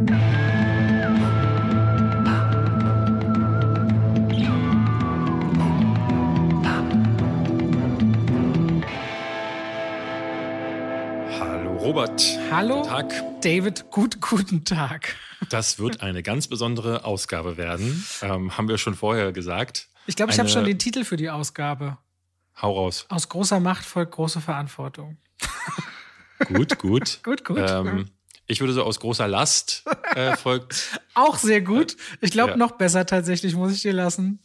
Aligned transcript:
Hallo 0.00 0.16
Robert. 11.76 12.22
Hallo 12.50 12.76
Guten 12.76 12.88
Tag. 12.88 13.12
David, 13.42 13.90
gut, 13.90 14.22
guten 14.22 14.64
Tag. 14.64 15.16
Das 15.50 15.78
wird 15.78 16.00
eine 16.00 16.22
ganz 16.22 16.48
besondere 16.48 17.04
Ausgabe 17.04 17.58
werden. 17.58 18.06
Ähm, 18.22 18.56
haben 18.56 18.68
wir 18.68 18.78
schon 18.78 18.94
vorher 18.94 19.32
gesagt. 19.32 19.90
Ich 20.06 20.16
glaube, 20.16 20.32
ich 20.32 20.38
habe 20.38 20.48
schon 20.48 20.64
den 20.64 20.78
Titel 20.78 21.04
für 21.04 21.18
die 21.18 21.28
Ausgabe. 21.28 21.98
Hau 22.62 22.72
raus. 22.72 23.04
Aus 23.10 23.28
großer 23.28 23.60
Macht 23.60 23.84
folgt 23.84 24.12
große 24.12 24.40
Verantwortung. 24.40 25.18
Gut, 26.46 26.78
gut. 26.78 27.20
Gut, 27.22 27.44
gut. 27.44 27.58
Ähm, 27.58 28.06
ich 28.50 28.60
würde 28.60 28.72
so 28.72 28.82
aus 28.82 28.98
großer 28.98 29.28
Last 29.28 29.84
äh, 30.14 30.36
folgt. 30.36 31.00
Auch 31.14 31.38
sehr 31.38 31.60
gut. 31.60 31.96
Ich 32.20 32.32
glaube, 32.32 32.52
ja. 32.52 32.56
noch 32.56 32.72
besser 32.72 33.06
tatsächlich, 33.06 33.54
muss 33.54 33.72
ich 33.72 33.82
dir 33.82 33.92
lassen. 33.92 34.40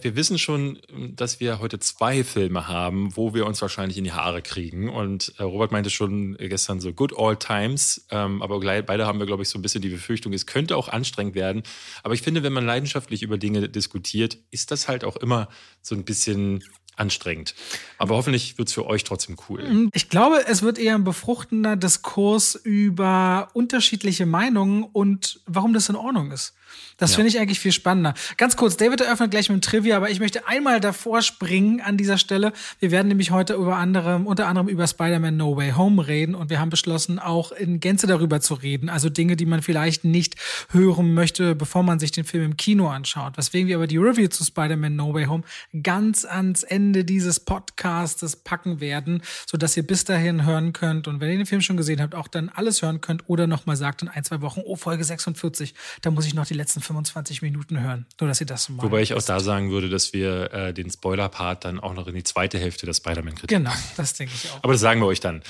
Wir 0.00 0.14
wissen 0.14 0.38
schon, 0.38 0.78
dass 1.14 1.40
wir 1.40 1.58
heute 1.58 1.80
zwei 1.80 2.22
Filme 2.22 2.68
haben, 2.68 3.16
wo 3.16 3.34
wir 3.34 3.46
uns 3.46 3.60
wahrscheinlich 3.60 3.98
in 3.98 4.04
die 4.04 4.12
Haare 4.12 4.42
kriegen. 4.42 4.88
Und 4.88 5.34
äh, 5.38 5.42
Robert 5.42 5.72
meinte 5.72 5.90
schon 5.90 6.36
gestern 6.36 6.80
so 6.80 6.92
Good 6.92 7.12
Old 7.12 7.40
Times. 7.40 8.06
Ähm, 8.10 8.40
aber 8.40 8.60
beide 8.60 9.06
haben 9.06 9.18
wir, 9.18 9.26
glaube 9.26 9.42
ich, 9.42 9.48
so 9.48 9.58
ein 9.58 9.62
bisschen 9.62 9.82
die 9.82 9.88
Befürchtung, 9.88 10.32
es 10.32 10.46
könnte 10.46 10.76
auch 10.76 10.88
anstrengend 10.88 11.34
werden. 11.34 11.64
Aber 12.04 12.14
ich 12.14 12.22
finde, 12.22 12.42
wenn 12.42 12.52
man 12.52 12.64
leidenschaftlich 12.64 13.22
über 13.22 13.38
Dinge 13.38 13.68
diskutiert, 13.68 14.38
ist 14.50 14.70
das 14.70 14.88
halt 14.88 15.04
auch 15.04 15.16
immer 15.16 15.48
so 15.82 15.94
ein 15.94 16.04
bisschen 16.04 16.62
anstrengend. 16.98 17.54
Aber 17.98 18.16
hoffentlich 18.16 18.58
wird 18.58 18.68
es 18.68 18.74
für 18.74 18.86
euch 18.86 19.04
trotzdem 19.04 19.36
cool. 19.48 19.88
Ich 19.94 20.08
glaube, 20.08 20.44
es 20.46 20.62
wird 20.62 20.78
eher 20.78 20.94
ein 20.94 21.04
befruchtender 21.04 21.76
Diskurs 21.76 22.54
über 22.54 23.48
unterschiedliche 23.54 24.26
Meinungen 24.26 24.84
und 24.84 25.40
warum 25.46 25.72
das 25.72 25.88
in 25.88 25.96
Ordnung 25.96 26.30
ist. 26.32 26.54
Das 26.96 27.10
Ja. 27.12 27.16
finde 27.16 27.28
ich 27.30 27.38
eigentlich 27.38 27.60
viel 27.60 27.72
spannender. 27.72 28.14
Ganz 28.36 28.56
kurz, 28.56 28.76
David 28.76 29.00
eröffnet 29.00 29.30
gleich 29.30 29.48
mit 29.48 29.58
dem 29.58 29.60
Trivia, 29.62 29.96
aber 29.96 30.10
ich 30.10 30.20
möchte 30.20 30.46
einmal 30.48 30.80
davor 30.80 31.22
springen 31.22 31.80
an 31.80 31.96
dieser 31.96 32.18
Stelle. 32.18 32.52
Wir 32.80 32.90
werden 32.90 33.08
nämlich 33.08 33.30
heute 33.30 33.54
über 33.54 33.76
anderem, 33.76 34.26
unter 34.26 34.46
anderem 34.48 34.68
über 34.68 34.86
Spider-Man 34.86 35.36
No 35.36 35.56
Way 35.56 35.72
Home 35.72 36.06
reden 36.06 36.34
und 36.34 36.50
wir 36.50 36.58
haben 36.60 36.70
beschlossen, 36.70 37.18
auch 37.18 37.52
in 37.52 37.80
Gänze 37.80 38.06
darüber 38.06 38.40
zu 38.40 38.54
reden. 38.54 38.88
Also 38.88 39.08
Dinge, 39.10 39.36
die 39.36 39.46
man 39.46 39.62
vielleicht 39.62 40.04
nicht 40.04 40.36
hören 40.70 41.14
möchte, 41.14 41.54
bevor 41.54 41.82
man 41.82 41.98
sich 41.98 42.10
den 42.10 42.24
Film 42.24 42.44
im 42.44 42.56
Kino 42.56 42.88
anschaut. 42.88 43.36
Weswegen 43.36 43.68
wir 43.68 43.76
aber 43.76 43.86
die 43.86 43.96
Review 43.98 44.28
zu 44.28 44.44
Spider-Man 44.44 44.96
No 44.96 45.14
Way 45.14 45.26
Home 45.26 45.42
ganz 45.82 46.24
ans 46.24 46.62
Ende 46.62 47.04
dieses 47.04 47.40
Podcastes 47.40 48.36
packen 48.36 48.80
werden, 48.80 49.22
sodass 49.46 49.76
ihr 49.76 49.86
bis 49.86 50.04
dahin 50.04 50.44
hören 50.44 50.72
könnt 50.72 51.06
und 51.08 51.20
wenn 51.20 51.30
ihr 51.30 51.36
den 51.36 51.46
Film 51.46 51.60
schon 51.60 51.76
gesehen 51.76 52.00
habt, 52.00 52.14
auch 52.14 52.28
dann 52.28 52.48
alles 52.48 52.82
hören 52.82 53.00
könnt 53.00 53.28
oder 53.28 53.46
nochmal 53.46 53.76
sagt 53.76 54.02
in 54.02 54.08
ein, 54.08 54.24
zwei 54.24 54.40
Wochen, 54.40 54.60
oh, 54.64 54.76
Folge 54.76 55.04
46, 55.04 55.74
da 56.02 56.10
muss 56.10 56.26
ich 56.26 56.34
noch 56.34 56.46
die 56.46 56.54
letzten 56.68 56.82
25 56.82 57.40
Minuten 57.40 57.80
hören. 57.80 58.04
Nur, 58.20 58.28
dass 58.28 58.40
ihr 58.40 58.46
das 58.46 58.68
mal 58.68 58.82
Wobei 58.82 59.00
ich 59.00 59.14
auch 59.14 59.22
da 59.22 59.40
sagen 59.40 59.70
würde, 59.70 59.88
dass 59.88 60.12
wir 60.12 60.52
äh, 60.52 60.74
den 60.74 60.90
Spoiler-Part 60.90 61.64
dann 61.64 61.80
auch 61.80 61.94
noch 61.94 62.06
in 62.06 62.14
die 62.14 62.24
zweite 62.24 62.58
Hälfte 62.58 62.84
der 62.84 62.92
Spider-Man-Kritik 62.92 63.48
Genau, 63.48 63.72
das 63.96 64.12
denke 64.12 64.34
ich 64.34 64.50
auch. 64.50 64.62
Aber 64.62 64.74
das 64.74 64.82
sagen 64.82 65.00
wir 65.00 65.06
euch 65.06 65.20
dann. 65.20 65.42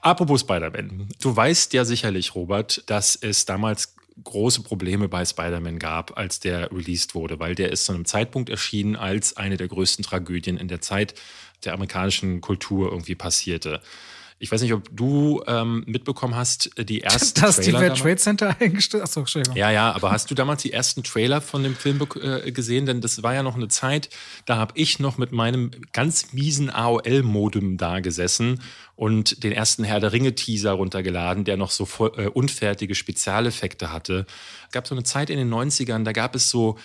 Apropos 0.00 0.40
Spider-Man. 0.40 1.08
Du 1.20 1.36
weißt 1.36 1.74
ja 1.74 1.84
sicherlich, 1.84 2.34
Robert, 2.34 2.82
dass 2.86 3.14
es 3.14 3.44
damals 3.44 3.94
große 4.24 4.62
Probleme 4.62 5.08
bei 5.08 5.24
Spider-Man 5.24 5.78
gab, 5.78 6.16
als 6.16 6.40
der 6.40 6.72
released 6.72 7.14
wurde, 7.14 7.38
weil 7.38 7.54
der 7.54 7.70
ist 7.70 7.84
zu 7.84 7.92
einem 7.92 8.06
Zeitpunkt 8.06 8.48
erschienen, 8.48 8.96
als 8.96 9.36
eine 9.36 9.58
der 9.58 9.68
größten 9.68 10.02
Tragödien 10.02 10.56
in 10.56 10.68
der 10.68 10.80
Zeit 10.80 11.14
der 11.64 11.74
amerikanischen 11.74 12.40
Kultur 12.40 12.90
irgendwie 12.90 13.16
passierte. 13.16 13.82
Ich 14.40 14.52
weiß 14.52 14.62
nicht, 14.62 14.72
ob 14.72 14.84
du 14.96 15.42
ähm, 15.46 15.82
mitbekommen 15.86 16.36
hast, 16.36 16.70
die 16.78 17.00
ersten 17.02 17.40
Dass 17.40 17.56
die 17.56 17.72
Trailer 17.72 17.78
World 17.80 17.90
damals- 17.90 18.02
Trade 18.02 18.16
Center 18.16 18.56
eingestellt 18.60 19.02
Achso, 19.02 19.20
Entschuldigung. 19.20 19.56
ja, 19.56 19.70
ja, 19.70 19.92
aber 19.92 20.10
hast 20.12 20.30
du 20.30 20.34
damals 20.34 20.62
die 20.62 20.72
ersten 20.72 21.02
Trailer 21.02 21.40
von 21.40 21.62
dem 21.62 21.74
Film 21.74 22.00
äh, 22.22 22.52
gesehen? 22.52 22.86
Denn 22.86 23.00
das 23.00 23.22
war 23.22 23.34
ja 23.34 23.42
noch 23.42 23.56
eine 23.56 23.68
Zeit, 23.68 24.10
da 24.46 24.56
habe 24.56 24.72
ich 24.76 25.00
noch 25.00 25.18
mit 25.18 25.32
meinem 25.32 25.70
ganz 25.92 26.32
miesen 26.32 26.70
AOL-Modem 26.70 27.76
da 27.78 28.00
gesessen 28.00 28.60
und 28.94 29.42
den 29.44 29.52
ersten 29.52 29.84
Herr 29.84 30.00
der 30.00 30.12
Ringe-Teaser 30.12 30.72
runtergeladen, 30.72 31.44
der 31.44 31.56
noch 31.56 31.70
so 31.70 31.84
voll, 31.84 32.12
äh, 32.16 32.26
unfertige 32.28 32.94
Spezialeffekte 32.94 33.92
hatte. 33.92 34.26
Es 34.66 34.72
gab 34.72 34.86
so 34.86 34.94
eine 34.94 35.04
Zeit 35.04 35.30
in 35.30 35.38
den 35.38 35.52
90ern, 35.52 36.04
da 36.04 36.12
gab 36.12 36.34
es 36.34 36.50
so 36.50 36.78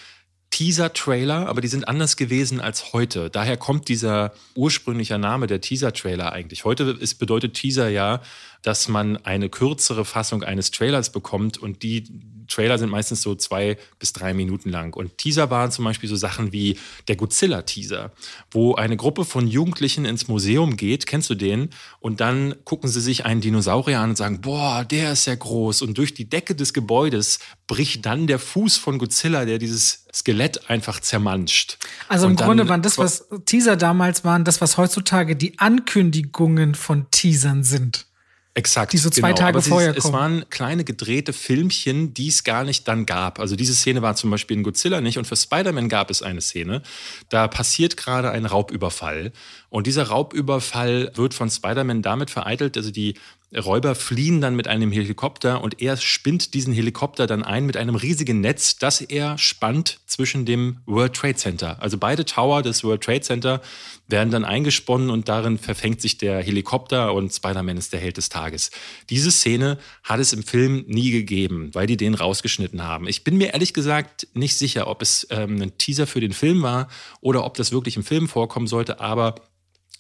Teaser-Trailer, 0.54 1.48
aber 1.48 1.62
die 1.62 1.68
sind 1.68 1.88
anders 1.88 2.16
gewesen 2.16 2.62
als 2.62 2.94
heute. 2.94 3.32
Daher 3.32 3.58
kommt 3.58 3.88
dieser 3.88 4.34
ursprüngliche 4.54 5.18
Name 5.18 5.48
der 5.48 5.62
Teaser-Trailer 5.62 6.32
eigentlich. 6.32 6.64
Heute 6.64 6.96
ist, 7.00 7.16
bedeutet 7.16 7.56
Teaser 7.56 7.90
ja, 7.90 8.22
dass 8.62 8.88
man 8.88 9.18
eine 9.18 9.50
kürzere 9.50 10.06
Fassung 10.06 10.44
eines 10.44 10.70
Trailers 10.70 11.12
bekommt 11.12 11.58
und 11.58 11.82
die 11.82 12.04
Trailer 12.48 12.78
sind 12.78 12.90
meistens 12.90 13.22
so 13.22 13.36
zwei 13.36 13.78
bis 14.00 14.14
drei 14.14 14.34
Minuten 14.34 14.70
lang. 14.70 14.96
Und 14.96 15.18
Teaser 15.18 15.50
waren 15.50 15.72
zum 15.72 15.86
Beispiel 15.86 16.10
so 16.10 16.16
Sachen 16.16 16.52
wie 16.52 16.78
der 17.08 17.16
Godzilla-Teaser, 17.16 18.12
wo 18.52 18.76
eine 18.76 18.98
Gruppe 18.98 19.26
von 19.26 19.48
Jugendlichen 19.48 20.06
ins 20.06 20.28
Museum 20.28 20.78
geht, 20.78 21.06
kennst 21.06 21.30
du 21.30 21.36
den? 21.36 21.70
Und 22.00 22.22
dann 22.22 22.56
gucken 22.66 22.90
sie 22.90 23.02
sich 23.02 23.26
einen 23.26 23.42
Dinosaurier 23.42 24.00
an 24.00 24.12
und 24.12 24.16
sagen, 24.16 24.42
boah, 24.42 24.86
der 24.86 25.14
ist 25.14 25.26
ja 25.26 25.36
groß. 25.36 25.82
Und 25.82 25.98
durch 25.98 26.14
die 26.14 26.30
Decke 26.30 26.56
des 26.56 26.74
Gebäudes 26.74 27.40
bricht 27.68 28.06
dann 28.06 28.28
der 28.28 28.40
Fuß 28.40 28.78
von 28.78 28.98
Godzilla, 28.98 29.46
der 29.46 29.58
dieses 29.58 30.06
Skelett 30.14 30.70
einfach 30.70 31.00
zermanscht. 31.00 31.78
Also 32.08 32.28
im 32.28 32.36
Grunde 32.36 32.70
waren 32.70 32.82
das, 32.82 32.98
was 32.98 33.28
Teaser 33.46 33.78
damals 33.78 34.24
waren, 34.24 34.44
das, 34.44 34.62
was 34.62 34.78
heutzutage 34.78 35.36
die 35.36 35.58
Ankündigungen 35.60 36.76
von 36.76 37.10
Teasern 37.10 37.64
sind. 37.64 38.06
Exakt. 38.56 38.94
Die 38.94 38.98
so 38.98 39.10
zwei 39.10 39.34
Tage 39.34 39.58
Aber 39.58 39.62
vorher 39.64 39.98
Es 39.98 40.04
kommen. 40.04 40.14
waren 40.14 40.50
kleine 40.50 40.84
gedrehte 40.84 41.34
Filmchen, 41.34 42.14
die 42.14 42.28
es 42.28 42.44
gar 42.44 42.64
nicht 42.64 42.88
dann 42.88 43.08
gab. 43.08 43.40
Also 43.40 43.56
diese 43.56 43.74
Szene 43.74 44.04
war 44.04 44.16
zum 44.16 44.30
Beispiel 44.30 44.56
in 44.56 44.64
Godzilla 44.64 45.02
nicht 45.02 45.18
und 45.18 45.26
für 45.26 45.36
Spider-Man 45.36 45.90
gab 45.90 46.12
es 46.12 46.22
eine 46.22 46.40
Szene. 46.40 46.84
Da 47.30 47.48
passiert 47.48 47.98
gerade 47.98 48.30
ein 48.30 48.46
Raubüberfall 48.46 49.32
und 49.70 49.88
dieser 49.88 50.04
Raubüberfall 50.04 51.12
wird 51.16 51.34
von 51.34 51.50
Spider-Man 51.50 52.04
damit 52.04 52.30
vereitelt, 52.30 52.78
also 52.78 52.92
die 52.92 53.16
Räuber 53.56 53.94
fliehen 53.96 54.42
dann 54.42 54.56
mit 54.56 54.68
einem 54.68 54.92
Helikopter 54.92 55.62
und 55.62 55.82
er 55.82 55.98
spinnt 55.98 56.54
diesen 56.54 56.74
Helikopter 56.74 57.28
dann 57.28 57.44
ein 57.44 57.66
mit 57.66 57.78
einem 57.78 57.96
riesigen 57.96 58.42
Netz, 58.42 58.78
das 58.78 59.02
er 59.02 59.38
spannt 59.38 60.00
zwischen 60.08 60.46
dem 60.46 60.80
World 60.86 61.14
Trade 61.14 61.36
Center. 61.36 61.82
Also 61.82 61.98
beide 61.98 62.26
Tower 62.26 62.62
des 62.64 62.84
World 62.84 63.04
Trade 63.04 63.22
Center 63.22 63.62
werden 64.08 64.32
dann 64.32 64.44
eingesponnen 64.44 65.10
und 65.10 65.30
darin 65.30 65.58
verfängt 65.58 66.02
sich 66.02 66.18
der 66.18 66.42
Helikopter 66.42 67.14
und 67.14 67.32
Spider-Man 67.32 67.78
ist 67.78 67.94
der 67.94 68.00
Held 68.00 68.18
des 68.18 68.30
Tages. 68.30 68.72
Diese 69.10 69.32
Szene 69.32 69.78
hat 70.04 70.20
es 70.20 70.34
im 70.34 70.44
Film 70.44 70.86
nie 70.88 71.12
gegeben, 71.12 71.70
weil 71.74 71.88
die 71.88 71.98
den 71.98 72.16
rausgeschnitten 72.16 72.84
haben. 72.84 73.08
Ich 73.08 73.24
bin 73.24 73.38
mir 73.38 73.54
ehrlich 73.54 73.74
gesagt 73.74 74.28
nicht 74.34 74.58
sicher, 74.58 74.88
ob 74.88 75.02
es 75.02 75.28
ähm, 75.30 75.62
ein 75.62 75.78
Teaser 75.78 76.08
für 76.08 76.20
den 76.20 76.34
Film 76.34 76.64
war 76.64 76.88
oder 77.22 77.46
ob 77.46 77.56
das 77.56 77.72
wirklich 77.72 77.98
im 77.98 78.04
Film 78.04 78.28
vorkommen 78.28 78.68
sollte, 78.68 79.00
aber 79.00 79.36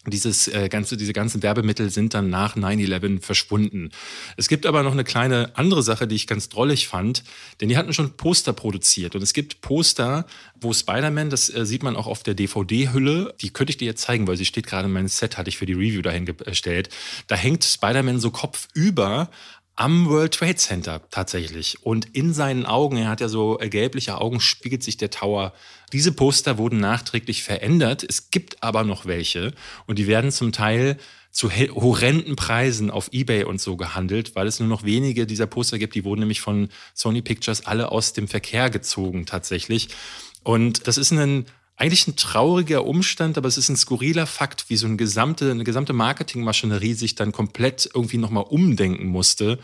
dieses 0.05 0.47
äh, 0.49 0.67
ganze, 0.69 0.97
diese 0.97 1.13
ganzen 1.13 1.41
Werbemittel 1.43 1.89
sind 1.89 2.13
dann 2.13 2.29
nach 2.29 2.57
9-11 2.57 3.21
verschwunden. 3.21 3.91
Es 4.35 4.49
gibt 4.49 4.65
aber 4.65 4.83
noch 4.83 4.91
eine 4.91 5.03
kleine 5.03 5.51
andere 5.55 5.81
Sache, 5.81 6.07
die 6.07 6.15
ich 6.15 6.27
ganz 6.27 6.49
drollig 6.49 6.87
fand, 6.87 7.23
denn 7.61 7.69
die 7.69 7.77
hatten 7.77 7.93
schon 7.93 8.11
Poster 8.17 8.51
produziert 8.51 9.15
und 9.15 9.21
es 9.21 9.33
gibt 9.33 9.61
Poster, 9.61 10.25
wo 10.59 10.73
Spider-Man, 10.73 11.29
das 11.29 11.53
äh, 11.53 11.65
sieht 11.65 11.83
man 11.83 11.95
auch 11.95 12.07
auf 12.07 12.23
der 12.23 12.33
DVD-Hülle, 12.33 13.33
die 13.41 13.51
könnte 13.51 13.71
ich 13.71 13.77
dir 13.77 13.85
jetzt 13.85 14.01
zeigen, 14.01 14.27
weil 14.27 14.37
sie 14.37 14.45
steht 14.45 14.67
gerade 14.67 14.87
in 14.87 14.93
meinem 14.93 15.07
Set, 15.07 15.37
hatte 15.37 15.49
ich 15.49 15.57
für 15.57 15.65
die 15.65 15.73
Review 15.73 16.01
dahin 16.01 16.25
gestellt. 16.25 16.89
Da 17.27 17.35
hängt 17.35 17.63
Spider-Man 17.63 18.19
so 18.19 18.31
kopfüber 18.31 19.29
am 19.75 20.07
World 20.07 20.33
Trade 20.33 20.55
Center 20.55 21.01
tatsächlich. 21.09 21.83
Und 21.83 22.15
in 22.15 22.33
seinen 22.33 22.65
Augen, 22.65 22.97
er 22.97 23.09
hat 23.09 23.21
ja 23.21 23.27
so 23.27 23.59
äh, 23.59 23.69
gelbliche 23.69 24.19
Augen, 24.19 24.39
spiegelt 24.39 24.83
sich 24.83 24.97
der 24.97 25.09
Tower. 25.09 25.53
Diese 25.91 26.11
Poster 26.11 26.57
wurden 26.57 26.79
nachträglich 26.79 27.43
verändert. 27.43 28.03
Es 28.07 28.29
gibt 28.29 28.61
aber 28.61 28.83
noch 28.83 29.05
welche 29.05 29.53
und 29.87 29.99
die 29.99 30.07
werden 30.07 30.31
zum 30.31 30.51
Teil 30.51 30.97
zu 31.31 31.49
horrenden 31.51 32.35
Preisen 32.35 32.91
auf 32.91 33.09
Ebay 33.11 33.43
und 33.43 33.59
so 33.59 33.75
gehandelt, 33.75 34.35
weil 34.35 34.45
es 34.45 34.59
nur 34.59 34.69
noch 34.69 34.83
wenige 34.83 35.25
dieser 35.25 35.47
Poster 35.47 35.79
gibt. 35.79 35.95
Die 35.95 36.03
wurden 36.03 36.19
nämlich 36.19 36.41
von 36.41 36.69
Sony 36.93 37.23
Pictures 37.23 37.65
alle 37.65 37.91
aus 37.91 38.13
dem 38.13 38.27
Verkehr 38.27 38.69
gezogen 38.69 39.25
tatsächlich. 39.25 39.89
Und 40.43 40.87
das 40.87 40.99
ist 40.99 41.11
ein 41.11 41.45
eigentlich 41.75 42.07
ein 42.07 42.15
trauriger 42.15 42.85
Umstand, 42.85 43.37
aber 43.37 43.47
es 43.47 43.57
ist 43.57 43.69
ein 43.69 43.77
skurriler 43.77 44.27
Fakt, 44.27 44.69
wie 44.69 44.77
so 44.77 44.85
eine 44.85 44.95
gesamte, 44.95 45.51
eine 45.51 45.63
gesamte 45.63 45.93
Marketingmaschinerie 45.93 46.93
sich 46.93 47.15
dann 47.15 47.31
komplett 47.31 47.89
irgendwie 47.93 48.17
nochmal 48.17 48.45
umdenken 48.47 49.07
musste, 49.07 49.59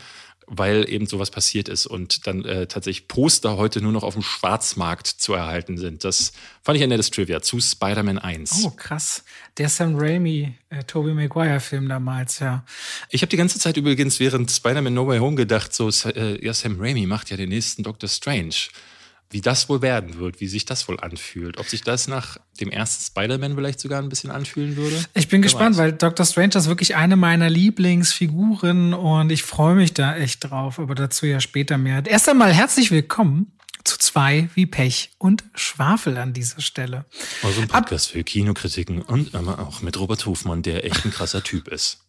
weil 0.52 0.90
eben 0.90 1.06
sowas 1.06 1.30
passiert 1.30 1.68
ist 1.68 1.86
und 1.86 2.26
dann 2.26 2.44
äh, 2.44 2.66
tatsächlich 2.66 3.06
Poster 3.06 3.56
heute 3.56 3.80
nur 3.80 3.92
noch 3.92 4.02
auf 4.02 4.14
dem 4.14 4.22
Schwarzmarkt 4.22 5.06
zu 5.06 5.32
erhalten 5.32 5.78
sind. 5.78 6.02
Das 6.02 6.32
fand 6.62 6.76
ich 6.76 6.82
ein 6.82 6.88
nettes 6.88 7.10
Trivia 7.10 7.40
zu 7.40 7.60
Spider-Man 7.60 8.18
1. 8.18 8.64
Oh, 8.64 8.70
krass. 8.70 9.22
Der 9.58 9.68
Sam 9.68 9.94
Raimi, 9.94 10.52
äh, 10.70 10.82
Tobey 10.82 11.14
Maguire-Film 11.14 11.88
damals, 11.88 12.40
ja. 12.40 12.64
Ich 13.10 13.22
habe 13.22 13.30
die 13.30 13.36
ganze 13.36 13.60
Zeit 13.60 13.76
übrigens 13.76 14.18
während 14.18 14.50
Spider-Man 14.50 14.92
No 14.92 15.06
Way 15.06 15.20
Home 15.20 15.36
gedacht, 15.36 15.72
so, 15.72 15.88
äh, 15.88 16.44
ja, 16.44 16.52
Sam 16.52 16.80
Raimi 16.80 17.06
macht 17.06 17.30
ja 17.30 17.36
den 17.36 17.50
nächsten 17.50 17.84
Doctor 17.84 18.08
Strange. 18.08 18.56
Wie 19.30 19.40
das 19.40 19.68
wohl 19.68 19.80
werden 19.80 20.18
wird, 20.18 20.40
wie 20.40 20.48
sich 20.48 20.64
das 20.64 20.88
wohl 20.88 20.98
anfühlt. 20.98 21.58
Ob 21.58 21.68
sich 21.68 21.82
das 21.82 22.08
nach 22.08 22.36
dem 22.60 22.70
ersten 22.70 23.04
Spider-Man 23.04 23.54
vielleicht 23.54 23.78
sogar 23.78 24.02
ein 24.02 24.08
bisschen 24.08 24.32
anfühlen 24.32 24.76
würde. 24.76 24.96
Ich 25.14 25.28
bin 25.28 25.40
Wer 25.40 25.44
gespannt, 25.44 25.76
weiß. 25.76 25.82
weil 25.82 25.92
Doctor 25.92 26.26
Strange 26.26 26.56
ist 26.56 26.66
wirklich 26.66 26.96
eine 26.96 27.14
meiner 27.16 27.48
Lieblingsfiguren 27.48 28.92
und 28.92 29.30
ich 29.30 29.44
freue 29.44 29.76
mich 29.76 29.94
da 29.94 30.16
echt 30.16 30.50
drauf, 30.50 30.80
aber 30.80 30.96
dazu 30.96 31.26
ja 31.26 31.38
später 31.40 31.78
mehr. 31.78 32.04
Erst 32.04 32.28
einmal 32.28 32.52
herzlich 32.52 32.90
willkommen 32.90 33.52
zu 33.84 33.98
zwei 33.98 34.50
wie 34.54 34.66
Pech 34.66 35.12
und 35.18 35.44
Schwafel 35.54 36.18
an 36.18 36.32
dieser 36.32 36.60
Stelle. 36.60 37.04
Also 37.42 37.62
ein 37.62 37.68
Podcast 37.68 38.08
Ab 38.08 38.12
für 38.12 38.24
Kinokritiken 38.24 39.00
und 39.00 39.34
aber 39.36 39.60
auch 39.60 39.80
mit 39.80 39.98
Robert 39.98 40.26
Hofmann, 40.26 40.62
der 40.62 40.84
echt 40.84 41.04
ein 41.04 41.12
krasser 41.12 41.42
Typ 41.44 41.68
ist. 41.68 42.04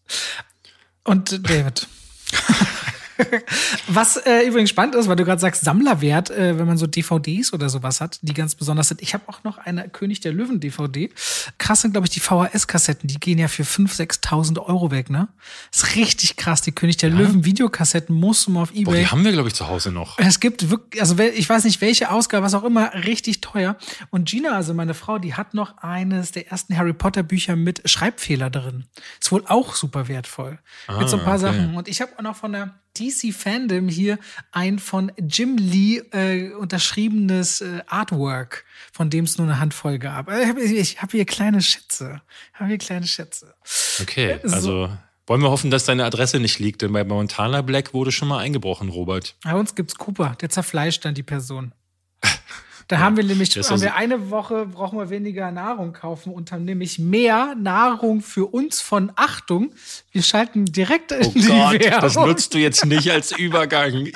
Und 1.03 1.47
David. 1.47 1.87
Was 3.87 4.17
äh, 4.17 4.47
übrigens 4.47 4.69
spannend 4.69 4.95
ist, 4.95 5.07
weil 5.07 5.15
du 5.15 5.25
gerade 5.25 5.41
sagst, 5.41 5.63
Sammlerwert, 5.63 6.29
äh, 6.29 6.57
wenn 6.57 6.67
man 6.67 6.77
so 6.77 6.87
DVDs 6.87 7.53
oder 7.53 7.69
sowas 7.69 8.01
hat, 8.01 8.19
die 8.21 8.33
ganz 8.33 8.55
besonders 8.55 8.87
sind. 8.87 9.01
Ich 9.01 9.13
habe 9.13 9.23
auch 9.27 9.43
noch 9.43 9.57
eine 9.57 9.89
König 9.89 10.19
der 10.21 10.33
Löwen 10.33 10.59
DVD. 10.59 11.09
Krass 11.57 11.81
sind, 11.81 11.91
glaube 11.91 12.07
ich, 12.07 12.11
die 12.11 12.19
VHS-Kassetten. 12.19 13.07
Die 13.07 13.19
gehen 13.19 13.37
ja 13.37 13.47
für 13.47 13.63
5.000, 13.63 14.21
6.000 14.21 14.59
Euro 14.59 14.91
weg, 14.91 15.09
ne? 15.09 15.27
Ist 15.71 15.95
richtig 15.95 16.35
krass. 16.35 16.61
Die 16.61 16.71
König 16.71 16.97
der 16.97 17.09
ja. 17.09 17.17
Löwen 17.17 17.45
Videokassetten 17.45 18.15
musst 18.15 18.47
du 18.47 18.51
mal 18.51 18.63
auf 18.63 18.71
Ebay. 18.71 18.83
Boah, 18.83 18.95
die 18.95 19.07
haben 19.07 19.23
wir, 19.23 19.31
glaube 19.31 19.49
ich, 19.49 19.55
zu 19.55 19.67
Hause 19.67 19.91
noch. 19.91 20.17
Es 20.19 20.39
gibt 20.39 20.69
wirklich, 20.69 21.01
also 21.01 21.17
ich 21.17 21.49
weiß 21.49 21.63
nicht, 21.63 21.81
welche 21.81 22.11
Ausgabe, 22.11 22.45
was 22.45 22.53
auch 22.53 22.63
immer, 22.63 22.93
richtig 22.93 23.41
teuer. 23.41 23.77
Und 24.09 24.29
Gina, 24.29 24.51
also 24.51 24.73
meine 24.73 24.93
Frau, 24.93 25.19
die 25.19 25.33
hat 25.33 25.53
noch 25.53 25.77
eines 25.77 26.31
der 26.31 26.49
ersten 26.51 26.77
Harry 26.77 26.93
Potter 26.93 27.23
Bücher 27.23 27.55
mit 27.55 27.89
Schreibfehler 27.89 28.49
drin. 28.49 28.85
Ist 29.19 29.31
wohl 29.31 29.43
auch 29.47 29.75
super 29.75 30.07
wertvoll. 30.07 30.59
Ah, 30.87 30.99
mit 30.99 31.09
so 31.09 31.17
ein 31.17 31.23
paar 31.23 31.35
okay. 31.35 31.45
Sachen. 31.45 31.75
Und 31.75 31.87
ich 31.87 32.01
habe 32.01 32.11
auch 32.17 32.23
noch 32.23 32.35
von 32.35 32.51
der 32.51 32.80
DC 32.97 33.33
Fandom 33.33 33.87
hier 33.87 34.19
ein 34.51 34.79
von 34.79 35.11
Jim 35.17 35.57
Lee 35.57 35.97
äh, 36.11 36.51
unterschriebenes 36.53 37.61
äh, 37.61 37.81
Artwork, 37.87 38.65
von 38.91 39.09
dem 39.09 39.25
es 39.25 39.37
nur 39.37 39.47
eine 39.47 39.59
Handvoll 39.59 39.99
gab. 39.99 40.29
Äh, 40.29 40.53
ich 40.59 41.01
habe 41.01 41.11
hier 41.11 41.25
kleine 41.25 41.61
Schätze. 41.61 42.21
Ich 42.53 42.59
habe 42.59 42.69
hier 42.69 42.77
kleine 42.77 43.07
Schätze. 43.07 43.53
Okay, 44.01 44.31
äh, 44.31 44.51
also 44.51 44.89
wollen 45.27 45.41
wir 45.41 45.49
hoffen, 45.49 45.71
dass 45.71 45.85
deine 45.85 46.03
Adresse 46.03 46.39
nicht 46.39 46.59
liegt, 46.59 46.81
denn 46.81 46.91
bei 46.91 47.03
Montana 47.03 47.61
Black 47.61 47.93
wurde 47.93 48.11
schon 48.11 48.27
mal 48.27 48.39
eingebrochen, 48.39 48.89
Robert. 48.89 49.35
Bei 49.43 49.55
uns 49.55 49.75
gibt's 49.75 49.95
Cooper, 49.95 50.35
der 50.41 50.49
zerfleischt 50.49 51.05
dann 51.05 51.13
die 51.13 51.23
Person. 51.23 51.73
Da 52.91 52.97
ja, 52.97 53.03
haben 53.03 53.15
wir 53.15 53.23
nämlich 53.23 53.55
haben 53.55 53.81
wir 53.81 53.95
eine 53.95 54.31
Woche 54.31 54.65
brauchen 54.65 54.99
wir 54.99 55.09
weniger 55.09 55.49
Nahrung 55.49 55.93
kaufen 55.93 56.33
und 56.33 56.51
haben 56.51 56.65
nämlich 56.65 56.99
mehr 56.99 57.55
Nahrung 57.55 58.19
für 58.19 58.47
uns 58.47 58.81
von 58.81 59.13
Achtung. 59.15 59.71
Wir 60.11 60.21
schalten 60.21 60.65
direkt 60.65 61.13
in 61.13 61.25
oh 61.25 61.31
die 61.33 61.47
Gott, 61.47 61.79
Werbung. 61.79 62.01
Das 62.01 62.15
nutzt 62.17 62.53
du 62.53 62.57
jetzt 62.57 62.85
nicht 62.85 63.09
als 63.09 63.31
Übergang. 63.37 64.09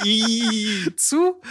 zu 0.97 1.41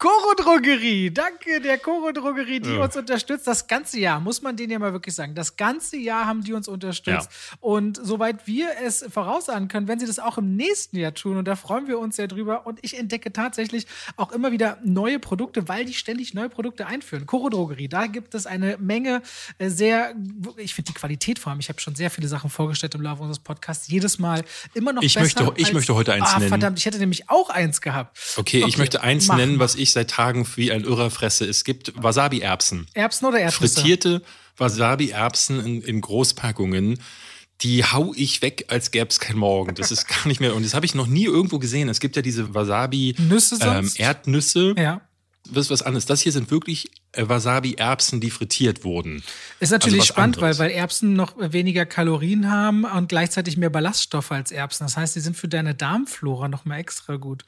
Coro 0.00 0.32
Drogerie, 0.34 1.10
danke 1.10 1.60
der 1.60 1.76
Coro 1.76 2.10
Drogerie, 2.10 2.58
die 2.58 2.70
ja. 2.70 2.82
uns 2.82 2.96
unterstützt. 2.96 3.46
Das 3.46 3.66
ganze 3.66 4.00
Jahr, 4.00 4.18
muss 4.18 4.40
man 4.40 4.56
denen 4.56 4.72
ja 4.72 4.78
mal 4.78 4.94
wirklich 4.94 5.14
sagen. 5.14 5.34
Das 5.34 5.58
ganze 5.58 5.98
Jahr 5.98 6.24
haben 6.24 6.42
die 6.42 6.54
uns 6.54 6.68
unterstützt. 6.68 7.28
Ja. 7.30 7.58
Und 7.60 8.00
soweit 8.02 8.46
wir 8.46 8.70
es 8.82 9.04
voraussagen 9.12 9.68
können, 9.68 9.88
wenn 9.88 10.00
sie 10.00 10.06
das 10.06 10.18
auch 10.18 10.38
im 10.38 10.56
nächsten 10.56 10.96
Jahr 10.96 11.12
tun. 11.12 11.36
Und 11.36 11.44
da 11.44 11.54
freuen 11.54 11.86
wir 11.86 11.98
uns 11.98 12.16
sehr 12.16 12.28
drüber. 12.28 12.66
Und 12.66 12.78
ich 12.80 12.98
entdecke 12.98 13.30
tatsächlich 13.30 13.86
auch 14.16 14.32
immer 14.32 14.52
wieder 14.52 14.78
neue 14.82 15.18
Produkte, 15.18 15.68
weil 15.68 15.84
die 15.84 15.92
ständig 15.92 16.32
neue 16.32 16.48
Produkte 16.48 16.86
einführen. 16.86 17.26
Coro 17.26 17.50
Drogerie, 17.50 17.88
da 17.88 18.06
gibt 18.06 18.34
es 18.34 18.46
eine 18.46 18.78
Menge 18.78 19.20
äh, 19.58 19.68
sehr, 19.68 20.14
ich 20.56 20.72
finde 20.72 20.92
die 20.92 20.98
Qualität 20.98 21.38
vor 21.38 21.50
allem. 21.50 21.60
Ich 21.60 21.68
habe 21.68 21.78
schon 21.78 21.94
sehr 21.94 22.08
viele 22.08 22.26
Sachen 22.26 22.48
vorgestellt 22.48 22.94
im 22.94 23.02
Laufe 23.02 23.20
unseres 23.20 23.40
Podcasts. 23.40 23.88
Jedes 23.88 24.18
Mal 24.18 24.44
immer 24.72 24.94
noch 24.94 25.02
ich 25.02 25.12
besser. 25.12 25.44
Möchte, 25.44 25.60
ich 25.60 25.66
als, 25.66 25.74
möchte 25.74 25.94
heute 25.94 26.14
eins 26.14 26.30
ah, 26.30 26.38
nennen. 26.38 26.48
Verdammt, 26.48 26.78
ich 26.78 26.86
hätte 26.86 26.98
nämlich 26.98 27.28
auch 27.28 27.50
eins 27.50 27.82
gehabt. 27.82 28.18
Okay, 28.38 28.62
okay 28.62 28.70
ich 28.70 28.78
möchte 28.78 29.02
eins 29.02 29.28
nennen, 29.28 29.58
was 29.58 29.74
ich 29.74 29.89
ich 29.90 29.94
seit 29.94 30.10
Tagen 30.10 30.46
wie 30.56 30.72
ein 30.72 30.84
Irrer 30.84 31.10
fresse. 31.10 31.44
Es 31.44 31.64
gibt 31.64 31.92
Wasabi-Erbsen. 31.96 32.86
Erbsen 32.94 33.26
oder 33.26 33.40
Erdnüsse? 33.40 33.74
Frittierte 33.74 34.22
Wasabi-Erbsen 34.56 35.64
in, 35.64 35.82
in 35.82 36.00
Großpackungen 36.00 36.98
die 37.62 37.84
hau 37.84 38.14
ich 38.16 38.40
weg, 38.42 38.64
als 38.68 38.90
gäbe 38.90 39.08
es 39.08 39.20
kein 39.20 39.36
Morgen. 39.36 39.74
Das 39.74 39.90
ist 39.90 40.08
gar 40.08 40.26
nicht 40.26 40.40
mehr. 40.40 40.54
Und 40.54 40.64
das 40.64 40.74
habe 40.74 40.86
ich 40.86 40.94
noch 40.94 41.06
nie 41.06 41.24
irgendwo 41.24 41.58
gesehen. 41.58 41.88
Es 41.88 42.00
gibt 42.00 42.16
ja 42.16 42.22
diese 42.22 42.54
Wasabi-Erdnüsse. 42.54 43.58
Ähm, 43.62 43.90
Erdnüsse. 43.96 44.74
Ja. 44.78 45.02
Das 45.44 45.66
ist 45.66 45.70
was 45.70 45.82
anderes. 45.82 46.06
Das 46.06 46.22
hier 46.22 46.32
sind 46.32 46.50
wirklich 46.50 46.90
Wasabi-Erbsen, 47.16 48.20
die 48.20 48.30
frittiert 48.30 48.84
wurden. 48.84 49.22
Ist 49.58 49.72
natürlich 49.72 50.00
also 50.00 50.12
spannend, 50.12 50.40
weil, 50.40 50.58
weil 50.58 50.70
Erbsen 50.70 51.14
noch 51.14 51.34
weniger 51.38 51.84
Kalorien 51.84 52.50
haben 52.50 52.84
und 52.84 53.08
gleichzeitig 53.08 53.56
mehr 53.56 53.70
Ballaststoffe 53.70 54.30
als 54.30 54.52
Erbsen. 54.52 54.86
Das 54.86 54.96
heißt, 54.96 55.16
die 55.16 55.20
sind 55.20 55.36
für 55.36 55.48
deine 55.48 55.74
Darmflora 55.74 56.48
noch 56.48 56.64
mal 56.64 56.78
extra 56.78 57.16
gut. 57.16 57.44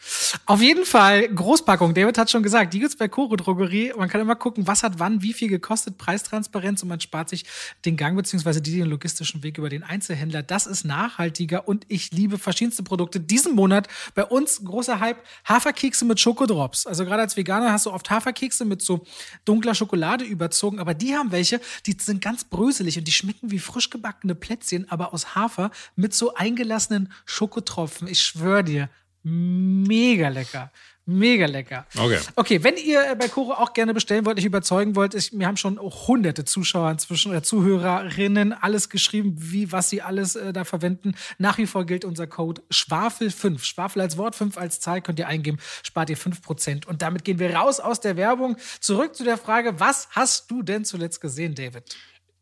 Auf 0.47 0.61
jeden 0.61 0.85
Fall 0.85 1.29
Großpackung. 1.29 1.95
David 1.95 2.19
hat 2.19 2.31
schon 2.31 2.43
gesagt, 2.43 2.75
die 2.75 2.81
gibt's 2.81 2.97
bei 2.97 3.07
Koro 3.07 3.37
Drogerie. 3.37 3.93
Man 3.97 4.09
kann 4.09 4.21
immer 4.21 4.35
gucken, 4.35 4.67
was 4.67 4.83
hat 4.83 4.99
wann, 4.99 5.23
wie 5.23 5.33
viel 5.33 5.49
gekostet, 5.49 5.97
Preistransparenz 5.97 6.83
und 6.83 6.89
man 6.89 7.01
spart 7.01 7.29
sich 7.29 7.45
den 7.85 7.97
Gang 7.97 8.17
beziehungsweise 8.17 8.61
den 8.61 8.87
logistischen 8.87 9.45
Weg 9.45 9.59
über 9.59 9.69
den 9.69 9.85
Einzelhändler. 9.85 10.43
Das 10.43 10.67
ist 10.67 10.85
nachhaltiger 10.85 11.69
und 11.69 11.85
ich 11.89 12.11
liebe 12.11 12.37
verschiedenste 12.37 12.83
Produkte. 12.83 13.21
Diesen 13.21 13.55
Monat 13.55 13.87
bei 14.15 14.25
uns 14.25 14.65
großer 14.65 14.99
Hype 14.99 15.23
Haferkekse 15.45 16.05
mit 16.05 16.19
Schokodrops. 16.19 16.87
Also 16.87 17.05
gerade 17.05 17.23
als 17.23 17.37
Veganer 17.37 17.73
hast 17.73 17.87
du 17.87 17.93
oft 17.93 18.11
Haferkekse 18.11 18.65
mit 18.65 18.83
so 18.83 19.05
dunkler 19.53 19.75
Schokolade 19.75 20.25
überzogen, 20.25 20.81
aber 20.81 20.95
die 20.95 21.15
haben 21.15 21.31
welche, 21.31 21.61
die 21.85 21.95
sind 22.01 22.23
ganz 22.23 22.43
bröselig 22.43 22.97
und 22.97 23.07
die 23.07 23.13
schmecken 23.13 23.51
wie 23.51 23.59
frisch 23.59 23.91
gebackene 23.91 24.35
Plätzchen, 24.35 24.91
aber 24.91 25.13
aus 25.13 25.35
Hafer 25.35 25.71
mit 25.95 26.15
so 26.15 26.35
eingelassenen 26.35 27.13
Schokotropfen. 27.27 28.09
Ich 28.09 28.23
schwöre 28.23 28.65
dir, 28.65 28.89
mega 29.23 30.29
lecker. 30.29 30.73
Mega 31.05 31.47
lecker. 31.47 31.85
Okay. 31.99 32.19
Okay, 32.37 32.63
wenn 32.63 32.77
ihr 32.77 33.11
äh, 33.11 33.17
bei 33.17 33.27
Koro 33.27 33.55
auch 33.55 33.73
gerne 33.73 33.93
bestellen 33.93 34.25
wollt, 34.25 34.39
euch 34.39 34.45
überzeugen 34.45 34.95
wollt, 34.95 35.15
ich, 35.15 35.33
wir 35.37 35.49
haben 35.49 35.57
schon 35.57 35.81
hunderte 35.81 36.45
Zuschauer 36.45 36.93
inzwischen 36.93 37.33
oder 37.33 37.43
Zuhörerinnen 37.43 38.53
alles 38.53 38.89
geschrieben, 38.89 39.35
wie 39.37 39.73
was 39.73 39.91
sie 39.91 40.01
alles 40.01 40.37
äh, 40.37 40.53
da 40.53 40.63
verwenden. 40.65 41.15
Nach 41.39 41.59
wie 41.59 41.67
vor 41.67 41.87
gilt 41.87 42.05
unser 42.05 42.29
Code 42.29 42.63
Schwafel5. 42.73 43.65
Schwafel 43.65 44.01
als 44.01 44.17
Wort, 44.17 44.37
5 44.37 44.57
als 44.57 44.79
Zahl 44.79 45.03
könnt 45.03 45.19
ihr 45.19 45.27
eingeben, 45.27 45.59
spart 45.83 46.09
ihr 46.09 46.17
5%. 46.17 46.87
Und 46.87 47.03
damit 47.03 47.25
gehen 47.25 47.41
wir 47.41 47.53
raus 47.53 47.81
aus 47.81 47.99
der 47.99 48.17
Werbung. 48.17 48.57
Zurück 48.79 49.17
zu 49.17 49.25
der 49.25 49.39
Frage, 49.39 49.81
was 49.81 50.09
hast 50.13 50.53
du 50.53 50.63
denn 50.63 50.85
zuletzt 50.85 51.21
gesehen, 51.21 51.57
David? 51.57 51.83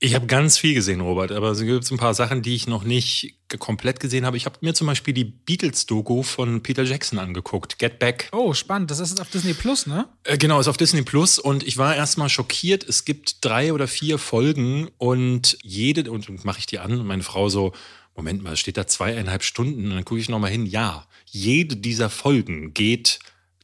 Ich 0.02 0.14
habe 0.14 0.26
ganz 0.26 0.56
viel 0.56 0.72
gesehen, 0.72 1.02
Robert, 1.02 1.30
aber 1.30 1.50
es 1.50 1.60
gibt 1.60 1.90
ein 1.90 1.98
paar 1.98 2.14
Sachen, 2.14 2.40
die 2.40 2.54
ich 2.54 2.66
noch 2.66 2.84
nicht 2.84 3.34
komplett 3.58 4.00
gesehen 4.00 4.24
habe. 4.24 4.38
Ich 4.38 4.46
habe 4.46 4.56
mir 4.62 4.72
zum 4.72 4.86
Beispiel 4.86 5.12
die 5.12 5.24
Beatles-Doku 5.24 6.22
von 6.22 6.62
Peter 6.62 6.84
Jackson 6.84 7.18
angeguckt, 7.18 7.78
Get 7.78 7.98
Back. 7.98 8.30
Oh, 8.32 8.54
spannend. 8.54 8.90
Das 8.90 8.98
ist 8.98 9.20
auf 9.20 9.28
Disney 9.28 9.52
Plus, 9.52 9.86
ne? 9.86 10.08
Äh, 10.24 10.38
genau, 10.38 10.58
ist 10.58 10.68
auf 10.68 10.78
Disney 10.78 11.02
Plus 11.02 11.38
und 11.38 11.62
ich 11.64 11.76
war 11.76 11.94
erstmal 11.94 12.30
schockiert. 12.30 12.82
Es 12.82 13.04
gibt 13.04 13.44
drei 13.44 13.74
oder 13.74 13.86
vier 13.86 14.16
Folgen 14.16 14.88
und 14.96 15.58
jede, 15.62 16.10
und 16.10 16.46
mache 16.46 16.60
ich 16.60 16.66
die 16.66 16.78
an 16.78 16.98
und 16.98 17.06
meine 17.06 17.22
Frau 17.22 17.50
so, 17.50 17.74
Moment 18.16 18.42
mal, 18.42 18.56
steht 18.56 18.78
da 18.78 18.86
zweieinhalb 18.86 19.42
Stunden? 19.42 19.84
Und 19.84 19.90
dann 19.96 20.04
gucke 20.06 20.20
ich 20.20 20.30
nochmal 20.30 20.50
hin. 20.50 20.64
Ja, 20.64 21.06
jede 21.26 21.76
dieser 21.76 22.08
Folgen 22.08 22.72
geht 22.72 23.18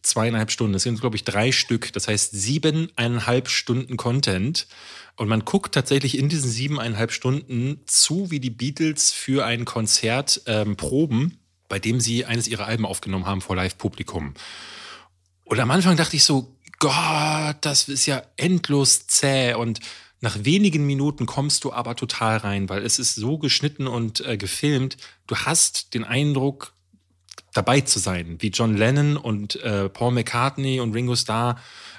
zweieinhalb 0.07 0.51
Stunden. 0.51 0.73
Das 0.73 0.83
sind, 0.83 1.01
glaube 1.01 1.17
ich, 1.17 1.25
drei 1.25 1.53
Stück. 1.53 1.93
Das 1.93 2.09
heißt 2.09 2.33
siebeneinhalb 2.33 3.49
Stunden 3.49 3.97
Content. 3.97 4.67
Und 5.17 5.29
man 5.29 5.45
guckt 5.45 5.75
tatsächlich 5.75 6.19
in 6.19 6.29
diesen 6.29 6.51
siebeneinhalb 6.51 7.11
Stunden 7.11 7.81
zu, 7.87 8.31
wie 8.31 8.41
die 8.41 8.51
Beatles 8.51 9.13
für 9.13 9.45
ein 9.47 9.65
Konzert 9.65 10.43
ähm, 10.47 10.77
proben, 10.77 11.39
bei 11.69 11.79
dem 11.79 12.01
sie 12.01 12.25
eines 12.25 12.49
ihrer 12.49 12.67
Alben 12.67 12.85
aufgenommen 12.85 13.27
haben 13.27 13.41
vor 13.41 13.57
Live-Publikum. 13.57 14.35
Und 15.45 15.61
am 15.61 15.71
Anfang 15.71 15.97
dachte 15.97 16.17
ich 16.17 16.25
so, 16.25 16.55
Gott, 16.79 17.57
das 17.63 17.89
ist 17.89 18.07
ja 18.07 18.23
endlos 18.37 19.07
zäh 19.07 19.55
und 19.55 19.81
nach 20.21 20.45
wenigen 20.45 20.87
Minuten 20.87 21.27
kommst 21.27 21.65
du 21.65 21.73
aber 21.73 21.95
total 21.95 22.39
rein, 22.39 22.69
weil 22.69 22.83
es 22.85 22.99
ist 22.99 23.15
so 23.15 23.39
geschnitten 23.39 23.87
und 23.87 24.21
äh, 24.27 24.37
gefilmt. 24.37 24.97
Du 25.27 25.37
hast 25.37 25.95
den 25.95 26.05
Eindruck, 26.05 26.73
dabei 27.53 27.81
zu 27.81 27.99
sein, 27.99 28.37
wie 28.41 28.49
John 28.49 28.77
Lennon 28.77 29.17
und 29.17 29.57
äh, 29.57 29.89
Paul 29.89 30.13
McCartney 30.13 30.81
und 30.81 30.93
Ringo 30.95 31.17
Starr 31.17 31.57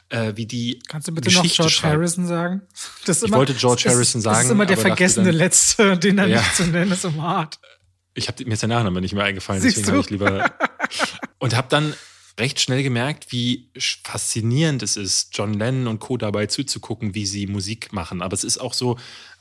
äh, 0.09 0.33
wie 0.35 0.45
die 0.45 0.79
Kannst 0.87 1.07
du 1.07 1.11
bitte 1.13 1.29
Geschichte 1.29 1.47
noch 1.47 1.55
George 1.55 1.73
schreiben. 1.73 1.95
Harrison 1.95 2.27
sagen? 2.27 2.61
Das 3.05 3.23
immer, 3.23 3.27
ich 3.27 3.37
wollte 3.37 3.53
George 3.53 3.83
das, 3.85 3.93
Harrison 3.93 4.21
sagen. 4.21 4.35
Das 4.35 4.45
ist 4.45 4.51
immer 4.51 4.65
der 4.65 4.77
vergessene 4.77 5.27
dann, 5.27 5.35
Letzte, 5.35 5.97
den 5.99 6.17
er 6.17 6.27
ja. 6.27 6.39
nicht 6.39 6.55
zu 6.55 6.63
nennen 6.65 6.91
ist, 6.91 7.05
im 7.05 7.21
hart. 7.21 7.59
Ich 8.13 8.27
habe 8.27 8.43
mir 8.45 8.53
ist 8.53 8.61
der 8.61 8.69
Nachname 8.69 9.01
nicht 9.01 9.13
mehr 9.13 9.25
eingefallen, 9.25 9.61
Siehst 9.61 9.77
deswegen 9.77 9.91
habe 9.91 10.01
ich 10.01 10.09
lieber 10.09 10.51
und 11.39 11.55
habe 11.55 11.67
dann 11.69 11.93
recht 12.39 12.59
schnell 12.59 12.83
gemerkt, 12.83 13.31
wie 13.31 13.69
faszinierend 14.03 14.81
es 14.81 14.95
ist, 14.95 15.37
John 15.37 15.53
Lennon 15.53 15.87
und 15.87 15.99
Co. 15.99 16.17
dabei 16.17 16.47
zuzugucken, 16.47 17.13
wie 17.13 17.25
sie 17.25 17.47
Musik 17.47 17.93
machen. 17.93 18.21
Aber 18.21 18.33
es 18.33 18.43
ist 18.43 18.59
auch 18.59 18.73
so, 18.73 18.97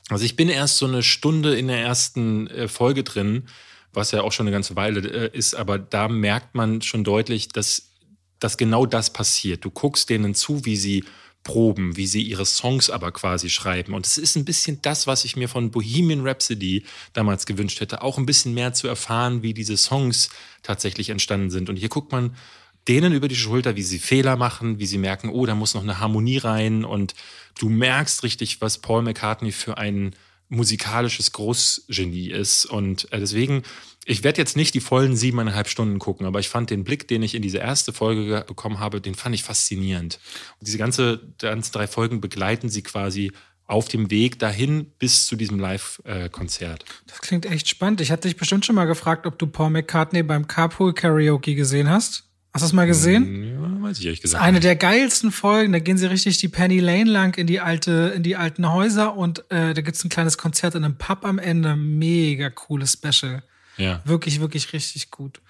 also 0.08 0.24
ich 0.24 0.36
bin 0.36 0.48
erst 0.48 0.78
so 0.78 0.86
eine 0.86 1.02
Stunde 1.02 1.56
in 1.56 1.68
der 1.68 1.80
ersten 1.80 2.48
äh, 2.48 2.68
Folge 2.68 3.02
drin, 3.02 3.48
was 3.96 4.12
ja 4.12 4.22
auch 4.22 4.32
schon 4.32 4.46
eine 4.46 4.54
ganze 4.54 4.76
Weile 4.76 5.00
äh, 5.00 5.36
ist, 5.36 5.54
aber 5.54 5.78
da 5.78 6.08
merkt 6.08 6.54
man 6.54 6.82
schon 6.82 7.02
deutlich, 7.04 7.48
dass 7.48 7.90
dass 8.38 8.56
genau 8.56 8.86
das 8.86 9.12
passiert. 9.12 9.64
Du 9.64 9.70
guckst 9.70 10.10
denen 10.10 10.34
zu, 10.34 10.64
wie 10.64 10.76
sie 10.76 11.04
proben, 11.42 11.96
wie 11.96 12.06
sie 12.06 12.22
ihre 12.22 12.44
Songs 12.44 12.90
aber 12.90 13.12
quasi 13.12 13.50
schreiben. 13.50 13.94
Und 13.94 14.04
es 14.04 14.18
ist 14.18 14.36
ein 14.36 14.44
bisschen 14.44 14.82
das, 14.82 15.06
was 15.06 15.24
ich 15.24 15.36
mir 15.36 15.48
von 15.48 15.70
Bohemian 15.70 16.26
Rhapsody 16.26 16.84
damals 17.12 17.46
gewünscht 17.46 17.80
hätte, 17.80 18.02
auch 18.02 18.18
ein 18.18 18.26
bisschen 18.26 18.52
mehr 18.52 18.72
zu 18.72 18.88
erfahren, 18.88 19.42
wie 19.42 19.54
diese 19.54 19.76
Songs 19.76 20.28
tatsächlich 20.62 21.08
entstanden 21.08 21.50
sind. 21.50 21.70
Und 21.70 21.76
hier 21.76 21.88
guckt 21.88 22.10
man 22.10 22.34
denen 22.88 23.12
über 23.12 23.28
die 23.28 23.36
Schulter, 23.36 23.76
wie 23.76 23.82
sie 23.82 24.00
Fehler 24.00 24.36
machen, 24.36 24.80
wie 24.80 24.86
sie 24.86 24.98
merken, 24.98 25.28
oh, 25.28 25.46
da 25.46 25.54
muss 25.54 25.74
noch 25.74 25.82
eine 25.82 26.00
Harmonie 26.00 26.38
rein 26.38 26.84
und 26.84 27.14
du 27.58 27.68
merkst 27.68 28.22
richtig, 28.22 28.60
was 28.60 28.78
Paul 28.78 29.02
McCartney 29.02 29.52
für 29.52 29.78
ein 29.78 30.14
musikalisches 30.48 31.32
Großgenie 31.32 32.30
ist 32.30 32.66
und 32.66 33.12
äh, 33.12 33.18
deswegen 33.18 33.62
ich 34.08 34.22
werde 34.22 34.40
jetzt 34.40 34.56
nicht 34.56 34.72
die 34.74 34.80
vollen 34.80 35.16
siebeneinhalb 35.16 35.68
Stunden 35.68 35.98
gucken, 35.98 36.26
aber 36.26 36.38
ich 36.38 36.48
fand 36.48 36.70
den 36.70 36.84
Blick, 36.84 37.08
den 37.08 37.24
ich 37.24 37.34
in 37.34 37.42
diese 37.42 37.58
erste 37.58 37.92
Folge 37.92 38.44
bekommen 38.46 38.78
habe, 38.78 39.00
den 39.00 39.16
fand 39.16 39.34
ich 39.34 39.42
faszinierend. 39.42 40.20
Und 40.60 40.68
diese 40.68 40.78
ganze, 40.78 41.20
ganzen 41.40 41.72
drei 41.72 41.88
Folgen 41.88 42.20
begleiten 42.20 42.68
sie 42.68 42.82
quasi 42.82 43.32
auf 43.66 43.88
dem 43.88 44.08
Weg 44.10 44.38
dahin 44.38 44.92
bis 45.00 45.26
zu 45.26 45.34
diesem 45.34 45.58
Live-Konzert. 45.58 46.84
Das 47.08 47.20
klingt 47.20 47.46
echt 47.46 47.68
spannend. 47.68 48.00
Ich 48.00 48.12
hatte 48.12 48.28
dich 48.28 48.36
bestimmt 48.36 48.64
schon 48.64 48.76
mal 48.76 48.84
gefragt, 48.84 49.26
ob 49.26 49.40
du 49.40 49.48
Paul 49.48 49.70
McCartney 49.70 50.22
beim 50.22 50.46
Carpool 50.46 50.94
Karaoke 50.94 51.56
gesehen 51.56 51.90
hast. 51.90 52.25
Hast 52.56 52.62
du 52.62 52.68
das 52.68 52.72
mal 52.72 52.86
gesehen? 52.86 53.44
Ja, 53.44 53.82
weiß 53.82 53.98
ich 53.98 54.06
ehrlich 54.06 54.22
gesagt. 54.22 54.42
Eine 54.42 54.60
der 54.60 54.76
geilsten 54.76 55.30
Folgen. 55.30 55.74
Da 55.74 55.78
gehen 55.78 55.98
sie 55.98 56.06
richtig 56.06 56.38
die 56.38 56.48
Penny 56.48 56.80
Lane 56.80 57.04
lang 57.04 57.36
in 57.36 57.46
die 57.46 57.60
alte, 57.60 58.14
in 58.16 58.22
die 58.22 58.34
alten 58.34 58.72
Häuser 58.72 59.14
und 59.14 59.40
äh, 59.50 59.74
da 59.74 59.82
gibt 59.82 59.94
es 59.94 60.02
ein 60.02 60.08
kleines 60.08 60.38
Konzert 60.38 60.74
in 60.74 60.82
einem 60.82 60.96
Pub 60.96 61.26
am 61.26 61.38
Ende. 61.38 61.76
Mega 61.76 62.48
cooles 62.48 62.94
Special. 62.94 63.42
Ja. 63.76 64.00
Wirklich, 64.06 64.40
wirklich 64.40 64.72
richtig 64.72 65.10
gut. 65.10 65.42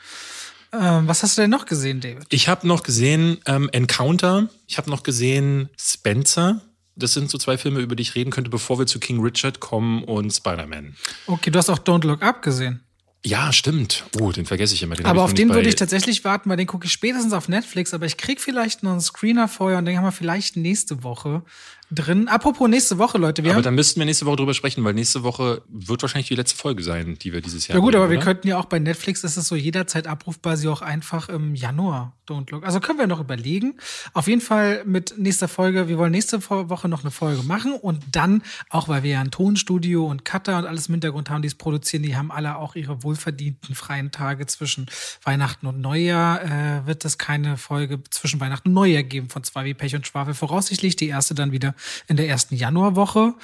Ähm, 0.73 1.07
was 1.07 1.23
hast 1.23 1.39
du 1.39 1.43
denn 1.43 1.51
noch 1.51 1.67
gesehen, 1.67 2.01
David? 2.01 2.27
Ich 2.31 2.49
habe 2.49 2.67
noch 2.67 2.83
gesehen 2.83 3.39
ähm, 3.47 3.71
Encounter. 3.71 4.49
Ich 4.67 4.77
habe 4.77 4.91
noch 4.91 5.05
gesehen 5.05 5.69
Spencer. 5.79 6.61
Das 6.97 7.13
sind 7.13 7.31
so 7.31 7.39
zwei 7.39 7.57
Filme, 7.57 7.79
über 7.79 7.95
die 7.95 8.03
ich 8.03 8.17
reden 8.17 8.33
könnte, 8.33 8.51
bevor 8.51 8.81
wir 8.81 8.87
zu 8.87 8.99
King 8.99 9.21
Richard 9.21 9.61
kommen 9.61 10.03
und 10.03 10.33
Spider-Man. 10.33 10.97
Okay, 11.29 11.53
du 11.53 11.59
hast 11.61 11.71
auch 11.71 11.79
Don't 11.79 12.05
Look 12.05 12.23
Up 12.25 12.43
gesehen. 12.43 12.81
Ja, 13.27 13.53
stimmt. 13.53 14.05
Oh, 14.21 14.31
den 14.31 14.47
vergesse 14.47 14.75
ich 14.75 14.85
immer. 14.85 14.95
Den 14.95 15.05
aber 15.05 15.19
ich 15.19 15.25
auf 15.25 15.35
den 15.35 15.53
würde 15.53 15.69
ich 15.69 15.75
tatsächlich 15.75 16.23
warten, 16.23 16.49
weil 16.49 16.57
den 16.57 16.69
gucke 16.69 16.87
ich 16.87 16.93
spätestens 16.93 17.33
auf 17.33 17.49
Netflix, 17.49 17.93
aber 17.93 18.07
ich 18.07 18.17
krieg 18.17 18.41
vielleicht 18.41 18.85
noch 18.85 18.93
einen 18.93 19.01
Screener 19.01 19.49
vorher 19.49 19.79
und 19.79 19.85
den 19.85 19.97
haben 19.97 20.05
wir 20.05 20.13
vielleicht 20.13 20.57
nächste 20.57 21.03
Woche 21.03 21.43
drin. 21.91 22.29
Apropos 22.29 22.69
nächste 22.69 22.99
Woche, 22.99 23.19
Leute, 23.19 23.43
wir 23.45 23.51
Aber 23.51 23.59
haben 23.59 23.65
dann 23.65 23.75
müssten 23.75 24.01
wir 24.01 24.07
nächste 24.07 24.27
Woche 24.27 24.37
drüber 24.37 24.55
sprechen, 24.55 24.83
weil 24.85 24.95
nächste 24.95 25.23
Woche 25.23 25.63
wird 25.69 26.03
wahrscheinlich 26.03 26.29
die 26.29 26.35
letzte 26.35 26.57
Folge 26.57 26.83
sein, 26.83 27.17
die 27.21 27.33
wir 27.33 27.41
dieses 27.41 27.69
Jahr 27.69 27.77
Ja 27.77 27.81
gut, 27.81 27.93
bringen, 27.93 28.03
aber 28.03 28.11
wir 28.11 28.19
oder? 28.19 28.25
könnten 28.25 28.49
ja 28.49 28.59
auch 28.59 28.65
bei 28.65 28.79
Netflix, 28.79 29.23
ist 29.25 29.37
es 29.37 29.47
so 29.49 29.55
jederzeit 29.57 30.07
abrufbar, 30.07 30.57
sie 30.57 30.69
auch 30.69 30.83
einfach 30.83 31.29
im 31.29 31.55
Januar 31.55 32.13
Don't 32.29 32.51
Look. 32.51 32.65
Also 32.67 32.81
können 32.81 32.99
wir 32.99 33.07
noch 33.07 33.21
überlegen. 33.21 33.75
Auf 34.13 34.27
jeden 34.27 34.41
Fall 34.41 34.83
mit 34.85 35.15
nächster 35.17 35.47
Folge, 35.47 35.87
wir 35.87 35.97
wollen 35.97 36.11
nächste 36.11 36.43
Wo- 36.51 36.69
Woche 36.69 36.89
noch 36.89 37.03
eine 37.03 37.13
Folge 37.13 37.45
machen 37.45 37.73
und 37.75 38.03
dann, 38.11 38.43
auch 38.69 38.89
weil 38.89 39.05
wir 39.05 39.11
ja 39.13 39.21
ein 39.21 39.31
Tonstudio 39.31 40.07
und 40.07 40.25
Cutter 40.25 40.59
und 40.59 40.67
alles 40.67 40.89
im 40.89 40.95
Hintergrund 40.95 41.31
haben, 41.31 41.43
die 41.43 41.47
es 41.49 41.55
produzieren, 41.55 42.03
die 42.03 42.17
haben 42.17 42.33
alle 42.33 42.57
auch 42.57 42.75
ihre 42.75 43.05
wohlverdienten 43.05 43.77
freien 43.77 44.11
Tage 44.11 44.47
zwischen 44.47 44.87
Weihnachten 45.23 45.67
und 45.69 45.81
Neujahr, 45.81 46.43
äh, 46.43 46.87
wird 46.87 47.05
es 47.05 47.17
keine 47.17 47.57
Folge 47.57 48.01
zwischen 48.11 48.41
Weihnachten 48.41 48.71
und 48.71 48.75
Neujahr 48.75 49.05
geben 49.05 49.29
von 49.31 49.45
zwei 49.45 49.65
wie 49.65 49.75
Pech 49.75 49.95
und 49.95 50.05
Schwafel. 50.05 50.35
Voraussichtlich 50.35 50.97
die 50.97 51.07
erste 51.07 51.37
dann 51.37 51.53
wieder 51.53 51.76
in 52.07 52.17
der 52.17 52.29
ersten 52.29 52.55
Januarwoche. 52.55 53.35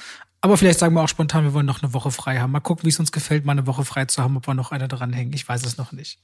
Aber 0.43 0.57
vielleicht 0.57 0.79
sagen 0.79 0.93
wir 0.93 1.01
auch 1.01 1.07
spontan, 1.07 1.45
wir 1.45 1.53
wollen 1.53 1.65
noch 1.65 1.81
eine 1.81 1.93
Woche 1.93 2.11
frei 2.11 2.39
haben. 2.39 2.51
Mal 2.51 2.59
gucken, 2.59 2.83
wie 2.83 2.89
es 2.89 2.99
uns 2.99 3.13
gefällt, 3.13 3.45
mal 3.45 3.53
eine 3.53 3.65
Woche 3.65 3.85
frei 3.85 4.03
zu 4.03 4.21
haben, 4.21 4.35
ob 4.35 4.45
wir 4.45 4.53
noch 4.53 4.73
eine 4.73 4.89
dranhängen. 4.89 5.31
Ich 5.31 5.47
weiß 5.47 5.65
es 5.65 5.77
noch 5.77 5.93
nicht. 5.93 6.19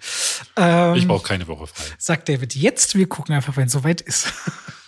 Ähm, 0.58 0.96
Ich 0.96 1.08
brauche 1.08 1.26
keine 1.26 1.48
Woche 1.48 1.68
frei. 1.68 1.86
sagt 1.98 2.28
David 2.28 2.54
jetzt, 2.54 2.96
wir 2.96 3.08
gucken 3.08 3.34
einfach, 3.34 3.56
wenn 3.56 3.68
es 3.68 3.72
soweit 3.72 4.02
ist. 4.02 4.34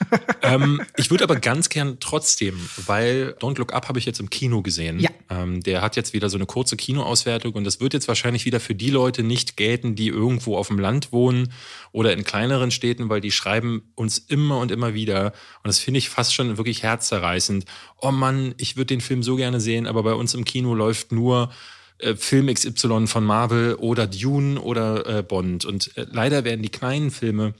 ähm, 0.41 0.81
ich 0.97 1.11
würde 1.11 1.23
aber 1.23 1.37
ganz 1.37 1.69
gern 1.69 1.97
trotzdem, 2.01 2.59
weil 2.85 3.33
Don't 3.39 3.57
Look 3.57 3.73
Up 3.73 3.87
habe 3.87 3.99
ich 3.99 4.05
jetzt 4.05 4.19
im 4.19 4.29
Kino 4.29 4.61
gesehen. 4.61 4.99
Ja. 4.99 5.09
Ähm, 5.29 5.61
der 5.61 5.81
hat 5.81 5.95
jetzt 5.95 6.11
wieder 6.11 6.29
so 6.29 6.37
eine 6.37 6.45
kurze 6.45 6.75
Kinoauswertung 6.75 7.53
und 7.53 7.63
das 7.63 7.79
wird 7.79 7.93
jetzt 7.93 8.09
wahrscheinlich 8.09 8.43
wieder 8.43 8.59
für 8.59 8.75
die 8.75 8.89
Leute 8.89 9.23
nicht 9.23 9.55
gelten, 9.55 9.95
die 9.95 10.07
irgendwo 10.07 10.57
auf 10.57 10.67
dem 10.67 10.79
Land 10.79 11.13
wohnen 11.13 11.53
oder 11.93 12.11
in 12.11 12.25
kleineren 12.25 12.71
Städten, 12.71 13.07
weil 13.07 13.21
die 13.21 13.31
schreiben 13.31 13.93
uns 13.95 14.17
immer 14.17 14.57
und 14.59 14.71
immer 14.71 14.93
wieder 14.93 15.27
und 15.63 15.67
das 15.67 15.79
finde 15.79 15.99
ich 15.99 16.09
fast 16.09 16.33
schon 16.33 16.57
wirklich 16.57 16.83
herzzerreißend. 16.83 17.63
Oh 18.01 18.11
Mann, 18.11 18.55
ich 18.57 18.77
würde 18.77 18.87
den 18.87 19.01
Film 19.01 19.23
so 19.23 19.35
gerne 19.35 19.59
sehen, 19.59 19.87
aber 19.87 20.03
bei 20.03 20.13
uns 20.13 20.33
im 20.33 20.43
Kino 20.43 20.73
läuft 20.73 21.11
nur 21.11 21.51
äh, 21.99 22.15
Film 22.15 22.53
XY 22.53 23.07
von 23.07 23.23
Marvel 23.23 23.75
oder 23.75 24.07
Dune 24.07 24.59
oder 24.59 25.05
äh, 25.19 25.23
Bond. 25.23 25.65
Und 25.65 25.95
äh, 25.97 26.07
leider 26.09 26.43
werden 26.43 26.63
die 26.63 26.69
kleinen 26.69 27.11
Filme 27.11 27.53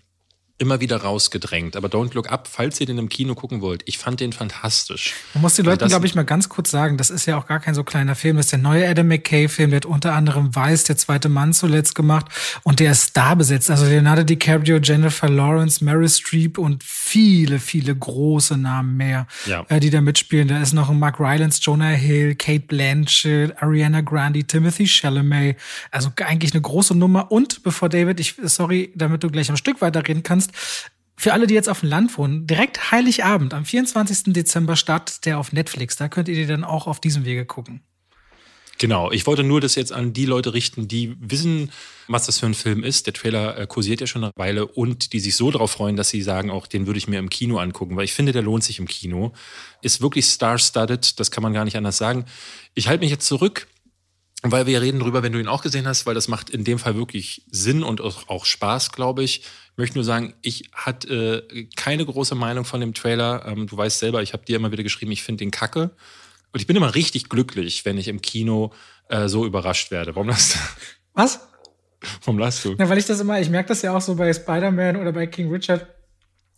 immer 0.62 0.80
wieder 0.80 0.98
rausgedrängt. 0.98 1.76
Aber 1.76 1.88
Don't 1.90 2.14
Look 2.14 2.32
Up, 2.32 2.48
falls 2.48 2.80
ihr 2.80 2.86
den 2.86 2.98
im 3.00 3.10
Kino 3.10 3.34
gucken 3.36 3.62
wollt, 3.62 3.82
ich 3.86 3.98
fand 3.98 4.20
den 4.20 4.32
fantastisch. 4.32 5.14
Man 5.34 5.42
muss 5.42 5.56
die 5.56 5.64
Weil 5.66 5.72
Leuten, 5.72 5.88
glaube 5.88 6.06
ich, 6.06 6.14
mal 6.16 6.24
ganz 6.24 6.48
kurz 6.50 6.70
sagen, 6.72 6.98
das 6.98 7.10
ist 7.10 7.26
ja 7.26 7.38
auch 7.38 7.48
gar 7.48 7.60
kein 7.60 7.74
so 7.74 7.84
kleiner 7.84 8.16
Film. 8.16 8.38
Das 8.38 8.46
ist 8.46 8.52
der 8.52 8.60
neue 8.60 8.88
Adam 8.88 9.08
McKay-Film, 9.08 9.72
der 9.72 9.78
hat 9.78 9.86
unter 9.86 10.14
anderem 10.14 10.56
Weiß, 10.56 10.84
der 10.86 10.98
zweite 10.98 11.30
Mann 11.30 11.52
zuletzt 11.54 11.96
gemacht 11.96 12.28
und 12.64 12.80
der 12.80 12.92
ist 12.92 13.18
da 13.18 13.34
besetzt. 13.36 13.72
Also 13.72 13.86
Leonardo 13.86 14.24
DiCaprio, 14.24 14.78
Jennifer 14.78 15.28
Lawrence, 15.28 15.84
Meryl 15.84 16.08
Streep 16.08 16.58
und 16.60 16.84
viele, 16.84 17.60
viele 17.60 17.96
große 17.96 18.56
Namen 18.58 18.96
mehr, 18.98 19.26
Ja. 19.48 19.66
äh, 19.68 19.80
die 19.80 19.90
da 19.90 20.00
mitspielen. 20.00 20.48
Da 20.48 20.62
ist 20.62 20.74
noch 20.74 20.90
ein 20.92 21.00
Mark 21.00 21.20
Rylance, 21.20 21.60
Jonah 21.62 21.90
Hill, 21.90 22.36
Kate 22.36 22.66
Blanchett, 22.68 23.62
Ariana 23.62 24.02
Grande, 24.02 24.44
Timothy 24.44 24.86
Chalamet. 24.88 25.58
Also 25.90 26.12
eigentlich 26.24 26.54
eine 26.54 26.62
große 26.62 26.94
Nummer. 26.96 27.32
Und 27.32 27.64
bevor 27.64 27.90
David, 27.90 28.20
ich, 28.20 28.36
sorry, 28.44 28.92
damit 28.96 29.24
du 29.24 29.30
gleich 29.32 29.50
am 29.50 29.58
Stück 29.58 29.82
weiterreden 29.82 30.22
kannst, 30.22 30.51
für 31.18 31.34
alle, 31.34 31.46
die 31.46 31.54
jetzt 31.54 31.70
auf 31.70 31.82
dem 31.82 31.90
Land 31.90 32.18
wohnen, 32.18 32.48
direkt 32.48 32.92
Heiligabend, 32.92 33.54
am 33.54 33.64
24. 33.64 34.34
Dezember 34.34 34.76
startet 34.76 35.26
der 35.26 35.38
auf 35.38 35.52
Netflix. 35.52 35.96
Da 35.96 36.10
könnt 36.10 36.28
ihr 36.28 36.36
die 36.36 36.48
dann 36.48 36.64
auch 36.64 36.88
auf 36.88 37.00
diesem 37.00 37.26
Wege 37.26 37.46
gucken. 37.46 37.84
Genau, 38.82 39.12
ich 39.12 39.28
wollte 39.28 39.44
nur 39.44 39.62
das 39.62 39.76
jetzt 39.76 39.92
an 39.92 40.12
die 40.12 40.26
Leute 40.26 40.56
richten, 40.56 40.88
die 40.88 41.16
wissen, 41.20 41.72
was 42.08 42.26
das 42.26 42.40
für 42.40 42.48
ein 42.48 42.56
Film 42.56 42.84
ist. 42.84 43.06
Der 43.06 43.14
Trailer 43.14 43.56
äh, 43.56 43.68
kursiert 43.68 44.02
ja 44.02 44.08
schon 44.08 44.24
eine 44.24 44.34
Weile 44.36 44.66
und 44.66 45.14
die 45.14 45.20
sich 45.20 45.36
so 45.36 45.52
darauf 45.52 45.70
freuen, 45.70 45.96
dass 45.96 46.10
sie 46.10 46.24
sagen, 46.24 46.50
auch 46.50 46.66
den 46.66 46.88
würde 46.88 46.98
ich 46.98 47.08
mir 47.08 47.20
im 47.20 47.30
Kino 47.30 47.60
angucken, 47.60 47.96
weil 47.96 48.06
ich 48.06 48.14
finde, 48.14 48.32
der 48.32 48.42
lohnt 48.42 48.64
sich 48.64 48.80
im 48.80 48.88
Kino. 48.88 49.34
Ist 49.84 50.02
wirklich 50.02 50.26
star-studded, 50.26 51.20
das 51.20 51.30
kann 51.30 51.44
man 51.44 51.54
gar 51.54 51.64
nicht 51.64 51.78
anders 51.78 52.00
sagen. 52.00 52.26
Ich 52.74 52.88
halte 52.88 53.02
mich 53.02 53.12
jetzt 53.12 53.28
zurück, 53.28 53.68
weil 54.44 54.66
wir 54.66 54.82
reden 54.82 55.00
drüber, 55.00 55.22
wenn 55.22 55.34
du 55.34 55.40
ihn 55.40 55.48
auch 55.48 55.62
gesehen 55.62 55.88
hast, 55.88 56.06
weil 56.06 56.16
das 56.16 56.28
macht 56.28 56.50
in 56.50 56.64
dem 56.64 56.80
Fall 56.80 56.96
wirklich 56.96 57.44
Sinn 57.52 57.84
und 57.84 58.02
auch, 58.02 58.46
Spaß, 58.46 58.92
glaube 58.92 59.24
ich. 59.24 59.42
Ich 59.42 59.78
möchte 59.78 59.98
nur 59.98 60.04
sagen, 60.04 60.34
ich 60.42 60.70
hatte 60.74 61.46
äh, 61.54 61.68
keine 61.76 62.06
große 62.06 62.34
Meinung 62.34 62.66
von 62.66 62.82
dem 62.82 62.94
Trailer. 62.94 63.46
Ähm, 63.46 63.68
du 63.68 63.78
weißt 63.78 64.00
selber, 64.00 64.24
ich 64.24 64.34
habe 64.34 64.44
dir 64.44 64.56
immer 64.56 64.72
wieder 64.72 64.84
geschrieben, 64.84 65.12
ich 65.12 65.24
finde 65.24 65.44
den 65.44 65.52
kacke. 65.52 65.92
Und 66.54 66.60
ich 66.60 66.68
bin 66.68 66.76
immer 66.76 66.96
richtig 66.96 67.30
glücklich, 67.30 67.86
wenn 67.86 67.98
ich 67.98 68.08
im 68.08 68.22
Kino 68.22 68.74
äh, 69.10 69.28
so 69.28 69.46
überrascht 69.46 69.92
werde. 69.92 70.16
Warum 70.16 70.30
lachst 70.30 70.56
du? 70.56 70.60
Was? 71.14 71.40
Warum 72.26 72.40
lachst 72.40 72.66
du? 72.66 72.76
Na, 72.78 72.90
weil 72.90 72.98
ich 72.98 73.06
das 73.06 73.20
immer, 73.20 73.40
ich 73.40 73.50
merke 73.50 73.70
das 73.70 73.84
ja 73.84 73.96
auch 73.96 74.02
so 74.02 74.16
bei 74.16 74.34
Spider-Man 74.34 74.98
oder 74.98 75.12
bei 75.12 75.28
King 75.28 75.52
Richard. 75.52 75.86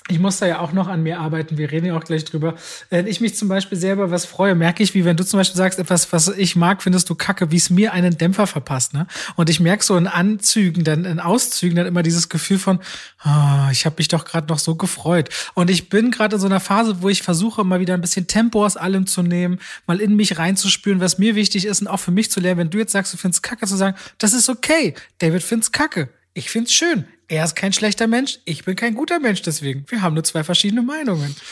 Ich 0.10 0.19
muss 0.19 0.38
da 0.38 0.45
ja 0.45 0.60
auch 0.60 0.74
noch 0.74 0.89
an 0.89 1.01
mir 1.01 1.19
arbeiten. 1.19 1.57
Wir 1.57 1.72
reden 1.72 1.86
ja 1.86 1.98
auch 1.98 2.03
gleich 2.03 2.25
drüber. 2.25 2.55
Wenn 2.89 3.07
ich 3.07 3.22
mich 3.22 3.36
zum 3.36 3.48
Beispiel 3.48 3.77
selber 3.77 4.12
was 4.12 4.25
freue, 4.25 4.53
merke 4.53 4.83
ich, 4.83 4.93
wie 4.93 5.05
wenn 5.05 5.15
du 5.15 5.24
zum 5.24 5.39
Beispiel 5.39 5.55
sagst, 5.55 5.79
etwas, 5.79 6.12
was 6.12 6.27
ich 6.27 6.57
mag, 6.57 6.83
findest 6.83 7.10
du 7.10 7.15
kacke, 7.15 7.51
wie 7.51 7.55
es 7.55 7.69
mir 7.69 7.93
einen 7.93 8.17
Dämpfer 8.17 8.45
verpasst. 8.45 8.93
Ne? 8.93 9.07
Und 9.38 9.50
ich 9.50 9.62
merke 9.62 9.81
so 9.81 9.95
in 9.95 10.07
Anzügen, 10.07 10.83
dann 10.83 11.05
in 11.05 11.22
Auszügen 11.22 11.77
dann 11.77 11.88
immer 11.88 12.03
dieses 12.03 12.27
Gefühl 12.27 12.60
von, 12.60 12.79
ah, 13.19 13.69
ich 13.72 13.86
habe 13.86 13.95
mich 13.98 14.10
doch 14.10 14.25
gerade 14.25 14.48
noch 14.48 14.60
so 14.60 14.75
gefreut. 14.75 15.29
Und 15.53 15.69
ich 15.69 15.88
bin 15.88 16.12
gerade 16.12 16.36
in 16.36 16.41
so 16.41 16.48
einer 16.48 16.60
Phase, 16.60 17.01
wo 17.01 17.07
ich 17.07 17.24
versuche, 17.24 17.63
mal 17.63 17.79
wieder 17.79 17.93
ein 17.93 18.01
bisschen 18.01 18.27
Tempo 18.27 18.65
aus 18.65 18.75
allem 18.75 19.07
zu 19.07 19.24
nehmen, 19.24 19.60
mal 19.88 20.01
in 20.01 20.17
mich 20.17 20.38
reinzuspüren, 20.38 21.00
was 21.00 21.17
mir 21.17 21.36
wichtig 21.36 21.65
ist 21.65 21.79
und 21.79 21.88
auch 21.88 22.01
für 22.01 22.12
mich 22.12 22.29
zu 22.29 22.41
lernen. 22.41 22.60
Wenn 22.60 22.69
du 22.69 22.77
jetzt 22.77 22.91
sagst, 22.91 23.13
du 23.13 23.17
findest 23.17 23.41
kacke, 23.41 23.65
zu 23.65 23.77
sagen, 23.77 23.95
das 24.17 24.33
ist 24.33 24.50
okay. 24.50 24.95
David 25.19 25.43
find's 25.43 25.72
kacke. 25.72 26.10
Ich 26.33 26.50
find's 26.50 26.74
schön. 26.74 27.05
Er 27.34 27.46
ist 27.46 27.56
kein 27.56 27.74
schlechter 27.74 28.06
Mensch, 28.06 28.38
ich 28.46 28.63
bin 28.63 28.75
kein 28.75 28.94
guter 28.94 29.20
Mensch 29.20 29.42
deswegen. 29.42 29.86
Wir 29.88 30.04
haben 30.04 30.13
nur 30.13 30.24
zwei 30.24 30.44
verschiedene 30.44 30.84
Meinungen. 30.84 31.36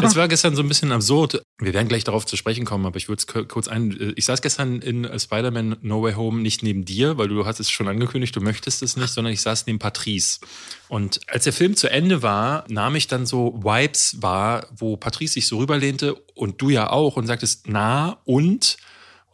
Das 0.00 0.14
war 0.14 0.28
gestern 0.28 0.54
so 0.54 0.62
ein 0.62 0.68
bisschen 0.68 0.92
absurd. 0.92 1.42
Wir 1.58 1.74
werden 1.74 1.88
gleich 1.88 2.04
darauf 2.04 2.24
zu 2.24 2.36
sprechen 2.36 2.64
kommen, 2.64 2.86
aber 2.86 2.98
ich 2.98 3.08
würde 3.08 3.20
es 3.20 3.48
kurz 3.48 3.66
ein. 3.66 4.12
Ich 4.14 4.26
saß 4.26 4.42
gestern 4.42 4.80
in 4.80 5.04
äh, 5.04 5.18
Spider-Man 5.18 5.78
No 5.82 6.02
Way 6.02 6.12
Home 6.12 6.40
nicht 6.40 6.62
neben 6.62 6.84
dir, 6.84 7.18
weil 7.18 7.26
du 7.26 7.44
hast 7.46 7.58
es 7.58 7.68
schon 7.68 7.88
angekündigt, 7.88 8.36
du 8.36 8.40
möchtest 8.40 8.80
es 8.84 8.96
nicht, 8.96 9.08
sondern 9.08 9.32
ich 9.32 9.40
saß 9.40 9.66
neben 9.66 9.80
Patrice. 9.80 10.38
Und 10.86 11.18
als 11.26 11.44
der 11.44 11.52
Film 11.52 11.74
zu 11.74 11.90
Ende 11.90 12.22
war, 12.22 12.64
nahm 12.68 12.94
ich 12.94 13.08
dann 13.08 13.26
so 13.26 13.60
Vibes 13.60 14.22
wahr, 14.22 14.68
wo 14.76 14.96
Patrice 14.96 15.34
sich 15.34 15.48
so 15.48 15.58
rüberlehnte 15.58 16.14
und 16.34 16.62
du 16.62 16.70
ja 16.70 16.90
auch 16.90 17.16
und 17.16 17.26
sagtest, 17.26 17.64
na 17.66 18.18
und? 18.24 18.76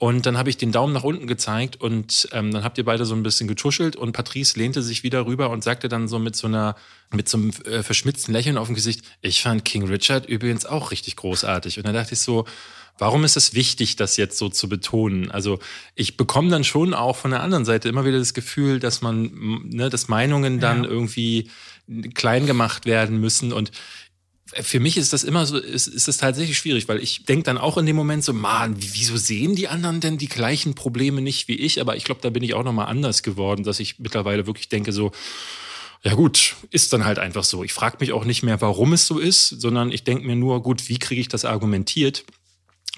Und 0.04 0.26
dann 0.26 0.37
habe 0.37 0.50
ich 0.50 0.58
den 0.58 0.70
Daumen 0.70 0.92
nach 0.92 1.02
unten 1.02 1.26
gezeigt 1.26 1.80
und 1.80 2.28
ähm, 2.32 2.50
dann 2.50 2.62
habt 2.62 2.76
ihr 2.76 2.84
beide 2.84 3.06
so 3.06 3.14
ein 3.14 3.23
bisschen 3.23 3.49
getuschelt 3.49 3.96
und 3.96 4.12
Patrice 4.12 4.58
lehnte 4.58 4.82
sich 4.82 5.02
wieder 5.02 5.25
rüber 5.25 5.49
und 5.49 5.64
sagte 5.64 5.88
dann 5.88 6.08
so 6.08 6.18
mit 6.18 6.37
so 6.37 6.46
einer, 6.46 6.76
mit 7.11 7.26
so 7.26 7.38
einem 7.38 7.52
äh, 7.64 7.82
verschmitzten 7.82 8.34
Lächeln 8.34 8.58
auf 8.58 8.66
dem 8.66 8.75
Gesicht, 8.75 9.00
ich 9.23 9.40
fand 9.40 9.64
King 9.64 9.84
Richard 9.88 10.26
übrigens 10.26 10.66
auch 10.66 10.90
richtig 10.90 11.16
großartig. 11.16 11.78
Und 11.78 11.87
dann 11.87 11.94
dachte 11.94 12.12
ich 12.12 12.20
so, 12.20 12.44
warum 12.99 13.25
ist 13.25 13.38
es 13.38 13.54
wichtig, 13.54 13.96
das 13.96 14.18
jetzt 14.18 14.37
so 14.37 14.50
zu 14.50 14.68
betonen? 14.68 15.30
Also 15.30 15.58
ich 15.94 16.18
bekomme 16.18 16.50
dann 16.50 16.64
schon 16.64 16.92
auch 16.92 17.16
von 17.16 17.30
der 17.30 17.42
anderen 17.42 17.64
Seite 17.64 17.88
immer 17.88 18.04
wieder 18.04 18.18
das 18.18 18.34
Gefühl, 18.34 18.80
dass 18.80 19.00
man, 19.00 19.30
ne, 19.70 19.88
dass 19.88 20.08
Meinungen 20.08 20.61
dann 20.61 20.84
Ja. 20.84 20.90
irgendwie 20.90 21.49
klein 22.12 22.44
gemacht 22.44 22.84
werden 22.84 23.20
müssen 23.20 23.54
und 23.54 23.70
für 24.62 24.80
mich 24.80 24.96
ist 24.96 25.12
das 25.12 25.25
immer 25.25 25.46
so, 25.46 25.58
ist, 25.58 25.87
ist 25.87 26.08
das 26.08 26.16
tatsächlich 26.16 26.56
schwierig, 26.58 26.88
weil 26.88 27.02
ich 27.02 27.25
denke 27.25 27.44
dann 27.44 27.58
auch 27.58 27.78
in 27.78 27.87
dem 27.87 27.96
Moment 27.96 28.25
so, 28.25 28.32
man, 28.32 28.76
wieso 28.78 29.16
sehen 29.16 29.54
die 29.54 29.68
anderen 29.68 30.00
denn 30.00 30.18
die 30.18 30.28
gleichen 30.28 30.75
Probleme 30.75 31.20
nicht 31.20 31.49
wie 31.49 31.56
ich? 31.56 31.80
Aber 31.80 31.96
ich 31.96 32.04
glaube, 32.04 32.20
da 32.23 32.30
bin 32.30 32.42
ich 32.42 32.54
auch 32.54 32.64
nochmal 32.64 32.87
anders 32.87 33.23
geworden, 33.23 33.64
dass 33.64 33.80
ich 33.80 33.99
mittlerweile 33.99 34.46
wirklich 34.46 34.68
denke 34.68 34.92
so, 34.92 35.12
Ja 36.04 36.14
gut, 36.14 36.54
ist 36.70 36.92
dann 36.92 37.06
halt 37.06 37.18
einfach 37.18 37.44
so. 37.44 37.64
Ich 37.64 37.73
frage 37.73 37.96
mich 38.00 38.12
auch 38.12 38.26
nicht 38.26 38.42
mehr, 38.42 38.61
warum 38.61 38.92
es 38.92 39.06
so 39.06 39.18
ist, 39.18 39.49
sondern 39.49 39.90
ich 39.90 40.04
denke 40.04 40.26
mir 40.26 40.37
nur, 40.37 40.62
gut, 40.62 40.90
wie 40.90 40.99
kriege 40.99 41.20
ich 41.20 41.28
das 41.28 41.46
argumentiert? 41.46 42.25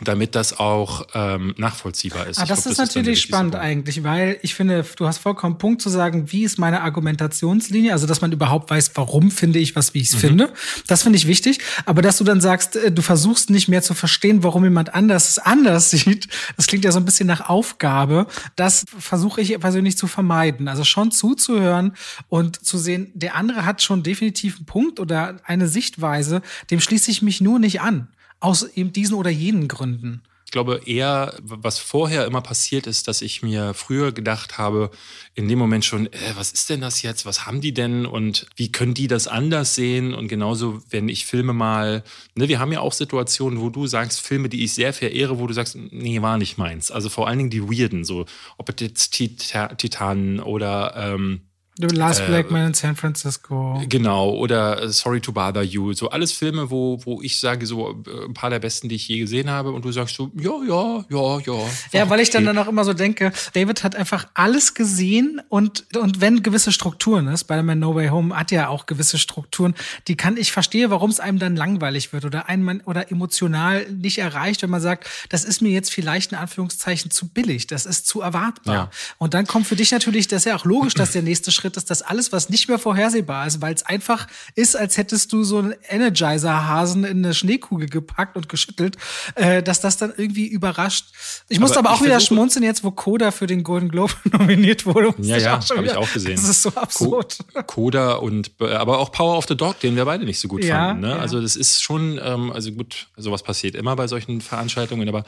Damit 0.03 0.35
das 0.35 0.59
auch 0.59 1.07
ähm, 1.15 1.55
nachvollziehbar 1.57 2.27
ist. 2.27 2.39
Ah, 2.39 2.45
das, 2.45 2.63
glaub, 2.63 2.73
ist 2.73 2.79
das 2.79 2.89
natürlich 2.89 3.19
ist 3.19 3.23
spannend 3.23 3.57
eigentlich, 3.57 4.05
weil 4.05 4.39
ich 4.43 4.55
finde, 4.55 4.85
du 4.97 5.07
hast 5.07 5.19
vollkommen 5.19 5.57
Punkt 5.57 5.81
zu 5.81 5.89
sagen, 5.89 6.31
wie 6.33 6.45
ist 6.45 6.59
meine 6.59 6.83
Argumentationslinie, 6.83 7.93
also 7.93 8.07
dass 8.07 8.21
man 8.21 8.31
überhaupt 8.31 8.69
weiß, 8.69 8.91
warum 8.95 9.31
finde 9.31 9.59
ich 9.59 9.75
was, 9.75 9.95
wie 9.95 10.01
ich 10.01 10.09
es 10.09 10.17
mhm. 10.17 10.19
finde. 10.19 10.53
Das 10.87 11.03
finde 11.03 11.17
ich 11.17 11.27
wichtig. 11.27 11.61
Aber 11.87 12.03
dass 12.03 12.19
du 12.19 12.25
dann 12.25 12.43
sagst, 12.43 12.77
äh, 12.77 12.93
du 12.93 13.01
versuchst 13.01 13.49
nicht 13.49 13.69
mehr 13.69 13.81
zu 13.81 13.95
verstehen, 13.95 14.43
warum 14.43 14.65
jemand 14.65 14.95
anders 14.95 15.31
es 15.31 15.39
anders 15.39 15.91
sieht, 15.97 16.29
das 16.57 16.67
klingt 16.67 16.85
ja 16.85 16.93
so 16.93 16.99
ein 16.99 17.07
bisschen 17.07 17.27
nach 17.27 17.49
Aufgabe. 17.49 18.27
Das 18.55 18.85
versuche 18.99 19.41
ich 19.41 19.59
persönlich 19.59 19.97
zu 19.97 20.09
vermeiden. 20.09 20.69
Also 20.69 20.85
schon 20.85 21.11
zuzuhören 21.11 21.97
und 22.29 22.63
zu 22.63 22.77
sehen, 22.77 23.13
der 23.15 23.35
andere 23.35 23.65
hat 23.65 23.81
schon 23.81 24.03
definitiv 24.03 24.57
einen 24.57 24.67
Punkt 24.67 25.01
oder 25.01 25.41
eine 25.45 25.69
Sichtweise, 25.69 26.43
dem 26.71 26.81
schließe 26.81 27.11
ich 27.11 27.23
mich 27.23 27.41
nur 27.41 27.59
nicht 27.59 27.81
an. 27.81 28.09
Aus 28.41 28.63
eben 28.77 28.93
diesen 28.93 29.15
oder 29.15 29.31
jenen 29.31 29.69
Gründen. 29.69 30.23
Ich 30.47 30.53
glaube 30.53 30.81
eher, 30.87 31.35
was 31.43 31.81
vorher 31.81 32.25
immer 32.25 32.41
passiert 32.41 32.87
ist, 32.87 33.09
dass 33.09 33.21
ich 33.21 33.43
mir 33.43 33.75
früher 33.75 34.13
gedacht 34.13 34.59
habe, 34.59 34.93
in 35.35 35.49
dem 35.49 35.59
Moment 35.59 35.85
schon, 35.85 36.07
äh, 36.07 36.35
was 36.37 36.53
ist 36.53 36.71
denn 36.71 36.81
das 36.81 37.03
jetzt? 37.03 37.27
Was 37.27 37.47
haben 37.47 37.61
die 37.61 37.75
denn? 37.75 38.07
Und 38.07 38.47
wie 38.55 38.71
können 38.71 38.95
die 38.95 39.09
das 39.09 39.27
anders 39.27 39.75
sehen? 39.75 40.15
Und 40.15 40.29
genauso, 40.29 40.81
wenn 40.89 41.09
ich 41.09 41.27
Filme 41.27 41.53
mal, 41.53 42.05
ne, 42.37 42.49
wir 42.49 42.61
haben 42.61 42.71
ja 42.71 42.79
auch 42.79 42.93
Situationen, 42.93 43.61
wo 43.61 43.71
du 43.71 43.89
sagst, 43.89 44.21
Filme, 44.21 44.49
die 44.49 44.63
ich 44.63 44.73
sehr 44.73 44.93
verehre, 44.93 45.41
wo 45.41 45.49
du 45.49 45.53
sagst, 45.53 45.77
nee, 45.91 46.23
war 46.23 46.39
nicht 46.39 46.59
meins. 46.59 46.93
Also 46.93 47.09
vor 47.09 47.27
allen 47.27 47.39
Dingen 47.39 47.51
die 47.51 47.65
Weirden, 47.65 48.05
so, 48.05 48.25
ob 48.57 48.81
jetzt 48.81 49.11
Titanen 49.11 50.39
oder 50.39 50.95
ähm, 50.97 51.41
The 51.79 51.95
Last 51.95 52.21
äh, 52.21 52.27
Black 52.27 52.51
Man 52.51 52.69
in 52.69 52.75
San 52.75 52.97
Francisco. 52.97 53.83
Genau, 53.87 54.31
oder 54.31 54.83
äh, 54.83 54.89
Sorry 54.89 55.21
to 55.21 55.33
Bother 55.33 55.63
You. 55.63 55.93
So 55.93 56.09
alles 56.09 56.33
Filme, 56.33 56.71
wo, 56.71 56.99
wo 57.05 57.21
ich 57.21 57.39
sage, 57.39 57.67
so 57.67 57.91
äh, 57.91 58.25
ein 58.25 58.33
paar 58.33 58.49
der 58.49 58.61
besten, 58.61 58.89
die 58.89 58.95
ich 58.95 59.07
je 59.09 59.19
gesehen 59.19 59.51
habe, 59.51 59.73
und 59.73 59.85
du 59.85 59.93
sagst 59.93 60.17
so, 60.17 60.31
ja, 60.35 60.53
ja, 60.67 61.05
ja, 61.11 61.39
ja. 61.41 61.69
Ja, 61.93 62.09
weil 62.09 62.21
ich 62.21 62.31
dann, 62.31 62.47
dann 62.47 62.57
auch 62.57 62.69
immer 62.69 62.85
so 62.85 62.95
denke, 62.95 63.31
David 63.53 63.85
hat 63.85 63.95
einfach 63.95 64.27
alles 64.33 64.73
gesehen 64.73 65.43
und, 65.51 65.85
und 65.97 66.23
wenn 66.23 66.43
gewisse 66.43 66.73
Strukturen, 66.73 67.27
ne, 67.27 67.37
Spider-Man 67.37 67.79
No 67.79 67.95
Way 67.95 68.09
Home 68.09 68.35
hat 68.35 68.51
ja 68.53 68.69
auch 68.69 68.87
gewisse 68.87 69.19
Strukturen, 69.19 69.75
die 70.09 70.17
kann 70.17 70.39
ich 70.39 70.53
verstehe, 70.53 70.91
warum 70.91 71.11
es 71.11 71.21
einem 71.21 71.39
dann 71.39 71.57
langweilig 71.57 72.13
wird 72.15 72.25
oder 72.25 72.49
einem 72.49 72.81
oder 72.87 73.11
emotional 73.13 73.87
nicht 73.91 74.19
erreicht, 74.19 74.63
wenn 74.63 74.71
man 74.71 74.81
sagt, 74.81 75.07
das 75.29 75.45
ist 75.45 75.61
mir 75.61 75.71
jetzt 75.71 75.93
vielleicht 75.93 76.33
in 76.33 76.39
Anführungszeichen 76.39 77.11
zu 77.11 77.29
billig, 77.29 77.67
das 77.67 77.85
ist 77.85 78.07
zu 78.07 78.23
erwartbar. 78.23 78.75
Ja. 78.75 78.91
Und 79.19 79.35
dann 79.35 79.47
kommt 79.47 79.67
für 79.67 79.77
dich 79.77 79.93
natürlich, 79.93 80.27
das 80.27 80.39
ist 80.39 80.45
ja 80.47 80.57
auch 80.57 80.65
logisch, 80.65 80.95
dass 80.95 81.13
der 81.13 81.23
nächste 81.23 81.53
Schritt 81.53 81.66
Schritt 81.67 81.77
ist, 81.77 81.91
dass 81.91 82.03
alles, 82.03 82.31
was 82.31 82.49
nicht 82.49 82.69
mehr 82.69 82.79
vorhersehbar 82.79 83.47
ist, 83.47 83.61
weil 83.61 83.75
es 83.75 83.85
einfach 83.85 84.29
ist, 84.55 84.77
als 84.77 84.97
hättest 84.97 85.33
du 85.33 85.43
so 85.43 85.59
einen 85.59 85.75
Energizer-Hasen 85.89 87.03
in 87.03 87.25
eine 87.25 87.35
Schneekugel 87.35 87.89
gepackt 87.89 88.37
und 88.37 88.49
geschüttelt, 88.49 88.97
äh, 89.35 89.65
dass 89.65 89.81
das 89.81 89.97
dann 89.97 90.13
irgendwie 90.17 90.47
überrascht. 90.47 91.07
Ich 91.49 91.59
musste 91.59 91.81
aber, 91.81 91.91
aber 91.91 91.99
auch 91.99 92.05
wieder 92.05 92.21
schmunzeln 92.21 92.65
jetzt, 92.65 92.85
wo 92.85 92.93
Coda 92.93 93.33
für 93.33 93.49
den 93.49 93.65
Golden 93.65 93.89
Globe 93.89 94.13
nominiert 94.31 94.87
wurde. 94.87 95.13
Ja, 95.19 95.39
ja, 95.39 95.61
habe 95.61 95.87
ich 95.87 95.97
auch 95.97 96.13
gesehen. 96.13 96.37
Das 96.37 96.49
ist 96.49 96.63
so 96.63 96.71
absurd. 96.71 97.39
Coda 97.67 98.15
und 98.15 98.53
aber 98.61 98.99
auch 98.99 99.11
Power 99.11 99.37
of 99.37 99.47
the 99.49 99.57
Dog, 99.57 99.81
den 99.81 99.97
wir 99.97 100.05
beide 100.05 100.25
nicht 100.25 100.39
so 100.39 100.47
gut 100.47 100.63
ja, 100.63 100.77
fanden. 100.77 101.03
Ne? 101.03 101.11
Ja. 101.11 101.17
Also 101.17 101.41
das 101.41 101.57
ist 101.57 101.83
schon, 101.83 102.21
ähm, 102.23 102.53
also 102.53 102.71
gut, 102.71 103.09
sowas 103.17 103.43
passiert 103.43 103.75
immer 103.75 103.97
bei 103.97 104.07
solchen 104.07 104.41
Veranstaltungen, 104.41 105.09
aber 105.09 105.25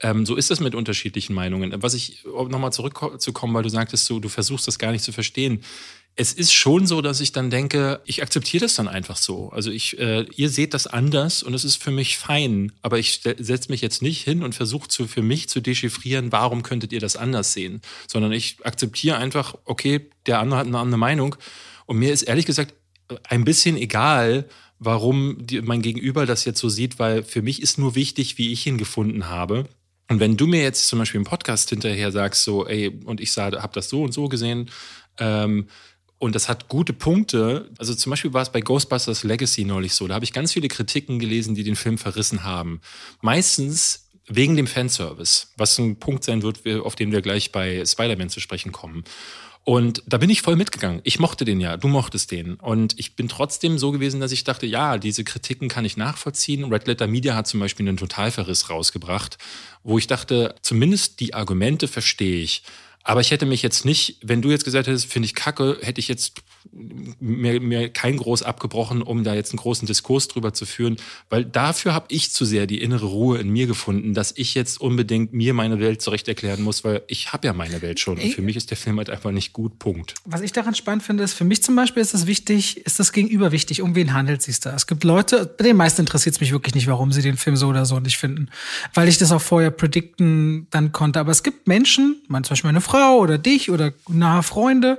ähm, 0.00 0.24
so 0.24 0.36
ist 0.36 0.50
es 0.50 0.60
mit 0.60 0.74
unterschiedlichen 0.74 1.34
Meinungen. 1.34 1.74
Was 1.82 1.92
ich, 1.92 2.24
um 2.24 2.48
nochmal 2.48 2.72
zurückzukommen, 2.72 3.52
weil 3.52 3.62
du 3.62 3.68
sagtest, 3.68 4.06
so, 4.06 4.20
du 4.20 4.30
versuchst 4.30 4.66
das 4.66 4.78
gar 4.78 4.92
nicht 4.92 5.04
zu 5.04 5.12
verstehen 5.12 5.60
es 6.14 6.32
ist 6.34 6.52
schon 6.52 6.86
so, 6.86 7.00
dass 7.00 7.20
ich 7.20 7.32
dann 7.32 7.48
denke, 7.48 8.00
ich 8.04 8.22
akzeptiere 8.22 8.64
das 8.64 8.74
dann 8.74 8.88
einfach 8.88 9.16
so. 9.16 9.48
Also 9.48 9.70
ich, 9.70 9.98
äh, 9.98 10.26
ihr 10.36 10.50
seht 10.50 10.74
das 10.74 10.86
anders 10.86 11.42
und 11.42 11.54
es 11.54 11.64
ist 11.64 11.82
für 11.82 11.90
mich 11.90 12.18
fein. 12.18 12.72
Aber 12.82 12.98
ich 12.98 13.22
setze 13.22 13.70
mich 13.70 13.80
jetzt 13.80 14.02
nicht 14.02 14.22
hin 14.22 14.42
und 14.42 14.54
versuche 14.54 14.88
für 15.08 15.22
mich 15.22 15.48
zu 15.48 15.60
dechiffrieren, 15.60 16.30
warum 16.30 16.62
könntet 16.62 16.92
ihr 16.92 17.00
das 17.00 17.16
anders 17.16 17.54
sehen. 17.54 17.80
Sondern 18.06 18.32
ich 18.32 18.58
akzeptiere 18.62 19.16
einfach, 19.16 19.56
okay, 19.64 20.10
der 20.26 20.40
andere 20.40 20.60
hat 20.60 20.66
eine 20.66 20.78
andere 20.78 20.98
Meinung. 20.98 21.36
Und 21.86 21.98
mir 21.98 22.12
ist 22.12 22.22
ehrlich 22.22 22.46
gesagt 22.46 22.74
ein 23.24 23.44
bisschen 23.44 23.78
egal, 23.78 24.48
warum 24.78 25.38
die, 25.40 25.62
mein 25.62 25.80
Gegenüber 25.80 26.26
das 26.26 26.44
jetzt 26.44 26.60
so 26.60 26.68
sieht, 26.68 26.98
weil 26.98 27.22
für 27.22 27.40
mich 27.40 27.62
ist 27.62 27.78
nur 27.78 27.94
wichtig, 27.94 28.36
wie 28.36 28.52
ich 28.52 28.66
ihn 28.66 28.78
gefunden 28.78 29.28
habe. 29.28 29.64
Und 30.08 30.20
wenn 30.20 30.36
du 30.36 30.46
mir 30.46 30.60
jetzt 30.60 30.88
zum 30.88 30.98
Beispiel 30.98 31.20
im 31.20 31.26
Podcast 31.26 31.70
hinterher 31.70 32.12
sagst, 32.12 32.44
so, 32.44 32.66
ey, 32.66 32.88
und 33.06 33.20
ich 33.20 33.34
habe 33.36 33.70
das 33.72 33.88
so 33.88 34.02
und 34.02 34.12
so 34.12 34.28
gesehen, 34.28 34.68
ähm, 35.18 35.68
und 36.22 36.36
das 36.36 36.48
hat 36.48 36.68
gute 36.68 36.92
Punkte. 36.92 37.68
Also 37.78 37.96
zum 37.96 38.10
Beispiel 38.10 38.32
war 38.32 38.42
es 38.42 38.52
bei 38.52 38.60
Ghostbusters 38.60 39.24
Legacy 39.24 39.64
neulich 39.64 39.92
so. 39.92 40.06
Da 40.06 40.14
habe 40.14 40.24
ich 40.24 40.32
ganz 40.32 40.52
viele 40.52 40.68
Kritiken 40.68 41.18
gelesen, 41.18 41.56
die 41.56 41.64
den 41.64 41.74
Film 41.74 41.98
verrissen 41.98 42.44
haben. 42.44 42.80
Meistens 43.22 44.08
wegen 44.28 44.56
dem 44.56 44.68
Fanservice, 44.68 45.48
was 45.56 45.76
ein 45.78 45.96
Punkt 45.98 46.22
sein 46.22 46.42
wird, 46.42 46.64
auf 46.84 46.94
den 46.94 47.10
wir 47.10 47.22
gleich 47.22 47.50
bei 47.50 47.84
Spider-Man 47.84 48.28
zu 48.28 48.38
sprechen 48.38 48.70
kommen. 48.70 49.02
Und 49.64 50.04
da 50.06 50.16
bin 50.16 50.30
ich 50.30 50.42
voll 50.42 50.54
mitgegangen. 50.54 51.00
Ich 51.02 51.18
mochte 51.18 51.44
den 51.44 51.60
ja, 51.60 51.76
du 51.76 51.88
mochtest 51.88 52.30
den. 52.30 52.54
Und 52.54 52.96
ich 53.00 53.16
bin 53.16 53.28
trotzdem 53.28 53.76
so 53.76 53.90
gewesen, 53.90 54.20
dass 54.20 54.30
ich 54.30 54.44
dachte, 54.44 54.66
ja, 54.66 54.98
diese 54.98 55.24
Kritiken 55.24 55.68
kann 55.68 55.84
ich 55.84 55.96
nachvollziehen. 55.96 56.72
Red 56.72 56.86
Letter 56.86 57.08
Media 57.08 57.34
hat 57.34 57.48
zum 57.48 57.58
Beispiel 57.58 57.88
einen 57.88 57.96
Totalverriss 57.96 58.70
rausgebracht, 58.70 59.38
wo 59.82 59.98
ich 59.98 60.06
dachte, 60.06 60.54
zumindest 60.62 61.18
die 61.18 61.34
Argumente 61.34 61.88
verstehe 61.88 62.42
ich. 62.42 62.62
Aber 63.04 63.20
ich 63.20 63.30
hätte 63.30 63.46
mich 63.46 63.62
jetzt 63.62 63.84
nicht, 63.84 64.18
wenn 64.22 64.42
du 64.42 64.50
jetzt 64.50 64.64
gesagt 64.64 64.86
hättest, 64.86 65.06
finde 65.06 65.26
ich 65.26 65.34
kacke, 65.34 65.78
hätte 65.82 66.00
ich 66.00 66.08
jetzt 66.08 66.41
mir, 66.72 67.60
mir 67.60 67.88
kein 67.88 68.16
groß 68.16 68.42
abgebrochen, 68.42 69.02
um 69.02 69.24
da 69.24 69.34
jetzt 69.34 69.52
einen 69.52 69.58
großen 69.58 69.86
Diskurs 69.86 70.28
drüber 70.28 70.54
zu 70.54 70.66
führen, 70.66 70.96
weil 71.30 71.44
dafür 71.44 71.94
habe 71.94 72.06
ich 72.08 72.30
zu 72.30 72.44
sehr 72.44 72.66
die 72.66 72.80
innere 72.80 73.06
Ruhe 73.06 73.38
in 73.38 73.50
mir 73.50 73.66
gefunden, 73.66 74.14
dass 74.14 74.32
ich 74.36 74.54
jetzt 74.54 74.80
unbedingt 74.80 75.32
mir 75.32 75.54
meine 75.54 75.80
Welt 75.80 76.02
zurecht 76.02 76.28
erklären 76.28 76.62
muss, 76.62 76.84
weil 76.84 77.02
ich 77.08 77.32
habe 77.32 77.46
ja 77.46 77.52
meine 77.52 77.82
Welt 77.82 78.00
schon. 78.00 78.18
Und 78.18 78.34
für 78.34 78.42
mich 78.42 78.56
ist 78.56 78.70
der 78.70 78.76
Film 78.76 78.98
halt 78.98 79.10
einfach 79.10 79.30
nicht 79.30 79.52
gut. 79.52 79.78
Punkt. 79.78 80.14
Was 80.24 80.42
ich 80.42 80.52
daran 80.52 80.74
spannend 80.74 81.02
finde, 81.02 81.24
ist, 81.24 81.34
für 81.34 81.44
mich 81.44 81.62
zum 81.62 81.74
Beispiel 81.74 82.02
ist 82.02 82.14
es 82.14 82.26
wichtig, 82.26 82.86
ist 82.86 83.00
das 83.00 83.12
Gegenüber 83.12 83.52
wichtig, 83.52 83.82
um 83.82 83.94
wen 83.94 84.12
handelt 84.12 84.40
es 84.40 84.46
sich 84.46 84.60
da? 84.60 84.74
Es 84.74 84.86
gibt 84.86 85.04
Leute, 85.04 85.46
bei 85.58 85.64
den 85.64 85.76
meisten 85.76 86.02
interessiert 86.02 86.34
es 86.34 86.40
mich 86.40 86.52
wirklich 86.52 86.74
nicht, 86.74 86.86
warum 86.86 87.12
sie 87.12 87.22
den 87.22 87.36
Film 87.36 87.56
so 87.56 87.68
oder 87.68 87.84
so 87.84 87.98
nicht 88.00 88.18
finden, 88.18 88.48
weil 88.94 89.08
ich 89.08 89.18
das 89.18 89.32
auch 89.32 89.40
vorher 89.40 89.70
predikten 89.70 90.66
dann 90.70 90.92
konnte. 90.92 91.20
Aber 91.20 91.32
es 91.32 91.42
gibt 91.42 91.66
Menschen, 91.66 92.16
zum 92.28 92.42
Beispiel 92.42 92.68
meine 92.68 92.80
Frau 92.80 93.18
oder 93.18 93.38
dich 93.38 93.70
oder 93.70 93.92
nahe 94.08 94.42
Freunde, 94.42 94.98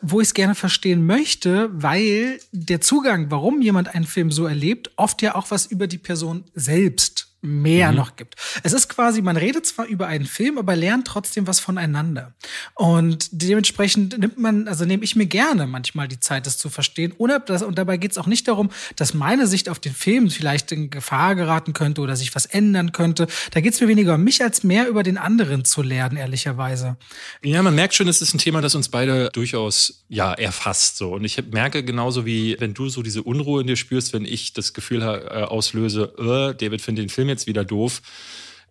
wo 0.00 0.20
ich 0.20 0.28
es 0.28 0.34
gerne 0.34 0.54
verstehen 0.54 0.99
möchte, 1.06 1.70
weil 1.72 2.40
der 2.52 2.80
Zugang, 2.80 3.30
warum 3.30 3.62
jemand 3.62 3.94
einen 3.94 4.06
Film 4.06 4.30
so 4.30 4.46
erlebt, 4.46 4.90
oft 4.96 5.22
ja 5.22 5.34
auch 5.34 5.50
was 5.50 5.66
über 5.66 5.86
die 5.86 5.98
Person 5.98 6.44
selbst 6.54 7.29
mehr 7.42 7.90
mhm. 7.90 7.96
noch 7.96 8.16
gibt. 8.16 8.34
Es 8.62 8.72
ist 8.72 8.88
quasi, 8.88 9.22
man 9.22 9.36
redet 9.36 9.64
zwar 9.66 9.86
über 9.86 10.06
einen 10.06 10.26
Film, 10.26 10.58
aber 10.58 10.76
lernt 10.76 11.06
trotzdem 11.06 11.46
was 11.46 11.58
voneinander. 11.58 12.34
Und 12.74 13.28
dementsprechend 13.32 14.18
nimmt 14.18 14.38
man, 14.38 14.68
also 14.68 14.84
nehme 14.84 15.04
ich 15.04 15.16
mir 15.16 15.26
gerne 15.26 15.66
manchmal 15.66 16.08
die 16.08 16.20
Zeit, 16.20 16.46
das 16.46 16.58
zu 16.58 16.68
verstehen. 16.68 17.12
Und, 17.16 17.32
das, 17.46 17.62
und 17.62 17.78
dabei 17.78 17.96
geht 17.96 18.12
es 18.12 18.18
auch 18.18 18.26
nicht 18.26 18.46
darum, 18.46 18.70
dass 18.96 19.14
meine 19.14 19.46
Sicht 19.46 19.68
auf 19.68 19.78
den 19.78 19.94
Film 19.94 20.30
vielleicht 20.30 20.72
in 20.72 20.90
Gefahr 20.90 21.34
geraten 21.34 21.72
könnte 21.72 22.02
oder 22.02 22.16
sich 22.16 22.34
was 22.34 22.46
ändern 22.46 22.92
könnte. 22.92 23.26
Da 23.52 23.60
geht 23.60 23.74
es 23.74 23.80
mir 23.80 23.88
weniger 23.88 24.16
um 24.16 24.24
mich, 24.24 24.42
als 24.42 24.62
mehr 24.62 24.88
über 24.88 25.02
den 25.02 25.16
anderen 25.16 25.64
zu 25.64 25.82
lernen, 25.82 26.16
ehrlicherweise. 26.16 26.96
Ja, 27.42 27.62
man 27.62 27.74
merkt 27.74 27.94
schon, 27.94 28.08
es 28.08 28.20
ist 28.20 28.34
ein 28.34 28.38
Thema, 28.38 28.60
das 28.60 28.74
uns 28.74 28.88
beide 28.88 29.30
durchaus 29.30 30.04
ja 30.08 30.32
erfasst. 30.34 30.98
So. 30.98 31.14
Und 31.14 31.24
ich 31.24 31.42
merke 31.50 31.82
genauso 31.82 32.26
wie, 32.26 32.56
wenn 32.58 32.74
du 32.74 32.88
so 32.88 33.02
diese 33.02 33.22
Unruhe 33.22 33.62
in 33.62 33.66
dir 33.66 33.76
spürst, 33.76 34.12
wenn 34.12 34.26
ich 34.26 34.52
das 34.52 34.74
Gefühl 34.74 35.00
äh, 35.02 35.42
auslöse, 35.42 36.12
äh, 36.18 36.54
David 36.54 36.82
findet 36.82 37.04
den 37.04 37.08
Film 37.08 37.29
jetzt 37.30 37.46
wieder 37.46 37.64
doof 37.64 38.02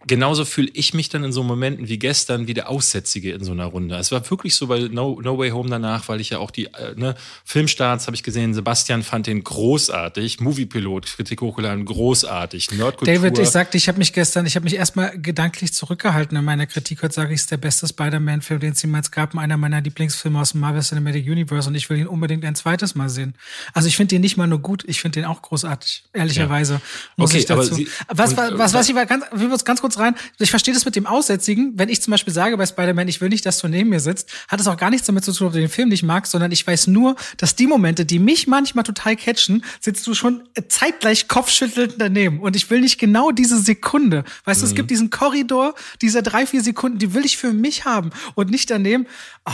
genauso 0.08 0.46
fühle 0.46 0.70
ich 0.74 0.94
mich 0.94 1.10
dann 1.10 1.24
in 1.24 1.32
so 1.32 1.44
Momenten 1.44 1.90
wie 1.90 2.00
gestern 2.00 2.48
wie 2.48 2.54
der 2.54 2.70
Aussätzige 2.70 3.34
in 3.34 3.44
so 3.44 3.52
einer 3.52 3.66
Runde. 3.66 3.96
Es 3.96 4.12
war 4.12 4.28
wirklich 4.30 4.56
so 4.56 4.68
bei 4.68 4.80
No, 4.80 5.20
no 5.22 5.38
Way 5.38 5.50
Home 5.52 5.70
danach, 5.70 6.08
weil 6.08 6.22
ich 6.22 6.30
ja 6.30 6.40
auch 6.40 6.52
die 6.52 6.66
äh, 6.66 6.96
ne, 6.96 7.16
Filmstarts 7.44 8.08
habe 8.08 8.16
ich 8.16 8.24
gesehen. 8.24 8.54
Sebastian 8.54 9.04
fand 9.04 9.28
den 9.28 9.44
großartig. 9.44 10.40
Moviepilot, 10.40 11.06
Kritik 11.06 11.42
hochgeladen, 11.42 11.86
großartig. 11.86 12.72
Nerdkultur. 12.72 13.14
David, 13.14 13.40
ich 13.40 13.50
sagte, 13.50 13.78
ich 13.78 13.88
habe 13.88 13.98
mich 13.98 14.14
gestern, 14.14 14.46
ich 14.46 14.56
habe 14.56 14.64
mich 14.64 14.76
erstmal 14.76 15.20
gedanklich 15.20 15.74
zurückgehalten 15.74 16.38
in 16.38 16.46
meiner 16.46 16.66
Kritik. 16.66 17.04
Heute 17.04 17.14
sage 17.14 17.34
ich, 17.34 17.40
es 17.40 17.42
ist 17.42 17.52
der 17.52 17.58
beste 17.58 17.88
Spider-Man-Film, 17.88 18.60
den 18.60 18.72
es 18.72 18.82
jemals 18.82 19.12
gab. 19.12 19.38
Einer 19.38 19.58
meiner 19.58 19.82
Lieblingsfilme 19.82 20.40
aus 20.40 20.52
dem 20.52 20.62
Marvel 20.62 20.82
Cinematic 20.82 21.26
Universe 21.28 21.70
und 21.70 21.76
ich 21.76 21.90
will 21.90 21.98
ihn 21.98 22.08
unbedingt 22.08 22.46
ein 22.46 22.56
zweites 22.56 22.96
Mal 22.96 23.10
sehen. 23.10 23.36
Also 23.74 23.88
ich 23.88 23.96
finde 23.96 24.16
den 24.16 24.22
nicht 24.22 24.38
mal 24.38 24.48
nur 24.48 24.60
gut, 24.60 24.84
ich 24.88 25.02
finde 25.02 25.20
den 25.20 25.26
auch 25.26 25.42
großartig, 25.42 26.04
ehrlicherweise. 26.14 26.74
Ja. 26.74 26.82
Muss 27.18 27.32
okay, 27.32 27.40
ich 27.40 27.46
dazu. 27.46 27.76
Sie, 27.76 27.88
was, 28.08 28.36
was, 28.36 28.58
was, 28.58 28.74
was 28.74 28.90
ich 28.90 28.96
war 28.96 29.06
ganz, 29.06 29.26
wir 29.34 29.50
ganz 29.64 29.82
kurz 29.82 29.89
kurz 29.90 30.00
rein. 30.00 30.16
Ich 30.38 30.52
verstehe 30.52 30.74
das 30.74 30.86
mit 30.86 30.96
dem 30.96 31.08
Aussätzigen. 31.08 31.74
Wenn 31.76 31.90
ich 31.90 32.02
zum 32.02 32.12
Beispiel 32.12 32.34
sage 32.34 32.56
bei 32.58 32.66
Spider-Man, 32.66 33.08
ich 33.08 33.22
will 33.22 33.30
nicht, 33.30 33.46
dass 33.46 33.58
du 33.60 33.68
neben 33.68 33.90
mir 33.90 34.00
sitzt, 34.00 34.30
hat 34.48 34.60
es 34.60 34.68
auch 34.68 34.78
gar 34.78 34.90
nichts 34.90 35.08
damit 35.08 35.24
zu 35.24 35.34
tun, 35.34 35.48
ob 35.48 35.54
du 35.54 35.60
den 35.60 35.70
Film 35.70 35.90
nicht 35.90 36.04
magst, 36.04 36.32
sondern 36.32 36.52
ich 36.52 36.66
weiß 36.66 36.88
nur, 36.88 37.16
dass 37.38 37.56
die 37.56 37.66
Momente, 37.66 38.06
die 38.06 38.20
mich 38.20 38.48
manchmal 38.48 38.84
total 38.84 39.16
catchen, 39.16 39.64
sitzt 39.80 40.06
du 40.06 40.14
schon 40.14 40.44
zeitgleich 40.68 41.28
kopfschüttelnd 41.28 41.96
daneben. 41.98 42.40
Und 42.40 42.56
ich 42.56 42.70
will 42.70 42.82
nicht 42.82 43.00
genau 43.00 43.32
diese 43.32 43.60
Sekunde. 43.60 44.24
Weißt 44.46 44.60
mhm. 44.60 44.62
du, 44.62 44.66
es 44.68 44.72
mhm. 44.74 44.76
gibt 44.76 44.92
diesen 44.92 45.10
Korridor, 45.10 45.74
diese 46.02 46.22
drei, 46.22 46.46
vier 46.46 46.62
Sekunden, 46.62 47.00
die 47.00 47.14
will 47.14 47.26
ich 47.26 47.38
für 47.38 47.52
mich 47.52 47.86
haben 47.86 48.12
und 48.36 48.52
nicht 48.52 48.70
daneben. 48.70 49.08
Oh 49.46 49.52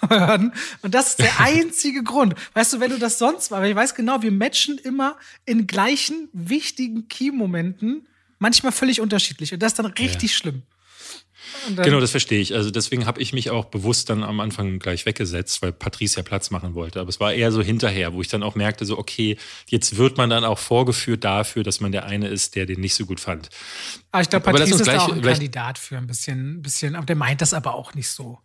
hören. 0.10 0.52
Und 0.82 0.94
das 0.94 1.10
ist 1.10 1.18
der 1.20 1.32
einzige 1.40 2.02
Grund. 2.02 2.34
Weißt 2.54 2.72
du, 2.72 2.80
wenn 2.80 2.90
du 2.90 2.98
das 2.98 3.18
sonst 3.18 3.50
war, 3.50 3.58
aber 3.58 3.68
ich 3.68 3.76
weiß 3.76 3.94
genau, 3.94 4.22
wir 4.22 4.32
matchen 4.32 4.78
immer 4.78 5.16
in 5.44 5.66
gleichen 5.66 6.28
wichtigen 6.32 7.08
Key-Momenten, 7.08 8.06
manchmal 8.38 8.72
völlig 8.72 9.00
unterschiedlich. 9.00 9.52
Und 9.52 9.62
das 9.62 9.72
ist 9.72 9.78
dann 9.78 9.86
richtig 9.86 10.30
ja. 10.32 10.36
schlimm. 10.36 10.62
Genau, 11.74 12.00
das 12.00 12.10
verstehe 12.10 12.40
ich. 12.40 12.54
Also 12.54 12.70
deswegen 12.70 13.06
habe 13.06 13.20
ich 13.20 13.32
mich 13.32 13.50
auch 13.50 13.66
bewusst 13.66 14.10
dann 14.10 14.22
am 14.22 14.40
Anfang 14.40 14.78
gleich 14.78 15.06
weggesetzt, 15.06 15.62
weil 15.62 15.72
Patrice 15.72 16.16
ja 16.16 16.22
Platz 16.22 16.50
machen 16.50 16.74
wollte. 16.74 17.00
Aber 17.00 17.08
es 17.08 17.20
war 17.20 17.32
eher 17.32 17.50
so 17.52 17.62
hinterher, 17.62 18.12
wo 18.14 18.20
ich 18.20 18.28
dann 18.28 18.42
auch 18.42 18.54
merkte, 18.54 18.84
so 18.84 18.98
okay, 18.98 19.36
jetzt 19.68 19.96
wird 19.96 20.16
man 20.16 20.30
dann 20.30 20.44
auch 20.44 20.58
vorgeführt 20.58 21.24
dafür, 21.24 21.62
dass 21.62 21.80
man 21.80 21.92
der 21.92 22.06
eine 22.06 22.28
ist, 22.28 22.54
der 22.54 22.66
den 22.66 22.80
nicht 22.80 22.94
so 22.94 23.06
gut 23.06 23.20
fand. 23.20 23.48
Aber 24.12 24.22
ich 24.22 24.30
glaube, 24.30 24.44
Patrice 24.44 24.74
ist 24.74 24.84
gleich, 24.84 24.98
auch 24.98 25.12
ein 25.12 25.22
Kandidat 25.22 25.78
für 25.78 25.98
ein 25.98 26.06
bisschen, 26.06 26.62
bisschen, 26.62 26.94
aber 26.94 27.06
der 27.06 27.16
meint 27.16 27.40
das 27.40 27.52
aber 27.52 27.74
auch 27.74 27.94
nicht 27.94 28.08
so. 28.08 28.38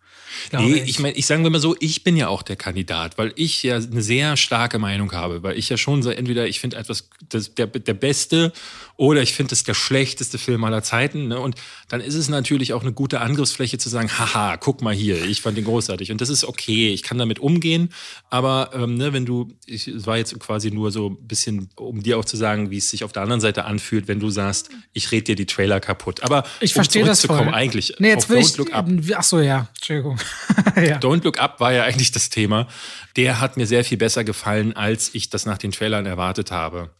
Nee, 0.51 0.75
ich, 0.75 0.89
ich 0.89 0.99
meine, 0.99 1.15
ich 1.15 1.25
sage 1.25 1.47
mal 1.49 1.59
so, 1.59 1.75
ich 1.79 2.03
bin 2.03 2.17
ja 2.17 2.27
auch 2.27 2.41
der 2.41 2.55
Kandidat, 2.55 3.17
weil 3.17 3.33
ich 3.35 3.63
ja 3.63 3.75
eine 3.75 4.01
sehr 4.01 4.37
starke 4.37 4.79
Meinung 4.79 5.11
habe, 5.11 5.43
weil 5.43 5.57
ich 5.57 5.69
ja 5.69 5.77
schon 5.77 6.03
so 6.03 6.09
entweder 6.09 6.47
ich 6.47 6.59
finde 6.59 6.77
etwas 6.77 7.09
das, 7.29 7.53
der, 7.55 7.67
der 7.67 7.93
beste 7.93 8.51
oder 9.01 9.23
ich 9.23 9.33
finde 9.33 9.55
es 9.55 9.63
der 9.63 9.73
schlechteste 9.73 10.37
Film 10.37 10.63
aller 10.63 10.83
Zeiten. 10.83 11.27
Ne? 11.27 11.39
Und 11.39 11.55
dann 11.87 12.01
ist 12.01 12.13
es 12.13 12.29
natürlich 12.29 12.73
auch 12.73 12.83
eine 12.83 12.93
gute 12.93 13.19
Angriffsfläche 13.19 13.79
zu 13.79 13.89
sagen, 13.89 14.11
haha, 14.11 14.57
guck 14.57 14.83
mal 14.83 14.93
hier, 14.93 15.25
ich 15.25 15.41
fand 15.41 15.57
den 15.57 15.65
großartig. 15.65 16.11
Und 16.11 16.21
das 16.21 16.29
ist 16.29 16.45
okay, 16.45 16.93
ich 16.93 17.01
kann 17.01 17.17
damit 17.17 17.39
umgehen. 17.39 17.89
Aber 18.29 18.69
ähm, 18.75 18.93
ne, 18.93 19.11
wenn 19.11 19.25
du, 19.25 19.57
ich, 19.65 19.87
es 19.87 20.05
war 20.05 20.17
jetzt 20.17 20.39
quasi 20.39 20.69
nur 20.69 20.91
so 20.91 21.09
ein 21.09 21.27
bisschen, 21.27 21.69
um 21.77 22.03
dir 22.03 22.19
auch 22.19 22.25
zu 22.25 22.37
sagen, 22.37 22.69
wie 22.69 22.77
es 22.77 22.91
sich 22.91 23.03
auf 23.03 23.11
der 23.11 23.23
anderen 23.23 23.41
Seite 23.41 23.65
anfühlt, 23.65 24.07
wenn 24.07 24.19
du 24.19 24.29
sagst, 24.29 24.69
ich 24.93 25.11
rede 25.11 25.23
dir 25.23 25.35
die 25.35 25.47
Trailer 25.47 25.79
kaputt. 25.79 26.21
Aber 26.21 26.43
ich 26.59 26.73
um 26.73 26.75
verstehe 26.75 27.03
das 27.03 27.25
voll. 27.25 27.49
eigentlich. 27.55 27.95
Nee, 27.97 28.09
jetzt 28.09 28.29
will 28.29 28.37
Don't 28.37 28.51
ich, 28.51 28.57
Look 28.57 28.71
Up. 28.71 28.87
Ach 29.15 29.23
so, 29.23 29.39
ja, 29.39 29.67
Entschuldigung. 29.77 30.19
ja. 30.75 30.99
Don't 30.99 31.23
Look 31.23 31.39
Up 31.39 31.59
war 31.59 31.73
ja 31.73 31.85
eigentlich 31.85 32.11
das 32.11 32.29
Thema. 32.29 32.67
Der 33.15 33.41
hat 33.41 33.57
mir 33.57 33.65
sehr 33.65 33.83
viel 33.83 33.97
besser 33.97 34.23
gefallen, 34.23 34.75
als 34.75 35.09
ich 35.15 35.31
das 35.31 35.47
nach 35.47 35.57
den 35.57 35.71
Trailern 35.71 36.05
erwartet 36.05 36.51
habe. 36.51 36.91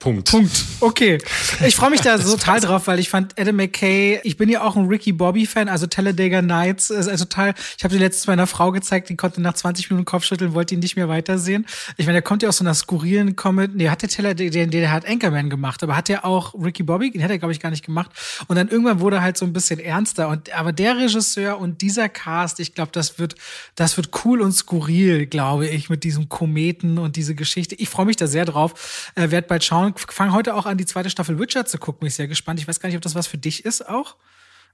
Punkt. 0.00 0.30
Punkt. 0.30 0.64
Okay. 0.80 1.18
Ich 1.66 1.76
freue 1.76 1.90
mich 1.90 2.00
da 2.00 2.16
total 2.16 2.60
drauf, 2.60 2.86
weil 2.86 2.98
ich 2.98 3.10
fand 3.10 3.38
Adam 3.38 3.54
McKay, 3.56 4.20
ich 4.24 4.38
bin 4.38 4.48
ja 4.48 4.62
auch 4.62 4.76
ein 4.76 4.86
Ricky 4.86 5.12
Bobby 5.12 5.44
Fan, 5.44 5.68
also 5.68 5.86
Talladega 5.86 6.40
Nights 6.40 6.88
ist 6.88 7.06
also 7.06 7.26
total, 7.26 7.54
ich 7.76 7.84
habe 7.84 7.94
die 7.94 8.00
letztes 8.00 8.26
meiner 8.26 8.46
Frau 8.46 8.72
gezeigt, 8.72 9.10
die 9.10 9.16
konnte 9.16 9.42
nach 9.42 9.52
20 9.52 9.90
Minuten 9.90 10.06
Kopfschütteln, 10.06 10.54
wollte 10.54 10.74
ihn 10.74 10.80
nicht 10.80 10.96
mehr 10.96 11.08
weitersehen. 11.08 11.66
Ich 11.98 12.06
meine, 12.06 12.14
der 12.14 12.22
kommt 12.22 12.42
ja 12.42 12.48
aus 12.48 12.56
so 12.56 12.64
einer 12.64 12.72
skurrilen 12.72 13.36
Comedy, 13.36 13.74
nee, 13.76 13.88
hat 13.90 14.00
der 14.00 14.08
Talladega, 14.08 14.50
der, 14.50 14.66
der 14.68 14.90
hat 14.90 15.06
Anchorman 15.06 15.50
gemacht, 15.50 15.82
aber 15.82 15.96
hat 15.96 16.08
der 16.08 16.24
auch 16.24 16.54
Ricky 16.54 16.82
Bobby, 16.82 17.10
den 17.10 17.22
hat 17.22 17.30
er 17.30 17.38
glaube 17.38 17.52
ich 17.52 17.60
gar 17.60 17.70
nicht 17.70 17.84
gemacht. 17.84 18.10
Und 18.48 18.56
dann 18.56 18.68
irgendwann 18.68 19.00
wurde 19.00 19.20
halt 19.20 19.36
so 19.36 19.44
ein 19.44 19.52
bisschen 19.52 19.80
ernster 19.80 20.28
und 20.28 20.54
aber 20.54 20.72
der 20.72 20.96
Regisseur 20.96 21.58
und 21.58 21.82
dieser 21.82 22.08
Cast, 22.08 22.58
ich 22.60 22.74
glaube, 22.74 22.92
das 22.92 23.18
wird 23.18 23.34
das 23.74 23.98
wird 23.98 24.10
cool 24.24 24.40
und 24.40 24.52
skurril, 24.52 25.26
glaube 25.26 25.66
ich, 25.68 25.90
mit 25.90 26.04
diesem 26.04 26.28
Kometen 26.30 26.98
und 26.98 27.16
diese 27.16 27.34
Geschichte. 27.34 27.74
Ich 27.74 27.90
freue 27.90 28.06
mich 28.06 28.16
da 28.16 28.26
sehr 28.26 28.46
drauf. 28.46 29.10
Äh, 29.14 29.30
werd 29.30 29.46
bald 29.46 29.62
schauen 29.62 29.89
fange 29.96 30.32
heute 30.32 30.54
auch 30.54 30.66
an, 30.66 30.78
die 30.78 30.86
zweite 30.86 31.10
Staffel 31.10 31.38
Witcher 31.38 31.66
zu 31.66 31.78
gucken. 31.78 32.00
Bin 32.00 32.08
ich 32.08 32.14
sehr 32.14 32.28
gespannt. 32.28 32.60
Ich 32.60 32.68
weiß 32.68 32.80
gar 32.80 32.88
nicht, 32.88 32.96
ob 32.96 33.02
das 33.02 33.14
was 33.14 33.26
für 33.26 33.38
dich 33.38 33.64
ist 33.64 33.88
auch. 33.88 34.16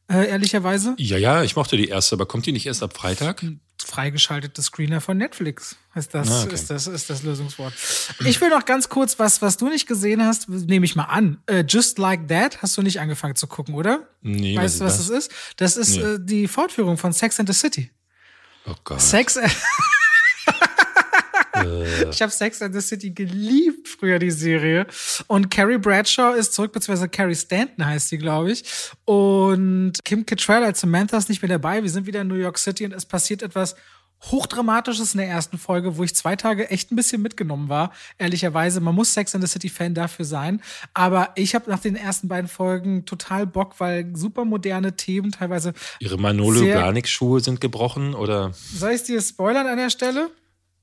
Äh, 0.09 0.29
ehrlicherweise. 0.29 0.95
Ja, 0.99 1.19
ja, 1.19 1.43
ich 1.43 1.57
mochte 1.57 1.77
die 1.77 1.89
erste, 1.89 2.15
aber 2.15 2.27
kommt 2.27 2.47
die 2.47 2.53
nicht 2.53 2.67
erst 2.67 2.83
ab 2.83 2.97
Freitag? 2.97 3.45
Freigeschaltete 3.85 4.63
Screener 4.63 5.01
von 5.01 5.17
Netflix 5.17 5.77
ist 5.95 6.15
das, 6.15 6.31
ah, 6.31 6.43
okay. 6.45 6.55
ist 6.55 6.71
das, 6.71 6.87
ist 6.87 7.11
das 7.11 7.23
Lösungswort. 7.23 7.73
Ich 8.25 8.41
will 8.41 8.49
noch 8.49 8.65
ganz 8.65 8.89
kurz 8.89 9.19
was, 9.19 9.43
was 9.43 9.57
du 9.57 9.69
nicht 9.69 9.87
gesehen 9.87 10.25
hast, 10.25 10.49
nehme 10.49 10.87
ich 10.87 10.97
mal 10.97 11.05
an. 11.05 11.39
Uh, 11.51 11.63
Just 11.67 11.99
Like 11.99 12.29
That 12.29 12.63
hast 12.63 12.77
du 12.77 12.83
nicht 12.83 13.01
angefangen 13.01 13.37
zu 13.37 13.47
gucken, 13.47 13.75
oder? 13.75 14.09
Nee, 14.23 14.57
weißt 14.57 14.81
du, 14.81 14.85
was 14.85 14.97
das? 14.99 15.09
das 15.09 15.19
ist? 15.19 15.33
Das 15.57 15.77
ist 15.77 15.97
nee. 15.97 16.03
äh, 16.03 16.19
die 16.21 16.49
Fortführung 16.49 16.99
von 16.99 17.13
Sex 17.13 17.39
and 17.41 17.49
the 17.49 17.55
City. 17.55 17.91
Oh 18.67 18.75
Gott. 18.85 19.01
Sex. 19.01 19.39
Äh. 21.65 22.11
Ich 22.11 22.23
habe 22.23 22.33
Sex 22.33 22.63
and 22.63 22.75
the 22.75 22.81
City 22.81 23.11
geliebt 23.11 23.89
früher, 23.89 24.19
die 24.19 24.31
Serie. 24.31 24.87
Und 25.27 25.51
Carrie 25.51 25.79
Bradshaw 25.79 26.35
ist 26.35 26.55
zurück, 26.55 26.73
beziehungsweise 26.73 27.09
Carrie 27.09 27.35
Stanton 27.35 27.85
heißt 27.85 28.09
sie, 28.09 28.19
glaube 28.19 28.53
ich. 28.53 28.65
Und 29.05 29.95
Kim 30.05 30.27
Cattrall 30.27 30.65
als 30.65 30.81
Samantha 30.81 31.17
ist 31.17 31.29
nicht 31.29 31.43
mehr 31.43 31.49
dabei. 31.49 31.83
Wir 31.83 31.91
sind 31.91 32.07
wieder 32.07 32.21
in 32.21 32.29
New 32.29 32.35
York 32.35 32.59
City 32.59 32.85
und 32.85 32.93
es 32.93 33.07
passiert 33.07 33.43
etwas 33.43 33.77
Hochdramatisches 34.23 35.15
in 35.15 35.19
der 35.19 35.29
ersten 35.29 35.59
Folge, 35.59 35.99
wo 35.99 36.03
ich 36.03 36.15
zwei 36.15 36.37
Tage 36.37 36.71
echt 36.71 36.91
ein 36.91 36.97
bisschen 36.97 37.23
mitgenommen 37.23 37.69
war. 37.69 37.93
Ehrlicherweise, 38.19 38.81
man 38.81 38.95
muss 38.95 39.13
Sex 39.13 39.35
and 39.35 39.45
the 39.45 39.51
City 39.51 39.69
Fan 39.69 39.95
dafür 39.95 40.25
sein. 40.25 40.63
Aber 40.95 41.31
ich 41.37 41.55
habe 41.55 41.71
nach 41.71 41.79
den 41.79 41.97
ersten 41.97 42.27
beiden 42.27 42.49
Folgen 42.49 43.05
total 43.05 43.47
Bock, 43.47 43.75
weil 43.79 44.17
super 44.17 44.45
moderne 44.45 44.97
Themen 44.97 45.33
teilweise. 45.33 45.75
Ihre 46.01 46.17
Manolo 46.17 46.63
Blahnik 46.63 47.09
Schuhe 47.09 47.41
sind 47.41 47.61
gebrochen 47.61 48.15
oder? 48.15 48.53
Soll 48.53 48.93
ich 48.93 49.05
dir 49.05 49.21
spoilern 49.21 49.67
an 49.67 49.77
der 49.77 49.91
Stelle? 49.91 50.31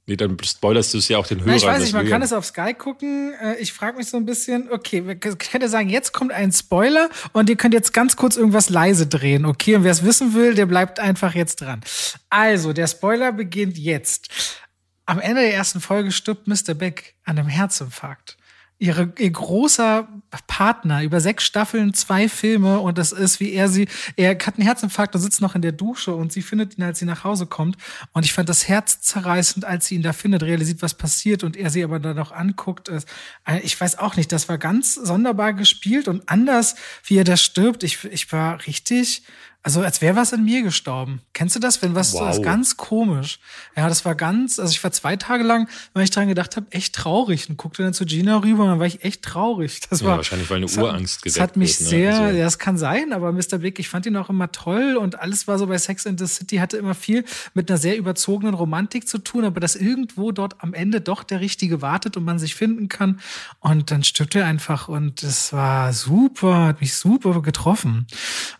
Nee, 0.05 0.17
dann 0.17 0.37
spoilerst 0.43 0.93
du 0.93 0.97
es 0.97 1.07
ja 1.07 1.17
auch 1.17 1.25
den 1.25 1.39
Hörern. 1.39 1.51
Na, 1.51 1.55
ich 1.55 1.65
weiß 1.65 1.81
nicht, 1.81 1.93
man 1.93 2.07
kann 2.09 2.21
es 2.21 2.33
auf 2.33 2.45
Sky 2.45 2.73
gucken. 2.73 3.33
Äh, 3.41 3.55
ich 3.59 3.71
frage 3.71 3.95
mich 3.97 4.07
so 4.07 4.17
ein 4.17 4.25
bisschen, 4.25 4.69
okay, 4.69 5.01
ich 5.11 5.37
könnte 5.37 5.69
sagen, 5.69 5.87
jetzt 5.87 6.11
kommt 6.11 6.33
ein 6.33 6.51
Spoiler 6.51 7.09
und 7.31 7.49
ihr 7.49 7.55
könnt 7.55 7.73
jetzt 7.73 7.93
ganz 7.93 8.17
kurz 8.17 8.35
irgendwas 8.35 8.69
leise 8.69 9.07
drehen, 9.07 9.45
okay? 9.45 9.75
Und 9.75 9.85
wer 9.85 9.91
es 9.91 10.03
wissen 10.03 10.33
will, 10.33 10.55
der 10.55 10.65
bleibt 10.65 10.99
einfach 10.99 11.35
jetzt 11.35 11.61
dran. 11.61 11.81
Also, 12.29 12.73
der 12.73 12.87
Spoiler 12.87 13.31
beginnt 13.31 13.77
jetzt. 13.77 14.29
Am 15.05 15.19
Ende 15.19 15.41
der 15.41 15.53
ersten 15.53 15.79
Folge 15.79 16.11
stirbt 16.11 16.47
Mr. 16.47 16.73
Beck 16.73 17.15
an 17.23 17.39
einem 17.39 17.47
Herzinfarkt 17.47 18.37
ihre, 18.83 19.13
ihr 19.17 19.31
großer 19.31 20.09
Partner 20.45 21.03
über 21.03 21.21
sechs 21.21 21.45
Staffeln, 21.45 21.93
zwei 21.93 22.27
Filme 22.27 22.79
und 22.79 22.97
das 22.97 23.13
ist, 23.13 23.39
wie 23.39 23.53
er 23.53 23.69
sie, 23.69 23.87
er 24.17 24.31
hat 24.31 24.55
einen 24.57 24.65
Herzinfarkt 24.65 25.15
und 25.15 25.21
sitzt 25.21 25.39
noch 25.39 25.55
in 25.55 25.61
der 25.61 25.71
Dusche 25.71 26.13
und 26.13 26.33
sie 26.33 26.41
findet 26.41 26.77
ihn, 26.77 26.83
als 26.83 26.99
sie 26.99 27.05
nach 27.05 27.23
Hause 27.23 27.45
kommt. 27.45 27.77
Und 28.11 28.25
ich 28.25 28.33
fand 28.33 28.49
das 28.49 28.67
Herz 28.67 28.99
zerreißend, 28.99 29.63
als 29.63 29.85
sie 29.85 29.95
ihn 29.95 30.01
da 30.01 30.11
findet, 30.11 30.43
realisiert, 30.43 30.81
was 30.81 30.95
passiert 30.95 31.45
und 31.45 31.55
er 31.55 31.69
sie 31.69 31.81
aber 31.81 31.99
dann 31.99 32.17
noch 32.17 32.33
anguckt. 32.33 32.91
Ich 33.61 33.79
weiß 33.79 33.99
auch 33.99 34.17
nicht, 34.17 34.33
das 34.33 34.49
war 34.49 34.57
ganz 34.57 34.95
sonderbar 34.95 35.53
gespielt 35.53 36.09
und 36.09 36.27
anders, 36.27 36.75
wie 37.05 37.17
er 37.17 37.23
da 37.23 37.37
stirbt. 37.37 37.83
Ich, 37.83 38.03
ich 38.03 38.29
war 38.33 38.67
richtig, 38.67 39.23
also 39.65 39.81
als 39.81 40.01
wäre 40.01 40.17
was 40.17 40.33
in 40.33 40.43
mir 40.43 40.61
gestorben. 40.61 41.21
Kennst 41.31 41.55
du 41.55 41.59
das? 41.61 41.81
Wenn 41.81 41.95
was 41.95 42.11
wow. 42.11 42.19
so 42.19 42.27
ist 42.27 42.43
ganz 42.43 42.75
komisch. 42.75 43.39
Ja, 43.77 43.87
das 43.87 44.03
war 44.03 44.13
ganz, 44.13 44.59
also 44.59 44.71
ich 44.71 44.83
war 44.83 44.91
zwei 44.91 45.15
Tage 45.15 45.43
lang, 45.43 45.69
weil 45.93 46.03
ich 46.03 46.11
dran 46.11 46.27
gedacht 46.27 46.57
habe, 46.57 46.67
echt 46.71 46.93
traurig 46.93 47.49
und 47.49 47.55
guckte 47.55 47.81
dann 47.81 47.93
zu 47.93 48.05
Gina 48.05 48.37
rüber 48.37 48.63
und 48.63 48.69
dann 48.69 48.79
war 48.79 48.87
ich 48.87 49.05
echt 49.05 49.23
traurig. 49.23 49.79
Das 49.89 50.01
ja, 50.01 50.07
war 50.07 50.17
wahrscheinlich 50.17 50.49
weil 50.49 50.57
eine 50.57 50.65
Urangst 50.65 51.21
gedeckt 51.21 51.37
Das 51.37 51.41
hat 51.41 51.55
mich 51.55 51.79
wird, 51.79 51.81
ne? 51.81 51.87
sehr, 51.87 52.19
also. 52.19 52.37
ja, 52.37 52.43
das 52.43 52.59
kann 52.59 52.77
sein, 52.77 53.13
aber 53.13 53.31
Mr. 53.31 53.59
Big, 53.59 53.79
ich 53.79 53.87
fand 53.87 54.05
ihn 54.05 54.17
auch 54.17 54.29
immer 54.29 54.51
toll 54.51 54.97
und 54.97 55.19
alles 55.19 55.47
war 55.47 55.57
so 55.57 55.67
bei 55.67 55.77
Sex 55.77 56.05
in 56.05 56.17
the 56.17 56.27
City 56.27 56.57
hatte 56.57 56.75
immer 56.75 56.93
viel 56.93 57.23
mit 57.53 57.69
einer 57.69 57.77
sehr 57.77 57.97
überzogenen 57.97 58.55
Romantik 58.55 59.07
zu 59.07 59.17
tun, 59.17 59.45
aber 59.45 59.61
dass 59.61 59.77
irgendwo 59.77 60.33
dort 60.33 60.61
am 60.61 60.73
Ende 60.73 60.99
doch 60.99 61.23
der 61.23 61.39
Richtige 61.39 61.81
wartet 61.81 62.17
und 62.17 62.25
man 62.25 62.37
sich 62.37 62.55
finden 62.55 62.89
kann 62.89 63.21
und 63.61 63.91
dann 63.91 64.03
stirbt 64.03 64.35
er 64.35 64.45
einfach 64.45 64.89
und 64.89 65.23
es 65.23 65.53
war 65.53 65.93
super, 65.93 66.65
hat 66.65 66.81
mich 66.81 66.95
super 66.95 67.41
getroffen. 67.41 68.07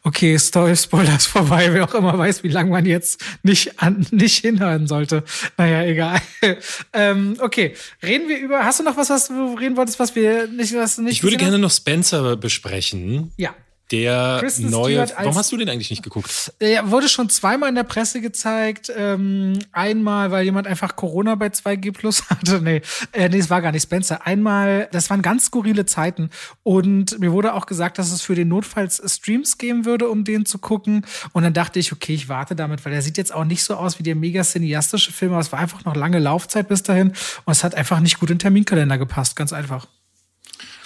Okay, 0.03 0.37
Story 0.37 0.77
Spoiler 0.93 1.15
ist 1.15 1.25
vorbei. 1.25 1.73
Wer 1.73 1.86
auch 1.86 1.95
immer 1.95 2.15
weiß, 2.15 2.43
wie 2.43 2.49
lange 2.49 2.69
man 2.69 2.86
jetzt 2.86 3.19
nicht, 3.41 3.82
an, 3.82 4.06
nicht 4.12 4.38
hinhören 4.38 4.86
sollte. 4.86 5.23
Naja, 5.58 5.82
egal. 5.86 6.21
ähm, 6.93 7.36
okay, 7.39 7.73
reden 8.03 8.29
wir 8.29 8.38
über. 8.38 8.63
Hast 8.63 8.79
du 8.79 8.84
noch 8.84 8.95
was, 8.95 9.10
was 9.10 9.29
du 9.29 9.56
reden 9.56 9.75
wolltest, 9.75 9.99
was 9.99 10.15
wir 10.15 10.45
nicht, 10.45 10.75
was 10.75 10.99
nicht 10.99 11.13
Ich 11.13 11.23
würde 11.23 11.38
gerne 11.38 11.58
noch 11.58 11.71
Spencer 11.71 12.36
besprechen. 12.36 13.32
Ja 13.38 13.56
der 13.93 14.38
Kristen 14.39 14.69
neue. 14.71 15.08
Warum 15.15 15.36
hast 15.36 15.51
du 15.51 15.58
den 15.58 15.69
eigentlich 15.69 15.91
nicht 15.91 16.01
geguckt? 16.01 16.51
Der 16.60 16.89
wurde 16.89 17.08
schon 17.08 17.29
zweimal 17.29 17.69
in 17.69 17.75
der 17.75 17.84
Presse 17.84 18.21
gezeigt. 18.21 18.91
Ähm, 18.95 19.60
einmal, 19.71 20.32
weil 20.32 20.43
jemand 20.43 20.65
einfach 20.65 20.95
Corona 20.95 21.36
bei 21.36 21.47
2G 21.47 21.93
Plus 21.93 22.29
hatte. 22.29 22.60
Nee, 22.62 22.82
äh, 23.12 23.29
nee, 23.29 23.38
es 23.38 23.49
war 23.49 23.62
gar 23.62 23.71
nicht 23.71 23.84
Spencer. 23.84 24.25
Einmal, 24.25 24.89
das 24.91 25.10
waren 25.10 25.21
ganz 25.21 25.45
skurrile 25.45 25.86
Zeiten. 25.86 26.32
Und 26.63 27.19
mir 27.19 27.32
wurde 27.32 27.53
auch 27.53 27.67
gesagt, 27.67 27.99
dass 27.99 28.12
es 28.12 28.21
für 28.23 28.36
den 28.36 28.47
Notfalls 28.47 29.01
Streams 29.06 29.60
geben 29.60 29.86
würde, 29.86 30.10
um 30.10 30.23
den 30.23 30.45
zu 30.45 30.58
gucken. 30.58 31.06
Und 31.32 31.43
dann 31.43 31.53
dachte 31.53 31.77
ich, 31.77 31.93
okay, 31.93 32.15
ich 32.15 32.29
warte 32.29 32.56
damit, 32.56 32.84
weil 32.86 32.93
der 32.93 33.03
sieht 33.03 33.17
jetzt 33.17 33.34
auch 33.34 33.45
nicht 33.45 33.63
so 33.63 33.75
aus 33.75 33.99
wie 33.99 34.03
der 34.03 34.15
mega 34.15 34.43
cineastische 34.43 35.12
Film, 35.12 35.34
aber 35.34 35.41
es 35.41 35.51
war 35.51 35.60
einfach 35.60 35.86
noch 35.86 35.95
lange 35.95 36.17
Laufzeit 36.17 36.67
bis 36.67 36.82
dahin. 36.82 37.10
Und 37.45 37.51
es 37.51 37.63
hat 37.63 37.75
einfach 37.75 37.99
nicht 37.99 38.19
gut 38.19 38.32
in 38.32 38.38
den 38.38 38.39
Terminkalender 38.39 38.97
gepasst, 38.97 39.36
ganz 39.36 39.53
einfach. 39.53 39.88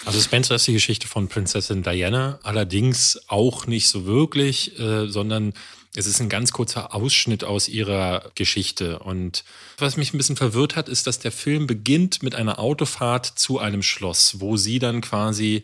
Also 0.04 0.20
Spencer 0.20 0.54
ist 0.54 0.66
die 0.66 0.72
Geschichte 0.72 1.06
von 1.08 1.28
Prinzessin 1.28 1.82
Diana, 1.82 2.38
allerdings 2.42 3.20
auch 3.26 3.66
nicht 3.66 3.88
so 3.88 4.06
wirklich, 4.06 4.78
äh, 4.78 5.08
sondern 5.08 5.52
es 5.94 6.06
ist 6.06 6.20
ein 6.20 6.28
ganz 6.28 6.52
kurzer 6.52 6.94
Ausschnitt 6.94 7.44
aus 7.44 7.68
ihrer 7.68 8.30
Geschichte. 8.34 9.00
Und 9.00 9.44
was 9.78 9.96
mich 9.96 10.12
ein 10.12 10.18
bisschen 10.18 10.36
verwirrt 10.36 10.76
hat, 10.76 10.88
ist, 10.88 11.06
dass 11.06 11.18
der 11.18 11.32
Film 11.32 11.66
beginnt 11.66 12.22
mit 12.22 12.34
einer 12.34 12.58
Autofahrt 12.58 13.26
zu 13.26 13.58
einem 13.58 13.82
Schloss, 13.82 14.40
wo 14.40 14.56
sie 14.56 14.78
dann 14.78 15.00
quasi 15.00 15.62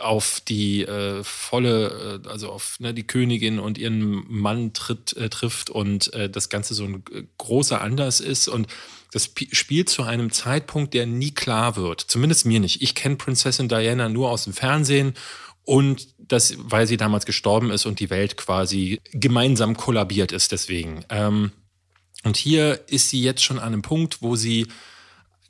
auf 0.00 0.40
die 0.40 0.82
äh, 0.82 1.22
volle, 1.22 2.20
äh, 2.24 2.28
also 2.28 2.50
auf 2.50 2.80
ne, 2.80 2.94
die 2.94 3.06
Königin 3.06 3.58
und 3.58 3.78
ihren 3.78 4.24
Mann 4.28 4.72
tritt, 4.72 5.16
äh, 5.16 5.28
trifft 5.28 5.70
und 5.70 6.12
äh, 6.14 6.28
das 6.28 6.48
Ganze 6.48 6.74
so 6.74 6.84
ein 6.84 7.04
äh, 7.12 7.22
großer 7.38 7.80
Anlass 7.80 8.20
ist. 8.20 8.48
Und 8.48 8.66
das 9.14 9.30
spielt 9.52 9.88
zu 9.88 10.02
einem 10.02 10.32
Zeitpunkt, 10.32 10.92
der 10.92 11.06
nie 11.06 11.30
klar 11.30 11.76
wird. 11.76 12.00
Zumindest 12.00 12.44
mir 12.44 12.60
nicht. 12.60 12.82
Ich 12.82 12.94
kenne 12.94 13.16
Prinzessin 13.16 13.68
Diana 13.68 14.08
nur 14.08 14.30
aus 14.30 14.44
dem 14.44 14.52
Fernsehen 14.52 15.14
und 15.62 16.08
das, 16.18 16.54
weil 16.58 16.86
sie 16.86 16.96
damals 16.96 17.24
gestorben 17.24 17.70
ist 17.70 17.86
und 17.86 18.00
die 18.00 18.10
Welt 18.10 18.36
quasi 18.36 19.00
gemeinsam 19.12 19.76
kollabiert 19.76 20.32
ist 20.32 20.52
deswegen. 20.52 21.04
Ähm, 21.08 21.52
Und 22.24 22.36
hier 22.36 22.80
ist 22.88 23.10
sie 23.10 23.22
jetzt 23.22 23.44
schon 23.44 23.58
an 23.58 23.68
einem 23.72 23.82
Punkt, 23.82 24.20
wo 24.22 24.34
sie 24.34 24.66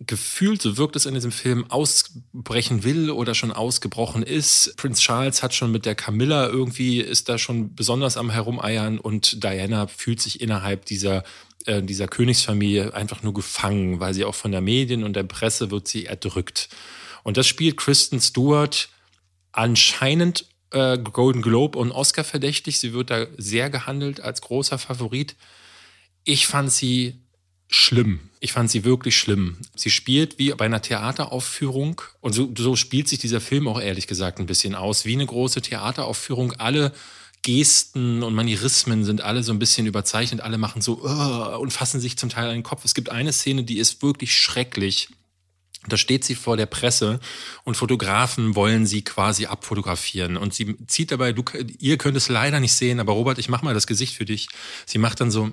gefühlt, 0.00 0.60
so 0.60 0.76
wirkt 0.76 0.96
es 0.96 1.06
in 1.06 1.14
diesem 1.14 1.30
Film, 1.32 1.70
ausbrechen 1.70 2.82
will 2.82 3.10
oder 3.10 3.34
schon 3.34 3.52
ausgebrochen 3.52 4.22
ist. 4.22 4.74
Prinz 4.76 5.00
Charles 5.00 5.42
hat 5.42 5.54
schon 5.54 5.70
mit 5.70 5.86
der 5.86 5.94
Camilla 5.94 6.46
irgendwie, 6.46 7.00
ist 7.00 7.28
da 7.28 7.38
schon 7.38 7.74
besonders 7.74 8.16
am 8.16 8.30
Herumeiern 8.30 8.98
und 8.98 9.42
Diana 9.44 9.86
fühlt 9.86 10.20
sich 10.20 10.40
innerhalb 10.40 10.84
dieser, 10.86 11.22
äh, 11.66 11.80
dieser 11.82 12.08
Königsfamilie 12.08 12.92
einfach 12.92 13.22
nur 13.22 13.34
gefangen, 13.34 14.00
weil 14.00 14.14
sie 14.14 14.24
auch 14.24 14.34
von 14.34 14.50
der 14.50 14.60
Medien 14.60 15.04
und 15.04 15.14
der 15.14 15.22
Presse 15.22 15.70
wird 15.70 15.86
sie 15.86 16.06
erdrückt. 16.06 16.68
Und 17.22 17.36
das 17.36 17.46
spielt 17.46 17.76
Kristen 17.76 18.20
Stewart 18.20 18.88
anscheinend 19.52 20.46
äh, 20.72 20.98
Golden 20.98 21.40
Globe 21.40 21.78
und 21.78 21.92
Oscar 21.92 22.24
verdächtig. 22.24 22.80
Sie 22.80 22.92
wird 22.92 23.10
da 23.10 23.26
sehr 23.38 23.70
gehandelt 23.70 24.20
als 24.20 24.40
großer 24.40 24.78
Favorit. 24.78 25.36
Ich 26.24 26.48
fand 26.48 26.72
sie 26.72 27.23
schlimm. 27.74 28.20
Ich 28.40 28.52
fand 28.52 28.70
sie 28.70 28.84
wirklich 28.84 29.16
schlimm. 29.16 29.56
Sie 29.74 29.90
spielt 29.90 30.38
wie 30.38 30.50
bei 30.52 30.66
einer 30.66 30.82
Theateraufführung 30.82 32.00
und 32.20 32.32
so, 32.32 32.52
so 32.56 32.76
spielt 32.76 33.08
sich 33.08 33.18
dieser 33.18 33.40
Film 33.40 33.66
auch 33.68 33.80
ehrlich 33.80 34.06
gesagt 34.06 34.38
ein 34.38 34.46
bisschen 34.46 34.74
aus, 34.74 35.04
wie 35.04 35.14
eine 35.14 35.26
große 35.26 35.60
Theateraufführung. 35.60 36.52
Alle 36.52 36.92
Gesten 37.42 38.22
und 38.22 38.34
Manierismen 38.34 39.04
sind 39.04 39.20
alle 39.20 39.42
so 39.42 39.52
ein 39.52 39.58
bisschen 39.58 39.86
überzeichnet. 39.86 40.40
Alle 40.40 40.56
machen 40.56 40.82
so 40.82 41.02
uh, 41.02 41.58
und 41.58 41.72
fassen 41.72 42.00
sich 42.00 42.16
zum 42.16 42.30
Teil 42.30 42.48
an 42.48 42.54
den 42.54 42.62
Kopf. 42.62 42.84
Es 42.84 42.94
gibt 42.94 43.10
eine 43.10 43.32
Szene, 43.32 43.64
die 43.64 43.78
ist 43.78 44.02
wirklich 44.02 44.34
schrecklich. 44.34 45.08
Da 45.86 45.98
steht 45.98 46.24
sie 46.24 46.34
vor 46.34 46.56
der 46.56 46.66
Presse 46.66 47.20
und 47.64 47.76
Fotografen 47.76 48.54
wollen 48.54 48.86
sie 48.86 49.02
quasi 49.02 49.46
abfotografieren. 49.46 50.38
Und 50.38 50.54
sie 50.54 50.76
zieht 50.86 51.10
dabei, 51.10 51.32
du, 51.32 51.44
ihr 51.78 51.98
könnt 51.98 52.16
es 52.16 52.30
leider 52.30 52.60
nicht 52.60 52.72
sehen, 52.72 53.00
aber 53.00 53.12
Robert, 53.12 53.38
ich 53.38 53.50
mach 53.50 53.60
mal 53.60 53.74
das 53.74 53.86
Gesicht 53.86 54.16
für 54.16 54.24
dich. 54.24 54.48
Sie 54.86 54.98
macht 54.98 55.20
dann 55.20 55.30
so, 55.30 55.50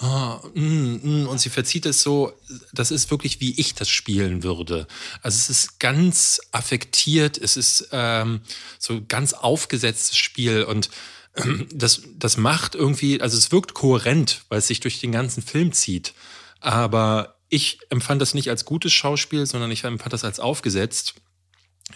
oh, 0.00 0.38
mm, 0.54 1.00
mm, 1.02 1.26
und 1.28 1.40
sie 1.40 1.50
verzieht 1.50 1.86
es 1.86 2.02
so, 2.02 2.32
das 2.72 2.90
ist 2.90 3.10
wirklich, 3.10 3.40
wie 3.40 3.58
ich 3.58 3.74
das 3.74 3.88
spielen 3.88 4.42
würde. 4.42 4.86
Also 5.22 5.36
es 5.36 5.50
ist 5.50 5.80
ganz 5.80 6.40
affektiert, 6.52 7.38
es 7.38 7.56
ist 7.56 7.88
ähm, 7.92 8.40
so 8.78 9.00
ganz 9.06 9.32
aufgesetztes 9.32 10.16
Spiel 10.16 10.62
und 10.64 10.90
ähm, 11.36 11.68
das, 11.72 12.02
das 12.16 12.36
macht 12.36 12.74
irgendwie, 12.74 13.20
also 13.20 13.36
es 13.36 13.52
wirkt 13.52 13.74
kohärent, 13.74 14.42
weil 14.48 14.58
es 14.58 14.66
sich 14.66 14.80
durch 14.80 15.00
den 15.00 15.12
ganzen 15.12 15.42
Film 15.42 15.72
zieht. 15.72 16.14
Aber 16.60 17.36
ich 17.48 17.78
empfand 17.90 18.20
das 18.20 18.34
nicht 18.34 18.50
als 18.50 18.64
gutes 18.64 18.92
Schauspiel, 18.92 19.46
sondern 19.46 19.70
ich 19.70 19.84
empfand 19.84 20.12
das 20.12 20.24
als 20.24 20.40
aufgesetzt. 20.40 21.14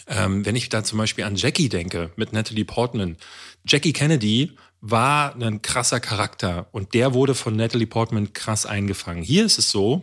Ähm, 0.07 0.47
wenn 0.47 0.57
ich 0.57 0.71
da 0.71 0.85
zum 0.85 0.99
Beispiel 0.99 1.25
an 1.25 1.37
Jackie 1.37 1.69
denke, 1.69 2.11
mit 2.17 2.33
Natalie 2.33 2.65
Portman. 2.65 3.17
Jackie 3.67 3.93
Kennedy 3.93 4.57
war 4.83 5.37
ein 5.37 5.63
krasser 5.63 6.01
Charakter 6.01 6.67
und 6.73 6.93
der 6.93 7.15
wurde 7.15 7.35
von 7.35 7.55
Natalie 7.55 7.87
Portman 7.87 8.33
krass 8.33 8.67
eingefangen. 8.67 9.23
Hier 9.23 9.47
ist 9.47 9.59
es 9.59 9.71
so, 9.71 10.03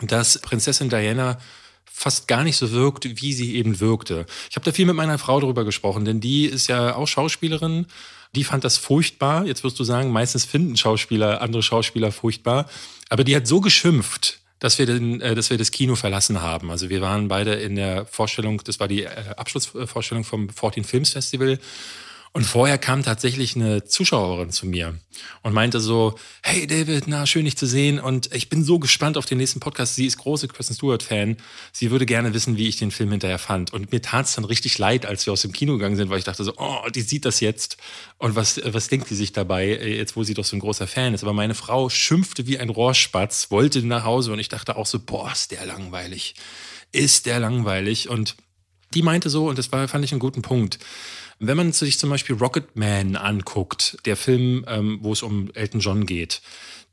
dass 0.00 0.38
Prinzessin 0.38 0.88
Diana 0.88 1.38
fast 1.84 2.28
gar 2.28 2.44
nicht 2.44 2.56
so 2.56 2.70
wirkt, 2.70 3.20
wie 3.20 3.32
sie 3.32 3.56
eben 3.56 3.80
wirkte. 3.80 4.26
Ich 4.48 4.56
habe 4.56 4.64
da 4.64 4.70
viel 4.70 4.86
mit 4.86 4.94
meiner 4.94 5.18
Frau 5.18 5.40
darüber 5.40 5.64
gesprochen, 5.64 6.04
denn 6.04 6.20
die 6.20 6.46
ist 6.46 6.68
ja 6.68 6.94
auch 6.94 7.08
Schauspielerin. 7.08 7.86
Die 8.34 8.44
fand 8.44 8.64
das 8.64 8.76
furchtbar. 8.76 9.44
Jetzt 9.44 9.64
wirst 9.64 9.78
du 9.80 9.84
sagen, 9.84 10.12
meistens 10.12 10.44
finden 10.44 10.76
Schauspieler 10.76 11.40
andere 11.42 11.62
Schauspieler 11.62 12.12
furchtbar. 12.12 12.68
Aber 13.08 13.24
die 13.24 13.34
hat 13.34 13.46
so 13.48 13.60
geschimpft, 13.60 14.40
dass 14.60 14.78
wir, 14.78 14.86
den, 14.86 15.20
äh, 15.20 15.34
dass 15.34 15.50
wir 15.50 15.58
das 15.58 15.70
Kino 15.72 15.96
verlassen 15.96 16.42
haben. 16.42 16.70
Also 16.70 16.90
wir 16.90 17.00
waren 17.00 17.28
beide 17.28 17.54
in 17.54 17.74
der 17.74 18.06
Vorstellung, 18.06 18.62
das 18.62 18.78
war 18.78 18.88
die 18.88 19.02
äh, 19.02 19.08
Abschlussvorstellung 19.36 20.22
vom 20.22 20.48
14 20.48 20.84
Films 20.84 21.10
Festival 21.10 21.58
und 22.36 22.44
vorher 22.44 22.76
kam 22.76 23.02
tatsächlich 23.02 23.56
eine 23.56 23.84
Zuschauerin 23.84 24.50
zu 24.50 24.66
mir 24.66 24.98
und 25.40 25.54
meinte 25.54 25.80
so, 25.80 26.18
hey 26.42 26.66
David, 26.66 27.04
na, 27.06 27.24
schön 27.24 27.46
dich 27.46 27.56
zu 27.56 27.66
sehen. 27.66 27.98
Und 27.98 28.30
ich 28.34 28.50
bin 28.50 28.62
so 28.62 28.78
gespannt 28.78 29.16
auf 29.16 29.24
den 29.24 29.38
nächsten 29.38 29.58
Podcast. 29.58 29.94
Sie 29.94 30.04
ist 30.04 30.18
große 30.18 30.46
Kristen 30.46 30.74
Stewart-Fan. 30.74 31.38
Sie 31.72 31.90
würde 31.90 32.04
gerne 32.04 32.34
wissen, 32.34 32.58
wie 32.58 32.68
ich 32.68 32.76
den 32.76 32.90
Film 32.90 33.10
hinterher 33.10 33.38
fand. 33.38 33.72
Und 33.72 33.90
mir 33.90 34.02
tat 34.02 34.26
es 34.26 34.34
dann 34.34 34.44
richtig 34.44 34.76
leid, 34.76 35.06
als 35.06 35.24
wir 35.24 35.32
aus 35.32 35.40
dem 35.40 35.52
Kino 35.52 35.78
gegangen 35.78 35.96
sind, 35.96 36.10
weil 36.10 36.18
ich 36.18 36.26
dachte 36.26 36.44
so, 36.44 36.52
oh, 36.58 36.86
die 36.94 37.00
sieht 37.00 37.24
das 37.24 37.40
jetzt. 37.40 37.78
Und 38.18 38.36
was, 38.36 38.60
was 38.62 38.88
denkt 38.88 39.08
die 39.08 39.14
sich 39.14 39.32
dabei, 39.32 39.68
jetzt 39.68 40.14
wo 40.14 40.22
sie 40.22 40.34
doch 40.34 40.44
so 40.44 40.56
ein 40.56 40.60
großer 40.60 40.86
Fan 40.86 41.14
ist. 41.14 41.22
Aber 41.22 41.32
meine 41.32 41.54
Frau 41.54 41.88
schimpfte 41.88 42.46
wie 42.46 42.58
ein 42.58 42.68
Rohrspatz, 42.68 43.50
wollte 43.50 43.82
nach 43.82 44.04
Hause 44.04 44.34
und 44.34 44.40
ich 44.40 44.50
dachte 44.50 44.76
auch 44.76 44.84
so, 44.84 45.00
boah, 45.00 45.32
ist 45.32 45.52
der 45.52 45.64
langweilig. 45.64 46.34
Ist 46.92 47.24
der 47.24 47.40
langweilig. 47.40 48.10
Und 48.10 48.36
die 48.92 49.00
meinte 49.00 49.30
so, 49.30 49.48
und 49.48 49.56
das 49.56 49.72
war, 49.72 49.88
fand 49.88 50.04
ich 50.04 50.12
einen 50.12 50.20
guten 50.20 50.42
Punkt 50.42 50.78
wenn 51.38 51.56
man 51.56 51.72
sich 51.72 51.98
zum 51.98 52.10
Beispiel 52.10 52.36
Rocketman 52.36 53.16
anguckt, 53.16 53.98
der 54.04 54.16
Film, 54.16 54.64
ähm, 54.68 54.98
wo 55.02 55.12
es 55.12 55.22
um 55.22 55.50
Elton 55.54 55.80
John 55.80 56.06
geht, 56.06 56.40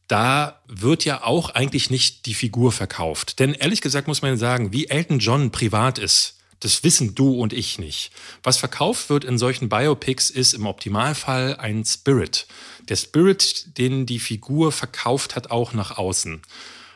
da 0.08 0.62
wird 0.68 1.06
ja 1.06 1.24
auch 1.24 1.50
eigentlich 1.52 1.90
nicht 1.90 2.26
die 2.26 2.34
Figur 2.34 2.72
verkauft. 2.72 3.40
Denn 3.40 3.54
ehrlich 3.54 3.82
gesagt 3.82 4.08
muss 4.08 4.22
man 4.22 4.38
sagen, 4.38 4.74
wie 4.74 4.88
Elton 4.88 5.20
John 5.20 5.52
privat 5.52 5.98
ist, 5.98 6.38
das 6.60 6.84
wissen 6.84 7.14
du 7.14 7.34
und 7.42 7.52
ich 7.52 7.78
nicht. 7.78 8.12
Was 8.42 8.58
verkauft 8.58 9.10
wird 9.10 9.26
in 9.26 9.38
solchen 9.38 9.70
Biopics 9.70 10.30
ist 10.30 10.54
im 10.54 10.66
Optimalfall 10.66 11.58
ein 11.58 11.84
Spirit. 11.84 12.48
Der 12.88 12.96
Spirit, 12.96 13.78
den 13.78 14.06
die 14.06 14.20
Figur 14.20 14.72
verkauft 14.72 15.36
hat, 15.36 15.52
auch 15.52 15.74
nach 15.74 15.98
außen. 15.98 16.42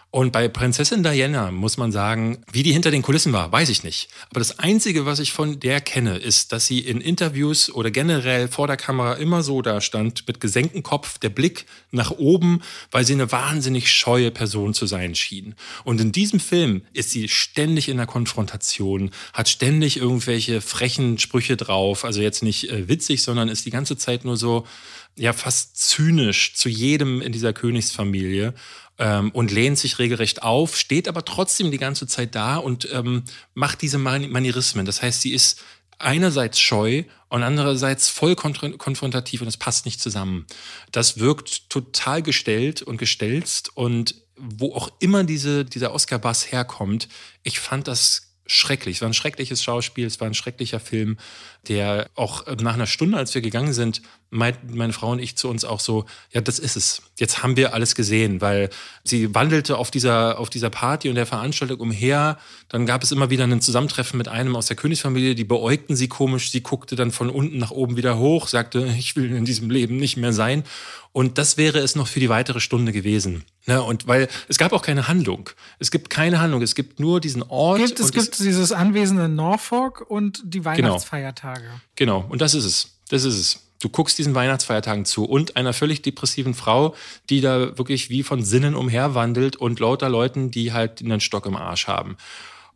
Und 0.10 0.32
bei 0.32 0.48
Prinzessin 0.48 1.04
Diana 1.04 1.52
muss 1.52 1.76
man 1.76 1.92
sagen, 1.92 2.38
wie 2.50 2.64
die 2.64 2.72
hinter 2.72 2.92
den 2.92 3.02
Kulissen 3.02 3.34
war, 3.34 3.52
weiß 3.52 3.68
ich 3.68 3.84
nicht. 3.84 4.08
Aber 4.30 4.40
das 4.40 4.58
Einzige, 4.58 5.06
was 5.06 5.20
ich 5.20 5.34
von 5.34 5.60
der 5.60 5.82
kenne, 5.82 6.18
ist, 6.18 6.54
dass 6.54 6.66
sie 6.66 6.80
in 6.80 7.02
Interviews 7.02 7.70
oder 7.70 7.92
generell 7.92 8.48
vor 8.48 8.68
der 8.68 8.78
Kamera 8.78 9.16
immer 9.16 9.44
so 9.44 9.62
da 9.62 9.82
stand, 9.82 10.26
mit 10.26 10.40
gesenktem 10.40 10.82
Kopf, 10.82 11.18
der 11.18 11.30
Blick 11.30 11.66
nach 11.92 12.12
oben, 12.12 12.62
weil 12.90 13.06
sie 13.06 13.14
eine 13.14 13.34
wahnsinnig 13.34 13.92
scheue 13.92 14.32
Person 14.32 14.74
zu 14.74 14.86
sein 14.86 15.14
schien. 15.14 15.56
Und 15.84 16.00
in 16.00 16.14
diesem 16.14 16.40
Film 16.40 16.84
ist 16.94 17.12
sie 17.12 17.28
ständig 17.28 17.90
in 17.90 17.98
der 17.98 18.06
Konfrontation, 18.06 19.12
hat 19.34 19.50
ständig 19.50 19.98
irgendwelche 19.98 20.62
frechen 20.62 21.18
Sprüche 21.20 21.58
drauf. 21.58 22.06
Also 22.06 22.22
jetzt 22.22 22.44
nicht 22.44 22.72
äh, 22.72 22.88
witzig, 22.88 23.24
sondern 23.24 23.50
ist 23.50 23.66
die 23.66 23.72
ganze 23.72 23.98
Zeit 23.98 24.24
nur 24.24 24.38
so, 24.38 24.66
ja, 25.18 25.34
fast 25.34 25.78
zynisch 25.78 26.54
zu 26.54 26.70
jedem 26.70 27.22
in 27.22 27.32
dieser 27.32 27.52
Königsfamilie 27.52 28.54
ähm, 28.98 29.32
und 29.32 29.52
lehnt 29.52 29.78
sich 29.78 30.00
regelrecht 30.00 30.44
auf, 30.44 30.78
steht 30.78 31.08
aber 31.08 31.26
trotzdem 31.26 31.72
die 31.72 31.78
ganze 31.78 32.08
Zeit 32.08 32.36
da 32.36 32.58
und 32.58 32.88
ähm, 32.92 33.24
macht 33.54 33.82
diese 33.82 33.98
Man 33.98 34.30
Manierismen. 34.30 34.86
Das 34.86 35.02
heißt, 35.02 35.22
sie 35.22 35.34
ist 35.34 35.62
einerseits 36.00 36.60
scheu 36.60 37.04
und 37.30 37.44
andererseits 37.44 38.10
voll 38.10 38.36
konfrontativ 38.36 39.42
und 39.42 39.48
es 39.48 39.58
passt 39.58 39.86
nicht 39.86 40.02
zusammen. 40.02 40.46
Das 40.92 41.20
wirkt 41.20 41.70
total 41.70 42.22
gestellt 42.22 42.82
und 42.82 42.98
gestelzt 42.98 43.76
und 43.76 44.16
wo 44.36 44.74
auch 44.74 44.90
immer 45.00 45.24
diese, 45.24 45.66
dieser 45.66 45.94
Oscar-Bass 45.94 46.52
herkommt, 46.52 47.10
ich 47.42 47.60
fand 47.60 47.88
das 47.88 48.36
schrecklich. 48.46 48.98
Es 48.98 49.02
war 49.02 49.10
ein 49.10 49.14
schreckliches 49.14 49.64
Schauspiel, 49.64 50.06
es 50.06 50.20
war 50.20 50.28
ein 50.28 50.34
schrecklicher 50.34 50.80
Film, 50.80 51.18
der 51.70 52.10
auch 52.16 52.46
nach 52.62 52.74
einer 52.74 52.88
Stunde, 52.88 53.18
als 53.18 53.34
wir 53.36 53.42
gegangen 53.42 53.74
sind, 53.74 54.02
meine 54.30 54.94
Frau 54.94 55.12
und 55.12 55.20
ich 55.20 55.38
zu 55.38 55.48
uns 55.48 55.64
auch 55.64 55.80
so, 55.80 56.06
ja, 56.32 56.42
das 56.42 56.60
ist 56.60 56.76
es. 56.76 57.02
Jetzt 57.18 57.44
haben 57.44 57.56
wir 57.56 57.74
alles 57.74 57.96
gesehen, 57.96 58.42
weil 58.42 58.70
sie 59.04 59.34
wandelte 59.34 59.78
auf 59.78 59.90
dieser, 59.90 60.38
auf 60.38 60.50
dieser 60.50 60.70
Party 60.70 61.08
und 61.10 61.16
der 61.16 61.26
Veranstaltung 61.26 61.80
umher. 61.80 62.38
Dann 62.68 62.86
gab 62.86 63.04
es 63.04 63.12
immer 63.12 63.30
wieder 63.30 63.46
ein 63.46 63.62
Zusammentreffen 63.62 64.18
mit 64.18 64.28
einem 64.28 64.56
aus 64.56 64.66
der 64.68 64.76
Königsfamilie, 64.76 65.34
die 65.34 65.46
beäugten 65.46 65.96
sie 65.96 66.10
komisch. 66.10 66.52
Sie 66.52 66.62
guckte 66.62 66.96
dann 66.96 67.12
von 67.12 67.30
unten 67.30 67.58
nach 67.58 67.72
oben 67.72 67.96
wieder 67.96 68.18
hoch, 68.18 68.48
sagte, 68.48 68.94
ich 68.98 69.16
will 69.16 69.34
in 69.34 69.46
diesem 69.46 69.70
Leben 69.70 69.96
nicht 69.96 70.18
mehr 70.18 70.34
sein. 70.34 70.64
Und 71.14 71.38
das 71.38 71.58
wäre 71.58 71.80
es 71.80 71.96
noch 71.96 72.08
für 72.08 72.20
die 72.20 72.30
weitere 72.30 72.60
Stunde 72.60 72.92
gewesen. 72.92 73.44
Ne? 73.66 73.82
Und 73.82 74.08
weil 74.08 74.28
es 74.50 74.58
gab 74.58 74.72
auch 74.74 74.84
keine 74.84 75.08
Handlung. 75.08 75.50
Es 75.80 75.90
gibt 75.90 76.10
keine 76.10 76.40
Handlung. 76.40 76.62
Es 76.62 76.76
gibt 76.76 77.00
nur 77.00 77.22
diesen 77.22 77.44
Ort. 77.44 77.80
Gibt, 77.80 78.00
es 78.00 78.12
gibt 78.12 78.38
dieses 78.40 78.72
Anwesen 78.72 79.20
in 79.20 79.36
Norfolk 79.36 80.02
und 80.02 80.42
die 80.44 80.60
genau. 80.62 81.00
Weihnachtsfeiertage. 81.58 81.82
Genau. 81.96 82.26
Und 82.30 82.42
das 82.42 82.54
ist 82.54 82.66
es. 82.66 83.00
Das 83.10 83.24
ist 83.24 83.36
es. 83.36 83.64
Du 83.80 83.90
guckst 83.90 84.18
diesen 84.18 84.34
Weihnachtsfeiertagen 84.34 85.06
zu 85.06 85.26
und 85.26 85.56
einer 85.56 85.72
völlig 85.72 86.02
depressiven 86.02 86.56
Frau, 86.56 86.96
die 87.30 87.42
da 87.42 87.78
wirklich 87.78 88.10
wie 88.10 88.24
von 88.24 88.44
Sinnen 88.44 88.76
umherwandelt 88.76 89.56
und 89.56 89.80
lauter 89.80 90.10
Leuten, 90.10 90.50
die 90.50 90.74
halt 90.74 91.02
einen 91.02 91.22
Stock 91.22 91.46
im 91.46 91.56
Arsch 91.56 91.88
haben. 91.88 92.18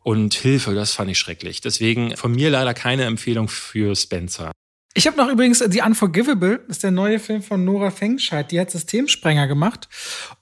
Und 0.03 0.35
Hilfe, 0.35 0.75
das 0.75 0.93
fand 0.93 1.09
ich 1.09 1.17
schrecklich. 1.17 1.61
Deswegen 1.61 2.15
von 2.17 2.31
mir 2.31 2.49
leider 2.51 2.73
keine 2.73 3.05
Empfehlung 3.05 3.47
für 3.47 3.95
Spencer. 3.95 4.51
Ich 4.93 5.07
habe 5.07 5.15
noch 5.15 5.29
übrigens 5.29 5.59
The 5.59 5.81
Unforgivable, 5.83 6.65
ist 6.67 6.83
der 6.83 6.91
neue 6.91 7.17
Film 7.17 7.41
von 7.41 7.63
Nora 7.63 7.91
Fengscheid. 7.91 8.51
Die 8.51 8.59
hat 8.59 8.71
Systemsprenger 8.71 9.47
gemacht 9.47 9.87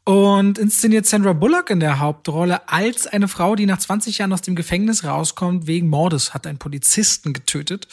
und 0.05 0.57
inszeniert 0.57 1.05
Sandra 1.05 1.33
Bullock 1.33 1.69
in 1.69 1.79
der 1.79 1.99
Hauptrolle 1.99 2.67
als 2.67 3.05
eine 3.05 3.27
Frau, 3.27 3.55
die 3.55 3.67
nach 3.67 3.77
20 3.77 4.17
Jahren 4.17 4.33
aus 4.33 4.41
dem 4.41 4.55
Gefängnis 4.55 5.03
rauskommt 5.03 5.67
wegen 5.67 5.87
Mordes, 5.87 6.33
hat 6.33 6.47
einen 6.47 6.57
Polizisten 6.57 7.33
getötet 7.33 7.87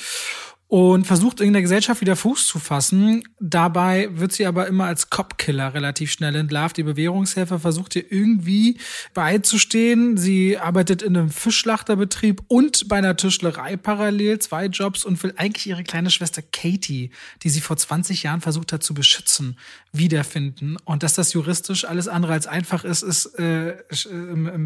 und 0.69 1.07
versucht 1.07 1.41
in 1.41 1.53
der 1.53 1.63
Gesellschaft 1.63 2.01
wieder 2.01 2.17
Fuß 2.17 2.47
zu 2.47 2.59
fassen. 2.59 3.23
Dabei 3.39 4.09
wird 4.13 4.33
sie 4.33 4.47
aber 4.47 4.67
immer 4.67 4.87
als 4.87 5.11
Cop-Killer 5.11 5.75
relativ 5.75 6.11
schnell 6.11 6.35
entlarvt. 6.35 6.77
Die 6.77 6.83
Bewährungshelfer 6.83 7.61
versucht 7.61 7.95
ihr 7.95 8.11
irgendwie 8.11 8.79
beizustehen. 9.15 10.17
Sie 10.17 10.59
arbeitet 10.59 11.03
in 11.03 11.17
einem 11.17 11.31
Fischschlachterbetrieb 11.31 12.43
und 12.49 12.89
bei 12.89 12.97
einer 12.97 13.17
Tischlerei 13.17 13.77
parallel, 13.77 14.41
zwei 14.41 14.67
Jobs 14.67 15.05
und 15.05 15.23
will 15.23 15.35
eigentlich 15.37 15.69
ihre 15.69 15.85
kleine 15.85 16.11
Schwester 16.11 16.43
Katie, 16.43 17.11
die 17.45 17.49
sie 17.49 17.61
vor 17.61 17.77
20 17.77 18.25
Jahren 18.25 18.41
versucht 18.41 18.73
hat 18.73 18.83
zu 18.83 18.93
beschützen, 18.93 19.57
wiederfinden. 19.93 20.79
Und 20.85 21.05
dass 21.05 21.15
das 21.15 21.33
juristisch 21.33 21.85
alles 21.85 22.09
andere 22.09 22.33
als 22.33 22.49
einfach 22.49 22.83
ist, 22.83 23.03
ist 23.03 23.27
äh, 23.39 23.77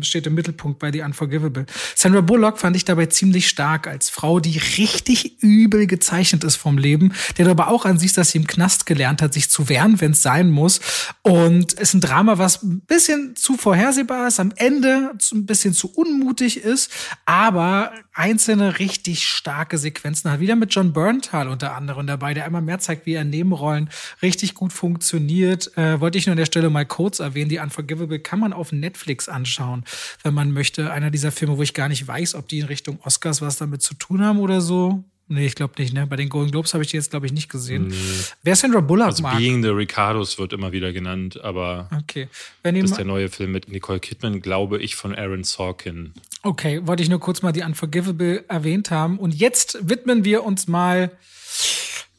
steht 0.01 0.27
im 0.27 0.35
Mittelpunkt 0.35 0.79
bei 0.79 0.91
The 0.91 1.03
Unforgivable. 1.03 1.67
Sandra 1.95 2.23
Bullock 2.23 2.59
fand 2.59 2.75
ich 2.75 2.87
dabei 2.87 3.07
ziemlich 3.07 3.49
stark 3.49 3.87
als 3.87 4.09
Frau, 4.09 4.41
die 4.41 4.57
richtig 4.57 5.43
übel 5.43 5.90
gezeichnet 5.91 6.45
ist 6.45 6.57
vom 6.57 6.79
Leben, 6.79 7.13
der 7.37 7.47
aber 7.49 7.69
auch 7.69 7.85
an 7.85 7.99
sich, 7.99 8.15
dass 8.15 8.31
sie 8.31 8.39
im 8.39 8.47
Knast 8.47 8.87
gelernt 8.87 9.21
hat, 9.21 9.35
sich 9.35 9.51
zu 9.51 9.69
wehren, 9.69 10.01
wenn 10.01 10.13
es 10.13 10.23
sein 10.23 10.51
muss. 10.51 10.81
Und 11.21 11.75
es 11.75 11.91
ist 11.91 11.95
ein 11.95 12.01
Drama, 12.01 12.39
was 12.39 12.63
ein 12.63 12.81
bisschen 12.81 13.37
zu 13.37 13.59
vorhersehbar 13.59 14.29
ist, 14.29 14.41
am 14.41 14.53
Ende 14.57 15.13
ein 15.33 15.47
bisschen 15.47 15.75
zu 15.75 15.93
unmutig 15.93 16.63
ist, 16.63 16.91
aber 17.27 17.93
einzelne 18.15 18.79
richtig 18.79 19.27
starke 19.27 19.77
Sequenzen 19.77 20.31
hat. 20.31 20.41
Wieder 20.41 20.57
mit 20.57 20.75
John 20.75 20.93
Berntal 20.93 21.49
unter 21.49 21.75
anderem 21.75 22.07
dabei, 22.07 22.33
der 22.33 22.45
einmal 22.45 22.63
mehr 22.63 22.79
zeigt, 22.79 23.07
wie 23.07 23.15
er 23.15 23.23
in 23.23 23.31
Nebenrollen 23.31 23.91
richtig 24.23 24.55
gut 24.55 24.73
funktioniert. 24.73 25.77
Äh, 25.77 26.01
wollte 26.01 26.19
ich 26.19 26.27
nur 26.27 26.33
an 26.33 26.39
der 26.39 26.47
Stelle 26.47 26.71
mal 26.71 26.87
kurz 26.87 27.19
erwähnen. 27.19 27.51
Die 27.51 27.59
Unforgivable 27.59 28.21
kann 28.21 28.39
man 28.39 28.53
auf 28.53 28.73
Netflix 28.73 29.29
anschauen, 29.29 29.85
wenn 30.23 30.35
man 30.35 30.53
möchte. 30.53 30.93
Einer 30.93 31.11
dieser 31.11 31.33
Filme, 31.33 31.59
wo 31.59 31.63
ich 31.63 31.75
gar 31.75 31.89
nicht 31.89 32.07
weiß, 32.07 32.35
ob 32.37 32.49
die 32.49 32.61
in 32.61 32.67
Richtung 32.67 33.01
Oscars 33.03 33.43
was 33.43 33.57
damit 33.57 33.83
zu 33.83 33.95
tun 33.95 34.23
haben 34.23 34.39
oder 34.39 34.61
so. 34.61 35.05
Nee, 35.33 35.47
ich 35.47 35.55
glaube 35.55 35.75
nicht, 35.79 35.95
ne? 35.95 36.09
Bei 36.09 36.17
den 36.17 36.29
Golden 36.29 36.51
Globes 36.51 36.75
habe 36.75 36.83
ich 36.83 36.91
die 36.91 36.97
jetzt, 36.97 37.11
glaube 37.11 37.25
ich, 37.25 37.33
nicht 37.33 37.49
gesehen. 37.49 37.87
Nee. 37.87 37.97
Wer 38.43 38.57
Sandra 38.57 38.81
Bullock 38.81 39.07
also 39.07 39.23
mag. 39.23 39.39
Being 39.39 39.63
the 39.63 39.69
Ricardos 39.69 40.41
wird 40.41 40.53
immer 40.53 40.73
wieder 40.73 40.93
genannt, 40.93 41.41
aber 41.41 41.89
okay. 41.97 42.29
Wenn 42.65 42.75
das 42.75 42.91
ist 42.91 42.97
der 42.97 43.05
neue 43.05 43.29
Film 43.29 43.53
mit 43.53 43.69
Nicole 43.69 44.01
Kidman, 44.01 44.43
glaube 44.43 44.83
ich, 44.83 44.97
von 44.97 45.15
Aaron 45.15 45.45
Sorkin. 45.45 46.15
Okay, 46.43 46.85
wollte 46.85 47.05
ich 47.05 47.09
nur 47.09 47.21
kurz 47.21 47.43
mal 47.43 47.53
die 47.53 47.63
Unforgivable 47.63 48.45
erwähnt 48.49 48.91
haben. 48.91 49.21
Und 49.21 49.33
jetzt 49.33 49.79
widmen 49.89 50.25
wir 50.25 50.43
uns 50.43 50.67
mal 50.67 51.13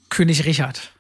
König 0.08 0.46
Richard. 0.46 0.94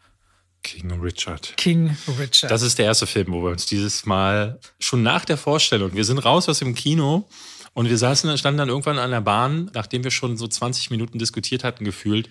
King 0.63 0.91
Richard. 1.02 1.54
King 1.56 1.95
Richard. 2.19 2.52
Das 2.52 2.62
ist 2.62 2.78
der 2.78 2.88
erste 2.88 3.08
Film, 3.08 3.28
wo 3.30 3.41
wir 3.41 3.52
uns 3.52 3.67
dieses 3.67 4.06
Mal 4.06 4.60
schon 4.80 5.02
nach 5.02 5.24
der 5.24 5.38
Vorstellung, 5.38 5.93
wir 5.93 6.04
sind 6.04 6.17
raus 6.17 6.50
aus 6.50 6.60
dem 6.60 6.76
Kino 6.76 7.30
und 7.73 7.89
wir 7.89 7.97
saßen, 7.97 8.38
standen 8.38 8.57
dann 8.57 8.69
irgendwann 8.69 8.99
an 8.99 9.12
der 9.12 9.21
Bahn, 9.21 9.71
nachdem 9.73 10.03
wir 10.03 10.12
schon 10.12 10.38
so 10.38 10.47
20 10.47 10.91
Minuten 10.91 11.19
diskutiert 11.19 11.63
hatten, 11.63 11.86
gefühlt. 11.86 12.29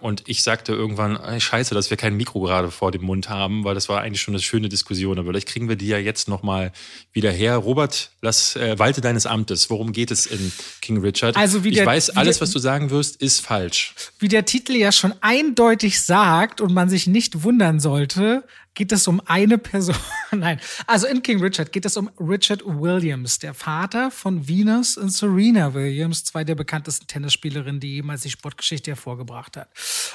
Und 0.00 0.22
ich 0.26 0.42
sagte 0.42 0.72
irgendwann, 0.72 1.16
ey, 1.16 1.40
scheiße, 1.40 1.74
dass 1.74 1.90
wir 1.90 1.96
kein 1.96 2.16
Mikro 2.16 2.40
gerade 2.40 2.70
vor 2.70 2.90
dem 2.90 3.02
Mund 3.02 3.28
haben, 3.28 3.64
weil 3.64 3.74
das 3.74 3.88
war 3.90 4.00
eigentlich 4.00 4.22
schon 4.22 4.32
eine 4.32 4.42
schöne 4.42 4.70
Diskussion. 4.70 5.18
Aber 5.18 5.28
vielleicht 5.28 5.48
kriegen 5.48 5.68
wir 5.68 5.76
die 5.76 5.88
ja 5.88 5.98
jetzt 5.98 6.26
nochmal 6.26 6.72
wieder 7.12 7.30
her. 7.30 7.56
Robert, 7.56 8.10
lass 8.22 8.56
äh, 8.56 8.78
walte 8.78 9.02
deines 9.02 9.26
Amtes. 9.26 9.68
Worum 9.68 9.92
geht 9.92 10.10
es 10.10 10.26
in 10.26 10.52
King 10.80 10.98
Richard? 10.98 11.36
Also 11.36 11.64
wie 11.64 11.68
ich 11.68 11.74
der, 11.74 11.86
weiß, 11.86 12.10
alles, 12.16 12.40
was 12.40 12.50
du 12.50 12.58
sagen 12.58 12.90
wirst, 12.90 13.16
ist 13.20 13.40
falsch. 13.40 13.94
Wie 14.18 14.28
der 14.28 14.46
Titel 14.46 14.74
ja 14.74 14.90
schon 14.90 15.12
eindeutig 15.20 16.00
sagt 16.00 16.62
und 16.62 16.72
man 16.72 16.88
sich 16.88 17.06
nicht 17.06 17.42
wundern 17.42 17.78
sollte, 17.78 18.44
geht 18.80 18.92
es 18.92 19.06
um 19.06 19.20
eine 19.26 19.58
Person. 19.58 19.94
Nein, 20.30 20.58
also 20.86 21.06
in 21.06 21.22
King 21.22 21.42
Richard 21.42 21.70
geht 21.70 21.84
es 21.84 21.98
um 21.98 22.08
Richard 22.18 22.62
Williams, 22.64 23.38
der 23.38 23.52
Vater 23.52 24.10
von 24.10 24.48
Venus 24.48 24.96
und 24.96 25.10
Serena 25.10 25.74
Williams, 25.74 26.24
zwei 26.24 26.44
der 26.44 26.54
bekanntesten 26.54 27.06
Tennisspielerinnen, 27.06 27.78
die 27.78 27.96
jemals 27.96 28.22
die 28.22 28.30
Sportgeschichte 28.30 28.92
hervorgebracht 28.92 29.58
hat. 29.58 29.68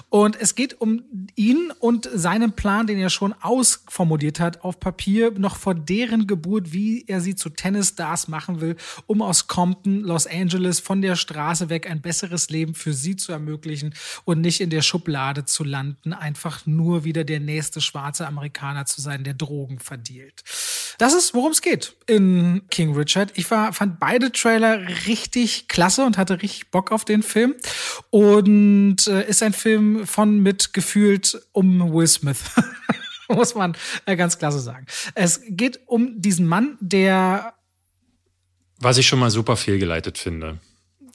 Und 0.10 0.36
es 0.42 0.56
geht 0.56 0.82
um 0.82 1.04
ihn 1.36 1.72
und 1.78 2.10
seinen 2.12 2.54
Plan, 2.54 2.88
den 2.88 2.98
er 2.98 3.12
schon 3.12 3.34
ausformuliert 3.34 4.40
hat 4.40 4.64
auf 4.64 4.80
Papier, 4.80 5.30
noch 5.38 5.58
vor 5.58 5.76
deren 5.76 6.26
Geburt, 6.26 6.74
wie 6.74 7.06
er 7.06 7.22
sie 7.22 7.36
zu 7.36 7.52
Tennisstars 7.52 8.28
machen 8.28 8.62
will, 8.62 8.78
um 9.06 9.22
aus 9.22 9.46
Compton, 9.46 10.00
Los 10.00 10.26
Angeles, 10.26 10.80
von 10.80 11.04
der 11.04 11.16
Straße 11.16 11.70
weg 11.70 11.88
ein 11.88 12.02
besseres 12.02 12.50
Leben 12.50 12.74
für 12.74 12.94
sie 12.94 13.16
zu 13.16 13.32
ermöglichen 13.32 13.94
und 14.24 14.42
nicht 14.42 14.60
in 14.60 14.72
der 14.72 14.82
Schublade 14.82 15.46
zu 15.46 15.64
landen, 15.64 16.14
einfach 16.14 16.66
nur 16.66 17.04
wieder 17.04 17.24
der 17.24 17.40
nächste 17.40 17.80
schwarze 17.80 18.26
Amerikaner 18.26 18.55
Amerikaner 18.56 18.86
zu 18.86 19.02
sein, 19.02 19.24
der 19.24 19.34
Drogen 19.34 19.80
verdielt. 19.80 20.44
Das 20.98 21.14
ist, 21.14 21.34
worum 21.34 21.52
es 21.52 21.62
geht 21.62 21.96
in 22.08 22.64
King 22.70 22.96
Richard. 22.96 23.32
Ich 23.36 23.50
war, 23.52 23.74
fand 23.74 24.00
beide 24.00 24.32
Trailer 24.32 24.80
richtig 25.08 25.68
klasse 25.68 26.06
und 26.06 26.18
hatte 26.18 26.42
richtig 26.42 26.72
Bock 26.72 26.92
auf 26.92 27.04
den 27.04 27.22
Film. 27.22 27.56
Und 28.12 29.08
äh, 29.08 29.28
ist 29.28 29.44
ein 29.44 29.54
Film 29.54 30.08
von 30.08 30.40
mit 30.40 30.74
gefühlt 30.74 31.42
um 31.52 31.94
Will 31.94 32.08
Smith. 32.08 32.44
Muss 33.28 33.56
man 33.56 33.76
äh, 34.06 34.16
ganz 34.16 34.38
klasse 34.38 34.60
sagen. 34.60 34.86
Es 35.16 35.42
geht 35.48 35.80
um 35.88 36.22
diesen 36.22 36.48
Mann, 36.48 36.78
der. 36.80 37.56
Was 38.80 38.98
ich 38.98 39.08
schon 39.08 39.20
mal 39.20 39.32
super 39.32 39.58
fehlgeleitet 39.58 40.18
finde. 40.18 40.60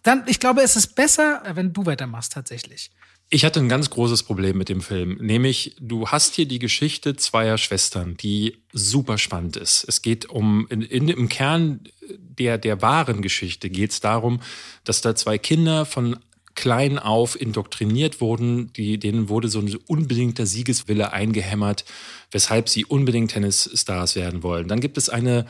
Dann, 0.03 0.25
ich 0.27 0.41
glaube, 0.41 0.63
es 0.63 0.77
ist 0.77 0.95
besser, 0.95 1.43
wenn 1.55 1.73
du 1.73 1.87
weitermachst 1.87 2.33
tatsächlich. 2.33 2.91
Ich 3.33 3.45
hatte 3.45 3.61
ein 3.61 3.69
ganz 3.69 3.91
großes 3.91 4.25
Problem 4.25 4.59
mit 4.59 4.69
dem 4.69 4.81
Film, 4.81 5.17
nämlich 5.21 5.77
du 5.79 6.09
hast 6.09 6.35
hier 6.35 6.47
die 6.47 6.59
Geschichte 6.59 7.15
zweier 7.15 7.59
Schwestern, 7.59 8.17
die 8.17 8.59
super 8.73 9.19
spannend 9.19 9.57
ist. 9.57 9.85
Es 9.87 10.03
geht 10.03 10.29
um, 10.29 10.67
in, 10.69 10.83
in, 10.83 11.09
im 11.09 11.29
Kern 11.29 11.81
der, 12.11 12.59
der 12.59 12.83
wahren 12.83 13.23
Geschichte 13.23 13.71
geht 13.71 13.93
es 13.93 14.01
darum, 14.01 14.41
dass 14.83 15.01
da 15.01 15.15
zwei 15.15 15.39
Kinder 15.39 15.87
von 15.87 16.19
klein 16.57 16.99
auf 16.99 17.41
indoktriniert 17.41 18.21
wurden, 18.21 18.73
die, 18.73 18.99
denen 18.99 19.29
wurde 19.29 19.49
so 19.49 19.61
ein 19.61 19.77
unbedingter 19.87 20.45
Siegeswille 20.45 21.13
eingehämmert, 21.13 21.85
weshalb 22.33 22.69
sie 22.69 22.85
unbedingt 22.85 23.31
Tennisstars 23.31 24.17
werden 24.17 24.43
wollen. 24.43 24.67
Dann 24.67 24.81
gibt 24.81 24.99
es 24.99 25.09
eine 25.09 25.47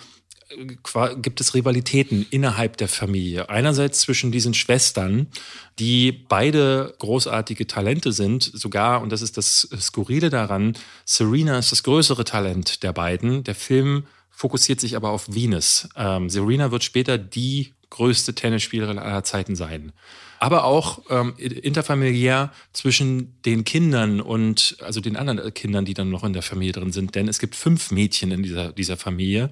gibt 1.22 1.40
es 1.40 1.54
Rivalitäten 1.54 2.26
innerhalb 2.30 2.76
der 2.76 2.88
Familie. 2.88 3.48
Einerseits 3.48 4.00
zwischen 4.00 4.32
diesen 4.32 4.54
Schwestern, 4.54 5.28
die 5.78 6.12
beide 6.12 6.94
großartige 6.98 7.66
Talente 7.66 8.12
sind, 8.12 8.42
sogar, 8.42 9.02
und 9.02 9.12
das 9.12 9.22
ist 9.22 9.36
das 9.36 9.68
Skurrile 9.80 10.30
daran, 10.30 10.76
Serena 11.04 11.58
ist 11.58 11.72
das 11.72 11.82
größere 11.82 12.24
Talent 12.24 12.82
der 12.82 12.92
beiden. 12.92 13.44
Der 13.44 13.54
Film 13.54 14.06
fokussiert 14.30 14.80
sich 14.80 14.96
aber 14.96 15.10
auf 15.10 15.32
Venus. 15.32 15.88
Ähm, 15.96 16.28
Serena 16.28 16.70
wird 16.70 16.84
später 16.84 17.18
die 17.18 17.72
größte 17.90 18.34
Tennisspielerin 18.34 18.98
aller 18.98 19.24
Zeiten 19.24 19.56
sein 19.56 19.92
aber 20.40 20.64
auch 20.64 21.02
ähm, 21.10 21.34
interfamiliär 21.36 22.50
zwischen 22.72 23.40
den 23.42 23.64
Kindern 23.64 24.22
und 24.22 24.78
also 24.80 25.02
den 25.02 25.16
anderen 25.16 25.52
Kindern, 25.52 25.84
die 25.84 25.92
dann 25.92 26.08
noch 26.08 26.24
in 26.24 26.32
der 26.32 26.42
Familie 26.42 26.72
drin 26.72 26.92
sind. 26.92 27.14
Denn 27.14 27.28
es 27.28 27.38
gibt 27.38 27.54
fünf 27.54 27.90
Mädchen 27.90 28.30
in 28.30 28.42
dieser, 28.42 28.72
dieser 28.72 28.96
Familie, 28.96 29.50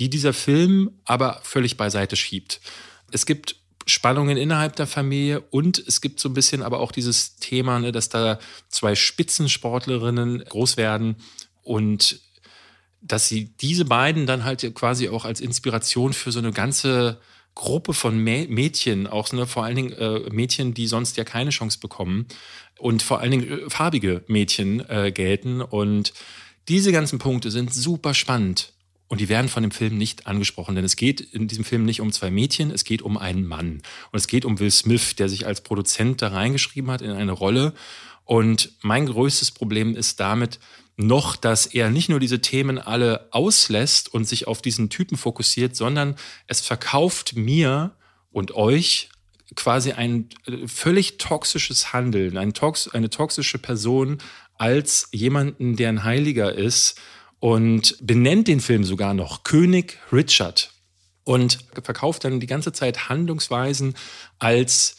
die 0.00 0.10
dieser 0.10 0.32
Film 0.32 0.90
aber 1.04 1.40
völlig 1.44 1.76
beiseite 1.76 2.16
schiebt. 2.16 2.60
Es 3.12 3.26
gibt 3.26 3.56
Spannungen 3.86 4.36
innerhalb 4.36 4.74
der 4.74 4.88
Familie 4.88 5.40
und 5.40 5.78
es 5.78 6.00
gibt 6.00 6.18
so 6.18 6.28
ein 6.28 6.34
bisschen 6.34 6.62
aber 6.62 6.80
auch 6.80 6.90
dieses 6.90 7.36
Thema, 7.36 7.78
ne, 7.78 7.92
dass 7.92 8.08
da 8.08 8.40
zwei 8.68 8.96
Spitzensportlerinnen 8.96 10.44
groß 10.46 10.76
werden 10.76 11.14
und 11.62 12.18
dass 13.00 13.28
sie 13.28 13.54
diese 13.60 13.84
beiden 13.84 14.26
dann 14.26 14.42
halt 14.42 14.74
quasi 14.74 15.08
auch 15.10 15.24
als 15.24 15.40
Inspiration 15.40 16.12
für 16.12 16.32
so 16.32 16.40
eine 16.40 16.50
ganze 16.50 17.20
Gruppe 17.54 17.94
von 17.94 18.18
Mädchen, 18.18 19.06
auch 19.06 19.32
ne, 19.32 19.46
vor 19.46 19.64
allen 19.64 19.76
Dingen 19.76 19.92
äh, 19.92 20.20
Mädchen, 20.30 20.74
die 20.74 20.86
sonst 20.86 21.16
ja 21.16 21.24
keine 21.24 21.50
Chance 21.50 21.78
bekommen 21.78 22.26
und 22.78 23.02
vor 23.02 23.20
allen 23.20 23.30
Dingen 23.30 23.48
äh, 23.48 23.70
farbige 23.70 24.24
Mädchen 24.26 24.88
äh, 24.88 25.12
gelten. 25.12 25.60
Und 25.60 26.12
diese 26.68 26.92
ganzen 26.92 27.18
Punkte 27.18 27.50
sind 27.50 27.72
super 27.72 28.14
spannend. 28.14 28.72
Und 29.06 29.20
die 29.20 29.28
werden 29.28 29.48
von 29.48 29.62
dem 29.62 29.70
Film 29.70 29.98
nicht 29.98 30.26
angesprochen, 30.26 30.74
denn 30.74 30.84
es 30.84 30.96
geht 30.96 31.20
in 31.20 31.46
diesem 31.46 31.64
Film 31.64 31.84
nicht 31.84 32.00
um 32.00 32.10
zwei 32.10 32.30
Mädchen, 32.30 32.70
es 32.70 32.84
geht 32.84 33.02
um 33.02 33.16
einen 33.18 33.46
Mann. 33.46 33.82
Und 34.10 34.18
es 34.18 34.26
geht 34.26 34.44
um 34.44 34.58
Will 34.58 34.70
Smith, 34.70 35.14
der 35.16 35.28
sich 35.28 35.46
als 35.46 35.60
Produzent 35.60 36.22
da 36.22 36.28
reingeschrieben 36.28 36.90
hat 36.90 37.02
in 37.02 37.10
eine 37.10 37.32
Rolle. 37.32 37.74
Und 38.24 38.72
mein 38.80 39.06
größtes 39.06 39.50
Problem 39.52 39.94
ist 39.94 40.18
damit, 40.18 40.58
noch, 40.96 41.36
dass 41.36 41.66
er 41.66 41.90
nicht 41.90 42.08
nur 42.08 42.20
diese 42.20 42.40
Themen 42.40 42.78
alle 42.78 43.28
auslässt 43.32 44.12
und 44.12 44.26
sich 44.26 44.46
auf 44.46 44.62
diesen 44.62 44.90
Typen 44.90 45.16
fokussiert, 45.16 45.74
sondern 45.74 46.16
es 46.46 46.60
verkauft 46.60 47.36
mir 47.36 47.96
und 48.30 48.54
euch 48.54 49.08
quasi 49.56 49.92
ein 49.92 50.28
äh, 50.46 50.66
völlig 50.66 51.18
toxisches 51.18 51.92
Handeln, 51.92 52.36
ein 52.38 52.54
tox 52.54 52.88
eine 52.88 53.10
toxische 53.10 53.58
Person 53.58 54.18
als 54.56 55.08
jemanden, 55.12 55.76
der 55.76 55.88
ein 55.88 56.04
Heiliger 56.04 56.52
ist 56.52 57.00
und 57.40 57.96
benennt 58.00 58.48
den 58.48 58.60
Film 58.60 58.84
sogar 58.84 59.14
noch 59.14 59.42
König 59.42 59.98
Richard 60.12 60.72
und 61.24 61.58
verkauft 61.82 62.24
dann 62.24 62.40
die 62.40 62.46
ganze 62.46 62.72
Zeit 62.72 63.08
Handlungsweisen 63.08 63.94
als 64.38 64.96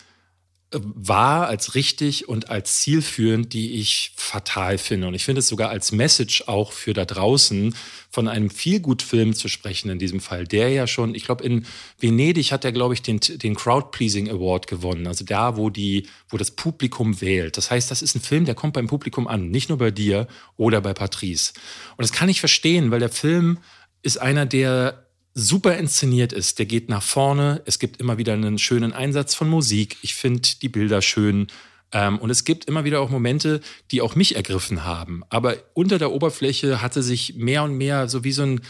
wahr, 0.71 1.47
als 1.47 1.75
richtig 1.75 2.27
und 2.27 2.49
als 2.49 2.81
zielführend, 2.81 3.53
die 3.53 3.79
ich 3.79 4.11
fatal 4.15 4.77
finde. 4.77 5.07
Und 5.07 5.13
ich 5.13 5.23
finde 5.23 5.39
es 5.39 5.47
sogar 5.47 5.69
als 5.69 5.91
Message 5.91 6.43
auch 6.47 6.71
für 6.71 6.93
da 6.93 7.05
draußen 7.05 7.75
von 8.09 8.27
einem 8.27 8.49
Feelgood-Film 8.49 9.35
zu 9.35 9.47
sprechen 9.47 9.89
in 9.89 9.99
diesem 9.99 10.19
Fall, 10.19 10.45
der 10.45 10.69
ja 10.69 10.87
schon, 10.87 11.15
ich 11.15 11.25
glaube, 11.25 11.43
in 11.43 11.65
Venedig 11.99 12.51
hat 12.51 12.65
er, 12.65 12.71
glaube 12.71 12.93
ich, 12.93 13.01
den, 13.01 13.19
den 13.19 13.55
Crowd-Pleasing 13.55 14.29
Award 14.29 14.67
gewonnen. 14.67 15.07
Also 15.07 15.23
da, 15.23 15.55
wo, 15.55 15.69
die, 15.69 16.07
wo 16.29 16.37
das 16.37 16.51
Publikum 16.51 17.21
wählt. 17.21 17.57
Das 17.57 17.71
heißt, 17.71 17.91
das 17.91 18.01
ist 18.01 18.15
ein 18.15 18.21
Film, 18.21 18.45
der 18.45 18.55
kommt 18.55 18.73
beim 18.73 18.87
Publikum 18.87 19.27
an, 19.27 19.49
nicht 19.49 19.69
nur 19.69 19.77
bei 19.77 19.91
dir 19.91 20.27
oder 20.57 20.81
bei 20.81 20.93
Patrice. 20.93 21.53
Und 21.95 22.03
das 22.03 22.11
kann 22.11 22.29
ich 22.29 22.39
verstehen, 22.39 22.91
weil 22.91 22.99
der 22.99 23.09
Film 23.09 23.59
ist 24.01 24.17
einer, 24.17 24.45
der 24.45 25.04
super 25.35 25.77
inszeniert 25.77 26.33
ist. 26.33 26.57
Der 26.57 26.65
geht 26.65 26.89
nach 26.89 27.03
vorne. 27.03 27.61
Es 27.65 27.77
gibt 27.77 27.99
immer 27.99 28.17
wieder 28.17 28.33
einen 28.33 28.57
schönen 28.57 28.93
Einsatz 28.93 29.35
von 29.35 29.49
Musik. 29.49 29.97
Ich 30.01 30.15
finde 30.15 30.49
die 30.61 30.69
Bilder 30.69 31.01
schön. 31.01 31.47
Ähm, 31.91 32.17
und 32.17 32.29
es 32.29 32.45
gibt 32.45 32.65
immer 32.65 32.85
wieder 32.85 33.01
auch 33.01 33.09
Momente, 33.09 33.59
die 33.91 34.01
auch 34.01 34.15
mich 34.15 34.35
ergriffen 34.35 34.85
haben. 34.85 35.23
Aber 35.29 35.57
unter 35.73 35.99
der 35.99 36.11
Oberfläche 36.11 36.81
hatte 36.81 37.03
sich 37.03 37.35
mehr 37.35 37.63
und 37.63 37.77
mehr 37.77 38.07
so 38.07 38.23
wie 38.23 38.31
so 38.31 38.43
ein 38.43 38.61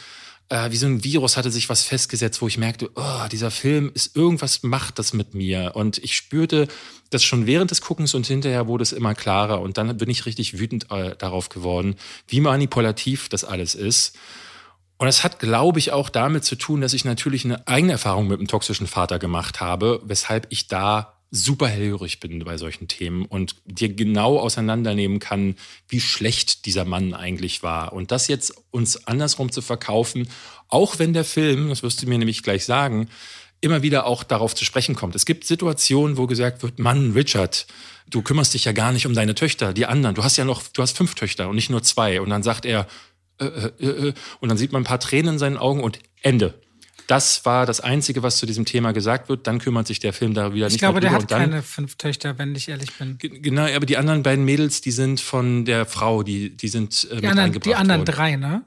äh, 0.50 0.70
wie 0.72 0.78
so 0.78 0.86
ein 0.86 1.04
Virus 1.04 1.38
hatte 1.38 1.50
sich 1.50 1.70
was 1.70 1.84
festgesetzt, 1.84 2.42
wo 2.42 2.48
ich 2.48 2.60
merkte, 2.60 2.92
oh, 2.96 3.28
dieser 3.32 3.50
Film 3.50 3.92
ist 3.94 4.16
irgendwas 4.16 4.62
macht 4.64 5.00
das 5.00 5.14
mit 5.14 5.34
mir. 5.34 5.72
Und 5.76 5.98
ich 6.00 6.16
spürte 6.16 6.68
das 7.10 7.24
schon 7.24 7.48
während 7.48 7.72
des 7.72 7.82
Guckens 7.82 8.14
und 8.14 8.28
hinterher 8.28 8.68
wurde 8.68 8.84
es 8.84 8.92
immer 8.92 9.16
klarer. 9.16 9.62
Und 9.62 9.78
dann 9.78 9.98
bin 9.98 10.10
ich 10.10 10.26
richtig 10.26 10.60
wütend 10.60 10.92
äh, 10.92 11.16
darauf 11.16 11.50
geworden, 11.50 11.96
wie 12.28 12.42
manipulativ 12.42 13.30
das 13.30 13.44
alles 13.44 13.76
ist. 13.76 14.18
Und 14.98 15.08
das 15.08 15.24
hat, 15.24 15.40
glaube 15.40 15.80
ich, 15.80 15.92
auch 15.92 16.10
damit 16.10 16.46
zu 16.46 16.56
tun, 16.56 16.82
dass 16.82 16.94
ich 16.94 17.04
natürlich 17.04 17.44
eine 17.46 17.68
eigene 17.68 17.94
Erfahrung 17.94 18.28
mit 18.28 18.40
einem 18.40 18.48
toxischen 18.48 18.88
Vater 18.88 19.20
gemacht 19.20 19.60
habe, 19.60 20.02
weshalb 20.06 20.48
ich 20.50 20.68
da 20.68 21.16
super 21.32 21.68
hellhörig 21.68 22.20
bin 22.20 22.44
bei 22.46 22.58
solchen 22.58 22.88
Themen 22.88 23.26
und 23.26 23.56
dir 23.66 23.94
genau 23.94 24.40
auseinandernehmen 24.40 25.20
kann, 25.20 25.56
wie 25.90 26.00
schlecht 26.00 26.66
dieser 26.66 26.86
Mann 26.86 27.14
eigentlich 27.14 27.62
war. 27.62 27.94
Und 27.94 28.12
das 28.12 28.28
jetzt 28.28 28.54
uns 28.72 29.06
andersrum 29.08 29.52
zu 29.52 29.62
verkaufen, 29.62 30.30
auch 30.70 30.98
wenn 30.98 31.14
der 31.14 31.26
Film, 31.26 31.70
das 31.70 31.84
wirst 31.84 32.02
du 32.02 32.08
mir 32.08 32.18
nämlich 32.18 32.42
gleich 32.42 32.64
sagen, 32.64 33.10
immer 33.60 33.82
wieder 33.82 34.06
auch 34.06 34.24
darauf 34.24 34.56
zu 34.56 34.64
sprechen 34.64 34.96
kommt. 34.96 35.16
Es 35.16 35.26
gibt 35.26 35.46
Situationen, 35.46 36.18
wo 36.18 36.28
gesagt 36.28 36.64
wird, 36.64 36.80
Mann, 36.80 37.12
Richard, 37.12 37.68
du 38.10 38.22
kümmerst 38.22 38.54
dich 38.54 38.66
ja 38.66 38.72
gar 38.72 38.92
nicht 38.92 39.06
um 39.06 39.14
deine 39.14 39.36
Töchter, 39.36 39.74
die 39.74 39.86
anderen. 39.86 40.16
Du 40.16 40.24
hast 40.24 40.38
ja 40.38 40.46
noch, 40.46 40.64
du 40.72 40.82
hast 40.82 40.96
fünf 40.96 41.16
Töchter 41.16 41.50
und 41.50 41.56
nicht 41.56 41.70
nur 41.70 41.84
zwei. 41.84 42.22
Und 42.22 42.30
dann 42.30 42.44
sagt 42.44 42.66
er, 42.66 42.88
äh, 43.40 43.46
äh, 43.46 44.08
äh, 44.10 44.14
und 44.40 44.50
dann 44.50 44.58
sieht 44.58 44.72
man 44.72 44.82
ein 44.82 44.86
paar 44.86 45.00
Tränen 45.00 45.36
in 45.36 45.40
seinen 45.40 45.58
Augen 45.58 45.82
und 45.82 46.00
Ende. 46.22 46.54
Das 47.08 47.46
war 47.46 47.66
das 47.66 47.82
Einzige, 47.82 48.24
was 48.24 48.38
zu 48.38 48.46
diesem 48.46 48.66
Thema 48.66 48.92
gesagt 48.92 49.30
wird. 49.30 49.46
Dann 49.46 49.60
kümmert 49.60 49.86
sich 49.86 50.00
der 50.00 50.12
Film 50.12 50.34
da 50.34 50.54
wieder 50.54 50.68
ich 50.68 50.74
nicht 50.74 50.80
glaube, 50.80 51.02
mehr 51.02 51.10
drüber. 51.10 51.22
Ich 51.22 51.28
glaube, 51.28 51.40
der 51.40 51.46
hat 51.46 51.52
keine 51.52 51.62
fünf 51.64 51.96
Töchter, 51.96 52.38
wenn 52.40 52.56
ich 52.56 52.68
ehrlich 52.68 52.92
bin. 52.94 53.18
Genau, 53.20 53.68
aber 53.68 53.86
die 53.86 53.98
anderen 53.98 54.24
beiden 54.24 54.44
Mädels, 54.44 54.82
die 54.82 54.92
sind 54.92 55.22
von 55.22 55.66
der 55.66 55.86
Frau, 55.86 56.24
die, 56.24 56.56
die 56.58 56.68
sind 56.68 57.08
äh, 57.12 57.22
die, 57.22 57.28
anderen, 57.28 57.60
die 57.60 57.76
anderen 57.76 58.02
worden. 58.02 58.16
drei, 58.16 58.36
ne? 58.38 58.64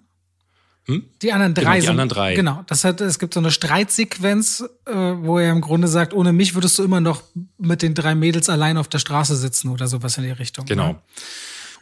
Hm? 0.84 1.04
Die 1.20 1.32
anderen 1.32 1.54
drei 1.54 1.62
genau, 1.62 1.74
die 1.74 1.80
sind, 1.80 1.90
anderen 1.90 2.08
drei. 2.08 2.34
Genau, 2.34 2.64
das 2.66 2.84
hat, 2.84 3.00
es 3.00 3.18
gibt 3.18 3.34
so 3.34 3.40
eine 3.40 3.50
Streitsequenz, 3.50 4.64
äh, 4.86 4.92
wo 4.92 5.38
er 5.38 5.50
im 5.50 5.60
Grunde 5.60 5.88
sagt, 5.88 6.14
ohne 6.14 6.32
mich 6.32 6.54
würdest 6.54 6.78
du 6.78 6.84
immer 6.84 7.00
noch 7.00 7.22
mit 7.58 7.82
den 7.82 7.94
drei 7.94 8.14
Mädels 8.14 8.48
allein 8.48 8.78
auf 8.78 8.88
der 8.88 8.98
Straße 8.98 9.36
sitzen 9.36 9.68
oder 9.68 9.88
sowas 9.88 10.16
in 10.16 10.24
die 10.24 10.30
Richtung. 10.30 10.64
Genau. 10.64 10.92
Ne? 10.92 11.02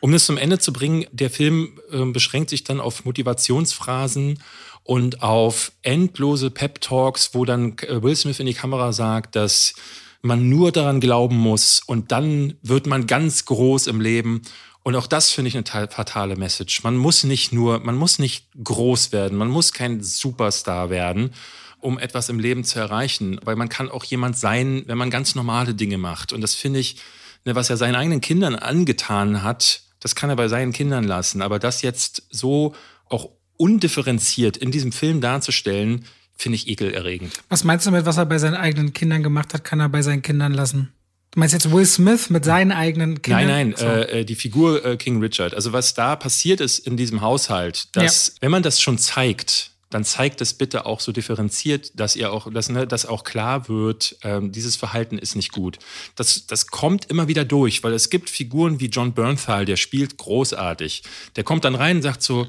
Um 0.07 0.13
das 0.13 0.27
zum 0.27 0.37
Ende 0.37 0.61
zu 0.61 0.73
bringen, 0.73 1.05
der 1.11 1.31
Film 1.31 1.81
äh, 1.91 2.05
beschränkt 2.05 2.51
sich 2.51 2.63
dann 2.63 2.79
auf 2.79 3.05
Motivationsphrasen 3.05 4.39
und 4.85 5.21
auf 5.21 5.73
endlose 5.83 6.53
Pep-Talks, 6.53 7.31
wo 7.33 7.45
dann 7.45 7.77
äh, 7.79 8.01
Will 8.05 8.15
Smith 8.15 8.39
in 8.39 8.47
die 8.47 8.55
Kamera 8.55 8.93
sagt, 8.93 9.35
dass 9.35 9.75
man 10.23 10.49
nur 10.49 10.71
daran 10.71 11.01
glauben 11.01 11.37
muss 11.37 11.83
und 11.85 12.13
dann 12.13 12.55
wird 12.63 12.87
man 12.87 13.09
ganz 13.09 13.47
groß 13.47 13.89
im 13.89 14.01
Leben. 14.01 14.43
Und 14.85 14.95
auch 14.95 15.09
das 15.09 15.33
finde 15.33 15.49
ich 15.49 15.57
eine 15.57 15.89
fatale 15.89 16.37
Message. 16.37 16.85
Man 16.85 16.97
muss 16.97 17.25
nicht 17.25 17.53
nur, 17.53 17.81
man 17.81 17.97
muss 17.97 18.21
nicht 18.21 18.47
groß 18.63 19.11
werden, 19.11 19.37
man 19.37 19.49
muss 19.49 19.73
kein 19.73 20.05
Superstar 20.05 20.89
werden, 20.89 21.33
um 21.81 21.99
etwas 21.99 22.29
im 22.29 22.39
Leben 22.39 22.63
zu 22.63 22.79
erreichen, 22.79 23.41
weil 23.43 23.57
man 23.57 23.69
kann 23.69 23.91
auch 23.91 24.05
jemand 24.05 24.39
sein, 24.39 24.85
wenn 24.87 24.99
man 24.99 25.11
ganz 25.11 25.35
normale 25.35 25.75
Dinge 25.75 25.99
macht. 25.99 26.33
Und 26.33 26.43
das 26.43 26.55
finde 26.55 26.79
ich, 26.79 26.99
ne, 27.45 27.57
was 27.57 27.71
er 27.71 27.77
seinen 27.77 27.97
eigenen 27.97 28.21
Kindern 28.21 28.55
angetan 28.55 29.43
hat, 29.43 29.83
das 30.01 30.15
kann 30.15 30.31
er 30.31 30.37
bei 30.37 30.49
seinen 30.49 30.73
Kindern 30.73 31.05
lassen. 31.05 31.43
Aber 31.43 31.59
das 31.59 31.83
jetzt 31.83 32.25
so 32.31 32.75
auch 33.09 33.31
undifferenziert 33.57 34.57
in 34.57 34.71
diesem 34.71 34.93
Film 34.93 35.21
darzustellen, 35.21 36.05
finde 36.37 36.57
ich 36.57 36.69
ekelerregend. 36.69 37.33
Was 37.49 37.65
meinst 37.65 37.87
du 37.87 37.91
mit, 37.91 38.05
was 38.05 38.19
er 38.19 38.27
bei 38.27 38.39
seinen 38.39 38.55
eigenen 38.55 38.93
Kindern 38.93 39.23
gemacht 39.23 39.55
hat, 39.55 39.65
kann 39.65 39.81
er 39.81 39.89
bei 39.89 40.03
seinen 40.03 40.23
Kindern 40.23 40.53
lassen? 40.53 40.93
Du 41.31 41.41
meinst 41.41 41.53
jetzt 41.53 41.71
Will 41.71 41.87
Smith 41.87 42.31
mit 42.31 42.45
seinen 42.45 42.73
eigenen 42.73 43.21
Kindern? 43.21 43.47
Nein, 43.47 43.69
nein, 43.71 43.75
so. 43.77 43.87
äh, 43.87 44.25
die 44.25 44.35
Figur 44.35 44.85
äh, 44.85 44.97
King 44.97 45.21
Richard. 45.21 45.55
Also 45.55 45.73
was 45.73 45.95
da 45.95 46.17
passiert 46.17 46.61
ist 46.61 46.79
in 46.79 46.97
diesem 46.97 47.21
Haushalt, 47.21 47.95
dass, 47.97 48.29
ja. 48.29 48.35
wenn 48.41 48.51
man 48.51 48.63
das 48.63 48.81
schon 48.81 48.99
zeigt, 48.99 49.73
dann 49.91 50.05
zeigt 50.05 50.41
es 50.41 50.55
bitte 50.55 50.85
auch 50.85 51.01
so 51.01 51.13
differenziert, 51.13 51.93
dass 51.99 52.17
ihr 52.17 52.33
auch, 52.33 52.53
dass, 52.53 52.69
ne, 52.69 52.87
dass 52.87 53.07
auch 53.07 53.23
klar 53.23 53.69
wird, 53.69 54.17
ähm, 54.23 54.51
dieses 54.51 54.77
Verhalten 54.77 55.19
ist 55.19 55.37
nicht 55.37 55.53
gut. 55.53 55.79
Das, 56.17 56.47
das 56.47 56.67
kommt 56.67 57.05
immer 57.07 57.29
wieder 57.29 57.45
durch, 57.45 57.85
weil 57.85 57.93
es 57.93 58.11
gibt 58.11 58.29
Figuren 58.29 58.81
wie 58.81 58.87
John 58.87 59.15
Bernthal, 59.15 59.65
der 59.65 59.77
spielt 59.77 60.17
großartig. 60.17 61.03
Der 61.37 61.45
kommt 61.45 61.65
dann 61.65 61.77
rein 61.77 61.97
und 61.97 62.03
sagt 62.03 62.23
so, 62.23 62.47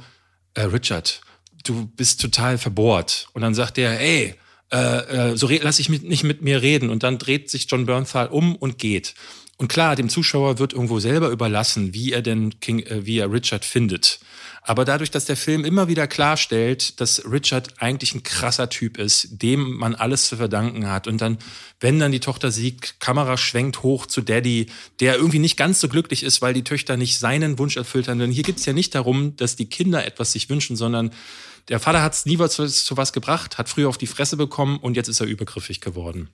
äh, 0.55 0.61
Richard, 0.61 1.21
du 1.63 1.85
bist 1.85 2.21
total 2.21 2.57
verbohrt. 2.57 3.27
Und 3.33 3.43
dann 3.43 3.53
sagt 3.53 3.77
er, 3.77 3.99
ey, 3.99 4.35
äh, 4.71 5.31
äh, 5.31 5.37
so 5.37 5.47
lass 5.47 5.79
ich 5.79 5.89
mit, 5.89 6.03
nicht 6.03 6.23
mit 6.23 6.41
mir 6.41 6.61
reden. 6.61 6.89
Und 6.89 7.03
dann 7.03 7.19
dreht 7.19 7.49
sich 7.49 7.67
John 7.69 7.85
Bernthal 7.85 8.27
um 8.27 8.55
und 8.55 8.79
geht. 8.79 9.13
Und 9.57 9.67
klar, 9.69 9.95
dem 9.95 10.09
Zuschauer 10.09 10.59
wird 10.59 10.73
irgendwo 10.73 10.99
selber 10.99 11.29
überlassen, 11.29 11.93
wie 11.93 12.13
er 12.13 12.21
denn 12.21 12.59
King, 12.59 12.79
äh, 12.79 13.05
wie 13.05 13.19
er 13.19 13.31
Richard 13.31 13.65
findet. 13.65 14.19
Aber 14.67 14.83
dadurch, 14.83 15.11
dass 15.11 15.23
der 15.23 15.37
Film 15.37 15.63
immer 15.63 15.87
wieder 15.87 16.07
klarstellt, 16.07 16.99
dass 16.99 17.23
Richard 17.23 17.81
eigentlich 17.81 18.13
ein 18.13 18.23
krasser 18.23 18.69
Typ 18.69 18.97
ist, 18.97 19.41
dem 19.41 19.77
man 19.77 19.95
alles 19.95 20.27
zu 20.27 20.35
verdanken 20.35 20.89
hat. 20.89 21.07
Und 21.07 21.21
dann, 21.21 21.37
wenn 21.79 21.99
dann 21.99 22.11
die 22.11 22.19
Tochter 22.19 22.51
siegt, 22.51 22.99
Kamera 22.99 23.37
schwenkt 23.37 23.81
hoch 23.81 24.07
zu 24.07 24.19
Daddy, 24.19 24.65
der 24.99 25.15
irgendwie 25.15 25.39
nicht 25.39 25.55
ganz 25.55 25.79
so 25.79 25.87
glücklich 25.87 26.21
ist, 26.21 26.41
weil 26.41 26.53
die 26.53 26.65
Töchter 26.65 26.97
nicht 26.97 27.17
seinen 27.17 27.57
Wunsch 27.59 27.77
erfüllt 27.77 28.09
haben. 28.09 28.19
Denn 28.19 28.29
hier 28.29 28.43
geht 28.43 28.57
es 28.57 28.65
ja 28.65 28.73
nicht 28.73 28.93
darum, 28.93 29.37
dass 29.37 29.55
die 29.55 29.69
Kinder 29.69 30.05
etwas 30.05 30.33
sich 30.33 30.49
wünschen, 30.49 30.75
sondern 30.75 31.11
der 31.69 31.79
Vater 31.79 32.01
hat 32.01 32.15
es 32.15 32.25
nie 32.25 32.37
was, 32.37 32.55
zu 32.55 32.97
was 32.97 33.13
gebracht, 33.13 33.57
hat 33.57 33.69
früher 33.69 33.87
auf 33.87 33.97
die 33.97 34.05
Fresse 34.05 34.35
bekommen 34.35 34.79
und 34.79 34.97
jetzt 34.97 35.07
ist 35.07 35.21
er 35.21 35.27
übergriffig 35.27 35.79
geworden. 35.79 36.27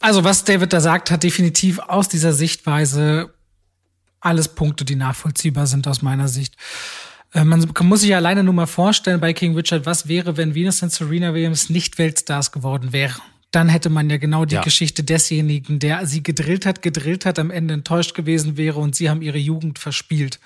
Also 0.00 0.24
was 0.24 0.42
David 0.42 0.72
da 0.72 0.80
sagt, 0.80 1.12
hat 1.12 1.22
definitiv 1.22 1.78
aus 1.78 2.08
dieser 2.08 2.32
Sichtweise 2.32 3.32
alles 4.18 4.48
Punkte, 4.48 4.84
die 4.84 4.96
nachvollziehbar 4.96 5.68
sind 5.68 5.86
aus 5.86 6.02
meiner 6.02 6.26
Sicht. 6.26 6.56
Äh, 7.32 7.44
man 7.44 7.68
muss 7.82 8.00
sich 8.00 8.14
alleine 8.14 8.42
nur 8.42 8.54
mal 8.54 8.66
vorstellen 8.66 9.20
bei 9.20 9.32
King 9.32 9.54
Richard, 9.54 9.86
was 9.86 10.08
wäre, 10.08 10.36
wenn 10.36 10.54
Venus 10.54 10.82
und 10.82 10.92
Serena 10.92 11.34
Williams 11.34 11.70
nicht 11.70 11.98
Weltstars 11.98 12.52
geworden 12.52 12.92
wären 12.92 13.20
dann 13.50 13.68
hätte 13.68 13.88
man 13.88 14.10
ja 14.10 14.18
genau 14.18 14.44
die 14.44 14.56
ja. 14.56 14.62
Geschichte 14.62 15.02
desjenigen, 15.02 15.78
der 15.78 16.06
sie 16.06 16.22
gedrillt 16.22 16.66
hat, 16.66 16.82
gedrillt 16.82 17.24
hat, 17.24 17.38
am 17.38 17.50
Ende 17.50 17.74
enttäuscht 17.74 18.14
gewesen 18.14 18.58
wäre 18.58 18.78
und 18.78 18.94
sie 18.94 19.08
haben 19.08 19.22
ihre 19.22 19.38
Jugend 19.38 19.78
verspielt. 19.78 20.38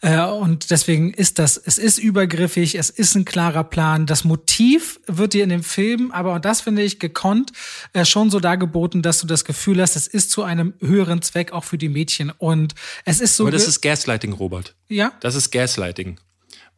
Äh, 0.00 0.22
und 0.22 0.70
deswegen 0.70 1.12
ist 1.12 1.38
das, 1.38 1.58
es 1.58 1.76
ist 1.76 1.98
übergriffig, 1.98 2.76
es 2.76 2.88
ist 2.88 3.14
ein 3.16 3.26
klarer 3.26 3.64
Plan. 3.64 4.06
Das 4.06 4.24
Motiv 4.24 4.98
wird 5.06 5.34
dir 5.34 5.44
in 5.44 5.50
dem 5.50 5.62
Film, 5.62 6.10
aber 6.10 6.32
und 6.34 6.44
das 6.46 6.62
finde 6.62 6.82
ich 6.82 6.98
gekonnt, 6.98 7.52
äh, 7.92 8.06
schon 8.06 8.30
so 8.30 8.40
dargeboten, 8.40 9.02
dass 9.02 9.20
du 9.20 9.26
das 9.26 9.44
Gefühl 9.44 9.82
hast, 9.82 9.96
es 9.96 10.06
ist 10.06 10.30
zu 10.30 10.42
einem 10.42 10.72
höheren 10.80 11.20
Zweck 11.20 11.52
auch 11.52 11.64
für 11.64 11.76
die 11.76 11.90
Mädchen. 11.90 12.32
Und 12.38 12.74
es 13.04 13.20
ist 13.20 13.36
so. 13.36 13.44
Aber 13.44 13.50
das 13.50 13.68
ist 13.68 13.82
Gaslighting, 13.82 14.32
Robert. 14.32 14.74
Ja. 14.88 15.12
Das 15.20 15.34
ist 15.34 15.50
Gaslighting 15.50 16.18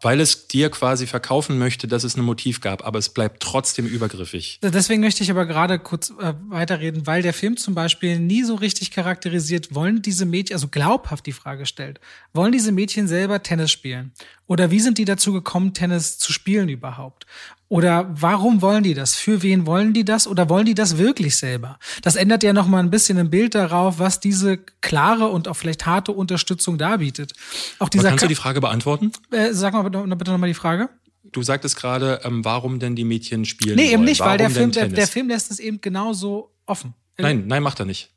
weil 0.00 0.20
es 0.20 0.48
dir 0.48 0.70
quasi 0.70 1.06
verkaufen 1.06 1.58
möchte, 1.58 1.86
dass 1.86 2.04
es 2.04 2.16
ein 2.16 2.22
Motiv 2.22 2.60
gab, 2.60 2.86
aber 2.86 2.98
es 2.98 3.08
bleibt 3.08 3.42
trotzdem 3.42 3.86
übergriffig. 3.86 4.58
Deswegen 4.62 5.00
möchte 5.00 5.22
ich 5.22 5.30
aber 5.30 5.46
gerade 5.46 5.78
kurz 5.78 6.10
äh, 6.10 6.34
weiterreden, 6.48 7.06
weil 7.06 7.22
der 7.22 7.34
Film 7.34 7.56
zum 7.56 7.74
Beispiel 7.74 8.18
nie 8.18 8.42
so 8.42 8.54
richtig 8.54 8.90
charakterisiert, 8.90 9.74
wollen 9.74 10.02
diese 10.02 10.24
Mädchen, 10.24 10.54
also 10.54 10.68
glaubhaft 10.68 11.26
die 11.26 11.32
Frage 11.32 11.66
stellt, 11.66 12.00
wollen 12.32 12.52
diese 12.52 12.72
Mädchen 12.72 13.08
selber 13.08 13.42
Tennis 13.42 13.70
spielen? 13.70 14.12
Oder 14.50 14.72
wie 14.72 14.80
sind 14.80 14.98
die 14.98 15.04
dazu 15.04 15.32
gekommen, 15.32 15.74
Tennis 15.74 16.18
zu 16.18 16.32
spielen 16.32 16.68
überhaupt? 16.68 17.24
Oder 17.68 18.10
warum 18.10 18.62
wollen 18.62 18.82
die 18.82 18.94
das? 18.94 19.14
Für 19.14 19.44
wen 19.44 19.64
wollen 19.64 19.92
die 19.92 20.04
das? 20.04 20.26
Oder 20.26 20.48
wollen 20.48 20.66
die 20.66 20.74
das 20.74 20.98
wirklich 20.98 21.36
selber? 21.36 21.78
Das 22.02 22.16
ändert 22.16 22.42
ja 22.42 22.52
noch 22.52 22.66
mal 22.66 22.80
ein 22.80 22.90
bisschen 22.90 23.16
ein 23.18 23.30
Bild 23.30 23.54
darauf, 23.54 24.00
was 24.00 24.18
diese 24.18 24.58
klare 24.80 25.28
und 25.28 25.46
auch 25.46 25.54
vielleicht 25.54 25.86
harte 25.86 26.10
Unterstützung 26.10 26.78
darbietet. 26.78 27.32
Auch 27.78 27.88
dieser 27.88 28.02
Aber 28.02 28.08
kannst 28.08 28.24
du 28.24 28.28
die 28.28 28.34
Frage 28.34 28.60
beantworten? 28.60 29.12
Äh, 29.30 29.52
sag 29.52 29.72
mal 29.72 29.82
bitte, 29.82 30.02
bitte 30.16 30.32
noch 30.32 30.38
mal 30.38 30.48
die 30.48 30.54
Frage. 30.54 30.88
Du 31.30 31.44
sagtest 31.44 31.76
gerade, 31.76 32.20
ähm, 32.24 32.44
warum 32.44 32.80
denn 32.80 32.96
die 32.96 33.04
Mädchen 33.04 33.44
spielen 33.44 33.76
Nee, 33.76 33.84
eben 33.84 33.98
wollen. 33.98 34.04
nicht, 34.06 34.18
warum 34.18 34.32
weil 34.32 34.38
der 34.38 34.50
Film, 34.50 34.72
der, 34.72 34.88
der, 34.88 35.06
Film 35.06 35.28
lässt 35.28 35.52
es 35.52 35.60
eben 35.60 35.80
genauso 35.80 36.50
offen. 36.66 36.94
Nein, 37.18 37.44
nein, 37.46 37.62
macht 37.62 37.78
er 37.78 37.86
nicht. 37.86 38.10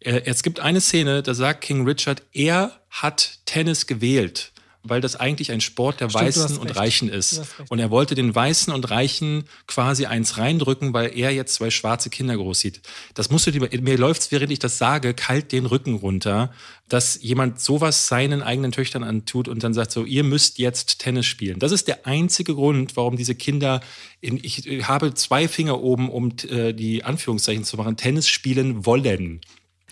Es 0.00 0.42
gibt 0.42 0.60
eine 0.60 0.82
Szene, 0.82 1.22
da 1.22 1.32
sagt 1.32 1.62
King 1.62 1.86
Richard, 1.86 2.22
er 2.32 2.82
hat 2.90 3.38
Tennis 3.46 3.86
gewählt 3.86 4.52
weil 4.82 5.00
das 5.00 5.16
eigentlich 5.16 5.52
ein 5.52 5.60
Sport 5.60 6.00
der 6.00 6.08
Stimmt, 6.08 6.24
Weißen 6.24 6.58
und 6.58 6.74
Reichen 6.76 7.08
ist. 7.08 7.42
Und 7.68 7.78
er 7.78 7.90
wollte 7.90 8.14
den 8.14 8.34
Weißen 8.34 8.72
und 8.72 8.90
Reichen 8.90 9.44
quasi 9.66 10.06
eins 10.06 10.38
reindrücken, 10.38 10.92
weil 10.92 11.16
er 11.16 11.32
jetzt 11.32 11.54
zwei 11.54 11.70
schwarze 11.70 12.10
Kinder 12.10 12.36
groß 12.36 12.60
sieht. 12.60 12.80
Das 13.14 13.30
musst 13.30 13.46
du 13.46 13.50
dir, 13.50 13.68
mir 13.80 13.98
läuft's, 13.98 14.32
während 14.32 14.50
ich 14.50 14.58
das 14.58 14.78
sage, 14.78 15.12
kalt 15.14 15.52
den 15.52 15.66
Rücken 15.66 15.94
runter, 15.94 16.52
dass 16.88 17.22
jemand 17.22 17.60
sowas 17.60 18.08
seinen 18.08 18.42
eigenen 18.42 18.72
Töchtern 18.72 19.04
antut 19.04 19.48
und 19.48 19.62
dann 19.62 19.74
sagt 19.74 19.92
so, 19.92 20.04
ihr 20.04 20.24
müsst 20.24 20.58
jetzt 20.58 20.98
Tennis 20.98 21.26
spielen. 21.26 21.58
Das 21.58 21.72
ist 21.72 21.86
der 21.86 22.06
einzige 22.06 22.54
Grund, 22.54 22.96
warum 22.96 23.16
diese 23.16 23.34
Kinder, 23.34 23.80
in, 24.20 24.38
ich 24.42 24.64
habe 24.88 25.14
zwei 25.14 25.46
Finger 25.46 25.80
oben, 25.80 26.10
um 26.10 26.32
äh, 26.48 26.72
die 26.72 27.04
Anführungszeichen 27.04 27.64
zu 27.64 27.76
machen, 27.76 27.96
Tennis 27.96 28.28
spielen 28.28 28.86
wollen. 28.86 29.40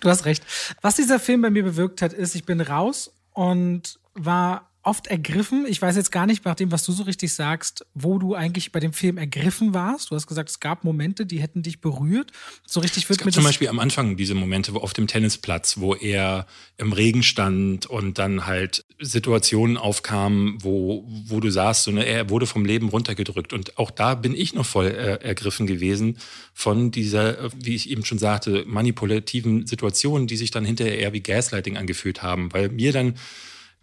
Du 0.00 0.08
hast 0.08 0.24
recht. 0.24 0.44
Was 0.80 0.96
dieser 0.96 1.18
Film 1.18 1.42
bei 1.42 1.50
mir 1.50 1.62
bewirkt 1.62 2.02
hat, 2.02 2.12
ist, 2.12 2.34
ich 2.34 2.44
bin 2.44 2.60
raus 2.60 3.12
und 3.32 3.98
war 4.14 4.67
oft 4.88 5.06
ergriffen. 5.06 5.66
Ich 5.68 5.82
weiß 5.82 5.96
jetzt 5.96 6.10
gar 6.10 6.24
nicht, 6.24 6.46
nach 6.46 6.54
dem, 6.54 6.72
was 6.72 6.82
du 6.82 6.92
so 6.92 7.02
richtig 7.02 7.34
sagst, 7.34 7.84
wo 7.92 8.18
du 8.18 8.34
eigentlich 8.34 8.72
bei 8.72 8.80
dem 8.80 8.94
Film 8.94 9.18
ergriffen 9.18 9.74
warst. 9.74 10.10
Du 10.10 10.14
hast 10.14 10.26
gesagt, 10.26 10.48
es 10.48 10.60
gab 10.60 10.82
Momente, 10.82 11.26
die 11.26 11.40
hätten 11.40 11.62
dich 11.62 11.82
berührt. 11.82 12.32
So 12.66 12.80
richtig 12.80 13.06
wird 13.08 13.20
es 13.20 13.24
gab 13.24 13.34
zum 13.34 13.44
Beispiel 13.44 13.68
am 13.68 13.80
Anfang 13.80 14.16
diese 14.16 14.34
Momente 14.34 14.72
wo 14.72 14.78
auf 14.78 14.94
dem 14.94 15.06
Tennisplatz, 15.06 15.78
wo 15.78 15.94
er 15.94 16.46
im 16.78 16.92
Regen 16.92 17.22
stand 17.22 17.84
und 17.84 18.18
dann 18.18 18.46
halt 18.46 18.86
Situationen 18.98 19.76
aufkamen, 19.76 20.56
wo, 20.62 21.04
wo 21.06 21.38
du 21.40 21.50
saßt, 21.50 21.88
ne, 21.88 22.06
er 22.06 22.30
wurde 22.30 22.46
vom 22.46 22.64
Leben 22.64 22.88
runtergedrückt. 22.88 23.52
Und 23.52 23.78
auch 23.78 23.90
da 23.90 24.14
bin 24.14 24.34
ich 24.34 24.54
noch 24.54 24.66
voll 24.66 24.86
äh, 24.86 25.22
ergriffen 25.22 25.66
gewesen 25.66 26.16
von 26.54 26.90
dieser, 26.90 27.50
wie 27.54 27.74
ich 27.74 27.90
eben 27.90 28.06
schon 28.06 28.18
sagte, 28.18 28.64
manipulativen 28.66 29.66
Situationen, 29.66 30.26
die 30.26 30.38
sich 30.38 30.50
dann 30.50 30.64
hinterher 30.64 30.98
eher 30.98 31.12
wie 31.12 31.20
Gaslighting 31.20 31.76
angefühlt 31.76 32.22
haben, 32.22 32.50
weil 32.54 32.70
mir 32.70 32.92
dann 32.92 33.14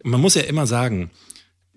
man 0.06 0.22
muss 0.22 0.36
ja 0.36 0.44
immer 0.44 0.68
sagen, 0.68 1.10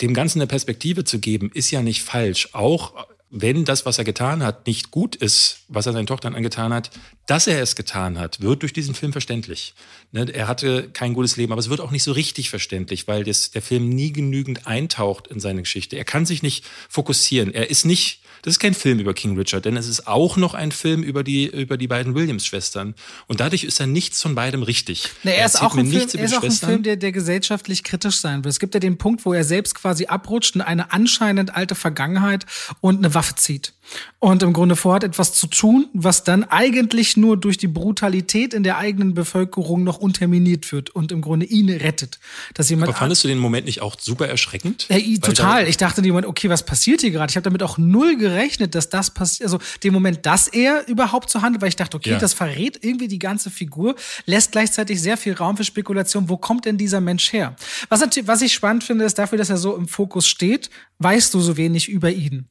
dem 0.01 0.15
Ganzen 0.15 0.41
eine 0.41 0.47
Perspektive 0.47 1.05
zu 1.05 1.19
geben, 1.19 1.51
ist 1.53 1.71
ja 1.71 1.83
nicht 1.83 2.03
falsch. 2.03 2.51
Auch 2.53 3.07
wenn 3.31 3.65
das, 3.65 3.85
was 3.85 3.99
er 3.99 4.05
getan 4.05 4.43
hat, 4.43 4.67
nicht 4.67 4.91
gut 4.91 5.17
ist, 5.17 5.65
was 5.69 5.87
er 5.87 5.93
seinen 5.93 6.07
Tochtern 6.07 6.35
angetan 6.35 6.73
hat, 6.73 6.91
dass 7.27 7.47
er 7.47 7.61
es 7.61 7.75
getan 7.75 8.19
hat, 8.19 8.41
wird 8.41 8.63
durch 8.63 8.73
diesen 8.73 8.95
Film 8.95 9.13
verständlich. 9.13 9.75
Ne, 10.13 10.31
er 10.33 10.47
hatte 10.47 10.89
kein 10.91 11.15
gutes 11.15 11.37
Leben, 11.37 11.53
aber 11.53 11.61
es 11.61 11.69
wird 11.69 11.81
auch 11.81 11.91
nicht 11.91 12.05
so 12.05 12.13
richtig 12.13 12.49
verständlich, 12.49 13.09
weil 13.09 13.25
das, 13.25 13.51
der 13.51 13.61
Film 13.61 13.89
nie 13.89 14.13
genügend 14.13 14.67
eintaucht 14.67 15.27
in 15.27 15.41
seine 15.41 15.63
Geschichte. 15.63 15.97
Er 15.97 16.05
kann 16.05 16.25
sich 16.25 16.43
nicht 16.43 16.65
fokussieren. 16.89 17.53
Er 17.53 17.71
ist 17.71 17.85
nicht 17.85 18.23
das 18.43 18.55
ist 18.55 18.59
kein 18.59 18.75
Film 18.75 18.99
über 18.99 19.15
King 19.15 19.37
Richard, 19.37 19.65
denn 19.65 19.77
es 19.77 19.89
ist 19.89 20.07
auch 20.07 20.37
noch 20.37 20.55
ein 20.55 20.73
Film 20.73 21.03
über 21.03 21.23
die, 21.23 21.47
über 21.47 21.77
die 21.77 21.89
beiden 21.89 22.15
Williams-Schwestern. 22.15 22.95
Und 23.27 23.41
dadurch 23.41 23.65
ist 23.65 23.81
er 23.81 23.87
nichts 23.87 24.23
von 24.23 24.35
beidem 24.35 24.63
richtig. 24.63 25.11
Na, 25.23 25.33
er, 25.33 25.39
er 25.39 25.47
ist 25.47 25.63
auch, 25.63 25.77
ein 25.77 25.87
Film, 25.87 26.09
er 26.13 26.25
ist 26.25 26.37
auch 26.37 26.43
ein 26.43 26.51
Film, 26.51 26.83
der, 26.83 26.97
der 26.97 27.13
gesellschaftlich 27.13 27.85
kritisch 27.85 28.17
sein 28.17 28.45
will. 28.45 28.51
Es 28.51 28.61
gibt 28.61 28.75
ja 28.75 28.81
den 28.81 28.99
Punkt, 28.99 29.25
wo 29.25 29.33
er 29.33 29.45
selbst 29.45 29.75
quasi 29.75 30.07
abrutscht 30.07 30.55
in 30.55 30.61
eine 30.61 30.93
anscheinend 30.93 31.55
alte 31.55 31.75
Vergangenheit 31.75 32.47
und 32.81 32.99
eine 32.99 33.15
Waffe 33.15 33.35
zieht 33.37 33.73
und 34.21 34.43
im 34.43 34.53
Grunde 34.53 34.75
vorhat, 34.75 35.05
etwas 35.05 35.33
zu 35.35 35.47
tun, 35.47 35.89
was 35.93 36.25
dann 36.25 36.45
eigentlich 36.45 37.17
nur 37.17 37.37
durch 37.37 37.57
die 37.57 37.69
Brutalität 37.69 38.53
in 38.53 38.63
der 38.63 38.77
eigenen 38.79 39.15
Bevölkerung 39.15 39.85
noch 39.85 39.99
unterminiert 39.99 40.73
wird 40.73 40.91
und 40.91 41.13
im 41.13 41.21
Grunde 41.21 41.47
ihn 41.47 41.71
rettet. 41.71 42.19
Dass 42.55 42.69
jemand 42.69 42.91
Aber 42.91 42.99
fandest 42.99 43.23
du 43.25 43.29
den 43.29 43.39
Moment 43.39 43.67
nicht 43.67 43.81
auch 43.81 43.97
super 43.99 44.27
erschreckend? 44.27 44.87
Ja, 44.89 44.99
total. 45.19 45.69
Ich 45.69 45.77
dachte 45.77 46.01
in 46.01 46.27
okay, 46.27 46.49
was 46.49 46.65
passiert 46.65 47.01
hier 47.01 47.13
gerade? 47.13 47.31
Ich 47.31 47.37
habe 47.37 47.45
damit 47.45 47.63
auch 47.63 47.79
null 47.79 48.17
gerechnet, 48.17 48.28
dass 48.75 48.89
das 48.89 49.13
passiert. 49.13 49.47
Also 49.47 49.59
den 49.83 49.93
Moment, 49.93 50.25
dass 50.27 50.49
er 50.49 50.87
überhaupt 50.89 51.31
so 51.31 51.43
handelt, 51.43 51.63
weil 51.63 51.69
ich 51.69 51.77
dachte, 51.77 51.97
okay, 51.97 52.11
ja. 52.11 52.19
das 52.19 52.35
verrät 52.35 52.85
irgendwie 52.85 53.09
die 53.09 53.19
ganze 53.19 53.51
Figur, 53.51 53.95
lässt 54.27 54.53
gleichzeitig 54.53 55.01
sehr 55.01 55.17
viel 55.17 55.35
Raum 55.35 55.57
für 55.57 55.65
Spekulation. 55.65 56.29
Wo 56.29 56.37
kommt 56.37 56.65
denn 56.65 56.77
dieser 56.77 57.01
Mensch 57.01 57.33
her? 57.33 57.57
Was, 57.89 58.01
was 58.25 58.43
ich 58.43 58.53
spannend 58.53 58.85
finde, 58.85 59.05
ist 59.05 59.19
dafür, 59.19 59.39
dass 59.39 59.51
er 59.51 59.57
so 59.57 59.77
im 59.77 59.89
Fokus 59.89 60.27
steht, 60.29 60.71
weißt 60.99 61.33
du 61.35 61.41
so 61.41 61.57
wenig 61.57 61.89
über 61.89 62.11
ihn. 62.11 62.49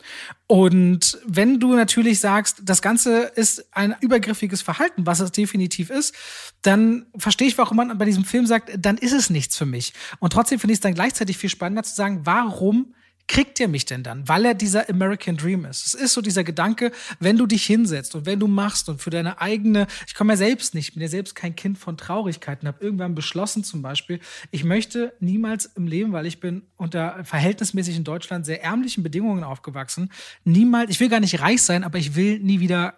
Und 0.47 1.19
wenn 1.25 1.59
du 1.59 1.75
natürlich 1.75 2.19
sagst, 2.19 2.61
das 2.63 2.81
Ganze 2.81 3.31
ist 3.35 3.65
ein 3.75 3.95
übergriffiges 3.99 4.61
Verhalten, 4.61 5.05
was 5.05 5.19
es 5.19 5.31
definitiv 5.31 5.89
ist, 5.89 6.15
dann 6.61 7.07
verstehe 7.17 7.47
ich, 7.47 7.57
warum 7.57 7.77
man 7.77 7.97
bei 7.97 8.05
diesem 8.05 8.23
Film 8.23 8.45
sagt, 8.45 8.71
dann 8.77 8.97
ist 8.97 9.13
es 9.13 9.29
nichts 9.29 9.57
für 9.57 9.65
mich. 9.65 9.93
Und 10.19 10.33
trotzdem 10.33 10.59
finde 10.59 10.73
ich 10.73 10.77
es 10.77 10.81
dann 10.81 10.93
gleichzeitig 10.93 11.37
viel 11.37 11.49
spannender 11.49 11.83
zu 11.83 11.95
sagen, 11.95 12.21
warum 12.23 12.93
kriegt 13.27 13.59
er 13.59 13.67
mich 13.67 13.85
denn 13.85 14.03
dann? 14.03 14.27
Weil 14.27 14.45
er 14.45 14.53
dieser 14.53 14.89
American 14.89 15.37
Dream 15.37 15.65
ist. 15.65 15.85
Es 15.85 15.93
ist 15.93 16.13
so 16.13 16.21
dieser 16.21 16.43
Gedanke, 16.43 16.91
wenn 17.19 17.37
du 17.37 17.45
dich 17.45 17.65
hinsetzt 17.65 18.15
und 18.15 18.25
wenn 18.25 18.39
du 18.39 18.47
machst 18.47 18.89
und 18.89 19.01
für 19.01 19.09
deine 19.09 19.41
eigene, 19.41 19.87
ich 20.07 20.15
komme 20.15 20.33
ja 20.33 20.37
selbst 20.37 20.73
nicht, 20.73 20.93
bin 20.93 21.01
ja 21.01 21.09
selbst 21.09 21.35
kein 21.35 21.55
Kind 21.55 21.77
von 21.77 21.97
Traurigkeiten, 21.97 22.67
habe 22.67 22.83
irgendwann 22.83 23.15
beschlossen 23.15 23.63
zum 23.63 23.81
Beispiel, 23.81 24.19
ich 24.51 24.63
möchte 24.63 25.13
niemals 25.19 25.65
im 25.65 25.87
Leben, 25.87 26.13
weil 26.13 26.25
ich 26.25 26.39
bin 26.39 26.63
unter 26.77 27.23
verhältnismäßig 27.23 27.97
in 27.97 28.03
Deutschland 28.03 28.45
sehr 28.45 28.63
ärmlichen 28.63 29.03
Bedingungen 29.03 29.43
aufgewachsen, 29.43 30.11
niemals, 30.43 30.89
ich 30.89 30.99
will 30.99 31.09
gar 31.09 31.19
nicht 31.19 31.39
reich 31.41 31.61
sein, 31.61 31.83
aber 31.83 31.97
ich 31.97 32.15
will 32.15 32.39
nie 32.39 32.59
wieder 32.59 32.95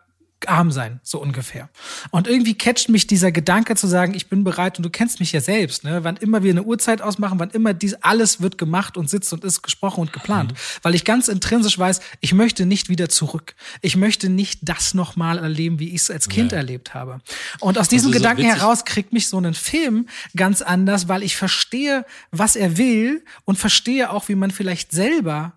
arm 0.47 0.71
sein, 0.71 0.99
so 1.03 1.21
ungefähr. 1.21 1.69
Und 2.11 2.27
irgendwie 2.27 2.57
catcht 2.57 2.89
mich 2.89 3.07
dieser 3.07 3.31
Gedanke 3.31 3.75
zu 3.75 3.87
sagen, 3.87 4.13
ich 4.13 4.27
bin 4.27 4.43
bereit 4.43 4.77
und 4.77 4.83
du 4.83 4.89
kennst 4.89 5.19
mich 5.19 5.31
ja 5.31 5.41
selbst, 5.41 5.83
ne? 5.83 6.03
wann 6.03 6.17
immer 6.17 6.43
wir 6.43 6.51
eine 6.51 6.63
Uhrzeit 6.63 7.01
ausmachen, 7.01 7.39
wann 7.39 7.49
immer 7.49 7.73
dies 7.73 7.95
alles 7.95 8.41
wird 8.41 8.57
gemacht 8.57 8.95
und 8.97 9.09
sitzt 9.09 9.33
und 9.33 9.43
ist 9.43 9.61
gesprochen 9.61 10.01
und 10.01 10.13
geplant, 10.13 10.53
mhm. 10.53 10.57
weil 10.83 10.95
ich 10.95 11.03
ganz 11.03 11.27
intrinsisch 11.27 11.77
weiß, 11.77 11.99
ich 12.21 12.33
möchte 12.33 12.65
nicht 12.65 12.89
wieder 12.89 13.09
zurück. 13.09 13.55
Ich 13.81 13.95
möchte 13.95 14.29
nicht 14.29 14.59
das 14.63 14.93
nochmal 14.93 15.37
erleben, 15.37 15.79
wie 15.79 15.89
ich 15.89 16.01
es 16.01 16.11
als 16.11 16.29
Kind 16.29 16.51
ja. 16.51 16.59
erlebt 16.59 16.93
habe. 16.93 17.19
Und 17.59 17.77
aus 17.77 17.89
diesem 17.89 18.07
also 18.07 18.19
so 18.19 18.23
Gedanken 18.23 18.43
heraus 18.43 18.85
kriegt 18.85 19.13
mich 19.13 19.27
so 19.27 19.37
ein 19.37 19.53
Film 19.53 20.07
ganz 20.35 20.61
anders, 20.61 21.07
weil 21.07 21.23
ich 21.23 21.35
verstehe, 21.35 22.05
was 22.31 22.55
er 22.55 22.77
will 22.77 23.23
und 23.45 23.57
verstehe 23.57 24.11
auch, 24.11 24.29
wie 24.29 24.35
man 24.35 24.51
vielleicht 24.51 24.91
selber 24.91 25.53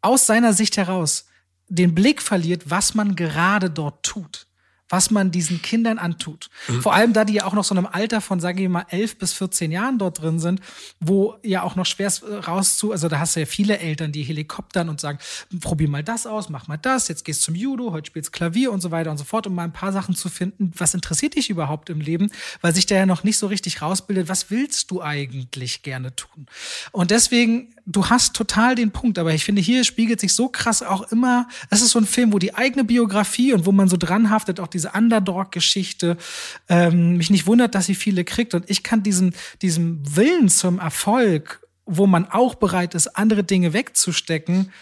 aus 0.00 0.26
seiner 0.26 0.52
Sicht 0.52 0.76
heraus 0.76 1.26
den 1.68 1.94
Blick 1.94 2.22
verliert, 2.22 2.70
was 2.70 2.94
man 2.94 3.16
gerade 3.16 3.70
dort 3.70 4.02
tut 4.02 4.46
was 4.88 5.10
man 5.10 5.30
diesen 5.30 5.62
Kindern 5.62 5.98
antut. 5.98 6.50
Mhm. 6.68 6.82
Vor 6.82 6.94
allem, 6.94 7.12
da 7.12 7.24
die 7.24 7.34
ja 7.34 7.46
auch 7.46 7.54
noch 7.54 7.64
so 7.64 7.74
einem 7.74 7.86
Alter 7.86 8.20
von, 8.20 8.38
sage 8.38 8.62
ich 8.62 8.68
mal, 8.68 8.86
elf 8.90 9.18
bis 9.18 9.32
14 9.32 9.72
Jahren 9.72 9.98
dort 9.98 10.20
drin 10.20 10.38
sind, 10.38 10.60
wo 11.00 11.36
ja 11.42 11.62
auch 11.62 11.74
noch 11.74 11.86
schwer 11.86 12.12
äh, 12.22 12.34
rauszu, 12.36 12.92
also 12.92 13.08
da 13.08 13.18
hast 13.18 13.34
du 13.34 13.40
ja 13.40 13.46
viele 13.46 13.78
Eltern, 13.78 14.12
die 14.12 14.22
helikoptern 14.22 14.88
und 14.88 15.00
sagen, 15.00 15.18
probier 15.60 15.88
mal 15.88 16.04
das 16.04 16.26
aus, 16.26 16.48
mach 16.48 16.68
mal 16.68 16.76
das, 16.76 17.08
jetzt 17.08 17.24
gehst 17.24 17.42
zum 17.42 17.54
Judo, 17.54 17.92
heute 17.92 18.06
spielst 18.06 18.32
Klavier 18.32 18.72
und 18.72 18.82
so 18.82 18.90
weiter 18.90 19.10
und 19.10 19.16
so 19.16 19.24
fort, 19.24 19.46
um 19.46 19.54
mal 19.54 19.64
ein 19.64 19.72
paar 19.72 19.92
Sachen 19.92 20.14
zu 20.14 20.28
finden, 20.28 20.70
was 20.76 20.94
interessiert 20.94 21.34
dich 21.34 21.50
überhaupt 21.50 21.88
im 21.88 22.00
Leben, 22.00 22.30
weil 22.60 22.74
sich 22.74 22.86
da 22.86 22.94
ja 22.94 23.06
noch 23.06 23.24
nicht 23.24 23.38
so 23.38 23.46
richtig 23.46 23.80
rausbildet, 23.80 24.28
was 24.28 24.50
willst 24.50 24.90
du 24.90 25.00
eigentlich 25.00 25.82
gerne 25.82 26.14
tun? 26.14 26.46
Und 26.92 27.10
deswegen, 27.10 27.74
du 27.86 28.06
hast 28.06 28.34
total 28.34 28.74
den 28.74 28.90
Punkt, 28.90 29.18
aber 29.18 29.34
ich 29.34 29.44
finde, 29.44 29.60
hier 29.60 29.84
spiegelt 29.84 30.20
sich 30.20 30.34
so 30.34 30.48
krass 30.48 30.82
auch 30.82 31.10
immer, 31.12 31.48
es 31.70 31.82
ist 31.82 31.90
so 31.90 31.98
ein 31.98 32.06
Film, 32.06 32.32
wo 32.32 32.38
die 32.38 32.54
eigene 32.54 32.84
Biografie 32.84 33.52
und 33.52 33.66
wo 33.66 33.72
man 33.72 33.88
so 33.88 33.96
dran 33.96 34.30
haftet, 34.30 34.60
auch 34.60 34.68
diese 34.68 34.92
Underdog-Geschichte. 34.92 36.16
Ähm, 36.68 37.16
mich 37.16 37.30
nicht 37.30 37.46
wundert, 37.46 37.74
dass 37.74 37.86
sie 37.86 37.94
viele 37.94 38.24
kriegt. 38.24 38.54
Und 38.54 38.68
ich 38.70 38.82
kann 38.82 39.02
diesen, 39.02 39.34
diesem 39.62 40.00
Willen 40.16 40.48
zum 40.48 40.78
Erfolg, 40.78 41.60
wo 41.86 42.06
man 42.06 42.26
auch 42.26 42.54
bereit 42.54 42.94
ist, 42.94 43.08
andere 43.08 43.44
Dinge 43.44 43.72
wegzustecken, 43.72 44.72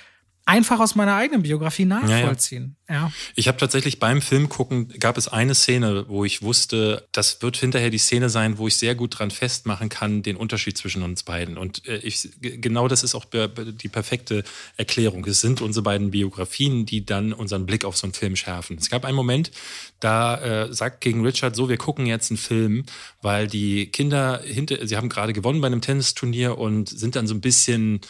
einfach 0.45 0.80
aus 0.80 0.97
meiner 0.97 1.14
eigenen 1.14 1.43
Biografie 1.43 1.84
nachvollziehen. 1.84 2.76
Ja, 2.88 2.95
ja. 2.95 3.01
ja. 3.03 3.12
Ich 3.36 3.47
habe 3.47 3.59
tatsächlich 3.59 4.01
beim 4.01 4.20
Film 4.20 4.49
gucken, 4.49 4.88
gab 4.99 5.16
es 5.16 5.28
eine 5.28 5.55
Szene, 5.55 6.07
wo 6.09 6.24
ich 6.24 6.43
wusste, 6.43 7.07
das 7.12 7.43
wird 7.43 7.57
hinterher 7.57 7.90
die 7.90 7.99
Szene 7.99 8.28
sein, 8.28 8.59
wo 8.59 8.66
ich 8.66 8.76
sehr 8.76 8.95
gut 8.95 9.18
dran 9.18 9.30
festmachen 9.30 9.88
kann, 9.88 10.22
den 10.22 10.36
Unterschied 10.36 10.76
zwischen 10.76 11.03
uns 11.03 11.22
beiden. 11.22 11.57
Und 11.57 11.86
äh, 11.86 11.99
ich, 11.99 12.28
genau 12.40 12.88
das 12.88 13.05
ist 13.05 13.14
auch 13.14 13.24
die 13.24 13.88
perfekte 13.88 14.43
Erklärung. 14.76 15.24
Es 15.26 15.40
sind 15.40 15.61
unsere 15.61 15.84
beiden 15.84 16.11
Biografien, 16.11 16.86
die 16.86 17.07
dann 17.07 17.32
unseren 17.32 17.64
Blick 17.64 17.84
auf 17.84 17.97
so 17.97 18.07
einen 18.07 18.14
Film 18.14 18.34
schärfen. 18.34 18.78
Es 18.78 18.90
gab 18.90 19.05
einen 19.05 19.16
Moment, 19.16 19.53
da 20.01 20.64
äh, 20.64 20.72
sagt 20.72 21.01
gegen 21.03 21.24
Richard 21.24 21.55
so, 21.55 21.68
wir 21.68 21.76
gucken 21.76 22.07
jetzt 22.07 22.30
einen 22.30 22.38
Film, 22.38 22.84
weil 23.20 23.47
die 23.47 23.86
Kinder 23.86 24.40
hinter, 24.45 24.84
sie 24.86 24.97
haben 24.97 25.09
gerade 25.09 25.32
gewonnen 25.32 25.61
bei 25.61 25.68
einem 25.68 25.80
Tennisturnier 25.80 26.59
und 26.59 26.88
sind 26.88 27.14
dann 27.14 27.28
so 27.28 27.34
ein 27.34 27.40
bisschen 27.40 28.01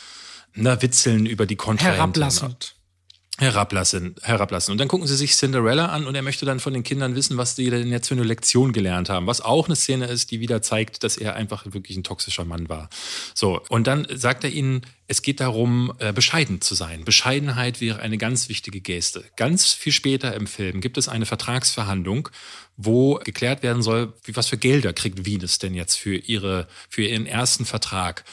na, 0.55 0.81
witzeln 0.83 1.27
über 1.27 1.47
die 1.47 1.57
Kontrahenten. 1.57 1.97
Herablassend. 1.97 2.77
Herablassen, 3.39 4.15
herablassen. 4.23 4.73
Und 4.73 4.79
dann 4.79 4.89
gucken 4.89 5.07
sie 5.07 5.17
sich 5.17 5.33
Cinderella 5.33 5.87
an 5.87 6.07
und 6.07 6.15
er 6.15 6.21
möchte 6.21 6.45
dann 6.45 6.61
von 6.61 6.75
den 6.75 6.83
Kindern 6.83 7.15
wissen, 7.15 7.39
was 7.39 7.55
die 7.55 7.71
denn 7.71 7.89
jetzt 7.89 8.09
für 8.09 8.15
eine 8.15 8.25
Lektion 8.25 8.73
gelernt 8.73 9.09
haben. 9.09 9.27
Was 9.27 9.41
auch 9.41 9.67
eine 9.67 9.75
Szene 9.75 10.07
ist, 10.07 10.31
die 10.31 10.41
wieder 10.41 10.61
zeigt, 10.61 11.03
dass 11.03 11.17
er 11.17 11.35
einfach 11.35 11.65
wirklich 11.65 11.97
ein 11.97 12.05
toxischer 12.05 12.45
Mann 12.45 12.69
war. 12.69 12.91
So. 13.35 13.63
Und 13.71 13.87
dann 13.87 14.07
sagt 14.15 14.45
er 14.45 14.51
ihnen, 14.51 14.83
es 15.09 15.23
geht 15.23 15.41
darum, 15.41 15.95
äh, 15.99 16.13
bescheiden 16.13 16.61
zu 16.61 16.75
sein. 16.75 17.05
Bescheidenheit 17.05 17.81
wäre 17.81 18.01
eine 18.01 18.19
ganz 18.19 18.51
wichtige 18.51 18.83
Geste. 18.83 19.25
Ganz 19.37 19.73
viel 19.73 19.93
später 19.93 20.35
im 20.35 20.47
Film 20.47 20.83
gibt 20.83 20.99
es 20.99 21.09
eine 21.09 21.25
Vertragsverhandlung, 21.25 22.29
wo 22.77 23.15
geklärt 23.15 23.63
werden 23.63 23.83
soll, 23.83 24.13
wie, 24.25 24.37
was 24.37 24.49
für 24.49 24.59
Gelder 24.59 24.93
kriegt 24.93 25.25
Venus 25.25 25.59
denn 25.59 25.75
jetzt 25.75 25.97
für 25.97 26.17
ihre, 26.17 26.69
für 26.91 27.03
ihren 27.03 27.27
ersten 27.27 27.65
Vertrag. 27.65 28.25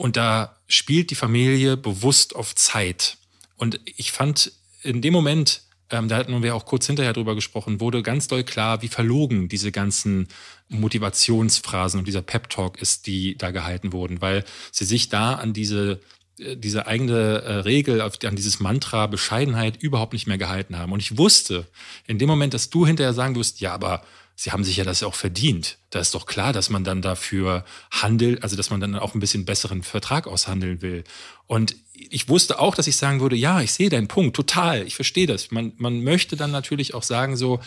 Und 0.00 0.16
da 0.16 0.56
spielt 0.66 1.10
die 1.10 1.14
Familie 1.14 1.76
bewusst 1.76 2.34
auf 2.34 2.54
Zeit. 2.54 3.18
Und 3.56 3.78
ich 3.84 4.12
fand 4.12 4.50
in 4.80 5.02
dem 5.02 5.12
Moment, 5.12 5.60
ähm, 5.90 6.08
da 6.08 6.16
hatten 6.16 6.42
wir 6.42 6.54
auch 6.54 6.64
kurz 6.64 6.86
hinterher 6.86 7.12
drüber 7.12 7.34
gesprochen, 7.34 7.80
wurde 7.80 8.02
ganz 8.02 8.26
doll 8.26 8.42
klar, 8.42 8.80
wie 8.80 8.88
verlogen 8.88 9.50
diese 9.50 9.72
ganzen 9.72 10.28
Motivationsphrasen 10.70 12.00
und 12.00 12.08
dieser 12.08 12.22
Pep-Talk 12.22 12.80
ist, 12.80 13.06
die 13.06 13.36
da 13.36 13.50
gehalten 13.50 13.92
wurden, 13.92 14.22
weil 14.22 14.46
sie 14.72 14.86
sich 14.86 15.10
da 15.10 15.34
an 15.34 15.52
diese 15.52 16.00
äh, 16.38 16.56
diese 16.56 16.86
eigene 16.86 17.42
äh, 17.42 17.52
Regel, 17.56 18.00
an 18.00 18.36
dieses 18.36 18.58
Mantra 18.58 19.06
Bescheidenheit 19.06 19.82
überhaupt 19.82 20.14
nicht 20.14 20.26
mehr 20.26 20.38
gehalten 20.38 20.78
haben. 20.78 20.92
Und 20.92 21.00
ich 21.00 21.18
wusste, 21.18 21.66
in 22.06 22.18
dem 22.18 22.28
Moment, 22.28 22.54
dass 22.54 22.70
du 22.70 22.86
hinterher 22.86 23.12
sagen 23.12 23.34
wirst, 23.36 23.60
ja, 23.60 23.74
aber 23.74 24.02
sie 24.40 24.52
haben 24.52 24.64
sich 24.64 24.78
ja 24.78 24.84
das 24.84 25.02
auch 25.02 25.14
verdient. 25.14 25.76
Da 25.90 26.00
ist 26.00 26.14
doch 26.14 26.24
klar, 26.24 26.54
dass 26.54 26.70
man 26.70 26.82
dann 26.82 27.02
dafür 27.02 27.62
handelt, 27.90 28.42
also 28.42 28.56
dass 28.56 28.70
man 28.70 28.80
dann 28.80 28.96
auch 28.96 29.12
ein 29.12 29.20
bisschen 29.20 29.44
besseren 29.44 29.82
Vertrag 29.82 30.26
aushandeln 30.26 30.80
will. 30.80 31.04
Und 31.46 31.76
ich 31.92 32.30
wusste 32.30 32.58
auch, 32.58 32.74
dass 32.74 32.86
ich 32.86 32.96
sagen 32.96 33.20
würde, 33.20 33.36
ja, 33.36 33.60
ich 33.60 33.72
sehe 33.72 33.90
deinen 33.90 34.08
Punkt, 34.08 34.34
total, 34.34 34.86
ich 34.86 34.94
verstehe 34.94 35.26
das. 35.26 35.50
Man, 35.50 35.74
man 35.76 36.02
möchte 36.02 36.36
dann 36.36 36.52
natürlich 36.52 36.94
auch 36.94 37.02
sagen, 37.02 37.36
so, 37.36 37.60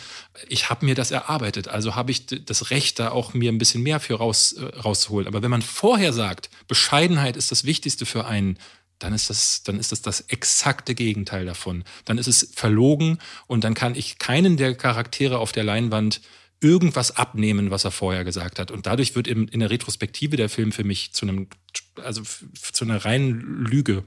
ich 0.48 0.68
habe 0.68 0.84
mir 0.84 0.96
das 0.96 1.12
erarbeitet, 1.12 1.68
also 1.68 1.94
habe 1.94 2.10
ich 2.10 2.26
das 2.26 2.70
Recht, 2.70 2.98
da 2.98 3.12
auch 3.12 3.34
mir 3.34 3.52
ein 3.52 3.58
bisschen 3.58 3.84
mehr 3.84 4.00
für 4.00 4.16
raus, 4.16 4.54
äh, 4.54 4.64
rauszuholen. 4.64 5.28
Aber 5.28 5.42
wenn 5.42 5.52
man 5.52 5.62
vorher 5.62 6.12
sagt, 6.12 6.50
Bescheidenheit 6.66 7.36
ist 7.36 7.52
das 7.52 7.64
Wichtigste 7.64 8.04
für 8.04 8.26
einen, 8.26 8.58
dann 8.98 9.12
ist 9.12 9.30
das, 9.30 9.62
dann 9.62 9.78
ist 9.78 9.92
das 9.92 10.02
das 10.02 10.22
exakte 10.22 10.96
Gegenteil 10.96 11.46
davon. 11.46 11.84
Dann 12.04 12.18
ist 12.18 12.26
es 12.26 12.50
verlogen 12.52 13.18
und 13.46 13.62
dann 13.62 13.74
kann 13.74 13.94
ich 13.94 14.18
keinen 14.18 14.56
der 14.56 14.74
Charaktere 14.74 15.38
auf 15.38 15.52
der 15.52 15.62
Leinwand 15.62 16.20
irgendwas 16.60 17.16
abnehmen, 17.16 17.70
was 17.70 17.84
er 17.84 17.90
vorher 17.90 18.24
gesagt 18.24 18.58
hat. 18.58 18.70
Und 18.70 18.86
dadurch 18.86 19.14
wird 19.14 19.26
in, 19.28 19.46
der 19.46 19.70
Retrospektive 19.70 20.36
der 20.36 20.48
Film 20.48 20.72
für 20.72 20.84
mich 20.84 21.12
zu 21.12 21.26
einem, 21.26 21.48
also 22.02 22.22
zu 22.22 22.84
einer 22.84 23.04
reinen 23.04 23.64
Lüge 23.66 24.04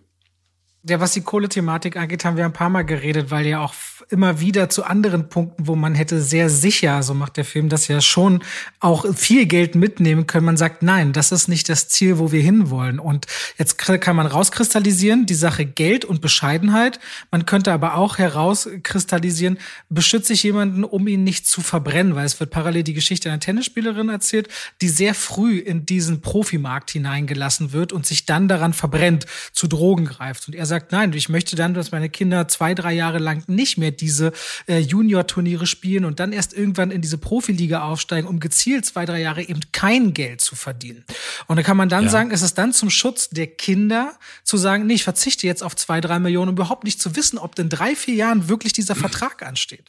ja, 0.89 0.99
was 0.99 1.13
die 1.13 1.21
Kohlethematik 1.21 1.97
angeht, 1.97 2.23
haben 2.23 2.37
wir 2.37 2.45
ein 2.45 2.53
paar 2.53 2.69
Mal 2.69 2.83
geredet, 2.83 3.31
weil 3.31 3.45
ja 3.45 3.59
auch 3.59 3.73
immer 4.09 4.39
wieder 4.39 4.69
zu 4.69 4.83
anderen 4.83 5.27
Punkten, 5.27 5.67
wo 5.67 5.75
man 5.75 5.95
hätte 5.95 6.21
sehr 6.21 6.49
sicher, 6.49 7.03
so 7.03 7.13
macht 7.13 7.37
der 7.37 7.45
Film 7.45 7.67
das 7.67 7.87
ja 7.87 7.99
schon, 7.99 8.43
auch 8.79 9.05
viel 9.13 9.45
Geld 9.47 9.75
mitnehmen 9.75 10.27
können. 10.27 10.45
Man 10.45 10.57
sagt, 10.57 10.83
nein, 10.83 11.13
das 11.13 11.31
ist 11.31 11.47
nicht 11.47 11.67
das 11.67 11.89
Ziel, 11.89 12.19
wo 12.19 12.31
wir 12.31 12.41
hinwollen. 12.41 12.99
Und 12.99 13.25
jetzt 13.57 13.77
kann 13.77 14.15
man 14.15 14.27
rauskristallisieren, 14.27 15.25
die 15.25 15.33
Sache 15.33 15.65
Geld 15.65 16.05
und 16.05 16.21
Bescheidenheit. 16.21 16.99
Man 17.31 17.45
könnte 17.45 17.73
aber 17.73 17.95
auch 17.95 18.17
herauskristallisieren, 18.17 19.57
beschütze 19.89 20.33
ich 20.33 20.43
jemanden, 20.43 20.83
um 20.83 21.07
ihn 21.07 21.23
nicht 21.23 21.47
zu 21.47 21.61
verbrennen, 21.61 22.15
weil 22.15 22.25
es 22.25 22.39
wird 22.39 22.51
parallel 22.51 22.83
die 22.83 22.93
Geschichte 22.93 23.29
einer 23.29 23.39
Tennisspielerin 23.39 24.09
erzählt, 24.09 24.47
die 24.81 24.89
sehr 24.89 25.13
früh 25.13 25.57
in 25.57 25.85
diesen 25.85 26.21
Profimarkt 26.21 26.91
hineingelassen 26.91 27.73
wird 27.73 27.91
und 27.91 28.05
sich 28.05 28.25
dann 28.25 28.47
daran 28.47 28.73
verbrennt, 28.73 29.25
zu 29.51 29.67
Drogen 29.67 30.05
greift. 30.05 30.47
Und 30.47 30.55
er 30.55 30.65
sagt, 30.65 30.76
sagt, 30.77 30.91
nein, 30.91 31.11
ich 31.13 31.27
möchte 31.27 31.55
dann, 31.55 31.73
dass 31.73 31.91
meine 31.91 32.07
Kinder 32.09 32.47
zwei, 32.47 32.75
drei 32.75 32.93
Jahre 32.93 33.17
lang 33.17 33.43
nicht 33.47 33.77
mehr 33.79 33.89
diese 33.89 34.31
äh, 34.67 34.77
Junior-Turniere 34.77 35.65
spielen 35.65 36.05
und 36.05 36.19
dann 36.19 36.31
erst 36.31 36.53
irgendwann 36.53 36.91
in 36.91 37.01
diese 37.01 37.17
Profiliga 37.17 37.81
aufsteigen, 37.81 38.27
um 38.27 38.39
gezielt 38.39 38.85
zwei, 38.85 39.05
drei 39.05 39.21
Jahre 39.21 39.41
eben 39.41 39.61
kein 39.71 40.13
Geld 40.13 40.41
zu 40.41 40.55
verdienen. 40.55 41.03
Und 41.47 41.57
da 41.57 41.63
kann 41.63 41.77
man 41.77 41.89
dann 41.89 42.05
ja. 42.05 42.09
sagen, 42.11 42.29
es 42.31 42.43
ist 42.43 42.59
dann 42.59 42.73
zum 42.73 42.91
Schutz 42.91 43.29
der 43.29 43.47
Kinder 43.47 44.13
zu 44.43 44.57
sagen, 44.57 44.85
nee, 44.85 44.93
ich 44.93 45.03
verzichte 45.03 45.47
jetzt 45.47 45.63
auf 45.63 45.75
zwei, 45.75 45.99
drei 45.99 46.19
Millionen, 46.19 46.49
um 46.49 46.55
überhaupt 46.55 46.83
nicht 46.83 47.01
zu 47.01 47.15
wissen, 47.15 47.39
ob 47.39 47.57
in 47.57 47.69
drei, 47.69 47.95
vier 47.95 48.13
Jahren 48.13 48.47
wirklich 48.49 48.73
dieser 48.73 48.95
Vertrag 49.07 49.41
ansteht. 49.41 49.85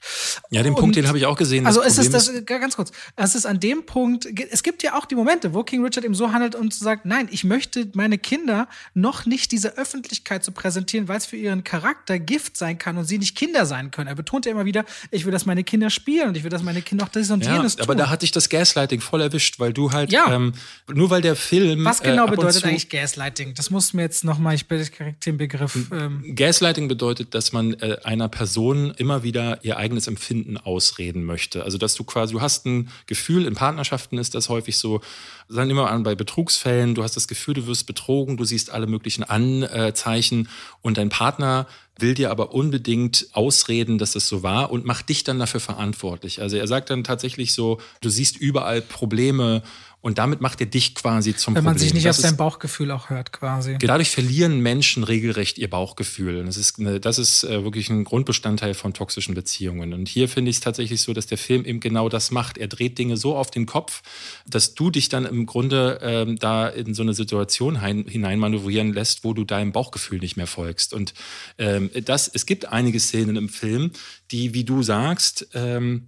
Ja, 0.48 0.62
den 0.62 0.72
und, 0.72 0.80
Punkt, 0.80 0.96
den 0.96 1.06
habe 1.06 1.18
ich 1.18 1.26
auch 1.26 1.36
gesehen. 1.36 1.66
Also 1.66 1.82
es 1.82 1.98
ist 1.98 2.14
das, 2.14 2.32
ganz 2.46 2.76
kurz, 2.76 2.92
es 3.16 3.34
ist 3.34 3.44
an 3.44 3.60
dem 3.60 3.84
Punkt, 3.84 4.26
es 4.50 4.62
gibt 4.62 4.82
ja 4.82 4.96
auch 4.96 5.04
die 5.04 5.16
Momente, 5.16 5.52
wo 5.52 5.64
King 5.64 5.84
Richard 5.84 6.06
eben 6.06 6.14
so 6.14 6.32
handelt 6.32 6.54
und 6.54 6.72
sagt, 6.72 7.04
nein, 7.04 7.28
ich 7.30 7.44
möchte 7.44 7.90
meine 7.92 8.16
Kinder 8.16 8.68
noch 8.94 9.26
nicht 9.26 9.52
diese 9.52 9.76
Öffentlichkeit 9.76 10.42
zu 10.42 10.52
präsentieren 10.52 10.77
präsentieren, 10.78 11.08
weil 11.08 11.18
es 11.18 11.26
für 11.26 11.36
ihren 11.36 11.64
Charakter 11.64 12.18
Gift 12.18 12.56
sein 12.56 12.78
kann 12.78 12.96
und 12.96 13.04
sie 13.04 13.18
nicht 13.18 13.36
Kinder 13.36 13.66
sein 13.66 13.90
können. 13.90 14.08
Er 14.08 14.14
betont 14.14 14.46
ja 14.46 14.52
immer 14.52 14.64
wieder, 14.64 14.84
ich 15.10 15.24
will, 15.24 15.32
dass 15.32 15.44
meine 15.44 15.64
Kinder 15.64 15.90
spielen 15.90 16.28
und 16.28 16.36
ich 16.36 16.44
will, 16.44 16.50
dass 16.50 16.62
meine 16.62 16.82
Kinder 16.82 17.04
auch 17.04 17.08
das 17.08 17.30
und 17.30 17.44
ja, 17.44 17.56
jenes 17.56 17.76
tun. 17.76 17.84
Aber 17.84 17.94
da 17.94 18.08
hatte 18.08 18.24
ich 18.24 18.30
das 18.30 18.48
Gaslighting 18.48 19.00
voll 19.00 19.20
erwischt, 19.20 19.58
weil 19.58 19.72
du 19.72 19.92
halt, 19.92 20.12
ja. 20.12 20.32
ähm, 20.32 20.52
nur 20.92 21.10
weil 21.10 21.20
der 21.20 21.36
Film. 21.36 21.84
Was 21.84 22.02
genau 22.02 22.26
äh, 22.26 22.30
bedeutet 22.30 22.64
eigentlich 22.64 22.88
Gaslighting? 22.88 23.54
Das 23.54 23.70
muss 23.70 23.92
mir 23.92 24.02
jetzt 24.02 24.24
nochmal, 24.24 24.54
ich 24.54 24.66
bin 24.66 24.86
den 25.26 25.36
Begriff. 25.36 25.76
Ähm. 25.92 26.34
Gaslighting 26.34 26.88
bedeutet, 26.88 27.34
dass 27.34 27.52
man 27.52 27.74
äh, 27.74 27.96
einer 28.04 28.28
Person 28.28 28.92
immer 28.96 29.22
wieder 29.22 29.64
ihr 29.64 29.76
eigenes 29.76 30.06
Empfinden 30.06 30.56
ausreden 30.56 31.24
möchte. 31.24 31.64
Also, 31.64 31.78
dass 31.78 31.94
du 31.94 32.04
quasi, 32.04 32.34
du 32.34 32.40
hast 32.40 32.66
ein 32.66 32.88
Gefühl, 33.06 33.46
in 33.46 33.54
Partnerschaften 33.54 34.18
ist 34.18 34.34
das 34.34 34.48
häufig 34.48 34.76
so, 34.76 35.00
sagen 35.48 35.70
immer 35.70 35.90
an 35.90 36.02
bei 36.02 36.14
Betrugsfällen, 36.14 36.94
du 36.94 37.02
hast 37.02 37.16
das 37.16 37.26
Gefühl, 37.26 37.54
du 37.54 37.66
wirst 37.66 37.86
betrogen, 37.86 38.36
du 38.36 38.44
siehst 38.44 38.70
alle 38.70 38.86
möglichen 38.86 39.24
Anzeichen 39.24 40.48
und 40.82 40.98
dein 40.98 41.08
Partner 41.08 41.66
will 41.98 42.14
dir 42.14 42.30
aber 42.30 42.54
unbedingt 42.54 43.26
ausreden, 43.32 43.98
dass 43.98 44.12
das 44.12 44.28
so 44.28 44.42
war 44.42 44.70
und 44.70 44.84
macht 44.84 45.08
dich 45.08 45.24
dann 45.24 45.38
dafür 45.38 45.60
verantwortlich. 45.60 46.40
Also 46.40 46.56
er 46.56 46.66
sagt 46.66 46.90
dann 46.90 47.04
tatsächlich 47.04 47.54
so, 47.54 47.80
du 48.00 48.08
siehst 48.08 48.36
überall 48.36 48.80
Probleme 48.80 49.62
und 50.00 50.18
damit 50.18 50.40
macht 50.40 50.60
er 50.60 50.66
dich 50.66 50.94
quasi 50.94 51.34
zum 51.34 51.56
Wenn 51.56 51.64
man 51.64 51.74
Problem. 51.74 51.88
sich 51.88 51.94
nicht 51.94 52.06
das 52.06 52.18
auf 52.18 52.22
sein 52.22 52.36
Bauchgefühl 52.36 52.92
auch 52.92 53.10
hört, 53.10 53.32
quasi. 53.32 53.76
Dadurch 53.78 54.10
verlieren 54.10 54.60
Menschen 54.60 55.02
regelrecht 55.02 55.58
ihr 55.58 55.68
Bauchgefühl. 55.68 56.38
Und 56.38 56.46
das 56.46 56.56
ist, 56.56 56.78
eine, 56.78 57.00
das 57.00 57.18
ist 57.18 57.42
wirklich 57.42 57.90
ein 57.90 58.04
Grundbestandteil 58.04 58.74
von 58.74 58.94
toxischen 58.94 59.34
Beziehungen. 59.34 59.92
Und 59.92 60.08
hier 60.08 60.28
finde 60.28 60.50
ich 60.50 60.58
es 60.58 60.60
tatsächlich 60.60 61.02
so, 61.02 61.12
dass 61.12 61.26
der 61.26 61.38
Film 61.38 61.64
eben 61.64 61.80
genau 61.80 62.08
das 62.08 62.30
macht. 62.30 62.58
Er 62.58 62.68
dreht 62.68 62.96
Dinge 62.96 63.16
so 63.16 63.36
auf 63.36 63.50
den 63.50 63.66
Kopf, 63.66 64.02
dass 64.46 64.74
du 64.74 64.90
dich 64.90 65.08
dann 65.08 65.26
im 65.26 65.46
Grunde 65.46 65.98
ähm, 66.00 66.38
da 66.38 66.68
in 66.68 66.94
so 66.94 67.02
eine 67.02 67.14
Situation 67.14 67.80
hineinmanövrieren 67.82 68.92
lässt, 68.92 69.24
wo 69.24 69.34
du 69.34 69.44
deinem 69.44 69.72
Bauchgefühl 69.72 70.20
nicht 70.20 70.36
mehr 70.36 70.46
folgst. 70.46 70.94
Und 70.94 71.12
ähm, 71.58 71.90
das, 72.04 72.28
es 72.28 72.46
gibt 72.46 72.66
einige 72.66 73.00
Szenen 73.00 73.34
im 73.34 73.48
Film, 73.48 73.90
die, 74.30 74.54
wie 74.54 74.64
du 74.64 74.82
sagst, 74.82 75.48
ähm, 75.54 76.06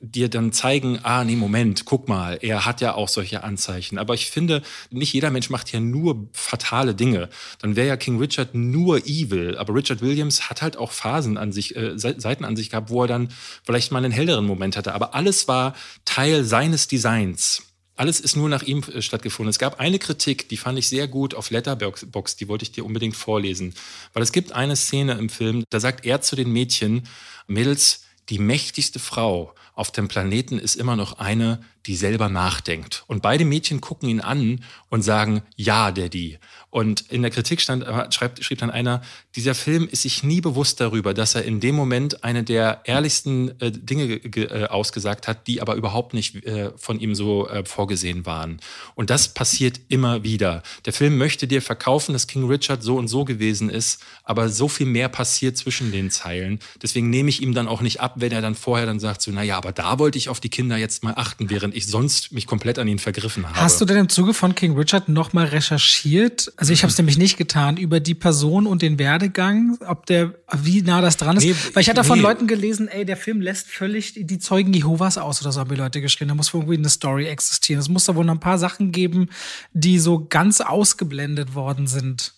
dir 0.00 0.28
dann 0.28 0.52
zeigen, 0.52 0.98
ah, 1.02 1.24
nee, 1.24 1.36
Moment, 1.36 1.84
guck 1.84 2.08
mal, 2.08 2.38
er 2.40 2.64
hat 2.64 2.80
ja 2.80 2.94
auch 2.94 3.08
solche 3.08 3.44
Anzeichen. 3.44 3.98
Aber 3.98 4.14
ich 4.14 4.30
finde, 4.30 4.62
nicht 4.90 5.12
jeder 5.12 5.30
Mensch 5.30 5.50
macht 5.50 5.70
ja 5.72 5.80
nur 5.80 6.28
fatale 6.32 6.94
Dinge. 6.94 7.28
Dann 7.60 7.76
wäre 7.76 7.88
ja 7.88 7.96
King 7.96 8.18
Richard 8.18 8.54
nur 8.54 9.06
evil. 9.06 9.56
Aber 9.58 9.74
Richard 9.74 10.00
Williams 10.00 10.48
hat 10.48 10.62
halt 10.62 10.78
auch 10.78 10.92
Phasen 10.92 11.36
an 11.36 11.52
sich, 11.52 11.76
äh, 11.76 11.98
Seiten 11.98 12.44
an 12.44 12.56
sich 12.56 12.70
gehabt, 12.70 12.88
wo 12.88 13.02
er 13.02 13.08
dann 13.08 13.28
vielleicht 13.64 13.92
mal 13.92 13.98
einen 13.98 14.12
helleren 14.12 14.46
Moment 14.46 14.76
hatte. 14.76 14.94
Aber 14.94 15.14
alles 15.14 15.48
war 15.48 15.74
Teil 16.04 16.44
seines 16.44 16.88
Designs. 16.88 17.62
Alles 18.00 18.18
ist 18.18 18.34
nur 18.34 18.48
nach 18.48 18.62
ihm 18.62 18.82
äh, 18.94 19.02
stattgefunden. 19.02 19.50
Es 19.50 19.58
gab 19.58 19.78
eine 19.78 19.98
Kritik, 19.98 20.48
die 20.48 20.56
fand 20.56 20.78
ich 20.78 20.88
sehr 20.88 21.06
gut 21.08 21.34
auf 21.34 21.50
Letterbox, 21.50 22.36
die 22.36 22.48
wollte 22.48 22.62
ich 22.62 22.72
dir 22.72 22.86
unbedingt 22.86 23.16
vorlesen. 23.16 23.74
Weil 24.14 24.22
es 24.22 24.32
gibt 24.32 24.52
eine 24.52 24.76
Szene 24.76 25.12
im 25.18 25.28
Film, 25.28 25.64
da 25.68 25.80
sagt 25.80 26.06
er 26.06 26.22
zu 26.22 26.34
den 26.34 26.50
Mädchen, 26.50 27.06
Mädels, 27.46 28.04
die 28.30 28.38
mächtigste 28.38 28.98
Frau 28.98 29.54
auf 29.74 29.90
dem 29.90 30.08
Planeten 30.08 30.58
ist 30.58 30.76
immer 30.76 30.96
noch 30.96 31.18
eine, 31.18 31.60
die 31.86 31.96
selber 31.96 32.28
nachdenkt. 32.28 33.04
Und 33.06 33.22
beide 33.22 33.44
Mädchen 33.44 33.80
gucken 33.80 34.08
ihn 34.08 34.20
an 34.20 34.64
und 34.88 35.02
sagen, 35.02 35.42
ja, 35.56 35.90
Daddy. 35.90 36.38
Und 36.70 37.00
in 37.10 37.22
der 37.22 37.32
Kritik 37.32 37.60
stand, 37.60 37.82
äh, 37.82 38.12
schreibt, 38.12 38.42
schrieb 38.44 38.58
dann 38.58 38.70
einer, 38.70 39.02
dieser 39.34 39.56
Film 39.56 39.88
ist 39.90 40.02
sich 40.02 40.22
nie 40.22 40.40
bewusst 40.40 40.80
darüber, 40.80 41.14
dass 41.14 41.34
er 41.34 41.44
in 41.44 41.58
dem 41.58 41.74
Moment 41.74 42.22
eine 42.22 42.44
der 42.44 42.82
ehrlichsten 42.84 43.60
äh, 43.60 43.72
Dinge 43.72 44.14
äh, 44.14 44.66
ausgesagt 44.66 45.26
hat, 45.26 45.48
die 45.48 45.60
aber 45.60 45.74
überhaupt 45.74 46.14
nicht 46.14 46.44
äh, 46.46 46.70
von 46.76 47.00
ihm 47.00 47.16
so 47.16 47.48
äh, 47.48 47.64
vorgesehen 47.64 48.24
waren. 48.24 48.60
Und 48.94 49.10
das 49.10 49.34
passiert 49.34 49.80
immer 49.88 50.22
wieder. 50.22 50.62
Der 50.84 50.92
Film 50.92 51.18
möchte 51.18 51.48
dir 51.48 51.60
verkaufen, 51.60 52.12
dass 52.12 52.28
King 52.28 52.46
Richard 52.46 52.84
so 52.84 52.96
und 52.96 53.08
so 53.08 53.24
gewesen 53.24 53.68
ist, 53.68 54.02
aber 54.22 54.48
so 54.48 54.68
viel 54.68 54.86
mehr 54.86 55.08
passiert 55.08 55.56
zwischen 55.56 55.90
den 55.90 56.10
Zeilen. 56.10 56.60
Deswegen 56.80 57.10
nehme 57.10 57.30
ich 57.30 57.42
ihm 57.42 57.52
dann 57.52 57.66
auch 57.66 57.80
nicht 57.80 58.00
ab, 58.00 58.14
wenn 58.16 58.30
er 58.30 58.42
dann 58.42 58.54
vorher 58.54 58.86
dann 58.86 59.00
sagt, 59.00 59.22
so, 59.22 59.32
naja, 59.32 59.56
aber 59.56 59.72
da 59.72 59.98
wollte 59.98 60.18
ich 60.18 60.28
auf 60.28 60.38
die 60.38 60.50
Kinder 60.50 60.76
jetzt 60.76 61.02
mal 61.02 61.14
achten, 61.16 61.50
während 61.50 61.69
ich 61.74 61.86
sonst 61.86 62.32
mich 62.32 62.46
komplett 62.46 62.78
an 62.78 62.88
ihn 62.88 62.98
vergriffen 62.98 63.46
habe. 63.46 63.60
Hast 63.60 63.80
du 63.80 63.84
denn 63.84 63.96
im 63.96 64.08
Zuge 64.08 64.34
von 64.34 64.54
King 64.54 64.76
Richard 64.76 65.08
nochmal 65.08 65.46
recherchiert? 65.46 66.52
Also 66.56 66.72
ich 66.72 66.82
habe 66.82 66.90
es 66.90 66.98
nämlich 66.98 67.18
nicht 67.18 67.36
getan 67.36 67.76
über 67.76 68.00
die 68.00 68.14
Person 68.14 68.66
und 68.66 68.82
den 68.82 68.98
Werdegang, 68.98 69.78
ob 69.86 70.06
der 70.06 70.34
wie 70.52 70.82
nah 70.82 71.00
das 71.00 71.16
dran 71.16 71.36
ist. 71.36 71.44
Nee, 71.44 71.54
Weil 71.74 71.82
ich 71.82 71.88
hatte 71.88 72.02
nee. 72.02 72.06
von 72.06 72.20
Leuten 72.20 72.46
gelesen, 72.46 72.88
ey, 72.88 73.04
der 73.04 73.16
Film 73.16 73.40
lässt 73.40 73.68
völlig 73.68 74.14
die 74.16 74.38
Zeugen 74.38 74.72
Jehovas 74.72 75.18
aus 75.18 75.40
oder 75.40 75.52
so 75.52 75.60
haben 75.60 75.70
die 75.70 75.76
Leute 75.76 76.00
geschrieben. 76.00 76.28
Da 76.28 76.34
muss 76.34 76.52
irgendwie 76.52 76.76
eine 76.76 76.88
Story 76.88 77.26
existieren. 77.26 77.80
Es 77.80 77.88
muss 77.88 78.04
da 78.04 78.14
wohl 78.14 78.24
noch 78.24 78.34
ein 78.34 78.40
paar 78.40 78.58
Sachen 78.58 78.92
geben, 78.92 79.28
die 79.72 79.98
so 79.98 80.26
ganz 80.28 80.60
ausgeblendet 80.60 81.54
worden 81.54 81.86
sind. 81.86 82.34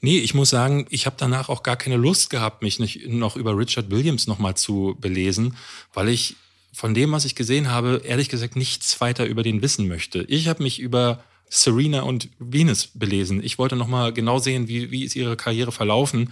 Nee, 0.00 0.18
ich 0.18 0.34
muss 0.34 0.50
sagen, 0.50 0.86
ich 0.90 1.06
habe 1.06 1.16
danach 1.18 1.48
auch 1.48 1.62
gar 1.62 1.76
keine 1.76 1.96
Lust 1.96 2.30
gehabt, 2.30 2.62
mich 2.62 2.78
nicht 2.78 3.06
noch 3.08 3.36
über 3.36 3.56
Richard 3.56 3.90
Williams 3.90 4.26
nochmal 4.26 4.56
zu 4.56 4.96
belesen, 5.00 5.56
weil 5.92 6.08
ich 6.08 6.36
von 6.72 6.94
dem, 6.94 7.12
was 7.12 7.24
ich 7.24 7.34
gesehen 7.34 7.70
habe, 7.70 8.02
ehrlich 8.04 8.28
gesagt 8.28 8.56
nichts 8.56 9.00
weiter 9.00 9.26
über 9.26 9.42
den 9.42 9.62
wissen 9.62 9.88
möchte. 9.88 10.22
Ich 10.28 10.48
habe 10.48 10.62
mich 10.62 10.78
über 10.78 11.22
Serena 11.48 12.02
und 12.02 12.28
Venus 12.38 12.88
belesen. 12.88 13.42
Ich 13.42 13.58
wollte 13.58 13.76
nochmal 13.76 14.12
genau 14.12 14.38
sehen, 14.38 14.68
wie, 14.68 14.90
wie 14.90 15.04
ist 15.04 15.16
ihre 15.16 15.36
Karriere 15.36 15.72
verlaufen 15.72 16.30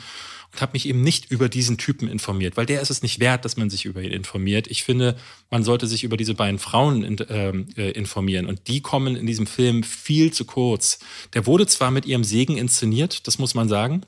und 0.52 0.62
habe 0.62 0.72
mich 0.74 0.88
eben 0.88 1.02
nicht 1.02 1.30
über 1.30 1.48
diesen 1.48 1.78
Typen 1.78 2.08
informiert, 2.08 2.56
weil 2.56 2.66
der 2.66 2.80
ist 2.80 2.90
es 2.90 3.02
nicht 3.02 3.18
wert, 3.18 3.44
dass 3.44 3.56
man 3.56 3.70
sich 3.70 3.84
über 3.84 4.02
ihn 4.02 4.12
informiert. 4.12 4.66
Ich 4.68 4.84
finde, 4.84 5.16
man 5.50 5.64
sollte 5.64 5.86
sich 5.86 6.04
über 6.04 6.16
diese 6.16 6.34
beiden 6.34 6.58
Frauen 6.58 7.02
in, 7.02 7.16
ähm, 7.28 7.68
äh, 7.76 7.90
informieren 7.90 8.46
und 8.46 8.68
die 8.68 8.80
kommen 8.80 9.16
in 9.16 9.26
diesem 9.26 9.46
Film 9.46 9.82
viel 9.82 10.32
zu 10.32 10.44
kurz. 10.44 10.98
Der 11.34 11.46
wurde 11.46 11.66
zwar 11.66 11.90
mit 11.90 12.06
ihrem 12.06 12.24
Segen 12.24 12.56
inszeniert, 12.56 13.26
das 13.26 13.38
muss 13.38 13.54
man 13.54 13.68
sagen, 13.68 14.02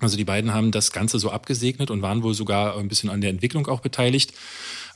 Also 0.00 0.16
die 0.16 0.24
beiden 0.24 0.52
haben 0.52 0.72
das 0.72 0.90
Ganze 0.90 1.20
so 1.20 1.30
abgesegnet 1.30 1.90
und 1.90 2.02
waren 2.02 2.24
wohl 2.24 2.34
sogar 2.34 2.76
ein 2.76 2.88
bisschen 2.88 3.08
an 3.08 3.20
der 3.20 3.30
Entwicklung 3.30 3.68
auch 3.68 3.80
beteiligt. 3.80 4.32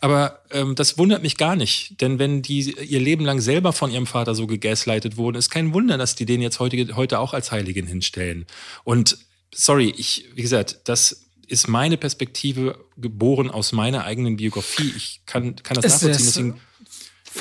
Aber 0.01 0.40
ähm, 0.51 0.74
das 0.74 0.99
wundert 0.99 1.22
mich 1.22 1.36
gar 1.36 1.57
nicht, 1.57 2.01
denn 2.01 2.18
wenn 2.18 2.42
die 2.42 2.72
ihr 2.72 3.01
Leben 3.01 3.24
lang 3.24 3.40
selber 3.40 3.72
von 3.72 3.90
ihrem 3.90 4.07
Vater 4.07 4.34
so 4.34 4.47
gegaslightet 4.47 5.16
wurden, 5.16 5.36
ist 5.36 5.51
kein 5.51 5.72
Wunder, 5.72 5.99
dass 5.99 6.14
die 6.14 6.26
den 6.26 6.42
jetzt 6.42 6.61
heute, 6.61 6.97
heute 6.97 7.18
auch 7.18 7.34
als 7.34 7.51
Heiligen 7.53 7.86
hinstellen. 7.86 8.47
Und 8.84 9.18
sorry, 9.55 9.92
ich, 9.97 10.26
wie 10.34 10.42
gesagt, 10.42 10.80
das 10.84 11.22
ist 11.49 11.68
meine 11.68 11.97
Perspektive 11.97 12.84
geboren 12.97 13.51
aus 13.51 13.72
meiner 13.72 14.05
eigenen 14.05 14.36
Biografie. 14.36 14.92
Ich 14.97 15.20
kann, 15.26 15.57
kann 15.57 15.76
das 15.76 15.86
ist 15.86 16.03
nachvollziehen. 16.03 16.26
Deswegen 16.26 16.61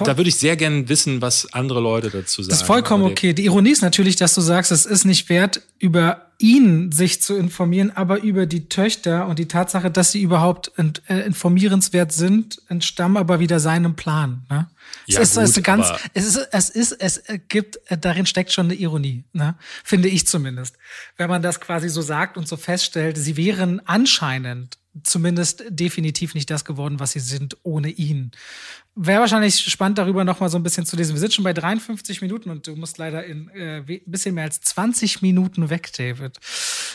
da 0.03 0.17
würde 0.17 0.29
ich 0.29 0.35
sehr 0.35 0.55
gerne 0.57 0.89
wissen, 0.89 1.21
was 1.21 1.53
andere 1.53 1.79
Leute 1.79 2.09
dazu 2.09 2.41
sagen. 2.41 2.49
Das 2.49 2.61
ist 2.61 2.67
vollkommen 2.67 3.03
okay. 3.03 3.33
Die 3.33 3.45
Ironie 3.45 3.71
ist 3.71 3.81
natürlich, 3.81 4.15
dass 4.15 4.35
du 4.35 4.41
sagst, 4.41 4.71
es 4.71 4.85
ist 4.85 5.05
nicht 5.05 5.29
wert, 5.29 5.61
über 5.79 6.24
ihn 6.37 6.91
sich 6.91 7.21
zu 7.21 7.35
informieren, 7.35 7.91
aber 7.95 8.21
über 8.21 8.45
die 8.45 8.67
Töchter 8.67 9.27
und 9.27 9.39
die 9.39 9.47
Tatsache, 9.47 9.89
dass 9.89 10.11
sie 10.11 10.21
überhaupt 10.21 10.71
äh, 10.77 11.19
informierenswert 11.21 12.11
sind, 12.11 12.61
entstammen 12.67 13.17
aber 13.17 13.39
wieder 13.39 13.59
seinem 13.59 13.95
Plan. 13.95 14.45
Ne? 14.49 14.67
Ja, 15.05 15.21
es, 15.21 15.29
ist, 15.29 15.35
gut, 15.35 15.43
es, 15.43 15.57
ist 15.57 15.63
ganz, 15.63 15.91
es 16.13 16.25
ist, 16.25 16.47
es 16.51 16.69
ist, 16.69 16.91
es 16.93 17.23
gibt, 17.47 17.79
äh, 17.87 17.97
darin 17.97 18.25
steckt 18.25 18.51
schon 18.51 18.67
eine 18.67 18.75
Ironie, 18.75 19.23
ne? 19.33 19.55
finde 19.83 20.09
ich 20.09 20.27
zumindest. 20.27 20.77
Wenn 21.17 21.29
man 21.29 21.41
das 21.41 21.59
quasi 21.59 21.89
so 21.89 22.01
sagt 22.01 22.37
und 22.37 22.47
so 22.47 22.57
feststellt, 22.57 23.17
sie 23.17 23.37
wären 23.37 23.81
anscheinend 23.85 24.77
zumindest 25.03 25.63
definitiv 25.69 26.35
nicht 26.35 26.49
das 26.49 26.65
geworden, 26.65 26.99
was 26.99 27.11
sie 27.11 27.19
sind 27.19 27.57
ohne 27.63 27.89
ihn. 27.89 28.31
Wäre 28.97 29.19
wahrscheinlich 29.19 29.57
spannend, 29.57 29.97
darüber 29.97 30.23
noch 30.23 30.39
mal 30.39 30.47
so 30.47 30.57
ein 30.57 30.63
bisschen 30.63 30.85
zu 30.85 30.95
lesen. 30.95 31.13
Wir 31.13 31.19
sind 31.19 31.33
schon 31.33 31.43
bei 31.43 31.51
53 31.51 32.21
Minuten 32.21 32.49
und 32.49 32.65
du 32.65 32.77
musst 32.77 32.97
leider 32.97 33.25
in 33.25 33.49
äh, 33.49 33.79
ein 33.79 34.01
bisschen 34.05 34.35
mehr 34.35 34.45
als 34.45 34.61
20 34.61 35.21
Minuten 35.21 35.69
weg, 35.69 35.91
David. 35.97 36.39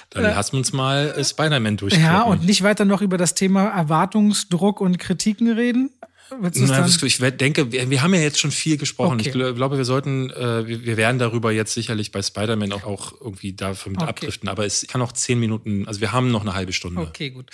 Dann 0.08 0.24
äh, 0.24 0.30
lass 0.34 0.50
uns 0.50 0.72
mal 0.72 1.14
äh, 1.14 1.22
Spider-Man 1.22 1.76
durchgehen. 1.76 2.02
Ja, 2.02 2.22
und 2.22 2.44
nicht 2.44 2.62
weiter 2.62 2.86
noch 2.86 3.02
über 3.02 3.18
das 3.18 3.34
Thema 3.34 3.68
Erwartungsdruck 3.68 4.80
und 4.80 4.98
Kritiken 4.98 5.52
reden. 5.52 5.90
Na, 6.30 6.86
ich 6.86 7.18
denke, 7.36 7.72
wir, 7.72 7.90
wir, 7.90 8.02
haben 8.02 8.14
ja 8.14 8.20
jetzt 8.20 8.38
schon 8.38 8.50
viel 8.50 8.76
gesprochen. 8.76 9.20
Okay. 9.20 9.28
Ich 9.28 9.32
glaube, 9.32 9.76
wir 9.76 9.84
sollten, 9.84 10.30
äh, 10.30 10.66
wir, 10.66 10.84
wir, 10.84 10.96
werden 10.96 11.18
darüber 11.18 11.50
jetzt 11.50 11.74
sicherlich 11.74 12.12
bei 12.12 12.22
Spider-Man 12.22 12.72
auch, 12.72 12.84
auch 12.84 13.12
irgendwie 13.20 13.50
mit 13.50 13.62
okay. 13.62 14.04
abdriften. 14.04 14.48
Aber 14.48 14.64
es 14.64 14.86
kann 14.86 15.02
auch 15.02 15.12
zehn 15.12 15.40
Minuten, 15.40 15.86
also 15.86 16.00
wir 16.00 16.12
haben 16.12 16.30
noch 16.30 16.42
eine 16.42 16.54
halbe 16.54 16.72
Stunde. 16.72 17.00
Okay, 17.00 17.30
gut. 17.30 17.50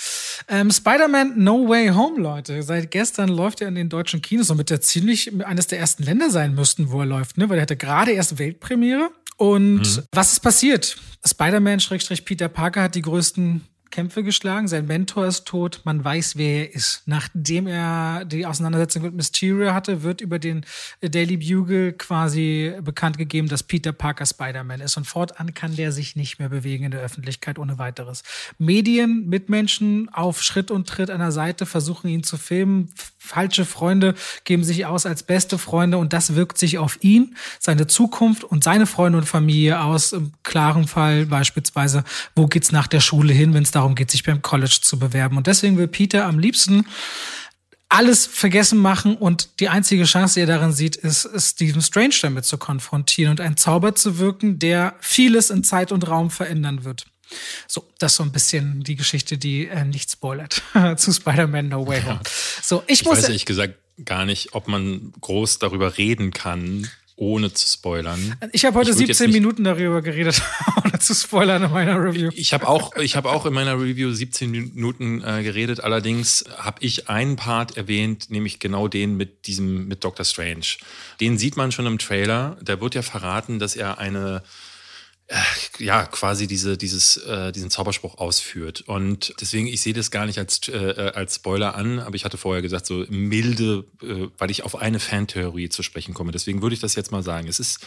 Ähm, 0.49 0.71
Spider-Man 0.71 1.43
No 1.43 1.69
Way 1.69 1.89
Home, 1.89 2.21
Leute. 2.21 2.63
Seit 2.63 2.91
gestern 2.91 3.29
läuft 3.29 3.61
er 3.61 3.69
in 3.69 3.75
den 3.75 3.89
deutschen 3.89 4.21
Kinos 4.23 4.51
und 4.51 4.69
der 4.69 4.81
ziemlich 4.81 5.33
eines 5.45 5.67
der 5.67 5.79
ersten 5.79 6.03
Länder 6.03 6.31
sein 6.31 6.55
müssten, 6.55 6.91
wo 6.91 7.01
er 7.01 7.07
läuft, 7.07 7.39
ne? 7.39 7.49
Weil 7.49 7.59
er 7.59 7.63
hatte 7.63 7.77
gerade 7.77 8.13
erst 8.13 8.39
Weltpremiere. 8.39 9.11
Und 9.37 9.81
mhm. 9.81 10.03
was 10.13 10.33
ist 10.33 10.41
passiert? 10.41 10.97
Spider-Man-Peter 11.25 12.49
Parker 12.49 12.83
hat 12.83 12.95
die 12.95 13.03
größten 13.03 13.63
Kämpfe 13.97 14.23
geschlagen, 14.23 14.69
sein 14.69 14.87
Mentor 14.87 15.25
ist 15.25 15.47
tot, 15.47 15.81
man 15.85 16.05
weiß, 16.05 16.37
wer 16.37 16.67
er 16.67 16.75
ist. 16.75 17.01
Nachdem 17.07 17.67
er 17.67 18.27
die 18.27 18.45
Auseinandersetzung 18.45 19.01
mit 19.05 19.15
Mysterio 19.15 19.73
hatte, 19.73 20.03
wird 20.03 20.21
über 20.21 20.39
den 20.39 20.67
Daily 21.01 21.39
Bugle 21.39 21.95
quasi 21.95 22.75
bekannt 22.83 23.17
gegeben, 23.17 23.49
dass 23.49 23.63
Peter 23.63 23.93
Parker 23.93 24.27
Spider-Man 24.27 24.83
ist. 24.83 24.99
Und 24.99 25.07
fortan 25.07 25.55
kann 25.55 25.77
der 25.77 25.93
sich 25.93 26.15
nicht 26.15 26.39
mehr 26.39 26.51
bewegen 26.51 26.85
in 26.85 26.91
der 26.91 27.01
Öffentlichkeit 27.01 27.59
ohne 27.59 27.79
weiteres. 27.79 28.23
Medien, 28.59 29.31
Mitmenschen 29.31 30.11
auf 30.13 30.43
Schritt 30.43 30.71
und 30.71 30.87
Tritt 30.87 31.09
der 31.09 31.33
Seite 31.33 31.65
versuchen 31.65 32.09
ihn 32.09 32.23
zu 32.23 32.37
filmen. 32.37 32.93
Falsche 33.17 33.65
Freunde 33.65 34.15
geben 34.45 34.63
sich 34.63 34.85
aus 34.85 35.07
als 35.07 35.23
beste 35.23 35.57
Freunde 35.57 35.97
und 35.97 36.13
das 36.13 36.35
wirkt 36.35 36.59
sich 36.59 36.77
auf 36.77 37.03
ihn, 37.03 37.35
seine 37.61 37.87
Zukunft 37.87 38.45
und 38.45 38.63
seine 38.63 38.85
Freunde 38.85 39.17
und 39.17 39.25
Familie 39.25 39.81
aus. 39.81 40.13
Im 40.13 40.33
klaren 40.43 40.87
Fall 40.87 41.25
beispielsweise, 41.25 42.05
wo 42.35 42.47
geht's 42.47 42.73
nach 42.73 42.89
der 42.89 43.01
Schule 43.01 43.33
hin, 43.33 43.55
wenn 43.55 43.63
es 43.63 43.71
darum 43.71 43.86
geht, 43.95 44.11
sich 44.11 44.25
beim 44.25 44.43
College 44.43 44.79
zu 44.83 44.99
bewerben. 44.99 45.37
Und 45.37 45.47
deswegen 45.47 45.77
will 45.77 45.89
Peter 45.89 46.27
am 46.27 46.39
liebsten 46.39 46.87
alles 47.89 48.27
vergessen 48.27 48.79
machen 48.79 49.17
und 49.17 49.61
die 49.61 49.69
einzige 49.69 50.05
Chance, 50.05 50.35
die 50.35 50.41
er 50.41 50.47
darin 50.47 50.73
sieht, 50.73 50.97
ist, 50.97 51.29
Stephen 51.37 51.83
Strange 51.83 52.17
damit 52.21 52.45
zu 52.45 52.59
konfrontieren 52.59 53.33
und 53.33 53.41
einen 53.41 53.57
Zauber 53.57 53.95
zu 53.95 54.19
wirken, 54.19 54.59
der 54.59 54.97
vieles 55.01 55.51
in 55.51 55.63
Zeit 55.63 55.93
und 55.93 56.09
Raum 56.09 56.31
verändern 56.31 56.85
wird. 56.85 57.07
So, 57.67 57.89
das 57.99 58.13
ist 58.13 58.17
so 58.17 58.23
ein 58.25 58.33
bisschen 58.33 58.83
die 58.83 58.97
Geschichte, 58.97 59.39
die 59.39 59.67
äh, 59.67 59.85
nicht 59.85 60.11
spoilert 60.11 60.63
zu 60.97 61.13
Spider-Man 61.13 61.69
No 61.69 61.87
Way 61.87 62.03
Home. 62.03 62.15
Ja. 62.15 62.31
So, 62.63 62.83
ich, 62.87 63.01
ich 63.01 63.07
muss 63.07 63.19
weiß 63.19 63.25
ehrlich 63.25 63.47
gesagt 63.47 63.75
gar 64.05 64.25
nicht, 64.25 64.55
ob 64.55 64.69
man 64.69 65.13
groß 65.21 65.59
darüber 65.59 65.97
reden 65.97 66.33
kann, 66.33 66.89
ohne 67.17 67.53
zu 67.53 67.67
spoilern. 67.67 68.37
Ich 68.53 68.67
habe 68.67 68.79
heute 68.79 68.91
ich 68.91 68.97
17 68.97 69.31
Minuten 69.33 69.65
darüber 69.65 70.03
geredet, 70.03 70.43
ohne 70.85 70.99
zu 70.99 71.15
spoilern 71.15 71.65
in 71.65 71.73
meiner 71.73 72.01
Review. 72.03 72.31
Ich 72.35 72.53
habe 72.53 72.69
auch, 72.69 72.95
ich 72.97 73.17
habe 73.17 73.31
auch 73.31 73.47
in 73.47 73.55
meiner 73.55 73.75
Review 73.81 74.13
17 74.13 74.51
Minuten 74.51 75.23
äh, 75.25 75.43
geredet. 75.43 75.81
Allerdings 75.81 76.45
habe 76.59 76.79
ich 76.81 77.09
einen 77.09 77.37
Part 77.37 77.77
erwähnt, 77.79 78.31
nämlich 78.31 78.59
genau 78.59 78.87
den 78.87 79.17
mit 79.17 79.47
diesem 79.47 79.89
mit 79.89 80.05
Doctor 80.05 80.27
Strange. 80.27 80.67
Den 81.21 81.39
sieht 81.39 81.57
man 81.57 81.73
schon 81.73 81.87
im 81.87 81.99
Trailer. 81.99 82.59
Da 82.63 82.81
wird 82.81 82.95
ja 82.95 83.03
verraten, 83.03 83.59
dass 83.59 83.77
er 83.77 83.99
eine 83.99 84.43
ja, 85.79 86.05
quasi 86.07 86.47
diese, 86.47 86.77
dieses, 86.77 87.17
äh, 87.17 87.51
diesen 87.53 87.71
Zauberspruch 87.71 88.19
ausführt. 88.19 88.83
Und 88.87 89.35
deswegen, 89.41 89.67
ich 89.67 89.81
sehe 89.81 89.93
das 89.93 90.11
gar 90.11 90.27
nicht 90.27 90.39
als, 90.39 90.69
äh, 90.69 91.13
als 91.15 91.37
Spoiler 91.37 91.75
an, 91.75 91.99
aber 91.99 92.15
ich 92.15 92.25
hatte 92.25 92.39
vorher 92.39 92.63
gesagt, 92.63 92.87
so 92.87 93.05
milde, 93.09 93.85
äh, 94.03 94.29
weil 94.39 94.51
ich 94.51 94.63
auf 94.63 94.77
eine 94.77 95.01
Fantheorie 95.01 95.69
zu 95.69 95.83
sprechen 95.83 96.15
komme. 96.15 96.31
Deswegen 96.31 96.63
würde 96.63 96.75
ich 96.75 96.81
das 96.81 96.95
jetzt 96.95 97.11
mal 97.11 97.25
sagen. 97.25 97.49
Es 97.49 97.59
ist 97.59 97.81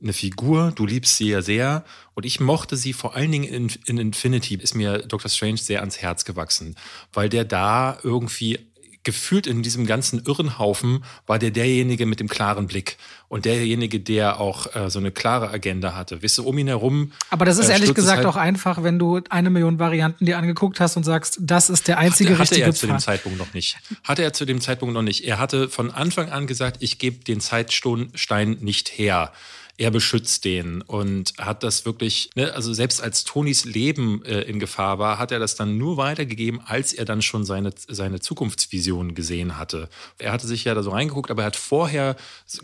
eine 0.00 0.12
Figur, 0.12 0.72
du 0.74 0.86
liebst 0.86 1.16
sie 1.16 1.28
ja 1.28 1.42
sehr 1.42 1.84
und 2.14 2.24
ich 2.24 2.40
mochte 2.40 2.76
sie 2.76 2.92
vor 2.92 3.16
allen 3.16 3.32
Dingen 3.32 3.44
in, 3.44 3.70
in 3.86 3.98
Infinity, 3.98 4.54
ist 4.54 4.74
mir 4.74 4.98
Doctor 4.98 5.28
Strange 5.28 5.58
sehr 5.58 5.80
ans 5.80 5.98
Herz 5.98 6.24
gewachsen, 6.24 6.76
weil 7.12 7.28
der 7.28 7.44
da 7.44 7.98
irgendwie 8.02 8.67
gefühlt 9.08 9.46
in 9.46 9.62
diesem 9.62 9.86
ganzen 9.86 10.22
Irrenhaufen 10.26 11.02
war 11.26 11.38
der 11.38 11.50
derjenige 11.50 12.04
mit 12.04 12.20
dem 12.20 12.28
klaren 12.28 12.66
Blick 12.66 12.98
und 13.28 13.46
derjenige, 13.46 14.00
der 14.00 14.38
auch 14.38 14.76
äh, 14.76 14.90
so 14.90 14.98
eine 14.98 15.10
klare 15.10 15.48
Agenda 15.48 15.94
hatte. 15.94 16.20
Wisst 16.20 16.38
ihr, 16.38 16.44
um 16.44 16.58
ihn 16.58 16.66
herum. 16.66 17.12
Aber 17.30 17.46
das 17.46 17.56
ist 17.56 17.70
äh, 17.70 17.72
ehrlich 17.72 17.94
gesagt 17.94 18.18
halt 18.18 18.26
auch 18.26 18.36
einfach, 18.36 18.82
wenn 18.82 18.98
du 18.98 19.22
eine 19.30 19.48
Million 19.48 19.78
Varianten 19.78 20.26
dir 20.26 20.36
angeguckt 20.36 20.78
hast 20.78 20.98
und 20.98 21.04
sagst, 21.04 21.38
das 21.40 21.70
ist 21.70 21.88
der 21.88 21.96
einzige 21.96 22.32
hatte, 22.32 22.42
richtige 22.42 22.66
Hatte 22.66 22.70
er 22.70 22.74
zu 22.74 22.86
dem 22.86 22.98
Zeitpunkt 22.98 23.38
noch 23.38 23.54
nicht. 23.54 23.78
Hatte 24.04 24.22
er 24.22 24.34
zu 24.34 24.44
dem 24.44 24.60
Zeitpunkt 24.60 24.92
noch 24.92 25.00
nicht. 25.00 25.24
Er 25.24 25.38
hatte 25.38 25.70
von 25.70 25.90
Anfang 25.90 26.28
an 26.28 26.46
gesagt, 26.46 26.76
ich 26.80 26.98
gebe 26.98 27.24
den 27.24 27.40
Zeitstein 27.40 28.58
nicht 28.60 28.90
her 28.90 29.32
er 29.78 29.92
beschützt 29.92 30.44
den 30.44 30.82
und 30.82 31.34
hat 31.38 31.62
das 31.62 31.86
wirklich, 31.86 32.30
ne, 32.34 32.52
also 32.52 32.72
selbst 32.72 33.00
als 33.00 33.22
Tonys 33.22 33.64
Leben 33.64 34.24
äh, 34.24 34.40
in 34.42 34.58
Gefahr 34.58 34.98
war, 34.98 35.20
hat 35.20 35.30
er 35.30 35.38
das 35.38 35.54
dann 35.54 35.78
nur 35.78 35.96
weitergegeben, 35.96 36.60
als 36.64 36.92
er 36.92 37.04
dann 37.04 37.22
schon 37.22 37.44
seine, 37.44 37.72
seine 37.86 38.18
Zukunftsvision 38.18 39.14
gesehen 39.14 39.56
hatte. 39.56 39.88
Er 40.18 40.32
hatte 40.32 40.48
sich 40.48 40.64
ja 40.64 40.74
da 40.74 40.82
so 40.82 40.90
reingeguckt, 40.90 41.30
aber 41.30 41.42
er 41.42 41.46
hat 41.46 41.56
vorher 41.56 42.16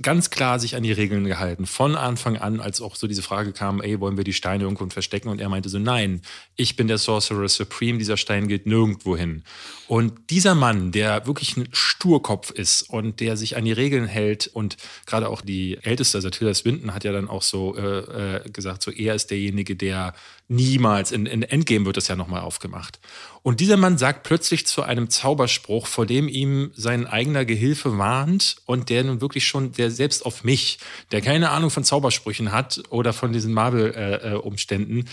ganz 0.02 0.30
klar 0.30 0.58
sich 0.58 0.74
an 0.74 0.82
die 0.82 0.90
Regeln 0.90 1.24
gehalten. 1.24 1.66
Von 1.66 1.94
Anfang 1.94 2.36
an, 2.36 2.60
als 2.60 2.80
auch 2.80 2.96
so 2.96 3.06
diese 3.06 3.22
Frage 3.22 3.52
kam, 3.52 3.80
ey, 3.80 4.00
wollen 4.00 4.16
wir 4.16 4.24
die 4.24 4.32
Steine 4.32 4.64
irgendwo 4.64 4.84
verstecken? 4.88 5.28
Und 5.28 5.40
er 5.40 5.48
meinte 5.48 5.68
so, 5.68 5.78
nein, 5.78 6.20
ich 6.56 6.74
bin 6.74 6.88
der 6.88 6.98
Sorcerer 6.98 7.48
Supreme, 7.48 7.98
dieser 7.98 8.16
Stein 8.16 8.48
geht 8.48 8.66
nirgendwo 8.66 9.16
hin. 9.16 9.44
Und 9.86 10.30
dieser 10.30 10.56
Mann, 10.56 10.90
der 10.90 11.26
wirklich 11.26 11.56
ein 11.56 11.68
Sturkopf 11.70 12.50
ist 12.50 12.82
und 12.82 13.20
der 13.20 13.36
sich 13.36 13.56
an 13.56 13.64
die 13.64 13.72
Regeln 13.72 14.06
hält 14.06 14.48
und 14.48 14.76
gerade 15.06 15.28
auch 15.28 15.42
die 15.42 15.78
älteste, 15.82 16.18
also 16.18 16.30
Tilda 16.30 16.54
Swinton, 16.54 16.92
hat 16.92 17.03
ja 17.04 17.12
dann 17.12 17.28
auch 17.28 17.42
so 17.42 17.76
äh, 17.76 18.36
äh, 18.36 18.50
gesagt, 18.50 18.82
so 18.82 18.90
er 18.90 19.14
ist 19.14 19.30
derjenige, 19.30 19.76
der 19.76 20.14
niemals, 20.48 21.12
in, 21.12 21.26
in 21.26 21.42
Endgame 21.42 21.86
wird 21.86 21.96
das 21.96 22.08
ja 22.08 22.16
nochmal 22.16 22.42
aufgemacht. 22.42 22.98
Und 23.42 23.60
dieser 23.60 23.76
Mann 23.76 23.98
sagt 23.98 24.22
plötzlich 24.22 24.66
zu 24.66 24.82
einem 24.82 25.10
Zauberspruch, 25.10 25.86
vor 25.86 26.06
dem 26.06 26.28
ihm 26.28 26.70
sein 26.74 27.06
eigener 27.06 27.44
Gehilfe 27.44 27.98
warnt 27.98 28.56
und 28.66 28.90
der 28.90 29.04
nun 29.04 29.20
wirklich 29.20 29.46
schon, 29.46 29.72
der 29.72 29.90
selbst 29.90 30.24
auf 30.26 30.44
mich, 30.44 30.78
der 31.12 31.20
keine 31.20 31.50
Ahnung 31.50 31.70
von 31.70 31.84
Zaubersprüchen 31.84 32.52
hat 32.52 32.82
oder 32.90 33.12
von 33.12 33.32
diesen 33.32 33.52
Marvel-Umständen, 33.52 34.98
äh, 34.98 35.00
äh 35.00 35.04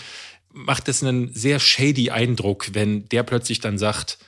macht 0.54 0.88
es 0.88 1.02
einen 1.02 1.32
sehr 1.32 1.58
shady 1.58 2.10
Eindruck, 2.10 2.74
wenn 2.74 3.08
der 3.08 3.22
plötzlich 3.22 3.60
dann 3.60 3.78
sagt, 3.78 4.18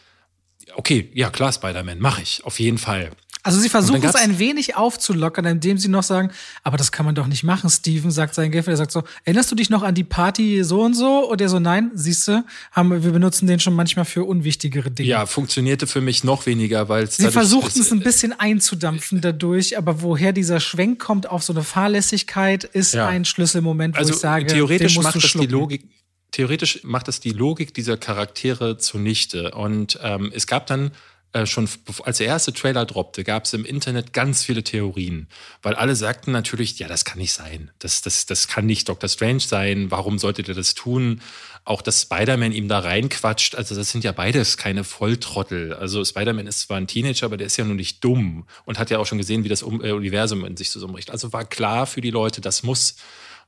okay, 0.75 1.11
ja 1.15 1.31
klar, 1.31 1.53
Spider-Man, 1.53 1.99
mache 1.99 2.23
ich, 2.23 2.45
auf 2.45 2.61
jeden 2.61 2.79
Fall. 2.79 3.11
Also 3.45 3.61
sie 3.61 3.69
versuchen 3.69 4.03
es 4.03 4.15
ein 4.15 4.39
wenig 4.39 4.75
aufzulockern, 4.75 5.45
indem 5.45 5.77
sie 5.77 5.89
noch 5.89 6.03
sagen, 6.03 6.31
aber 6.63 6.79
das 6.79 6.93
kann 6.93 7.05
man 7.05 7.15
doch 7.15 7.27
nicht 7.27 7.45
machen, 7.45 7.69
Steven, 7.69 8.11
sagt 8.11 8.35
sein 8.35 8.51
Gaffer, 8.51 8.71
der 8.71 8.79
sagt 8.79 8.91
so, 8.91 9.03
erinnerst 9.25 9.51
du 9.53 9.55
dich 9.55 9.69
noch 9.69 9.83
an 9.83 9.95
die 9.95 10.03
Party 10.03 10.65
so 10.65 10.81
und 10.81 10.95
so? 10.95 11.31
Und 11.31 11.43
der 11.43 11.51
so, 11.51 11.61
nein, 11.61 11.91
siehst 11.95 12.27
du, 12.27 12.43
haben, 12.73 13.05
wir 13.05 13.13
benutzen 13.13 13.47
den 13.47 13.61
schon 13.61 13.75
manchmal 13.75 14.07
für 14.07 14.25
unwichtigere 14.25 14.91
Dinge. 14.91 15.11
Ja, 15.11 15.27
funktionierte 15.27 15.87
für 15.87 16.01
mich 16.01 16.25
noch 16.25 16.47
weniger, 16.47 16.89
weil 16.89 17.05
es 17.05 17.19
Sie 17.19 17.31
versuchten 17.31 17.81
es 17.81 17.93
ein 17.93 18.01
bisschen 18.01 18.33
einzudampfen 18.33 19.21
dadurch, 19.21 19.77
aber 19.77 20.01
woher 20.01 20.33
dieser 20.33 20.59
Schwenk 20.59 20.99
kommt 20.99 21.29
auf 21.29 21.43
so 21.43 21.53
eine 21.53 21.63
Fahrlässigkeit, 21.63 22.65
ist 22.65 22.95
ja. 22.95 23.07
ein 23.07 23.27
Schlüsselmoment, 23.27 23.95
wo 23.95 23.99
also 23.99 24.15
ich 24.15 24.21
sage, 24.21 24.47
theoretisch 24.47 24.99
macht 24.99 25.23
das 25.23 25.33
die 25.33 25.47
Logik, 25.47 25.85
theoretisch 26.31 26.81
macht 26.83 27.09
das 27.09 27.21
die 27.21 27.33
Logik 27.33 27.75
dieser 27.75 27.99
Charaktere 27.99 28.79
zunichte. 28.79 29.51
Und 29.51 29.99
ähm, 30.03 30.33
es 30.35 30.47
gab 30.47 30.67
dann 30.67 30.93
äh, 31.35 31.47
schon 31.47 31.69
als 32.05 32.19
der 32.19 32.29
erste 32.29 32.53
Trailer 32.53 32.87
droppte, 32.87 33.25
gab 33.25 33.45
es 33.45 33.53
im 33.55 33.65
Internet 33.65 34.13
ganz 34.13 34.45
viele 34.45 34.63
Theorien, 34.63 35.27
weil 35.63 35.75
alle 35.75 35.97
sagten 35.97 36.31
natürlich, 36.31 36.79
ja, 36.79 36.87
das 36.87 37.05
kann 37.05 37.19
nicht 37.19 37.33
sein. 37.33 37.73
Das, 37.81 38.03
das, 38.03 38.25
das 38.27 38.47
kann 38.47 38.67
nicht 38.67 38.89
Dr. 38.89 39.09
Strange 39.09 39.41
sein. 39.41 39.91
Warum 39.91 40.21
solltet 40.21 40.47
ihr 40.47 40.55
das 40.55 40.75
tun? 40.75 41.21
Auch 41.65 41.83
dass 41.83 42.03
Spider-Man 42.03 42.53
ihm 42.53 42.69
da 42.69 42.79
reinquatscht. 42.79 43.57
Also 43.57 43.75
das 43.75 43.91
sind 43.91 44.05
ja 44.05 44.13
beides 44.13 44.57
keine 44.57 44.85
Volltrottel. 44.85 45.73
Also 45.73 46.05
Spider-Man 46.05 46.47
ist 46.47 46.61
zwar 46.61 46.77
ein 46.77 46.87
Teenager, 46.87 47.27
aber 47.27 47.37
der 47.37 47.49
ist 47.49 47.57
ja 47.57 47.65
nur 47.65 47.75
nicht 47.75 48.05
dumm 48.05 48.47
und 48.65 48.79
hat 48.79 48.91
ja 48.91 48.99
auch 48.99 49.07
schon 49.07 49.19
gesehen, 49.19 49.43
wie 49.43 49.49
das 49.49 49.63
äh, 49.63 49.91
Universum 49.91 50.45
in 50.45 50.57
sich 50.57 50.71
zusammenbricht. 50.71 51.11
Also 51.11 51.33
war 51.33 51.45
klar 51.45 51.87
für 51.87 52.01
die 52.01 52.13
Leute, 52.13 52.43
das 52.43 52.63
muss 52.63 52.95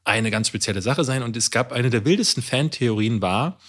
eine 0.03 0.33
ganz 0.33 0.49
spezielle 0.49 0.83
Sache 0.83 1.05
sein. 1.05 1.23
Und 1.23 1.37
es 1.37 1.53
gab 1.53 1.71
eine 1.71 1.91
der 1.91 2.05
wildesten 2.05 2.43
Fantheorien 2.43 3.23
war, 3.23 3.61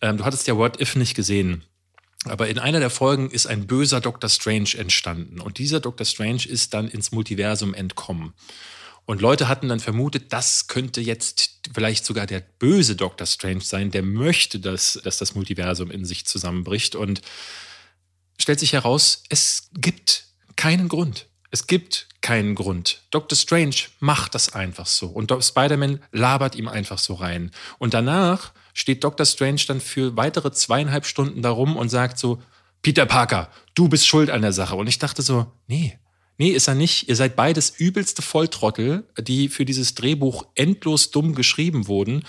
ähm, 0.00 0.18
du 0.18 0.24
hattest 0.24 0.46
ja 0.46 0.56
What 0.56 0.80
If 0.80 0.94
nicht 0.94 1.16
gesehen. 1.16 1.64
Aber 2.24 2.48
in 2.48 2.58
einer 2.58 2.80
der 2.80 2.90
Folgen 2.90 3.30
ist 3.30 3.46
ein 3.46 3.66
böser 3.66 4.00
Dr. 4.00 4.30
Strange 4.30 4.70
entstanden. 4.76 5.40
Und 5.40 5.58
dieser 5.58 5.80
Dr. 5.80 6.06
Strange 6.06 6.46
ist 6.46 6.72
dann 6.74 6.88
ins 6.88 7.12
Multiversum 7.12 7.74
entkommen. 7.74 8.32
Und 9.06 9.20
Leute 9.20 9.48
hatten 9.48 9.68
dann 9.68 9.80
vermutet, 9.80 10.32
das 10.32 10.66
könnte 10.66 11.02
jetzt 11.02 11.60
vielleicht 11.74 12.06
sogar 12.06 12.26
der 12.26 12.40
böse 12.40 12.96
Dr. 12.96 13.26
Strange 13.26 13.60
sein, 13.60 13.90
der 13.90 14.02
möchte, 14.02 14.60
dass, 14.60 14.98
dass 15.04 15.18
das 15.18 15.34
Multiversum 15.34 15.90
in 15.90 16.06
sich 16.06 16.24
zusammenbricht. 16.24 16.96
Und 16.96 17.20
stellt 18.38 18.60
sich 18.60 18.72
heraus, 18.72 19.22
es 19.28 19.68
gibt 19.74 20.24
keinen 20.56 20.88
Grund. 20.88 21.26
Es 21.50 21.66
gibt 21.66 22.08
keinen 22.22 22.54
Grund. 22.54 23.02
Dr. 23.10 23.36
Strange 23.36 23.76
macht 24.00 24.34
das 24.34 24.54
einfach 24.54 24.86
so. 24.86 25.08
Und 25.08 25.30
Spider-Man 25.38 26.02
labert 26.10 26.54
ihm 26.54 26.68
einfach 26.68 26.98
so 26.98 27.14
rein. 27.14 27.50
Und 27.78 27.92
danach 27.92 28.52
steht 28.74 29.02
Dr. 29.02 29.24
Strange 29.24 29.62
dann 29.66 29.80
für 29.80 30.16
weitere 30.16 30.52
zweieinhalb 30.52 31.06
Stunden 31.06 31.40
darum 31.40 31.76
und 31.76 31.88
sagt 31.88 32.18
so, 32.18 32.42
Peter 32.82 33.06
Parker, 33.06 33.48
du 33.74 33.88
bist 33.88 34.06
schuld 34.06 34.28
an 34.28 34.42
der 34.42 34.52
Sache. 34.52 34.76
Und 34.76 34.88
ich 34.88 34.98
dachte 34.98 35.22
so, 35.22 35.46
nee, 35.66 35.98
nee, 36.36 36.50
ist 36.50 36.68
er 36.68 36.74
nicht. 36.74 37.08
Ihr 37.08 37.16
seid 37.16 37.36
beides 37.36 37.70
übelste 37.70 38.20
Volltrottel, 38.20 39.04
die 39.18 39.48
für 39.48 39.64
dieses 39.64 39.94
Drehbuch 39.94 40.44
endlos 40.54 41.10
dumm 41.10 41.34
geschrieben 41.34 41.86
wurden. 41.86 42.24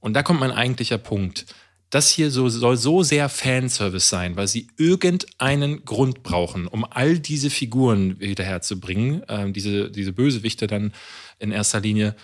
Und 0.00 0.14
da 0.14 0.22
kommt 0.22 0.40
mein 0.40 0.52
eigentlicher 0.52 0.96
Punkt. 0.96 1.46
Das 1.90 2.10
hier 2.10 2.30
so, 2.30 2.48
soll 2.48 2.76
so 2.76 3.02
sehr 3.02 3.28
Fanservice 3.28 4.08
sein, 4.08 4.36
weil 4.36 4.46
sie 4.46 4.68
irgendeinen 4.76 5.84
Grund 5.84 6.22
brauchen, 6.22 6.66
um 6.66 6.84
all 6.84 7.18
diese 7.18 7.50
Figuren 7.50 8.20
wiederherzubringen, 8.20 9.22
äh, 9.28 9.50
diese, 9.50 9.90
diese 9.90 10.12
Bösewichte 10.12 10.66
dann 10.66 10.92
in 11.38 11.50
erster 11.50 11.80
Linie. 11.80 12.14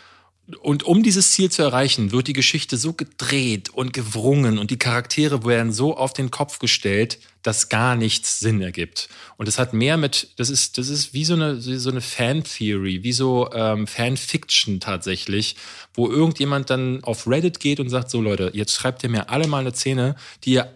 Und 0.61 0.82
um 0.82 1.03
dieses 1.03 1.32
Ziel 1.32 1.51
zu 1.51 1.62
erreichen, 1.62 2.12
wird 2.12 2.28
die 2.28 2.34
Geschichte 2.34 2.76
so 2.76 2.92
gedreht 2.92 3.70
und 3.70 3.95
gewrungen 3.95 4.59
und 4.59 4.70
die 4.70 4.76
Charaktere 4.76 5.42
werden 5.47 5.72
so 5.72 5.97
auf 5.97 6.12
den 6.12 6.30
Kopf 6.30 6.59
gestellt, 6.59 7.18
dass 7.42 7.70
gar 7.70 7.97
nichts 7.97 8.40
Sinn 8.40 8.61
ergibt. 8.61 9.09
Und 9.38 9.49
es 9.49 9.59
hat 9.59 9.72
mehr 9.72 9.97
mit, 9.97 10.28
das 10.36 10.51
ist, 10.51 10.76
das 10.76 10.88
ist 10.88 11.14
wie 11.14 11.24
so 11.24 11.32
eine, 11.34 11.61
so 11.61 11.90
eine 11.90 12.03
Fan-Theory, 12.03 13.03
wie 13.03 13.12
so 13.12 13.51
ähm, 13.55 13.86
Fanfiction 13.86 14.80
tatsächlich, 14.80 15.57
wo 15.95 16.11
irgendjemand 16.11 16.68
dann 16.68 17.03
auf 17.05 17.26
Reddit 17.26 17.59
geht 17.59 17.80
und 17.80 17.88
sagt, 17.88 18.11
so 18.11 18.20
Leute, 18.20 18.51
jetzt 18.53 18.74
schreibt 18.74 19.03
ihr 19.03 19.09
mir 19.09 19.30
alle 19.30 19.47
mal 19.47 19.61
eine 19.61 19.74
Szene, 19.74 20.14
die 20.45 20.55
ihr 20.55 20.70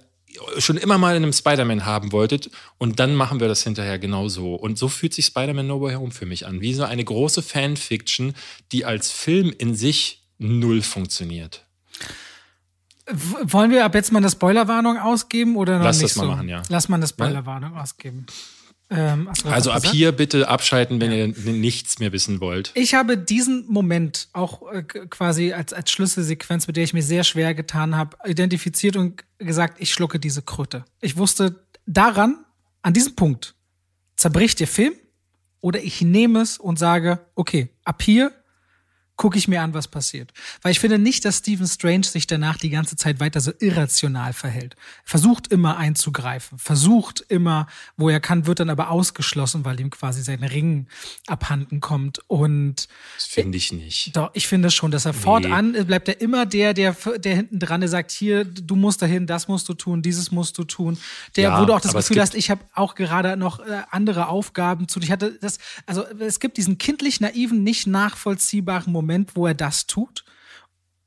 schon 0.58 0.76
immer 0.76 0.98
mal 0.98 1.16
in 1.16 1.22
einem 1.22 1.32
Spider-Man 1.32 1.84
haben 1.84 2.12
wolltet 2.12 2.50
und 2.78 3.00
dann 3.00 3.14
machen 3.14 3.40
wir 3.40 3.48
das 3.48 3.62
hinterher 3.62 3.98
genauso. 3.98 4.54
Und 4.54 4.78
so 4.78 4.88
fühlt 4.88 5.14
sich 5.14 5.26
Spider-Man 5.26 5.66
No 5.66 5.80
Way 5.80 5.94
Home 5.94 6.10
für 6.12 6.26
mich 6.26 6.46
an. 6.46 6.60
Wie 6.60 6.74
so 6.74 6.84
eine 6.84 7.04
große 7.04 7.42
Fanfiction, 7.42 8.34
die 8.72 8.84
als 8.84 9.10
Film 9.10 9.52
in 9.56 9.74
sich 9.74 10.22
null 10.38 10.82
funktioniert. 10.82 11.64
Wollen 13.10 13.70
wir 13.70 13.84
ab 13.84 13.94
jetzt 13.94 14.12
mal 14.12 14.18
eine 14.18 14.30
Spoilerwarnung 14.30 14.98
ausgeben 14.98 15.56
oder 15.56 15.78
noch 15.78 15.84
Lass 15.84 15.98
nicht 15.98 16.10
das 16.10 16.16
mal 16.16 16.24
so? 16.24 16.30
machen, 16.30 16.48
ja. 16.48 16.62
Lass 16.68 16.88
mal 16.88 16.96
eine 16.96 17.08
Spoilerwarnung 17.08 17.76
ausgeben. 17.76 18.26
Ähm, 18.90 19.28
Also 19.44 19.70
ab 19.70 19.82
gesagt? 19.82 19.94
hier 19.94 20.12
bitte 20.12 20.48
abschalten, 20.48 21.00
wenn 21.00 21.12
ihr 21.12 21.28
nichts 21.52 21.98
mehr 21.98 22.12
wissen 22.12 22.40
wollt. 22.40 22.70
Ich 22.74 22.94
habe 22.94 23.18
diesen 23.18 23.66
Moment 23.68 24.28
auch 24.32 24.72
äh, 24.72 24.82
quasi 24.82 25.52
als, 25.52 25.72
als 25.72 25.90
Schlüsselsequenz, 25.90 26.66
mit 26.66 26.76
der 26.76 26.84
ich 26.84 26.94
mir 26.94 27.02
sehr 27.02 27.24
schwer 27.24 27.54
getan 27.54 27.96
habe, 27.96 28.16
identifiziert 28.24 28.96
und 28.96 29.24
gesagt, 29.38 29.76
ich 29.80 29.92
schlucke 29.92 30.18
diese 30.18 30.42
Kröte. 30.42 30.84
Ich 31.00 31.16
wusste 31.16 31.60
daran, 31.86 32.44
an 32.82 32.94
diesem 32.94 33.14
Punkt, 33.14 33.54
zerbricht 34.16 34.60
der 34.60 34.68
Film 34.68 34.94
oder 35.60 35.82
ich 35.82 36.00
nehme 36.00 36.40
es 36.40 36.56
und 36.58 36.78
sage, 36.78 37.20
okay, 37.34 37.68
ab 37.84 38.02
hier 38.02 38.32
gucke 39.18 39.36
ich 39.36 39.48
mir 39.48 39.60
an, 39.60 39.74
was 39.74 39.88
passiert. 39.88 40.32
Weil 40.62 40.72
ich 40.72 40.80
finde 40.80 40.98
nicht, 40.98 41.24
dass 41.24 41.38
Stephen 41.38 41.66
Strange 41.66 42.04
sich 42.04 42.26
danach 42.26 42.56
die 42.56 42.70
ganze 42.70 42.96
Zeit 42.96 43.20
weiter 43.20 43.40
so 43.40 43.52
irrational 43.58 44.32
verhält. 44.32 44.76
Versucht 45.04 45.48
immer 45.48 45.76
einzugreifen, 45.76 46.56
versucht 46.58 47.24
immer, 47.28 47.66
wo 47.96 48.08
er 48.08 48.20
kann, 48.20 48.46
wird 48.46 48.60
dann 48.60 48.70
aber 48.70 48.90
ausgeschlossen, 48.90 49.64
weil 49.64 49.78
ihm 49.80 49.90
quasi 49.90 50.22
sein 50.22 50.42
Ring 50.44 50.86
abhanden 51.26 51.80
kommt. 51.80 52.20
Und 52.28 52.88
Das 53.16 53.26
finde 53.26 53.58
ich 53.58 53.72
nicht. 53.72 54.16
doch, 54.16 54.30
ich 54.34 54.46
finde 54.46 54.70
schon, 54.70 54.92
dass 54.92 55.04
er 55.04 55.12
fortan 55.12 55.74
äh, 55.74 55.84
bleibt 55.84 56.08
er 56.08 56.20
immer 56.20 56.46
der, 56.46 56.72
der, 56.72 56.96
der 57.18 57.34
hinten 57.34 57.58
dran 57.58 57.80
der 57.80 57.88
sagt, 57.88 58.12
hier, 58.12 58.44
du 58.44 58.76
musst 58.76 59.02
dahin, 59.02 59.26
das 59.26 59.48
musst 59.48 59.68
du 59.68 59.74
tun, 59.74 60.00
dieses 60.00 60.30
musst 60.30 60.56
du 60.58 60.64
tun. 60.64 60.96
Der, 61.34 61.44
Ja, 61.44 61.60
wo 61.60 61.64
du 61.64 61.72
auch 61.72 61.80
das 61.80 61.92
Gefühl 61.92 62.20
hast, 62.20 62.36
ich 62.36 62.50
habe 62.50 62.60
auch 62.72 62.94
gerade 62.94 63.36
noch 63.36 63.58
äh, 63.58 63.82
andere 63.90 64.28
Aufgaben 64.28 64.86
zu. 64.86 65.00
Ich 65.00 65.10
hatte 65.10 65.36
das, 65.40 65.58
also 65.86 66.04
es 66.20 66.38
gibt 66.38 66.56
diesen 66.56 66.78
kindlich 66.78 67.20
naiven, 67.20 67.64
nicht 67.64 67.88
nachvollziehbaren 67.88 68.92
Moment, 68.92 69.07
wo 69.34 69.46
er 69.46 69.54
das 69.54 69.86
tut. 69.86 70.24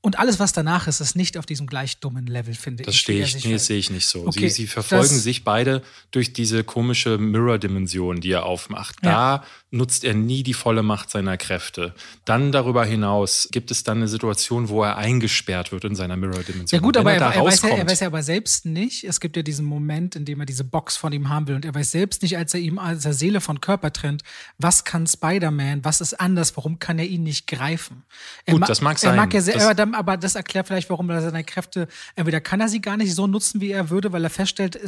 Und 0.04 0.18
alles, 0.18 0.40
was 0.40 0.52
danach 0.52 0.88
ist, 0.88 1.00
ist 1.00 1.16
nicht 1.16 1.38
auf 1.38 1.46
diesem 1.46 1.68
gleich 1.68 2.00
dummen 2.00 2.26
Level, 2.26 2.56
finde 2.56 2.84
Das 2.84 2.96
ich. 2.96 3.02
stehe 3.02 3.20
er 3.22 3.28
ich, 3.28 3.46
nee, 3.46 3.54
das 3.54 3.68
sehe 3.68 3.78
ich 3.78 3.92
nicht 3.92 4.08
so. 4.08 4.26
Okay, 4.26 4.50
sie, 4.50 4.64
sie 4.64 4.68
verfolgen 4.68 5.16
sich 5.20 5.44
beide 5.44 5.84
durch 6.10 6.34
diese 6.34 6.64
komische 6.64 7.20
Mirror-Dimension, 7.20 8.20
die 8.20 8.32
er 8.32 8.46
aufmacht. 8.48 8.96
Da 9.04 9.44
nutzt 9.70 10.04
er 10.04 10.14
nie 10.16 10.42
die 10.44 10.54
volle 10.56 10.82
Macht 10.84 11.12
seiner 11.12 11.38
Kräfte. 11.38 11.94
Dann 12.26 12.52
darüber 12.52 12.84
hinaus 12.84 13.48
gibt 13.52 13.70
es 13.72 13.84
dann 13.84 13.98
eine 13.98 14.08
Situation, 14.08 14.70
wo 14.70 14.84
er 14.84 14.98
eingesperrt 14.98 15.72
wird 15.72 15.86
in 15.86 15.96
seiner 15.96 16.18
Mirror-Dimension. 16.18 16.80
Ja 16.80 16.84
gut, 16.84 16.98
aber 16.98 17.14
er, 17.14 17.20
da 17.20 17.32
er, 17.34 17.46
weiß 17.46 17.62
ja, 17.62 17.70
er 17.70 17.88
weiß 17.88 18.00
ja 18.00 18.08
aber 18.08 18.24
selbst 18.24 18.66
nicht, 18.66 19.04
es 19.04 19.20
gibt 19.20 19.38
ja 19.38 19.44
diesen 19.44 19.66
Moment, 19.66 20.16
in 20.16 20.26
dem 20.26 20.40
er 20.40 20.46
diese 20.48 20.64
Box 20.64 20.98
von 20.98 21.14
ihm 21.14 21.30
haben 21.30 21.48
will 21.48 21.56
und 21.56 21.64
er 21.66 21.76
weiß 21.76 21.92
selbst 21.92 22.22
nicht, 22.24 22.38
als 22.38 22.54
er 22.56 22.60
ihm 22.60 22.80
als 22.80 23.06
er 23.06 23.14
Seele 23.14 23.40
von 23.40 23.62
Körper 23.62 23.94
trennt, 23.94 24.24
was 24.58 24.84
kann 24.84 25.06
Spider-Man, 25.08 25.86
was 25.86 26.02
ist 26.02 26.20
anders, 26.20 26.58
warum 26.58 26.80
kann 26.80 26.98
er 27.00 27.06
ihn 27.06 27.24
nicht 27.24 27.46
greifen? 27.48 28.04
Er 28.46 28.56
Gut, 28.56 28.68
das 28.68 28.82
mag 28.82 28.98
Er 28.98 29.00
sein. 29.00 29.16
mag 29.16 29.34
ja 29.34 29.40
Das- 29.42 29.91
aber, 29.96 30.12
dann, 30.12 30.12
aber 30.12 30.18
das 30.18 30.36
erklärt 30.36 30.68
vielleicht, 30.68 30.90
warum 30.90 31.10
er 31.10 31.22
seine 31.22 31.44
Kräfte, 31.44 31.88
entweder 32.16 32.42
kann 32.42 32.60
er 32.60 32.68
sie 32.68 32.82
gar 32.82 32.98
nicht 32.98 33.14
so 33.14 33.28
nutzen, 33.28 33.62
wie 33.62 33.72
er 33.72 33.90
würde, 33.90 34.12
weil 34.12 34.24
er 34.24 34.30
feststellt, 34.30 34.80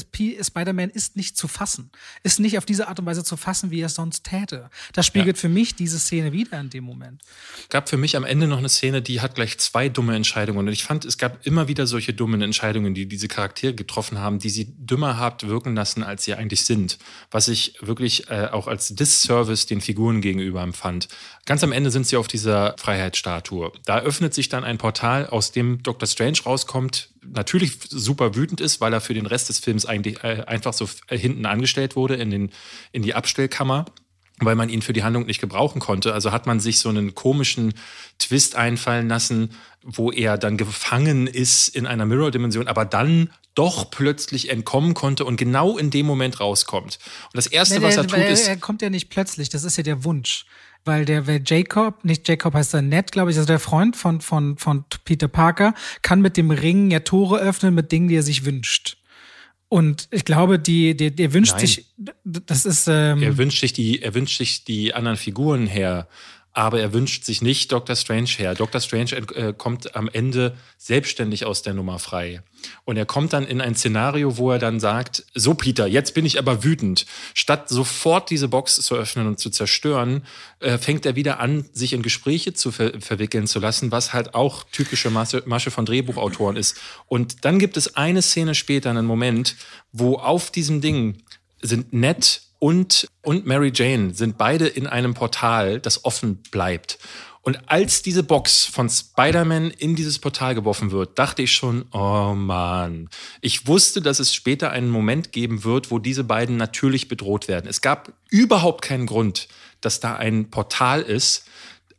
Spider-Man 0.42 0.90
ist 0.90 1.16
nicht 1.16 1.38
zu 1.38 1.48
fassen, 1.48 1.92
ist 2.24 2.40
nicht 2.40 2.58
auf 2.58 2.66
diese 2.66 2.88
Art 2.88 3.00
und 3.00 3.06
Weise 3.06 3.24
zu 3.24 3.38
fassen, 3.38 3.72
wie 3.72 3.82
er 3.82 3.88
es 3.88 3.96
sonst 3.96 4.24
täte. 4.24 4.70
Das 4.94 5.06
spiegelt 5.06 5.38
für 5.38 5.50
mich 5.50 5.76
diese 5.76 6.00
Szene 6.00 6.32
wieder 6.32 6.60
in 6.60 6.70
dem 6.70 6.84
Moment. 6.84 7.22
gab 7.70 7.90
für 7.90 7.98
mich 7.98 8.16
am 8.16 8.24
Ende 8.24 8.48
noch 8.48 8.58
eine 8.58 8.70
Szene, 8.70 9.02
die 9.02 9.22
hat 9.22 9.36
gleich 9.36 9.58
zwei 9.60 9.90
dumme 9.90 10.16
Entscheidungen. 10.16 10.68
Und 10.68 10.74
ich 10.74 10.84
fand, 10.84 11.06
es 11.06 11.18
gab 11.18 11.46
immer 11.46 11.68
wieder 11.68 11.88
solche 11.88 12.14
dummen 12.14 12.42
Entscheidungen, 12.42 12.94
die 12.94 13.08
diese 13.08 13.28
Charaktere 13.28 13.74
getroffen 13.74 14.20
haben, 14.20 14.40
die 14.40 14.50
sie 14.50 14.74
dümmer 14.78 15.18
habt 15.18 15.48
wirken 15.48 15.76
lassen, 15.76 16.04
als 16.04 16.24
sie 16.24 16.34
eigentlich 16.34 16.66
sind. 16.66 16.98
Was 17.32 17.48
ich 17.48 17.76
wirklich 17.82 18.30
äh, 18.30 18.48
auch 18.52 18.68
als 18.68 18.90
Disservice 18.96 19.66
den 19.66 19.82
Figuren 19.82 20.22
gegenüber 20.22 20.62
empfand. 20.62 21.08
Ganz 21.46 21.62
am 21.64 21.74
Ende 21.74 21.92
sind 21.92 22.08
sie 22.08 22.16
auf 22.16 22.30
dieser 22.30 22.76
Freiheitsstatue. 22.78 23.74
Da 23.86 24.00
öffnet 24.00 24.34
sich 24.34 24.48
dann 24.48 24.64
ein 24.64 24.78
Portal, 24.78 25.28
aus 25.28 25.52
dem 25.52 25.84
Dr. 25.84 26.08
Strange 26.08 26.38
rauskommt, 26.46 27.10
natürlich 27.22 27.80
super 27.90 28.36
wütend 28.36 28.62
ist, 28.62 28.80
weil 28.80 28.94
er 28.94 29.02
für 29.02 29.14
den 29.14 29.26
Rest 29.26 29.50
des 29.50 29.60
Films 29.60 29.86
eigentlich 29.86 30.24
äh, 30.24 30.44
einfach 30.48 30.72
so 30.72 30.88
hinten 31.10 31.46
angestellt 31.46 31.98
wurde 31.98 32.16
in, 32.16 32.30
den, 32.30 32.52
in 32.94 33.02
die 33.02 33.14
Abstellkammer 33.14 33.86
weil 34.40 34.56
man 34.56 34.70
ihn 34.70 34.82
für 34.82 34.94
die 34.94 35.04
Handlung 35.04 35.26
nicht 35.26 35.40
gebrauchen 35.40 35.80
konnte. 35.80 36.14
Also 36.14 36.32
hat 36.32 36.46
man 36.48 36.60
sich 36.60 36.80
so 36.80 36.90
einen 36.90 37.14
komischen 37.16 37.74
Twist 38.20 38.56
einfallen 38.56 39.08
lassen, 39.08 39.52
wo 39.84 40.12
er 40.12 40.38
dann 40.38 40.58
gefangen 40.58 41.28
ist 41.28 41.68
in 41.70 41.86
einer 41.86 42.06
Mirror-Dimension, 42.06 42.68
aber 42.68 42.86
dann 42.86 43.30
doch 43.56 43.92
plötzlich 43.92 44.50
entkommen 44.50 44.94
konnte 44.96 45.26
und 45.26 45.38
genau 45.38 45.78
in 45.78 45.92
dem 45.92 46.06
Moment 46.08 46.40
rauskommt. 46.40 46.98
Und 47.26 47.38
das 47.38 47.48
Erste, 47.48 47.80
Nee, 47.80 47.86
was 47.86 47.96
der- 47.96 48.04
er 48.04 48.08
tut, 48.08 48.18
weil 48.20 48.32
ist, 48.32 48.48
er 48.48 48.58
kommt 48.58 48.82
ja 48.82 48.90
nicht 48.90 49.10
plötzlich, 49.10 49.50
das 49.50 49.64
ist 49.64 49.78
ja 49.78 49.84
der 49.84 50.04
Wunsch. 50.04 50.46
Weil 50.86 51.06
der, 51.06 51.28
wer 51.28 51.40
Jacob, 51.46 52.04
nicht 52.04 52.28
Jacob 52.28 52.56
heißt 52.56 52.74
er 52.74 52.82
Ned, 52.82 53.12
glaube 53.14 53.32
ich, 53.32 53.38
also 53.38 53.48
der 53.48 53.60
Freund 53.60 53.96
von, 53.96 54.20
von, 54.20 54.58
von 54.58 54.84
Peter 55.06 55.30
Parker, 55.30 55.74
kann 56.02 56.20
mit 56.20 56.36
dem 56.36 56.52
Ring 56.52 56.92
ja 56.92 57.00
Tore 57.02 57.40
öffnen 57.40 57.74
mit 57.74 57.92
Dingen, 57.92 58.10
die 58.10 58.16
er 58.16 58.24
sich 58.24 58.44
wünscht. 58.44 58.98
Und 59.74 60.08
ich 60.12 60.24
glaube, 60.24 60.60
die, 60.60 60.96
der, 60.96 61.10
der 61.10 61.34
wünscht 61.34 61.54
Nein. 61.54 61.62
sich, 61.62 61.88
das 62.24 62.64
ist, 62.64 62.88
ähm, 62.88 63.24
er 63.24 63.40
wünscht 63.40 63.60
sich 63.60 63.74
die, 63.74 64.04
er 64.04 64.14
wünscht 64.14 64.38
sich 64.38 64.64
die 64.66 64.94
anderen 64.94 65.18
Figuren 65.18 65.66
her, 65.66 66.08
aber 66.54 66.80
er 66.80 66.94
wünscht 66.94 67.26
sich 67.26 67.42
nicht 67.42 67.72
Dr. 67.72 67.96
Strange 67.96 68.30
her. 68.30 68.54
Dr. 68.54 68.80
Strange 68.80 69.12
äh, 69.36 69.54
kommt 69.58 69.96
am 69.96 70.08
Ende 70.08 70.56
selbstständig 70.78 71.46
aus 71.46 71.64
der 71.64 71.74
Nummer 71.74 71.98
frei. 71.98 72.42
Und 72.86 72.96
er 72.96 73.06
kommt 73.06 73.34
dann 73.34 73.46
in 73.46 73.60
ein 73.60 73.76
Szenario, 73.76 74.38
wo 74.38 74.52
er 74.52 74.60
dann 74.60 74.80
sagt, 74.80 75.26
so 75.34 75.56
Peter, 75.56 75.88
jetzt 75.88 76.14
bin 76.14 76.26
ich 76.26 76.38
aber 76.38 76.64
wütend. 76.64 77.08
Statt 77.34 77.70
sofort 77.70 78.30
diese 78.30 78.48
Box 78.48 78.76
zu 78.76 78.96
öffnen 78.96 79.28
und 79.28 79.40
zu 79.40 79.50
zerstören, 79.50 80.26
äh, 80.60 80.78
fängt 80.78 81.06
er 81.08 81.16
wieder 81.16 81.40
an, 81.40 81.66
sich 81.74 81.92
in 81.92 82.04
Gespräche 82.04 82.54
zu 82.54 82.72
ver 82.72 83.02
verwickeln 83.02 83.48
zu 83.48 83.60
lassen, 83.60 83.92
was 83.92 84.14
halt 84.14 84.36
auch 84.36 84.64
typische 84.72 85.10
Masche, 85.10 85.42
Masche 85.48 85.72
von 85.72 85.86
Drehbuchautoren 85.86 86.56
ist. 86.56 86.80
Und 87.08 87.46
dann 87.46 87.58
gibt 87.58 87.78
es 87.78 87.96
eine 87.96 88.22
Szene 88.22 88.54
später, 88.54 88.92
einen 88.92 89.08
Moment, 89.08 89.56
wo 89.92 90.18
auf 90.18 90.52
diesem 90.52 90.82
Ding 90.82 91.24
sind 91.62 91.94
Ned 91.94 92.42
und, 92.64 93.10
und 93.24 93.46
Mary 93.46 93.74
Jane 93.76 94.14
sind 94.14 94.38
beide 94.38 94.68
in 94.68 94.88
einem 94.88 95.14
Portal, 95.14 95.82
das 95.82 96.06
offen 96.06 96.38
bleibt. 96.50 96.98
Und 97.42 97.70
als 97.70 98.04
diese 98.04 98.24
Box 98.24 98.64
von 98.64 98.90
Spider-Man 98.90 99.70
in 99.72 99.98
dieses 99.98 100.18
Portal 100.18 100.56
geworfen 100.56 100.92
wird, 100.92 101.20
dachte 101.20 101.42
ich 101.42 101.52
schon, 101.52 101.84
oh 101.92 102.34
Mann. 102.34 103.10
Ich 103.42 103.68
wusste, 103.68 104.02
dass 104.02 104.20
es 104.20 104.34
später 104.34 104.72
einen 104.72 104.90
Moment 104.90 105.34
geben 105.34 105.66
wird, 105.66 105.92
wo 105.92 106.00
diese 106.00 106.24
beiden 106.24 106.56
natürlich 106.56 107.10
bedroht 107.10 107.50
werden. 107.50 107.68
Es 107.68 107.82
gab 107.82 108.14
überhaupt 108.30 108.82
keinen 108.82 109.08
Grund, 109.08 109.50
dass 109.82 110.00
da 110.00 110.16
ein 110.16 110.50
Portal 110.50 111.02
ist, 111.02 111.44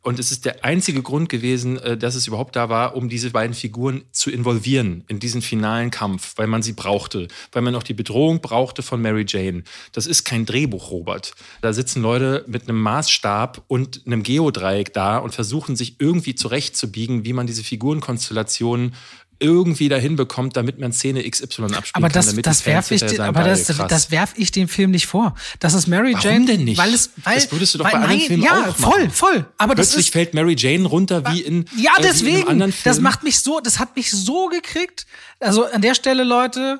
und 0.05 0.19
es 0.19 0.31
ist 0.31 0.45
der 0.45 0.63
einzige 0.63 1.01
Grund 1.01 1.29
gewesen, 1.29 1.79
äh, 1.79 1.97
dass 1.97 2.13
es 2.13 2.27
überhaupt 2.27 2.55
da 2.55 2.69
war, 2.69 2.95
um 2.95 3.09
diese 3.09 3.31
beiden 3.31 3.55
Figuren 3.55 4.03
zu 4.11 4.29
involvieren 4.29 5.03
in 5.07 5.19
diesen 5.19 5.41
finalen 5.41 5.89
Kampf, 5.89 6.33
weil 6.35 6.45
man 6.45 6.61
sie 6.61 6.73
brauchte, 6.73 7.27
weil 7.51 7.63
man 7.63 7.73
auch 7.73 7.81
die 7.81 7.95
Bedrohung 7.95 8.39
brauchte 8.39 8.83
von 8.83 9.01
Mary 9.01 9.25
Jane. 9.27 9.63
Das 9.93 10.05
ist 10.05 10.23
kein 10.23 10.45
Drehbuch, 10.45 10.91
Robert. 10.91 11.33
Da 11.61 11.73
sitzen 11.73 12.03
Leute 12.03 12.45
mit 12.47 12.69
einem 12.69 12.79
Maßstab 12.83 13.63
und 13.67 14.03
einem 14.05 14.21
Geodreieck 14.21 14.93
da 14.93 15.17
und 15.17 15.33
versuchen 15.33 15.75
sich 15.75 15.95
irgendwie 15.97 16.35
zurechtzubiegen, 16.35 17.25
wie 17.25 17.33
man 17.33 17.47
diese 17.47 17.63
Figurenkonstellationen 17.63 18.93
irgendwie 19.39 19.89
dahin 19.89 20.15
bekommt, 20.15 20.55
damit 20.55 20.79
man 20.79 20.93
Szene 20.93 21.29
XY 21.29 21.43
abspielen 21.43 21.79
aber 21.93 22.09
das, 22.09 22.27
kann. 22.27 22.41
Das 22.41 22.65
werfe 22.65 22.95
ich, 22.95 23.21
aber 23.21 23.43
das, 23.43 23.65
das 23.65 24.11
werf 24.11 24.33
ich 24.35 24.51
dem 24.51 24.67
Film 24.67 24.91
nicht 24.91 25.07
vor. 25.07 25.35
Das 25.59 25.73
ist 25.73 25.87
Mary 25.87 26.13
Warum 26.13 26.29
Jane. 26.29 26.45
denn 26.45 26.63
nicht? 26.63 26.77
Weil 26.77 26.93
es, 26.93 27.11
weil, 27.23 27.35
das 27.35 27.51
würdest 27.51 27.73
du 27.73 27.77
doch 27.79 27.85
weil, 27.85 27.91
bei 27.91 27.97
anderen 27.99 28.17
nein, 28.17 28.27
Filmen 28.27 28.43
ja, 28.43 28.61
auch 28.61 28.79
machen. 28.79 28.91
voll, 28.91 29.09
voll. 29.09 29.45
Aber 29.57 29.75
Plötzlich 29.75 29.95
das 29.95 30.05
ist, 30.05 30.13
fällt 30.13 30.33
Mary 30.33 30.55
Jane 30.57 30.87
runter 30.87 31.23
wie 31.31 31.41
in, 31.41 31.65
ja, 31.77 31.91
äh, 31.97 32.01
deswegen, 32.01 32.41
in 32.43 32.47
anderen 32.47 32.71
Film. 32.71 32.83
Das 32.83 32.99
macht 32.99 33.23
mich 33.23 33.39
so, 33.39 33.59
das 33.59 33.79
hat 33.79 33.95
mich 33.95 34.11
so 34.11 34.47
gekriegt. 34.47 35.05
Also 35.39 35.65
an 35.65 35.81
der 35.81 35.95
Stelle, 35.95 36.23
Leute, 36.23 36.79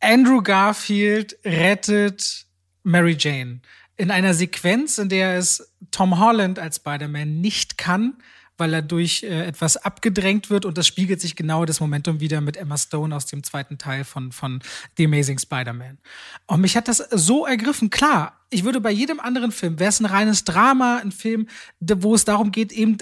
Andrew 0.00 0.42
Garfield 0.42 1.36
rettet 1.44 2.46
Mary 2.82 3.16
Jane 3.18 3.60
in 3.96 4.10
einer 4.10 4.34
Sequenz, 4.34 4.98
in 4.98 5.08
der 5.08 5.38
es 5.38 5.72
Tom 5.90 6.18
Holland 6.18 6.58
als 6.58 6.76
Spider-Man 6.76 7.40
nicht 7.40 7.78
kann, 7.78 8.14
weil 8.56 8.74
er 8.74 8.82
durch 8.82 9.22
äh, 9.22 9.46
etwas 9.46 9.76
abgedrängt 9.76 10.50
wird 10.50 10.64
und 10.64 10.78
das 10.78 10.86
spiegelt 10.86 11.20
sich 11.20 11.36
genau 11.36 11.64
das 11.64 11.80
Momentum 11.80 12.20
wieder 12.20 12.40
mit 12.40 12.56
Emma 12.56 12.76
Stone 12.76 13.14
aus 13.14 13.26
dem 13.26 13.42
zweiten 13.42 13.78
Teil 13.78 14.04
von, 14.04 14.32
von 14.32 14.60
The 14.96 15.06
Amazing 15.06 15.38
Spider-Man. 15.38 15.98
Und 16.46 16.60
mich 16.60 16.76
hat 16.76 16.88
das 16.88 16.98
so 16.98 17.46
ergriffen. 17.46 17.90
Klar, 17.90 18.40
ich 18.50 18.64
würde 18.64 18.80
bei 18.80 18.90
jedem 18.90 19.20
anderen 19.20 19.52
Film, 19.52 19.78
wäre 19.78 19.88
es 19.88 20.00
ein 20.00 20.06
reines 20.06 20.44
Drama, 20.44 20.98
ein 20.98 21.12
Film, 21.12 21.48
wo 21.80 22.14
es 22.14 22.24
darum 22.24 22.52
geht, 22.52 22.72
eben, 22.72 22.98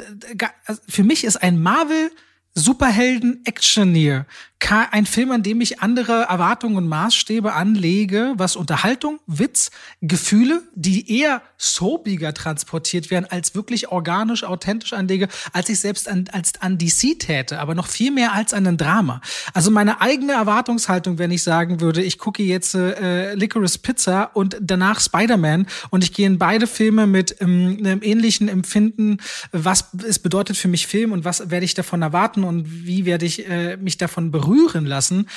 also 0.64 0.80
für 0.88 1.04
mich 1.04 1.24
ist 1.24 1.36
ein 1.36 1.60
Marvel 1.60 2.10
Superhelden-Actioneer. 2.54 4.26
Ein 4.70 5.06
Film, 5.06 5.32
an 5.32 5.42
dem 5.42 5.60
ich 5.60 5.80
andere 5.80 6.22
Erwartungen 6.22 6.76
und 6.76 6.88
Maßstäbe 6.88 7.52
anlege, 7.52 8.32
was 8.36 8.56
Unterhaltung, 8.56 9.18
Witz, 9.26 9.70
Gefühle, 10.00 10.62
die 10.74 11.18
eher 11.18 11.42
soapiger 11.58 12.32
transportiert 12.32 13.10
werden, 13.10 13.26
als 13.28 13.54
wirklich 13.54 13.88
organisch, 13.88 14.44
authentisch 14.44 14.92
anlege, 14.92 15.28
als 15.52 15.68
ich 15.68 15.80
selbst 15.80 16.08
an, 16.08 16.24
als 16.32 16.52
an 16.60 16.78
DC 16.78 17.18
täte, 17.18 17.58
aber 17.58 17.74
noch 17.74 17.86
viel 17.86 18.12
mehr 18.12 18.32
als 18.32 18.54
an 18.54 18.66
ein 18.66 18.76
Drama. 18.78 19.20
Also 19.52 19.70
meine 19.70 20.00
eigene 20.00 20.32
Erwartungshaltung, 20.32 21.18
wenn 21.18 21.30
ich 21.30 21.42
sagen 21.42 21.80
würde, 21.80 22.02
ich 22.02 22.18
gucke 22.18 22.42
jetzt 22.42 22.74
äh, 22.74 23.34
Licorice 23.34 23.78
Pizza 23.78 24.30
und 24.32 24.56
danach 24.60 25.00
Spider-Man 25.00 25.66
und 25.90 26.04
ich 26.04 26.14
gehe 26.14 26.26
in 26.26 26.38
beide 26.38 26.66
Filme 26.66 27.06
mit 27.06 27.36
ähm, 27.40 27.78
einem 27.80 28.02
ähnlichen 28.02 28.48
Empfinden, 28.48 29.18
was 29.50 29.88
es 30.06 30.18
bedeutet 30.18 30.56
für 30.56 30.68
mich 30.68 30.86
Film 30.86 31.12
und 31.12 31.24
was 31.24 31.50
werde 31.50 31.64
ich 31.64 31.74
davon 31.74 32.00
erwarten 32.00 32.44
und 32.44 32.86
wie 32.86 33.04
werde 33.04 33.26
ich 33.26 33.48
äh, 33.48 33.76
mich 33.76 33.98
davon 33.98 34.30
berühren 34.30 34.51
lassen. 34.86 35.28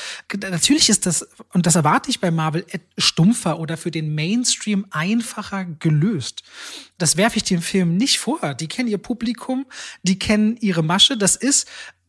Natürlich 0.42 0.90
ist 0.90 1.06
das, 1.06 1.28
und 1.54 1.66
das 1.66 1.76
erwarte 1.76 2.10
ich 2.10 2.20
bei 2.20 2.32
Marvel, 2.32 2.66
stumpfer 2.98 3.60
oder 3.60 3.78
für 3.78 3.92
den 3.92 4.14
Mainstream 4.14 4.86
einfacher 4.92 5.66
gelöst. 5.66 6.44
Das 6.98 7.18
werfe 7.18 7.38
ich 7.38 7.44
dem 7.44 7.62
Film 7.62 7.98
nicht 7.98 8.20
vor. 8.20 8.54
Die 8.54 8.68
kennen 8.68 8.90
ihr 8.90 8.98
Publikum, 8.98 9.66
die 10.04 10.20
kennen 10.20 10.58
ihre 10.58 10.84
Masche. 10.84 11.18
Das 11.18 11.36
ist 11.36 11.68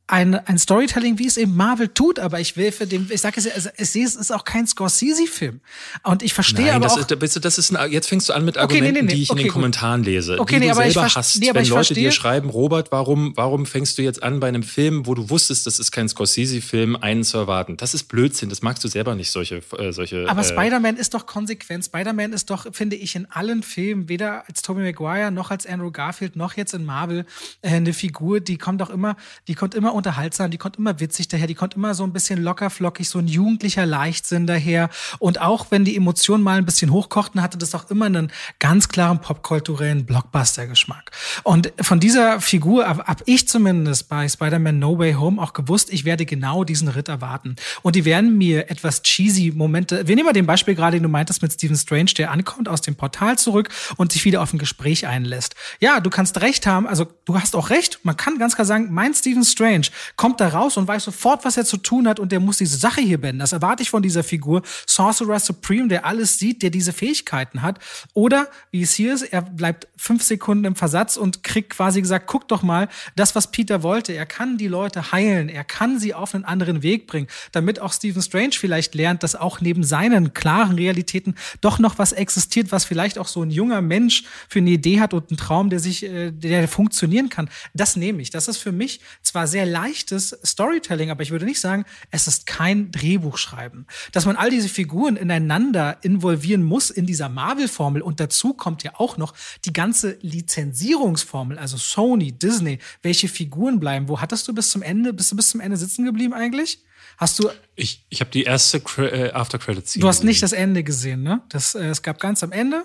ein, 0.09 0.35
ein 0.35 0.57
Storytelling, 0.57 1.19
wie 1.19 1.27
es 1.27 1.37
eben 1.37 1.57
Marvel 1.57 1.89
tut, 1.89 2.21
aber 2.21 2.39
ich 2.39 2.57
will 2.57 2.71
für 2.71 2.87
den, 2.87 3.09
ich 3.11 3.21
sage 3.21 3.41
es, 3.41 3.49
also, 3.51 3.71
ich 3.77 3.91
sehe 3.91 4.05
es 4.07 4.15
ist 4.15 4.31
auch 4.33 4.45
kein 4.45 4.65
Scorsese-Film. 4.67 5.61
Und 6.05 6.23
ich 6.23 6.33
verstehe 6.33 6.67
Nein, 6.67 6.75
aber 6.77 6.85
das 6.85 6.93
auch. 6.95 7.11
Ist, 7.11 7.45
das 7.45 7.59
ist 7.59 7.75
ein, 7.77 7.91
jetzt 7.91 8.09
fängst 8.09 8.29
du 8.29 8.33
an 8.33 8.45
mit 8.45 8.57
Okay, 8.57 8.67
nee, 8.81 8.87
Argumenten, 8.87 8.95
nee, 9.07 9.13
nee. 9.13 9.15
die 9.17 9.23
ich 9.23 9.31
Okay, 9.31 9.41
in 9.41 9.45
den 9.45 9.49
gut. 9.49 9.55
Kommentaren 9.55 10.05
lese. 10.05 10.39
Okay, 10.39 10.55
die 10.55 10.61
nee, 10.61 10.67
du 10.67 10.73
aber 10.73 10.87
ich 10.87 10.93
selber 10.95 11.09
verste- 11.09 11.17
hast, 11.17 11.41
nee, 11.41 11.49
aber 11.51 11.57
wenn 11.57 11.63
ich 11.65 11.71
Leute 11.71 11.79
verstehe- 11.95 12.05
dir 12.05 12.13
schreiben, 12.13 12.51
Robert, 12.51 12.93
warum, 12.93 13.33
warum 13.37 13.67
fängst 13.67 13.99
du 13.99 14.03
jetzt 14.03 14.23
an, 14.23 14.39
bei 14.39 14.47
einem 14.47 14.63
Film, 14.63 15.07
wo 15.07 15.15
du 15.15 15.29
wusstest, 15.29 15.67
das 15.67 15.81
ist 15.81 15.91
kein 15.91 16.09
Scorsese-Film, 16.09 16.95
einen 16.95 17.25
zu 17.25 17.39
erwarten? 17.39 17.77
Das 17.77 17.93
ist 17.93 18.05
Blödsinn, 18.05 18.49
das 18.49 18.63
magst 18.63 18.85
du 18.85 18.89
selber 18.89 19.17
nicht, 19.17 19.31
solche, 19.33 19.57
äh, 19.79 19.93
solche. 19.93 20.29
Aber 20.29 20.43
äh, 20.43 20.45
Spider-Man 20.45 20.97
ist 20.99 21.15
doch 21.15 21.27
konsequent. 21.27 21.85
Spider-Man 21.85 22.33
ist 22.33 22.49
doch, 22.51 22.67
finde 22.73 22.95
ich, 22.95 23.17
in 23.17 23.27
allen 23.31 23.65
Filmen, 23.65 24.09
weder 24.09 24.45
als 24.49 24.63
Tobey 24.63 24.83
Maguire 24.83 25.33
noch 25.33 25.51
als 25.51 25.67
Andrew 25.67 25.91
Garfield 25.91 26.37
noch 26.37 26.57
jetzt 26.57 26.75
in 26.75 26.85
Marvel, 26.85 27.27
äh, 27.63 27.71
eine 27.71 27.93
Figur, 27.93 28.39
die 28.39 28.57
kommt 28.57 28.81
doch 28.81 28.91
immer, 28.91 29.17
die 29.49 29.55
kommt 29.55 29.75
immer 29.75 29.96
unterhaltsam, 29.97 30.51
die 30.51 30.59
kommt 30.59 30.77
immer 30.77 31.01
witzig 31.01 31.29
daher, 31.29 31.47
die 31.47 31.55
kommt 31.55 31.75
immer 31.75 31.95
so 31.95 32.05
ein 32.05 32.13
bisschen 32.13 32.43
locker 32.43 32.71
flockig, 32.71 33.09
so 33.09 33.19
ein 33.19 33.27
jugendlicher 33.27 33.87
Leichtsinn 33.87 34.47
daher. 34.47 34.91
Und 35.19 35.41
auch 35.41 35.67
wenn 35.71 35.85
die 35.85 35.97
Emotionen 35.97 36.43
mal 36.43 36.59
ein 36.59 36.65
bisschen 36.65 36.93
hochkochten, 36.93 37.43
hatte 37.43 37.59
das 37.59 37.75
auch 37.75 37.91
immer 37.91 38.07
einen 38.07 38.31
ganz 38.59 38.89
klaren 38.89 39.21
popkulturellen 39.21 40.07
Blockbuster-Geschmack. 40.07 41.11
Und 41.43 41.73
von 41.81 42.01
dieser 42.01 42.41
Figur 42.41 42.87
habe 42.87 43.05
hab 43.05 43.23
ich 43.27 43.49
zumindest 43.49 44.09
bei 44.09 44.29
Spider-Man 44.29 44.79
No 44.79 44.99
Way 44.99 45.15
Home 45.15 45.41
auch 45.41 45.53
gewusst, 45.53 45.93
ich 45.93 46.05
werde 46.05 46.27
genau 46.27 46.65
diesen 46.65 46.89
Ritt 46.89 47.09
erwarten. 47.09 47.57
Und 47.83 47.97
die 47.97 48.05
werden 48.05 48.37
mir 48.37 48.71
etwas 48.71 49.03
cheesy 49.03 49.53
Momente, 49.55 50.07
wir 50.07 50.15
nehmen 50.15 50.27
mal 50.27 50.33
den 50.33 50.47
Beispiel 50.47 50.75
gerade, 50.75 50.97
den 50.97 51.03
du 51.03 51.09
meintest 51.09 51.43
mit 51.43 51.53
Stephen 51.53 51.77
Strange, 51.77 52.13
der 52.17 52.31
ankommt 52.31 52.69
aus 52.69 52.81
dem 52.83 52.95
Portal 52.95 53.39
zurück 53.39 53.71
und 53.97 54.13
sich 54.13 54.25
wieder 54.25 54.43
auf 54.43 54.53
ein 54.53 54.59
Gespräch 54.59 55.07
einlässt. 55.07 55.55
Ja, 55.81 56.01
du 56.01 56.11
kannst 56.11 56.41
recht 56.41 56.67
haben, 56.67 56.87
also 56.87 57.07
du 57.25 57.39
hast 57.41 57.57
auch 57.57 57.71
recht, 57.71 58.01
man 58.03 58.17
kann 58.17 58.39
ganz 58.39 58.55
klar 58.55 58.67
sagen, 58.67 58.89
mein 58.91 59.15
Stephen 59.15 59.45
Strange 59.45 59.86
kommt 60.17 60.41
da 60.41 60.49
raus 60.49 60.77
und 60.77 60.89
weiß 60.89 61.05
sofort, 61.05 61.45
was 61.45 61.57
er 61.57 61.65
zu 61.65 61.77
tun 61.77 62.09
hat 62.09 62.21
und 62.21 62.33
der 62.33 62.41
muss 62.41 62.59
diese 62.59 62.77
Sache 62.77 63.01
hier 63.01 63.21
beenden. 63.21 63.41
Das 63.41 63.53
erwarte 63.53 63.83
ich 63.83 63.91
von 63.91 64.03
dieser 64.03 64.23
Figur. 64.23 64.63
Sorcerer 64.87 65.39
Supreme, 65.41 65.89
der 65.89 66.07
alles 66.07 66.39
sieht, 66.39 66.63
der 66.63 66.71
diese 66.71 66.93
Fähigkeiten 66.93 67.63
hat. 67.63 67.79
Oder, 68.15 68.49
wie 68.71 68.83
es 68.83 68.95
hier 68.95 69.15
ist, 69.15 69.23
er 69.23 69.43
bleibt 69.43 69.89
fünf 69.97 70.23
Sekunden 70.23 70.65
im 70.65 70.77
Versatz 70.77 71.17
und 71.17 71.43
kriegt 71.43 71.71
quasi 71.71 72.01
gesagt, 72.01 72.27
guck 72.27 72.49
doch 72.49 72.63
mal, 72.63 72.89
das, 73.17 73.35
was 73.35 73.51
Peter 73.51 73.83
wollte. 73.83 74.13
Er 74.13 74.27
kann 74.27 74.59
die 74.59 74.69
Leute 74.69 75.13
heilen. 75.13 75.49
Er 75.49 75.65
kann 75.65 75.99
sie 75.99 76.15
auf 76.15 76.35
einen 76.35 76.45
anderen 76.45 76.83
Weg 76.83 77.07
bringen, 77.07 77.29
damit 77.53 77.81
auch 77.81 77.93
Stephen 77.93 78.23
Strange 78.23 78.53
vielleicht 78.53 78.95
lernt, 78.95 79.23
dass 79.23 79.35
auch 79.35 79.61
neben 79.61 79.85
seinen 79.85 80.35
klaren 80.35 80.77
Realitäten 80.77 81.35
doch 81.61 81.79
noch 81.79 81.99
was 81.99 82.13
existiert, 82.13 82.73
was 82.73 82.85
vielleicht 82.85 83.19
auch 83.19 83.29
so 83.29 83.43
ein 83.43 83.51
junger 83.51 83.81
Mensch 83.81 84.25
für 84.49 84.59
eine 84.59 84.71
Idee 84.71 85.01
hat 85.01 85.15
und 85.15 85.31
einen 85.31 85.37
Traum, 85.37 85.71
der 85.71 85.81
sich, 85.81 86.05
äh, 86.05 86.31
der 86.31 86.69
funktionieren 86.69 87.29
kann. 87.29 87.49
Das 87.75 87.97
nehme 87.97 88.23
ich. 88.23 88.31
Das 88.31 88.49
ist 88.49 88.59
für 88.59 88.73
mich 88.73 89.01
zwar 89.23 89.47
sehr 89.47 89.67
leichtes 89.77 90.39
Storytelling, 90.43 91.11
aber 91.11 91.23
ich 91.23 91.31
würde 91.31 91.45
nicht 91.45 91.61
sagen, 91.61 91.85
es 92.11 92.27
ist 92.27 92.47
kein 92.47 92.91
Drehbuchschreiben. 92.91 93.87
Dass 94.13 94.25
man 94.25 94.37
all 94.37 94.49
diese 94.49 94.71
Figuren 94.71 95.17
ineinander 95.17 95.99
involvieren 96.03 96.63
muss 96.63 96.89
in 96.89 97.05
dieser 97.05 97.29
Marvel-Formel 97.29 98.01
und 98.01 98.19
dazu 98.19 98.55
kommt 98.55 98.83
ja 98.85 98.93
auch 98.95 99.19
noch 99.19 99.35
die 99.67 99.75
ganze 99.75 100.17
Lizenzierungsformel, 100.23 101.59
also 101.59 101.77
Sony, 101.77 102.33
Disney, 102.33 102.79
welche 103.03 103.29
Figuren 103.29 103.79
bleiben. 103.79 104.09
Wo 104.09 104.21
hattest 104.21 104.49
du 104.49 104.55
bis 104.55 104.71
zum 104.71 104.81
Ende, 104.81 105.13
bist 105.13 105.31
du 105.33 105.37
bis 105.37 105.51
zum 105.51 105.61
Ende 105.61 105.77
sitzen 105.77 106.07
geblieben 106.07 106.33
eigentlich? 106.33 106.83
Hast 107.19 107.39
du, 107.39 107.51
Ich, 107.75 108.07
ich 108.09 108.21
habe 108.21 108.31
die 108.31 108.45
erste 108.45 108.79
äh, 108.99 109.33
After-Credit-Scene. 109.33 110.03
du 110.03 110.09
hast 110.09 110.25
nicht 110.25 110.43
das 110.43 110.53
Ende 110.53 110.85
gesehen, 110.85 111.23
ne? 111.23 111.43
Das, 111.49 111.75
äh, 111.75 111.85
es 111.85 112.03
gab 112.03 112.21
ganz 112.21 112.43
am 112.43 112.53
Ende, 112.53 112.85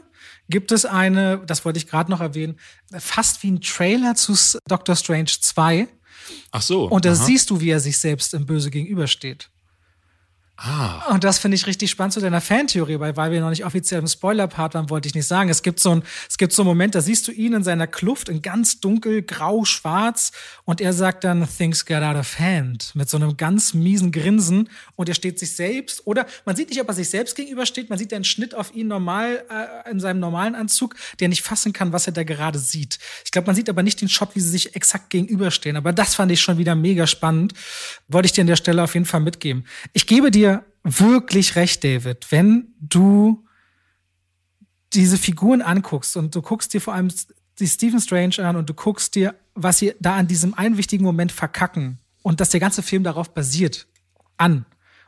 gibt 0.49 0.71
es 0.71 0.85
eine, 0.85 1.41
das 1.45 1.63
wollte 1.65 1.77
ich 1.77 1.87
gerade 1.87 2.11
noch 2.11 2.21
erwähnen, 2.21 2.57
fast 2.97 3.43
wie 3.43 3.51
ein 3.51 3.61
Trailer 3.61 4.15
zu 4.15 4.33
Doctor 4.67 4.95
Strange 4.95 5.31
2. 5.39 5.87
Ach 6.51 6.61
so. 6.61 6.86
Und 6.86 7.05
da 7.05 7.15
siehst 7.15 7.49
du, 7.49 7.61
wie 7.61 7.69
er 7.69 7.80
sich 7.80 7.97
selbst 7.97 8.34
im 8.34 8.45
Böse 8.45 8.69
gegenübersteht. 8.72 9.49
Ah, 10.64 11.12
Und 11.12 11.24
das 11.24 11.39
finde 11.39 11.55
ich 11.55 11.66
richtig 11.66 11.89
spannend 11.89 12.14
zu 12.14 12.20
deiner 12.20 12.39
Fantheorie, 12.39 12.99
weil, 12.99 13.18
weil 13.18 13.32
wir 13.32 13.41
noch 13.41 13.49
nicht 13.49 13.66
offiziell 13.66 13.99
im 13.99 14.05
Spoiler-Part 14.07 14.76
waren, 14.76 14.91
wollte 14.91 15.07
ich 15.07 15.16
nicht 15.16 15.26
sagen. 15.26 15.49
Es 15.49 15.64
gibt 15.64 15.80
so 15.80 15.89
ein, 15.89 16.03
es 16.30 16.38
gibt 16.38 16.53
so 16.53 16.62
einen 16.62 16.68
Moment, 16.68 16.93
da 16.93 17.01
siehst 17.01 17.28
du 17.28 17.32
ihn 17.32 17.53
in 17.53 17.64
seiner 17.64 17.88
Kluft 17.88 18.30
in 18.30 18.43
ganz 18.43 18.80
dunkel, 18.80 19.24
grau, 19.24 19.66
schwarz 19.66 20.32
und 20.64 20.80
er 20.80 20.93
sagt 20.93 21.24
dann, 21.24 21.47
things 21.49 21.84
get 21.84 22.03
out 22.03 22.16
of 22.16 22.38
hand, 22.38 22.91
mit 22.93 23.09
so 23.09 23.18
einem 23.18 23.38
ganz 23.38 23.74
miesen 23.74 24.12
Grinsen 24.12 24.70
und 24.95 25.09
er 25.09 25.16
steht 25.16 25.39
sich 25.39 25.55
selbst 25.55 26.05
oder 26.05 26.28
man 26.45 26.55
sieht 26.55 26.70
nicht, 26.70 26.80
ob 26.80 26.88
er 26.89 26.93
sich 26.93 27.09
selbst 27.09 27.36
gegenübersteht, 27.36 27.89
man 27.89 27.97
sieht 27.97 28.14
einen 28.14 28.24
Schnitt 28.24 28.53
auf 28.53 28.76
ihn 28.76 28.88
normal, 28.88 29.43
äh, 29.49 29.89
in 29.89 29.99
seinem 29.99 30.20
normalen 30.20 30.53
Anzug, 30.53 30.93
der 31.20 31.30
nicht 31.30 31.41
fassen 31.41 31.74
kann, 31.74 31.91
was 31.91 32.05
er 32.05 32.14
da 32.14 32.22
gerade 32.24 32.59
sieht. 32.59 32.99
Ich 33.26 33.32
glaube, 33.32 33.47
man 33.47 33.55
sieht 33.55 33.68
aber 33.68 33.82
nicht 33.82 33.99
den 33.99 34.09
Shot, 34.09 34.36
wie 34.36 34.39
sie 34.39 34.49
sich 34.49 34.76
exakt 34.76 35.09
gegenüberstehen, 35.09 35.76
aber 35.76 35.91
das 35.91 36.14
fand 36.14 36.32
ich 36.32 36.39
schon 36.39 36.59
wieder 36.59 36.76
mega 36.76 37.07
spannend. 37.07 37.53
Wollte 38.07 38.28
ich 38.28 38.34
dir 38.34 38.41
an 38.41 38.47
der 38.47 38.57
Stelle 38.57 38.84
auf 38.84 38.93
jeden 38.93 39.07
Fall 39.07 39.22
mitgeben. 39.22 39.66
Ich 39.93 40.05
gebe 40.05 40.30
dir 40.30 40.51
wirklich 40.84 41.56
recht, 41.56 41.84
David, 41.84 42.32
wenn 42.32 42.74
du 42.80 43.45
diese 44.93 45.18
Figuren 45.18 45.62
anguckst 45.62 46.18
und 46.18 46.36
du 46.36 46.41
guckst 46.41 46.74
dir 46.74 46.82
vor 46.82 46.93
allem 46.93 47.10
die 47.60 47.68
Stephen 47.68 47.99
Strange 47.99 48.39
an 48.39 48.56
und 48.56 48.70
du 48.70 48.74
guckst 48.74 49.16
dir, 49.16 49.36
was 49.54 49.78
sie 49.78 49.93
da 49.99 50.16
an 50.16 50.28
diesem 50.28 50.54
einen 50.54 50.78
wichtigen 50.78 51.04
Moment 51.04 51.32
verkacken 51.32 51.99
und 52.24 52.39
dass 52.39 52.49
der 52.49 52.60
ganze 52.60 52.84
Film 52.84 53.04
darauf 53.04 53.34
basiert, 53.34 53.88
an. 54.38 54.66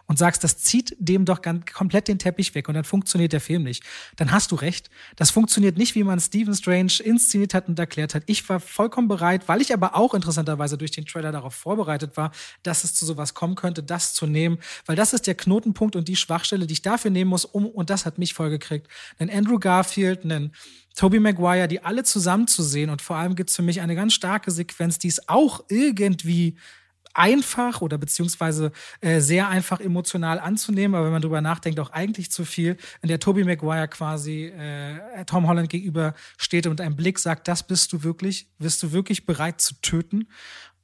Und 0.07 0.17
sagst, 0.17 0.43
das 0.43 0.57
zieht 0.57 0.95
dem 0.99 1.25
doch 1.25 1.41
ganz 1.41 1.65
komplett 1.71 2.07
den 2.07 2.19
Teppich 2.19 2.53
weg 2.55 2.67
und 2.67 2.75
dann 2.75 2.83
funktioniert 2.83 3.33
der 3.33 3.41
Film 3.41 3.63
nicht, 3.63 3.83
dann 4.17 4.31
hast 4.31 4.51
du 4.51 4.55
recht. 4.55 4.89
Das 5.15 5.31
funktioniert 5.31 5.77
nicht, 5.77 5.95
wie 5.95 6.03
man 6.03 6.19
Stephen 6.19 6.53
Strange 6.53 6.93
inszeniert 7.03 7.53
hat 7.53 7.67
und 7.67 7.79
erklärt 7.79 8.13
hat. 8.13 8.23
Ich 8.25 8.47
war 8.49 8.59
vollkommen 8.59 9.07
bereit, 9.07 9.47
weil 9.47 9.61
ich 9.61 9.73
aber 9.73 9.95
auch 9.95 10.13
interessanterweise 10.13 10.77
durch 10.77 10.91
den 10.91 11.05
Trailer 11.05 11.31
darauf 11.31 11.55
vorbereitet 11.55 12.17
war, 12.17 12.31
dass 12.63 12.83
es 12.83 12.93
zu 12.93 13.05
sowas 13.05 13.33
kommen 13.33 13.55
könnte, 13.55 13.81
das 13.81 14.13
zu 14.13 14.27
nehmen, 14.27 14.59
weil 14.85 14.95
das 14.95 15.13
ist 15.13 15.27
der 15.27 15.35
Knotenpunkt 15.35 15.95
und 15.95 16.07
die 16.07 16.15
Schwachstelle, 16.15 16.67
die 16.67 16.73
ich 16.73 16.81
dafür 16.81 17.11
nehmen 17.11 17.29
muss, 17.29 17.45
um, 17.45 17.65
und 17.65 17.89
das 17.89 18.05
hat 18.05 18.17
mich 18.17 18.33
vollgekriegt, 18.33 18.87
einen 19.19 19.29
Andrew 19.29 19.59
Garfield, 19.59 20.23
einen 20.23 20.51
Toby 20.95 21.19
Maguire, 21.19 21.67
die 21.67 21.83
alle 21.83 22.03
zusammen 22.03 22.47
zu 22.47 22.61
sehen 22.61 22.89
und 22.89 23.01
vor 23.01 23.15
allem 23.15 23.35
gibt 23.35 23.49
es 23.49 23.55
für 23.55 23.63
mich 23.63 23.81
eine 23.81 23.95
ganz 23.95 24.13
starke 24.13 24.51
Sequenz, 24.51 24.99
die 24.99 25.07
es 25.07 25.27
auch 25.27 25.63
irgendwie 25.69 26.55
einfach 27.13 27.81
oder 27.81 27.97
beziehungsweise 27.97 28.71
äh, 29.01 29.19
sehr 29.19 29.49
einfach 29.49 29.79
emotional 29.79 30.39
anzunehmen, 30.39 30.95
aber 30.95 31.05
wenn 31.05 31.13
man 31.13 31.21
drüber 31.21 31.41
nachdenkt, 31.41 31.79
auch 31.79 31.91
eigentlich 31.91 32.31
zu 32.31 32.45
viel, 32.45 32.77
in 33.01 33.09
der 33.09 33.19
Toby 33.19 33.43
Maguire 33.43 33.87
quasi 33.87 34.45
äh, 34.45 35.25
Tom 35.25 35.47
Holland 35.47 35.69
gegenüber 35.69 36.13
steht 36.37 36.67
und 36.67 36.81
ein 36.81 36.95
Blick 36.95 37.19
sagt, 37.19 37.47
das 37.47 37.63
bist 37.63 37.93
du 37.93 38.03
wirklich, 38.03 38.47
bist 38.57 38.81
du 38.83 38.91
wirklich 38.91 39.25
bereit 39.25 39.61
zu 39.61 39.75
töten? 39.81 40.27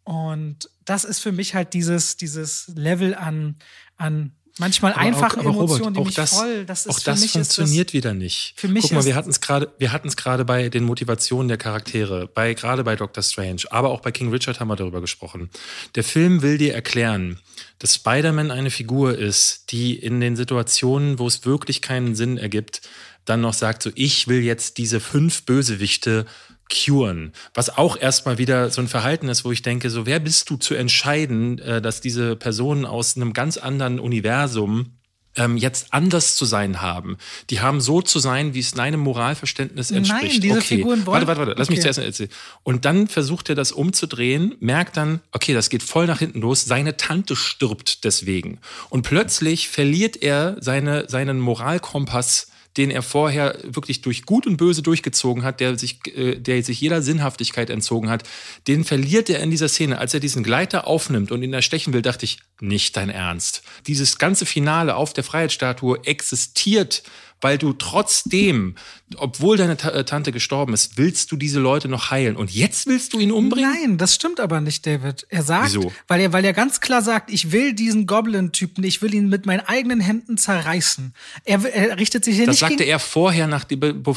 Und 0.04 0.70
das 0.86 1.04
ist 1.04 1.20
für 1.20 1.32
mich 1.32 1.54
halt 1.54 1.74
dieses, 1.74 2.18
dieses 2.18 2.68
Level 2.70 3.14
an, 3.14 3.58
an 3.96 4.32
manchmal 4.60 4.94
aber 4.94 5.02
einfache 5.02 5.40
auch, 5.40 5.46
Emotionen, 5.46 5.84
Robert, 5.84 5.98
die 5.98 6.04
mich 6.06 6.16
das, 6.16 6.36
voll. 6.36 6.66
Das 6.66 6.86
ist 6.86 6.90
auch 6.90 7.00
das 7.00 7.26
funktioniert 7.26 7.90
das, 7.90 7.94
wieder 7.94 8.14
nicht. 8.14 8.54
Für 8.56 8.68
mich 8.68 8.84
Guck 8.84 8.92
mal, 8.92 9.06
wir 9.06 9.16
hatten 9.16 9.30
es 9.30 9.42
gerade, 9.42 9.74
wir 9.80 9.92
hatten 9.92 10.08
es 10.08 10.16
gerade 10.16 10.46
bei 10.46 10.70
den 10.70 10.84
Motivationen 10.84 11.48
der 11.48 11.58
Charaktere, 11.58 12.28
bei 12.28 12.54
gerade 12.54 12.84
bei 12.84 12.96
Doctor 12.96 13.24
Strange, 13.24 13.64
aber 13.72 13.90
auch 13.90 14.02
bei 14.02 14.12
King 14.12 14.30
Richard 14.30 14.60
haben 14.60 14.68
wir 14.68 14.76
darüber 14.76 15.02
gesprochen. 15.02 15.50
Der 15.96 16.04
Film 16.04 16.42
will 16.42 16.58
dir 16.58 16.74
erklären, 16.74 17.40
dass 17.80 17.96
Spider-Man 17.96 18.52
eine 18.52 18.70
Figur 18.70 19.18
ist, 19.18 19.72
die 19.72 19.96
in 19.96 20.20
den 20.20 20.36
Situationen, 20.36 21.18
wo 21.18 21.28
es 21.28 21.46
wirklich 21.46 21.82
keinen 21.82 22.16
Sinn 22.16 22.38
ergibt, 22.38 22.82
dann 23.26 23.42
noch 23.42 23.54
sagt 23.54 23.84
so, 23.84 23.92
ich 23.96 24.28
will 24.28 24.42
jetzt 24.42 24.78
diese 24.78 25.00
fünf 25.00 25.44
Bösewichte 25.44 26.26
curen. 26.70 27.34
Was 27.54 27.78
auch 27.78 27.98
erstmal 28.00 28.38
wieder 28.38 28.70
so 28.70 28.82
ein 28.82 28.88
Verhalten 28.88 29.28
ist, 29.30 29.44
wo 29.46 29.52
ich 29.52 29.62
denke, 29.62 29.90
so 29.90 30.06
wer 30.06 30.20
bist 30.20 30.50
du 30.50 30.58
zu 30.58 30.76
entscheiden, 30.76 31.60
äh, 31.60 31.82
dass 31.82 32.02
diese 32.02 32.36
Personen 32.36 32.86
aus 32.86 33.16
einem 33.16 33.34
ganz 33.34 33.58
anderen 33.58 34.00
Universum 34.00 34.94
ähm, 35.36 35.58
jetzt 35.58 35.94
anders 35.94 36.36
zu 36.36 36.46
sein 36.46 36.82
haben. 36.82 37.18
Die 37.50 37.62
haben 37.62 37.82
so 37.82 38.02
zu 38.02 38.20
sein, 38.20 38.54
wie 38.54 38.60
es 38.60 38.72
deinem 38.72 39.00
Moralverständnis 39.00 39.92
entspricht. 39.92 40.34
Nein, 40.34 40.42
diese 40.42 40.58
okay. 40.58 40.78
Figuren 40.78 41.06
wollen. 41.06 41.14
Warte, 41.14 41.28
warte, 41.28 41.40
warte. 41.40 41.54
Lass 41.58 41.68
okay. 41.68 41.76
mich 41.76 41.82
zuerst 41.82 42.00
erzählen. 42.00 42.30
Und 42.64 42.86
dann 42.86 43.08
versucht 43.08 43.50
er 43.50 43.56
das 43.56 43.72
umzudrehen, 43.72 44.56
merkt 44.60 44.98
dann, 44.98 45.22
okay, 45.32 45.54
das 45.54 45.70
geht 45.70 45.84
voll 45.84 46.08
nach 46.08 46.20
hinten 46.20 46.42
los. 46.42 46.66
Seine 46.66 46.98
Tante 46.98 47.36
stirbt 47.36 48.04
deswegen. 48.04 48.60
Und 48.90 49.04
plötzlich 49.04 49.70
verliert 49.70 50.22
er 50.22 50.58
seine, 50.60 51.08
seinen 51.08 51.40
Moralkompass 51.40 52.48
den 52.78 52.92
er 52.92 53.02
vorher 53.02 53.58
wirklich 53.64 54.02
durch 54.02 54.26
Gut 54.26 54.46
und 54.46 54.58
Böse 54.58 54.82
durchgezogen 54.82 55.44
hat, 55.44 55.60
der 55.60 55.78
sich, 55.78 56.00
äh, 56.16 56.36
der 56.36 56.64
sich 56.64 56.80
jeder 56.80 57.02
Sinnhaftigkeit 57.02 57.70
entzogen 57.70 58.10
hat, 58.10 58.24
den 58.68 58.84
verliert 58.84 59.30
er 59.30 59.40
in 59.40 59.52
dieser 59.52 59.70
Szene. 59.70 59.98
Als 59.98 60.14
er 60.14 60.20
diesen 60.20 60.44
Gleiter 60.44 60.88
aufnimmt 60.88 61.32
und 61.32 61.42
ihn 61.44 61.54
erstechen 61.54 61.94
will, 61.94 62.02
dachte 62.02 62.26
ich, 62.26 62.40
nicht 62.60 62.96
dein 62.98 63.10
Ernst. 63.10 63.64
Dieses 63.88 64.18
ganze 64.18 64.46
Finale 64.46 64.96
auf 64.96 65.14
der 65.14 65.24
Freiheitsstatue 65.24 66.00
existiert 66.06 67.04
weil 67.42 67.58
du 67.58 67.74
trotzdem, 67.74 68.76
obwohl 69.16 69.58
deine 69.58 69.74
äh, 69.74 70.04
Tante 70.04 70.32
gestorben 70.32 70.74
ist, 70.74 70.98
willst 70.98 71.32
du 71.32 71.38
diese 71.38 71.60
Leute 71.60 71.88
noch 71.88 72.12
heilen 72.12 72.36
und 72.36 72.52
jetzt 72.52 72.88
willst 72.88 73.14
du 73.14 73.20
ihn 73.20 73.32
umbringen? 73.32 73.72
Nein, 73.72 73.98
das 73.98 74.16
stimmt 74.16 74.40
aber 74.40 74.62
nicht, 74.62 74.86
David. 74.86 75.26
Er 75.30 75.44
sagt, 75.44 75.74
Wieso? 75.76 75.92
weil 76.08 76.22
er, 76.22 76.34
weil 76.34 76.44
er 76.44 76.54
ganz 76.54 76.82
klar 76.82 77.02
sagt, 77.02 77.32
ich 77.32 77.52
will 77.52 77.74
diesen 77.74 78.08
Goblin-Typen, 78.08 78.84
ich 78.84 79.02
will 79.02 79.14
ihn 79.14 79.30
mit 79.30 79.46
meinen 79.46 79.62
eigenen 79.62 80.00
Händen 80.00 80.38
zerreißen. 80.38 81.14
Er, 81.46 81.64
er 81.66 81.98
richtet 81.98 82.26
sich 82.26 82.36
hier 82.36 82.46
das 82.46 82.54
nicht. 82.56 82.62
Das 82.62 82.70
sagte 82.70 82.84
er 82.84 83.00
vorher, 83.00 83.48
nach 83.48 83.66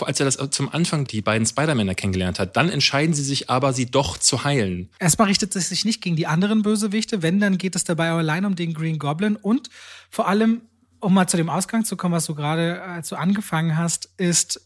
als 0.02 0.20
er 0.20 0.26
das 0.26 0.38
zum 0.50 0.68
Anfang 0.68 1.06
die 1.06 1.22
beiden 1.22 1.46
Spider-Männer 1.46 1.94
kennengelernt 1.94 2.38
hat. 2.38 2.56
Dann 2.56 2.68
entscheiden 2.68 3.14
sie 3.14 3.24
sich 3.24 3.50
aber, 3.50 3.72
sie 3.72 3.86
doch 3.86 4.18
zu 4.18 4.44
heilen. 4.44 4.88
Erstmal 4.98 5.28
richtet 5.28 5.54
es 5.56 5.68
sich 5.68 5.84
nicht 5.84 6.02
gegen 6.02 6.16
die 6.16 6.26
anderen 6.26 6.62
Bösewichte, 6.62 7.22
wenn, 7.22 7.40
dann 7.40 7.58
geht 7.58 7.76
es 7.76 7.84
dabei 7.84 8.10
allein 8.10 8.44
um 8.44 8.56
den 8.56 8.74
Green 8.74 8.98
Goblin 8.98 9.36
und 9.36 9.70
vor 10.10 10.28
allem 10.28 10.62
um 11.03 11.12
mal 11.14 11.26
zu 11.26 11.36
dem 11.36 11.50
Ausgang 11.50 11.84
zu 11.84 11.96
kommen, 11.96 12.14
was 12.14 12.26
du 12.26 12.34
gerade 12.34 12.82
als 12.82 13.09
du 13.09 13.16
angefangen 13.16 13.76
hast, 13.76 14.09
ist, 14.16 14.61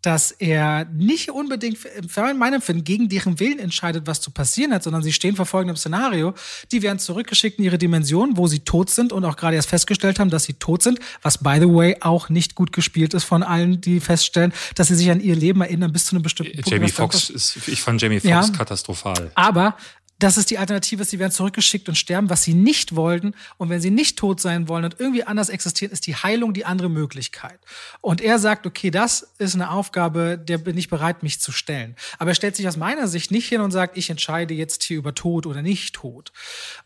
dass 0.00 0.30
er 0.30 0.84
nicht 0.92 1.30
unbedingt, 1.30 1.76
für 1.76 2.34
mein 2.34 2.54
Empfinden, 2.54 2.84
gegen 2.84 3.08
deren 3.08 3.40
Willen 3.40 3.58
entscheidet, 3.58 4.06
was 4.06 4.20
zu 4.20 4.30
passieren 4.30 4.72
hat, 4.72 4.84
sondern 4.84 5.02
sie 5.02 5.12
stehen 5.12 5.34
vor 5.34 5.44
folgendem 5.44 5.76
Szenario. 5.76 6.34
Die 6.70 6.82
werden 6.82 6.98
zurückgeschickt 6.98 7.58
in 7.58 7.64
ihre 7.64 7.78
Dimension, 7.78 8.36
wo 8.36 8.46
sie 8.46 8.60
tot 8.60 8.90
sind 8.90 9.12
und 9.12 9.24
auch 9.24 9.36
gerade 9.36 9.56
erst 9.56 9.68
festgestellt 9.68 10.20
haben, 10.20 10.30
dass 10.30 10.44
sie 10.44 10.54
tot 10.54 10.82
sind, 10.82 11.00
was 11.22 11.38
by 11.38 11.58
the 11.60 11.68
way 11.68 11.96
auch 12.00 12.28
nicht 12.28 12.54
gut 12.54 12.72
gespielt 12.72 13.12
ist 13.12 13.24
von 13.24 13.42
allen, 13.42 13.80
die 13.80 14.00
feststellen, 14.00 14.52
dass 14.76 14.88
sie 14.88 14.94
sich 14.94 15.10
an 15.10 15.20
ihr 15.20 15.34
Leben 15.34 15.60
erinnern 15.60 15.92
bis 15.92 16.06
zu 16.06 16.14
einem 16.14 16.22
bestimmten 16.22 16.54
Punkt. 16.54 16.70
Jamie 16.70 16.88
Foxx 16.88 17.30
ist, 17.30 17.68
ich 17.68 17.82
fand 17.82 18.00
Jamie 18.00 18.20
Foxx 18.20 18.48
ja, 18.48 18.56
katastrophal. 18.56 19.32
Aber 19.34 19.76
das 20.22 20.36
ist 20.36 20.50
die 20.50 20.58
Alternative, 20.58 21.04
sie 21.04 21.18
werden 21.18 21.32
zurückgeschickt 21.32 21.88
und 21.88 21.96
sterben, 21.96 22.30
was 22.30 22.44
sie 22.44 22.54
nicht 22.54 22.94
wollten. 22.94 23.34
Und 23.56 23.70
wenn 23.70 23.80
sie 23.80 23.90
nicht 23.90 24.18
tot 24.18 24.40
sein 24.40 24.68
wollen 24.68 24.84
und 24.84 25.00
irgendwie 25.00 25.24
anders 25.24 25.48
existieren, 25.48 25.92
ist 25.92 26.06
die 26.06 26.14
Heilung 26.14 26.54
die 26.54 26.64
andere 26.64 26.88
Möglichkeit. 26.88 27.58
Und 28.00 28.20
er 28.20 28.38
sagt, 28.38 28.66
okay, 28.66 28.90
das 28.90 29.32
ist 29.38 29.54
eine 29.54 29.70
Aufgabe, 29.70 30.38
der 30.38 30.58
bin 30.58 30.78
ich 30.78 30.88
bereit, 30.88 31.22
mich 31.22 31.40
zu 31.40 31.50
stellen. 31.50 31.96
Aber 32.18 32.30
er 32.30 32.34
stellt 32.34 32.54
sich 32.54 32.68
aus 32.68 32.76
meiner 32.76 33.08
Sicht 33.08 33.30
nicht 33.32 33.48
hin 33.48 33.60
und 33.60 33.72
sagt, 33.72 33.96
ich 33.96 34.10
entscheide 34.10 34.54
jetzt 34.54 34.84
hier 34.84 34.98
über 34.98 35.14
Tod 35.14 35.46
oder 35.46 35.60
nicht 35.60 35.94
Tod. 35.94 36.32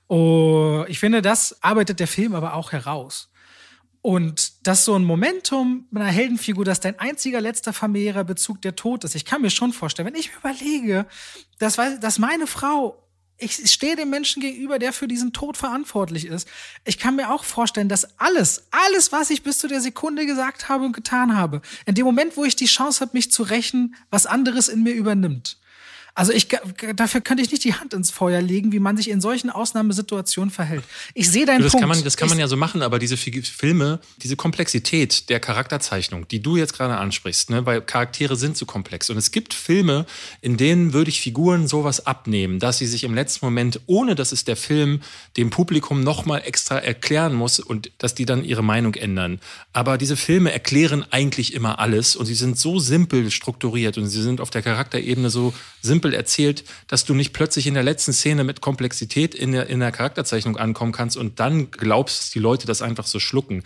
Oh, 0.08 0.84
ich 0.88 0.98
finde, 0.98 1.20
das 1.20 1.62
arbeitet 1.62 2.00
der 2.00 2.08
Film 2.08 2.34
aber 2.34 2.54
auch 2.54 2.72
heraus. 2.72 3.28
Und 4.00 4.66
das 4.66 4.84
so 4.84 4.94
ein 4.94 5.04
Momentum 5.04 5.88
einer 5.92 6.04
Heldenfigur, 6.04 6.64
dass 6.64 6.80
dein 6.80 6.98
einziger 7.00 7.40
letzter 7.40 7.72
familiärer 7.72 8.22
Bezug 8.24 8.62
der 8.62 8.76
Tod 8.76 9.02
ist. 9.02 9.16
Ich 9.16 9.24
kann 9.24 9.42
mir 9.42 9.50
schon 9.50 9.72
vorstellen, 9.72 10.06
wenn 10.06 10.14
ich 10.14 10.30
mir 10.30 10.38
überlege, 10.38 11.06
dass, 11.58 11.76
dass 12.00 12.18
meine 12.18 12.46
Frau 12.46 13.05
ich 13.38 13.70
stehe 13.70 13.96
dem 13.96 14.10
Menschen 14.10 14.40
gegenüber, 14.40 14.78
der 14.78 14.92
für 14.92 15.08
diesen 15.08 15.32
Tod 15.32 15.56
verantwortlich 15.56 16.26
ist. 16.26 16.48
Ich 16.84 16.98
kann 16.98 17.16
mir 17.16 17.30
auch 17.30 17.44
vorstellen, 17.44 17.88
dass 17.88 18.18
alles, 18.18 18.66
alles, 18.70 19.12
was 19.12 19.30
ich 19.30 19.42
bis 19.42 19.58
zu 19.58 19.68
der 19.68 19.80
Sekunde 19.80 20.24
gesagt 20.24 20.68
habe 20.68 20.84
und 20.84 20.92
getan 20.92 21.36
habe, 21.36 21.60
in 21.84 21.94
dem 21.94 22.06
Moment, 22.06 22.36
wo 22.36 22.44
ich 22.44 22.56
die 22.56 22.66
Chance 22.66 23.00
habe, 23.00 23.10
mich 23.14 23.30
zu 23.30 23.42
rächen, 23.42 23.94
was 24.10 24.26
anderes 24.26 24.68
in 24.68 24.82
mir 24.82 24.94
übernimmt. 24.94 25.58
Also 26.16 26.32
ich, 26.32 26.48
dafür 26.94 27.20
könnte 27.20 27.42
ich 27.42 27.50
nicht 27.50 27.62
die 27.62 27.74
Hand 27.74 27.92
ins 27.92 28.10
Feuer 28.10 28.40
legen, 28.40 28.72
wie 28.72 28.78
man 28.78 28.96
sich 28.96 29.10
in 29.10 29.20
solchen 29.20 29.50
Ausnahmesituationen 29.50 30.50
verhält. 30.50 30.82
Ich 31.12 31.30
sehe 31.30 31.44
deinen 31.44 31.62
das 31.62 31.72
Punkt. 31.72 31.82
Kann 31.82 31.90
man, 31.90 32.02
das 32.02 32.16
kann 32.16 32.30
man 32.30 32.38
ja 32.38 32.48
so 32.48 32.56
machen, 32.56 32.80
aber 32.80 32.98
diese 32.98 33.18
Filme, 33.18 34.00
diese 34.22 34.34
Komplexität 34.34 35.28
der 35.28 35.40
Charakterzeichnung, 35.40 36.26
die 36.26 36.40
du 36.40 36.56
jetzt 36.56 36.72
gerade 36.72 36.96
ansprichst, 36.96 37.50
ne, 37.50 37.66
weil 37.66 37.82
Charaktere 37.82 38.34
sind 38.34 38.56
so 38.56 38.64
komplex. 38.64 39.10
Und 39.10 39.18
es 39.18 39.30
gibt 39.30 39.52
Filme, 39.52 40.06
in 40.40 40.56
denen 40.56 40.94
würde 40.94 41.10
ich 41.10 41.20
Figuren 41.20 41.68
sowas 41.68 42.06
abnehmen, 42.06 42.60
dass 42.60 42.78
sie 42.78 42.86
sich 42.86 43.04
im 43.04 43.14
letzten 43.14 43.44
Moment, 43.44 43.80
ohne 43.84 44.14
dass 44.14 44.32
es 44.32 44.44
der 44.44 44.56
Film 44.56 45.02
dem 45.36 45.50
Publikum 45.50 46.02
nochmal 46.02 46.40
extra 46.46 46.78
erklären 46.78 47.34
muss 47.34 47.60
und 47.60 47.92
dass 47.98 48.14
die 48.14 48.24
dann 48.24 48.42
ihre 48.42 48.62
Meinung 48.62 48.94
ändern. 48.94 49.38
Aber 49.74 49.98
diese 49.98 50.16
Filme 50.16 50.50
erklären 50.50 51.04
eigentlich 51.10 51.52
immer 51.52 51.78
alles 51.78 52.16
und 52.16 52.24
sie 52.24 52.34
sind 52.34 52.58
so 52.58 52.78
simpel 52.78 53.30
strukturiert 53.30 53.98
und 53.98 54.06
sie 54.06 54.22
sind 54.22 54.40
auf 54.40 54.48
der 54.48 54.62
Charakterebene 54.62 55.28
so 55.28 55.52
simpel 55.82 56.05
simpel 56.06 56.14
erzählt, 56.14 56.64
dass 56.88 57.04
du 57.04 57.14
nicht 57.14 57.32
plötzlich 57.32 57.66
in 57.66 57.74
der 57.74 57.82
letzten 57.82 58.12
Szene 58.12 58.44
mit 58.44 58.60
Komplexität 58.60 59.34
in 59.34 59.52
der, 59.52 59.68
in 59.68 59.80
der 59.80 59.92
Charakterzeichnung 59.92 60.56
ankommen 60.56 60.92
kannst 60.92 61.16
und 61.16 61.40
dann 61.40 61.70
glaubst, 61.70 62.20
dass 62.20 62.30
die 62.30 62.38
Leute 62.38 62.66
das 62.66 62.82
einfach 62.82 63.06
so 63.06 63.18
schlucken. 63.18 63.62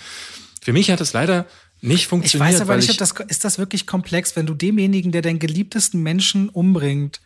Für 0.62 0.72
mich 0.72 0.90
hat 0.90 1.00
es 1.00 1.12
leider 1.12 1.46
nicht 1.80 2.06
funktioniert. 2.06 2.50
Ich 2.50 2.54
weiß 2.54 2.60
aber 2.62 2.76
nicht, 2.76 2.90
ob 2.90 2.98
das, 2.98 3.14
ist 3.28 3.44
das 3.44 3.58
wirklich 3.58 3.86
komplex, 3.86 4.36
wenn 4.36 4.46
du 4.46 4.54
demjenigen, 4.54 5.12
der 5.12 5.22
deinen 5.22 5.38
geliebtesten 5.38 6.02
Menschen 6.02 6.48
umbringt, 6.48 7.20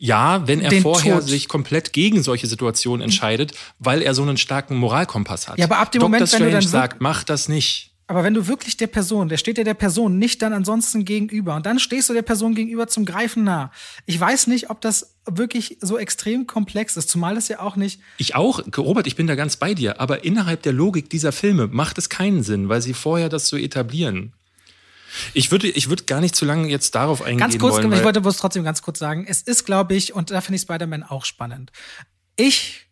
ja, 0.00 0.46
wenn 0.46 0.60
er 0.60 0.70
vorher 0.80 1.18
Tod. 1.18 1.28
sich 1.28 1.48
komplett 1.48 1.92
gegen 1.92 2.22
solche 2.22 2.46
Situationen 2.46 3.02
entscheidet, 3.02 3.52
weil 3.80 4.00
er 4.00 4.14
so 4.14 4.22
einen 4.22 4.36
starken 4.36 4.76
Moralkompass 4.76 5.48
hat. 5.48 5.58
Ja, 5.58 5.64
aber 5.64 5.78
ab 5.78 5.90
dem 5.90 5.98
Dr. 5.98 6.08
Moment, 6.08 6.28
Strange 6.28 6.44
wenn 6.44 6.50
du 6.52 6.60
dann 6.60 6.68
sagt, 6.68 7.00
mach 7.00 7.24
das 7.24 7.48
nicht. 7.48 7.90
Aber 8.10 8.24
wenn 8.24 8.32
du 8.32 8.46
wirklich 8.46 8.78
der 8.78 8.86
Person, 8.86 9.28
der 9.28 9.36
steht 9.36 9.58
dir 9.58 9.64
der 9.64 9.74
Person 9.74 10.18
nicht 10.18 10.40
dann 10.40 10.54
ansonsten 10.54 11.04
gegenüber 11.04 11.54
und 11.54 11.66
dann 11.66 11.78
stehst 11.78 12.08
du 12.08 12.14
der 12.14 12.22
Person 12.22 12.54
gegenüber 12.54 12.88
zum 12.88 13.04
Greifen 13.04 13.44
nah. 13.44 13.70
Ich 14.06 14.18
weiß 14.18 14.46
nicht, 14.46 14.70
ob 14.70 14.80
das 14.80 15.14
wirklich 15.26 15.76
so 15.82 15.98
extrem 15.98 16.46
komplex 16.46 16.96
ist, 16.96 17.10
zumal 17.10 17.36
es 17.36 17.48
ja 17.48 17.60
auch 17.60 17.76
nicht. 17.76 18.00
Ich 18.16 18.34
auch, 18.34 18.62
Robert, 18.78 19.06
ich 19.06 19.14
bin 19.14 19.26
da 19.26 19.34
ganz 19.34 19.58
bei 19.58 19.74
dir, 19.74 20.00
aber 20.00 20.24
innerhalb 20.24 20.62
der 20.62 20.72
Logik 20.72 21.10
dieser 21.10 21.32
Filme 21.32 21.66
macht 21.66 21.98
es 21.98 22.08
keinen 22.08 22.42
Sinn, 22.42 22.70
weil 22.70 22.80
sie 22.80 22.94
vorher 22.94 23.28
das 23.28 23.46
so 23.46 23.58
etablieren. 23.58 24.32
Ich 25.34 25.50
würde, 25.50 25.68
ich 25.68 25.90
würde 25.90 26.04
gar 26.04 26.22
nicht 26.22 26.34
zu 26.34 26.46
lange 26.46 26.68
jetzt 26.68 26.94
darauf 26.94 27.20
eingehen. 27.20 27.38
Ganz 27.38 27.58
kurz, 27.58 27.74
wollen, 27.74 27.92
ich 27.92 28.04
wollte 28.04 28.22
bloß 28.22 28.38
trotzdem 28.38 28.64
ganz 28.64 28.80
kurz 28.80 28.98
sagen, 28.98 29.26
es 29.28 29.42
ist, 29.42 29.66
glaube 29.66 29.94
ich, 29.94 30.14
und 30.14 30.30
da 30.30 30.40
finde 30.40 30.56
ich 30.56 30.62
Spider-Man 30.62 31.02
auch 31.02 31.26
spannend. 31.26 31.72
Ich 32.36 32.86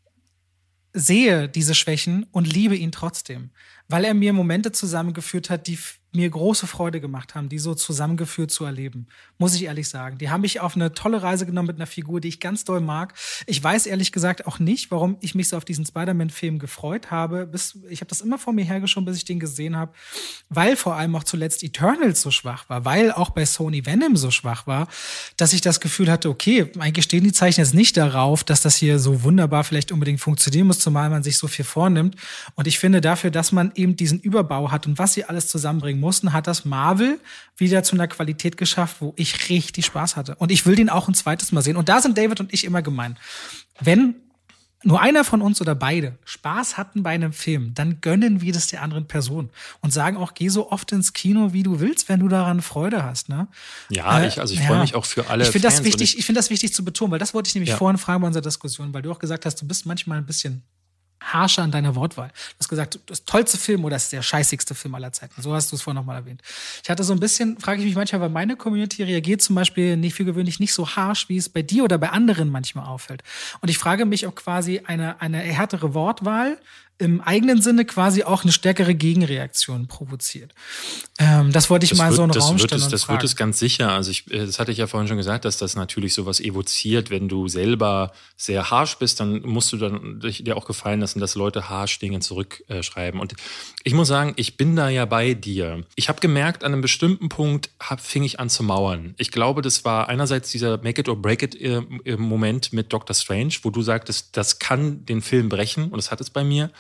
sehe 0.92 1.48
diese 1.48 1.74
Schwächen 1.74 2.26
und 2.32 2.46
liebe 2.46 2.74
ihn 2.76 2.92
trotzdem 2.92 3.50
weil 3.88 4.04
er 4.04 4.14
mir 4.14 4.32
Momente 4.32 4.72
zusammengeführt 4.72 5.50
hat, 5.50 5.66
die 5.66 5.78
mir 6.12 6.28
große 6.28 6.66
Freude 6.66 7.00
gemacht 7.00 7.34
haben, 7.34 7.48
die 7.48 7.58
so 7.58 7.74
zusammengeführt 7.74 8.50
zu 8.50 8.64
erleben. 8.64 9.06
Muss 9.38 9.54
ich 9.54 9.64
ehrlich 9.64 9.88
sagen. 9.88 10.16
Die 10.18 10.30
haben 10.30 10.40
mich 10.40 10.60
auf 10.60 10.76
eine 10.76 10.94
tolle 10.94 11.22
Reise 11.22 11.44
genommen 11.44 11.66
mit 11.66 11.76
einer 11.76 11.86
Figur, 11.86 12.20
die 12.20 12.28
ich 12.28 12.40
ganz 12.40 12.64
doll 12.64 12.80
mag. 12.80 13.14
Ich 13.46 13.62
weiß 13.62 13.86
ehrlich 13.86 14.10
gesagt 14.10 14.46
auch 14.46 14.58
nicht, 14.58 14.90
warum 14.90 15.18
ich 15.20 15.34
mich 15.34 15.48
so 15.48 15.58
auf 15.58 15.64
diesen 15.64 15.84
Spider-Man-Film 15.84 16.58
gefreut 16.58 17.10
habe. 17.10 17.46
Bis, 17.46 17.78
ich 17.90 18.00
habe 18.00 18.08
das 18.08 18.22
immer 18.22 18.38
vor 18.38 18.54
mir 18.54 18.64
hergeschoben, 18.64 19.04
bis 19.04 19.18
ich 19.18 19.26
den 19.26 19.38
gesehen 19.38 19.76
habe, 19.76 19.92
weil 20.48 20.76
vor 20.76 20.96
allem 20.96 21.14
auch 21.16 21.24
zuletzt 21.24 21.62
Eternals 21.62 22.22
so 22.22 22.30
schwach 22.30 22.68
war, 22.70 22.86
weil 22.86 23.12
auch 23.12 23.30
bei 23.30 23.44
Sony 23.44 23.84
Venom 23.84 24.16
so 24.16 24.30
schwach 24.30 24.66
war, 24.66 24.88
dass 25.36 25.52
ich 25.52 25.60
das 25.60 25.80
Gefühl 25.80 26.10
hatte, 26.10 26.30
okay, 26.30 26.70
eigentlich 26.78 27.04
stehen 27.04 27.24
die 27.24 27.32
Zeichen 27.32 27.60
jetzt 27.60 27.74
nicht 27.74 27.96
darauf, 27.96 28.42
dass 28.42 28.62
das 28.62 28.76
hier 28.76 28.98
so 28.98 29.22
wunderbar 29.22 29.64
vielleicht 29.64 29.92
unbedingt 29.92 30.20
funktionieren 30.20 30.66
muss, 30.66 30.78
zumal 30.78 31.10
man 31.10 31.22
sich 31.22 31.36
so 31.36 31.46
viel 31.46 31.64
vornimmt. 31.64 32.16
Und 32.54 32.66
ich 32.66 32.78
finde 32.78 33.02
dafür, 33.02 33.30
dass 33.30 33.52
man 33.52 33.72
eben 33.74 33.96
diesen 33.96 34.18
Überbau 34.20 34.70
hat 34.70 34.86
und 34.86 34.98
was 34.98 35.12
sie 35.12 35.24
alles 35.24 35.48
zusammenbringen 35.48 36.00
mussten, 36.00 36.32
hat 36.32 36.46
das 36.46 36.64
Marvel 36.64 37.20
wieder 37.58 37.82
zu 37.82 37.96
einer 37.96 38.08
Qualität 38.08 38.56
geschafft, 38.56 38.96
wo 39.00 39.12
ich 39.16 39.25
richtig 39.48 39.86
Spaß 39.86 40.16
hatte. 40.16 40.34
Und 40.36 40.50
ich 40.50 40.66
will 40.66 40.76
den 40.76 40.90
auch 40.90 41.08
ein 41.08 41.14
zweites 41.14 41.52
Mal 41.52 41.62
sehen. 41.62 41.76
Und 41.76 41.88
da 41.88 42.00
sind 42.00 42.16
David 42.18 42.40
und 42.40 42.52
ich 42.52 42.64
immer 42.64 42.82
gemein. 42.82 43.16
Wenn 43.80 44.16
nur 44.82 45.00
einer 45.00 45.24
von 45.24 45.42
uns 45.42 45.60
oder 45.60 45.74
beide 45.74 46.16
Spaß 46.24 46.76
hatten 46.76 47.02
bei 47.02 47.10
einem 47.10 47.32
Film, 47.32 47.74
dann 47.74 48.00
gönnen 48.00 48.40
wir 48.40 48.52
das 48.52 48.68
der 48.68 48.82
anderen 48.82 49.08
Person 49.08 49.50
und 49.80 49.92
sagen 49.92 50.16
auch, 50.16 50.34
geh 50.34 50.48
so 50.48 50.70
oft 50.70 50.92
ins 50.92 51.12
Kino, 51.12 51.52
wie 51.52 51.62
du 51.62 51.80
willst, 51.80 52.08
wenn 52.08 52.20
du 52.20 52.28
daran 52.28 52.62
Freude 52.62 53.02
hast. 53.02 53.28
Ne? 53.28 53.48
Ja, 53.90 54.20
äh, 54.20 54.28
ich, 54.28 54.40
also 54.40 54.54
ich 54.54 54.60
ja. 54.60 54.66
freue 54.66 54.80
mich 54.80 54.94
auch 54.94 55.04
für 55.04 55.28
alle. 55.28 55.44
Ich 55.44 55.50
finde 55.50 55.66
das 55.66 55.82
wichtig, 55.82 56.12
ich, 56.12 56.18
ich 56.20 56.26
finde 56.26 56.38
das 56.38 56.50
wichtig 56.50 56.72
zu 56.72 56.84
betonen, 56.84 57.10
weil 57.10 57.18
das 57.18 57.34
wollte 57.34 57.48
ich 57.48 57.54
nämlich 57.54 57.70
ja. 57.70 57.76
vorhin 57.76 57.98
fragen 57.98 58.20
bei 58.20 58.28
unserer 58.28 58.42
Diskussion, 58.42 58.94
weil 58.94 59.02
du 59.02 59.10
auch 59.10 59.18
gesagt 59.18 59.44
hast, 59.44 59.60
du 59.60 59.66
bist 59.66 59.86
manchmal 59.86 60.18
ein 60.18 60.26
bisschen 60.26 60.62
harscher 61.20 61.62
an 61.62 61.70
deiner 61.70 61.94
Wortwahl. 61.94 62.28
Du 62.28 62.58
hast 62.60 62.68
gesagt, 62.68 63.00
das 63.06 63.24
tollste 63.24 63.58
Film 63.58 63.84
oder 63.84 63.96
das 63.96 64.04
ist 64.04 64.12
der 64.12 64.22
scheißigste 64.22 64.74
Film 64.74 64.94
aller 64.94 65.12
Zeiten. 65.12 65.40
So 65.40 65.54
hast 65.54 65.72
du 65.72 65.76
es 65.76 65.82
vorhin 65.82 65.96
nochmal 65.96 66.16
erwähnt. 66.16 66.42
Ich 66.82 66.90
hatte 66.90 67.04
so 67.04 67.12
ein 67.12 67.20
bisschen, 67.20 67.58
frage 67.58 67.80
ich 67.80 67.86
mich 67.86 67.96
manchmal, 67.96 68.20
weil 68.20 68.28
meine 68.28 68.56
Community 68.56 69.02
reagiert 69.02 69.42
zum 69.42 69.56
Beispiel 69.56 69.96
nicht 69.96 70.14
für 70.14 70.24
gewöhnlich 70.24 70.60
nicht 70.60 70.72
so 70.72 70.88
harsh, 70.88 71.28
wie 71.28 71.36
es 71.36 71.48
bei 71.48 71.62
dir 71.62 71.84
oder 71.84 71.98
bei 71.98 72.10
anderen 72.10 72.50
manchmal 72.50 72.86
auffällt. 72.86 73.22
Und 73.60 73.68
ich 73.68 73.78
frage 73.78 74.04
mich, 74.04 74.26
ob 74.26 74.36
quasi 74.36 74.82
eine, 74.84 75.20
eine 75.20 75.38
härtere 75.38 75.94
Wortwahl 75.94 76.58
im 76.98 77.20
eigenen 77.20 77.60
Sinne 77.60 77.84
quasi 77.84 78.22
auch 78.22 78.42
eine 78.42 78.52
stärkere 78.52 78.94
Gegenreaktion 78.94 79.86
provoziert. 79.86 80.54
Ähm, 81.18 81.52
das 81.52 81.68
wollte 81.68 81.84
ich 81.84 81.90
das 81.90 81.98
mal 81.98 82.08
wird, 82.08 82.16
so 82.16 82.24
in 82.24 82.30
den 82.30 82.40
Raum 82.40 82.58
stellen. 82.58 82.80
Es, 82.80 82.88
das 82.88 83.04
fragen. 83.04 83.18
wird 83.18 83.24
es 83.24 83.36
ganz 83.36 83.58
sicher. 83.58 83.90
Also 83.92 84.10
ich, 84.10 84.30
äh, 84.30 84.46
das 84.46 84.58
hatte 84.58 84.72
ich 84.72 84.78
ja 84.78 84.86
vorhin 84.86 85.06
schon 85.06 85.18
gesagt, 85.18 85.44
dass 85.44 85.58
das 85.58 85.76
natürlich 85.76 86.14
sowas 86.14 86.40
evoziert. 86.40 87.10
Wenn 87.10 87.28
du 87.28 87.48
selber 87.48 88.12
sehr 88.36 88.70
harsh 88.70 88.96
bist, 88.98 89.20
dann 89.20 89.42
musst 89.42 89.72
du 89.72 89.76
dann 89.76 90.20
dir 90.20 90.56
auch 90.56 90.64
gefallen 90.64 91.00
lassen, 91.00 91.20
dass 91.20 91.34
Leute 91.34 91.68
harsh 91.68 91.98
Dinge 91.98 92.20
zurückschreiben. 92.20 93.20
Und 93.20 93.34
ich 93.84 93.92
muss 93.92 94.08
sagen, 94.08 94.32
ich 94.36 94.56
bin 94.56 94.74
da 94.74 94.88
ja 94.88 95.04
bei 95.04 95.34
dir. 95.34 95.84
Ich 95.96 96.08
habe 96.08 96.20
gemerkt, 96.20 96.64
an 96.64 96.72
einem 96.72 96.82
bestimmten 96.82 97.28
Punkt 97.28 97.70
hab, 97.78 98.00
fing 98.00 98.24
ich 98.24 98.40
an 98.40 98.48
zu 98.48 98.62
mauern. 98.62 99.14
Ich 99.18 99.30
glaube, 99.30 99.60
das 99.60 99.84
war 99.84 100.08
einerseits 100.08 100.50
dieser 100.50 100.78
Make 100.78 101.02
it 101.02 101.08
or 101.08 101.16
break 101.16 101.42
it 101.42 101.60
äh, 101.60 101.82
Moment 102.16 102.72
mit 102.72 102.92
Doctor 102.92 103.14
Strange, 103.14 103.54
wo 103.62 103.70
du 103.70 103.82
sagtest, 103.82 104.36
das 104.36 104.58
kann 104.58 105.04
den 105.04 105.20
Film 105.20 105.50
brechen 105.50 105.84
und 105.84 105.96
das 105.96 106.10
hat 106.10 106.20
es 106.20 106.30
bei 106.30 106.42
mir. 106.42 106.70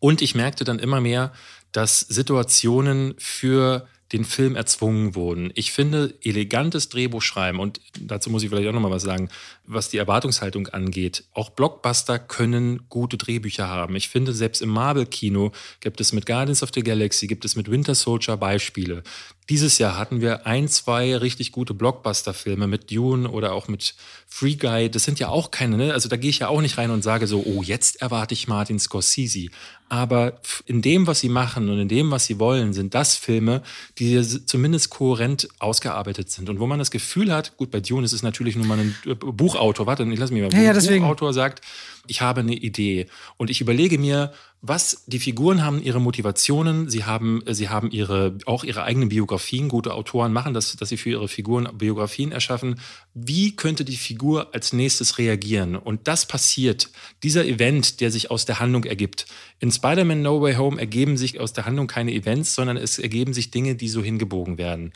Und 0.00 0.22
ich 0.22 0.34
merkte 0.34 0.64
dann 0.64 0.78
immer 0.78 1.00
mehr, 1.00 1.32
dass 1.72 2.00
Situationen 2.00 3.14
für 3.18 3.88
den 4.12 4.24
Film 4.24 4.54
erzwungen 4.54 5.14
wurden. 5.14 5.50
Ich 5.54 5.72
finde, 5.72 6.14
elegantes 6.22 6.88
Drehbuch 6.88 7.22
schreiben, 7.22 7.58
und 7.58 7.80
dazu 8.00 8.30
muss 8.30 8.42
ich 8.42 8.48
vielleicht 8.48 8.68
auch 8.68 8.72
nochmal 8.72 8.90
was 8.90 9.02
sagen, 9.02 9.28
was 9.66 9.88
die 9.88 9.98
Erwartungshaltung 9.98 10.68
angeht. 10.68 11.24
Auch 11.32 11.50
Blockbuster 11.50 12.18
können 12.18 12.88
gute 12.88 13.16
Drehbücher 13.16 13.68
haben. 13.68 13.96
Ich 13.96 14.08
finde, 14.08 14.32
selbst 14.32 14.60
im 14.60 14.68
Marvel-Kino 14.68 15.52
gibt 15.80 16.00
es 16.00 16.12
mit 16.12 16.26
Guardians 16.26 16.62
of 16.62 16.70
the 16.74 16.82
Galaxy, 16.82 17.26
gibt 17.26 17.44
es 17.44 17.56
mit 17.56 17.70
Winter 17.70 17.94
Soldier 17.94 18.36
Beispiele. 18.36 19.02
Dieses 19.50 19.76
Jahr 19.78 19.98
hatten 19.98 20.22
wir 20.22 20.46
ein, 20.46 20.68
zwei 20.68 21.16
richtig 21.16 21.52
gute 21.52 21.74
Blockbuster-Filme 21.74 22.66
mit 22.66 22.90
Dune 22.90 23.28
oder 23.28 23.52
auch 23.52 23.68
mit 23.68 23.94
Free 24.26 24.54
Guy. 24.54 24.90
Das 24.90 25.04
sind 25.04 25.18
ja 25.18 25.28
auch 25.28 25.50
keine, 25.50 25.76
ne? 25.76 25.92
Also 25.92 26.08
da 26.08 26.16
gehe 26.16 26.30
ich 26.30 26.38
ja 26.38 26.48
auch 26.48 26.62
nicht 26.62 26.78
rein 26.78 26.90
und 26.90 27.02
sage 27.02 27.26
so, 27.26 27.42
oh, 27.44 27.62
jetzt 27.62 28.00
erwarte 28.00 28.32
ich 28.32 28.48
Martin 28.48 28.78
Scorsese. 28.78 29.48
Aber 29.90 30.40
in 30.64 30.80
dem, 30.80 31.06
was 31.06 31.20
sie 31.20 31.28
machen 31.28 31.68
und 31.68 31.78
in 31.78 31.88
dem, 31.88 32.10
was 32.10 32.24
sie 32.24 32.38
wollen, 32.38 32.72
sind 32.72 32.94
das 32.94 33.16
Filme, 33.16 33.62
die 33.98 34.20
zumindest 34.46 34.88
kohärent 34.90 35.48
ausgearbeitet 35.58 36.30
sind. 36.30 36.48
Und 36.48 36.58
wo 36.58 36.66
man 36.66 36.78
das 36.78 36.90
Gefühl 36.90 37.32
hat, 37.32 37.58
gut, 37.58 37.70
bei 37.70 37.80
Dune 37.80 38.04
ist 38.04 38.14
es 38.14 38.22
natürlich 38.22 38.56
nur 38.56 38.66
mal 38.66 38.78
ein 38.78 38.96
äh, 39.04 39.14
Buchautor, 39.54 39.86
warte, 39.86 40.04
ich 40.04 40.18
lass 40.18 40.30
mich 40.30 40.42
mal, 40.42 40.52
ja, 40.52 40.72
ja, 40.72 40.98
Buchautor 40.98 41.32
sagt, 41.32 41.62
ich 42.06 42.20
habe 42.20 42.40
eine 42.40 42.54
Idee 42.54 43.06
und 43.36 43.50
ich 43.50 43.60
überlege 43.60 43.98
mir, 43.98 44.32
was 44.66 45.04
die 45.06 45.18
Figuren 45.18 45.62
haben 45.62 45.82
ihre 45.82 46.00
Motivationen, 46.00 46.88
sie 46.88 47.04
haben, 47.04 47.42
sie 47.50 47.68
haben 47.68 47.90
ihre, 47.90 48.38
auch 48.46 48.64
ihre 48.64 48.82
eigenen 48.82 49.10
Biografien. 49.10 49.68
Gute 49.68 49.92
Autoren 49.92 50.32
machen 50.32 50.54
das, 50.54 50.74
dass 50.76 50.88
sie 50.88 50.96
für 50.96 51.10
ihre 51.10 51.28
Figuren 51.28 51.68
Biografien 51.76 52.32
erschaffen. 52.32 52.80
Wie 53.12 53.56
könnte 53.56 53.84
die 53.84 53.98
Figur 53.98 54.54
als 54.54 54.72
nächstes 54.72 55.18
reagieren? 55.18 55.76
Und 55.76 56.08
das 56.08 56.26
passiert. 56.26 56.88
Dieser 57.22 57.44
Event, 57.44 58.00
der 58.00 58.10
sich 58.10 58.30
aus 58.30 58.46
der 58.46 58.58
Handlung 58.58 58.84
ergibt. 58.84 59.26
In 59.60 59.70
Spider-Man 59.70 60.22
No 60.22 60.40
Way 60.40 60.54
Home 60.54 60.80
ergeben 60.80 61.18
sich 61.18 61.40
aus 61.40 61.52
der 61.52 61.66
Handlung 61.66 61.86
keine 61.86 62.14
Events, 62.14 62.54
sondern 62.54 62.78
es 62.78 62.98
ergeben 62.98 63.34
sich 63.34 63.50
Dinge, 63.50 63.74
die 63.74 63.90
so 63.90 64.02
hingebogen 64.02 64.56
werden. 64.56 64.94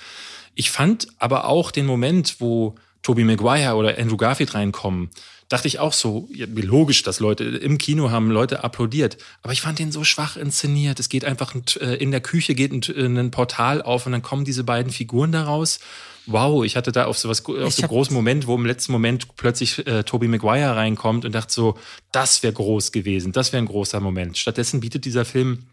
Ich 0.55 0.71
fand 0.71 1.09
aber 1.19 1.45
auch 1.47 1.71
den 1.71 1.85
Moment, 1.85 2.37
wo 2.39 2.77
Tobey 3.03 3.25
Maguire 3.25 3.75
oder 3.75 3.99
Andrew 3.99 4.17
Garfield 4.17 4.55
reinkommen, 4.55 5.11
dachte 5.49 5.67
ich 5.67 5.79
auch 5.79 5.93
so, 5.93 6.29
wie 6.31 6.63
logisch, 6.63 7.03
dass 7.03 7.21
Leute 7.21 7.45
im 7.45 7.79
Kino 7.79 8.11
haben 8.11 8.31
Leute 8.31 8.65
applaudiert. 8.65 9.17
Aber 9.43 9.53
ich 9.53 9.63
fand 9.63 9.79
den 9.79 9.93
so 9.93 10.05
schwach 10.05 10.37
inszeniert. 10.37 11.01
Es 11.01 11.09
geht 11.09 11.25
einfach 11.25 11.55
äh, 11.81 11.95
in 11.97 12.11
der 12.11 12.21
Küche 12.21 12.55
geht 12.55 12.73
ein, 12.73 13.17
ein 13.17 13.31
Portal 13.31 13.81
auf 13.83 14.07
und 14.07 14.13
dann 14.13 14.23
kommen 14.23 14.45
diese 14.45 14.65
beiden 14.65 14.93
Figuren 14.93 15.33
daraus. 15.33 15.81
Wow, 16.27 16.63
ich 16.65 16.77
hatte 16.77 16.93
da 16.93 17.07
auf 17.07 17.17
so 17.17 17.31
was 17.31 17.45
auf 17.47 17.73
so 17.73 17.83
einen 17.83 17.89
großen 17.89 18.15
Moment, 18.15 18.47
wo 18.47 18.55
im 18.55 18.67
letzten 18.67 18.93
Moment 18.93 19.37
plötzlich 19.37 19.87
äh, 19.87 20.03
Tobey 20.05 20.29
Maguire 20.29 20.77
reinkommt 20.77 21.25
und 21.25 21.35
dachte 21.35 21.53
so, 21.53 21.79
das 22.13 22.43
wäre 22.43 22.53
groß 22.53 22.93
gewesen, 22.93 23.33
das 23.33 23.55
wäre 23.55 23.63
ein 23.63 23.69
großer 23.69 24.01
Moment. 24.01 24.37
Stattdessen 24.37 24.81
bietet 24.81 25.07
dieser 25.07 25.25
Film 25.25 25.65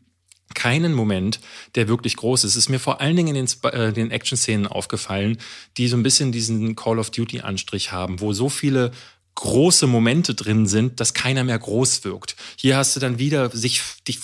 keinen 0.53 0.93
Moment, 0.93 1.39
der 1.75 1.87
wirklich 1.87 2.15
groß 2.17 2.43
ist. 2.43 2.51
Es 2.51 2.55
ist 2.55 2.69
mir 2.69 2.79
vor 2.79 3.01
allen 3.01 3.15
Dingen 3.15 3.35
in 3.35 3.45
den, 3.45 3.71
äh, 3.71 3.91
den 3.91 4.11
Action-Szenen 4.11 4.67
aufgefallen, 4.67 5.37
die 5.77 5.87
so 5.87 5.97
ein 5.97 6.03
bisschen 6.03 6.31
diesen 6.31 6.75
Call 6.75 6.99
of 6.99 7.09
Duty-Anstrich 7.09 7.91
haben, 7.91 8.21
wo 8.21 8.33
so 8.33 8.49
viele 8.49 8.91
große 9.35 9.85
Momente 9.85 10.33
drin 10.33 10.65
sind, 10.65 10.99
dass 11.01 11.13
keiner 11.13 11.43
mehr 11.43 11.59
groß 11.59 12.05
wirkt. 12.05 12.37
Hier 12.55 12.77
hast 12.77 12.95
du 12.95 13.01
dann 13.01 13.19
wieder 13.19 13.49
sich, 13.49 13.81
dich, 14.07 14.19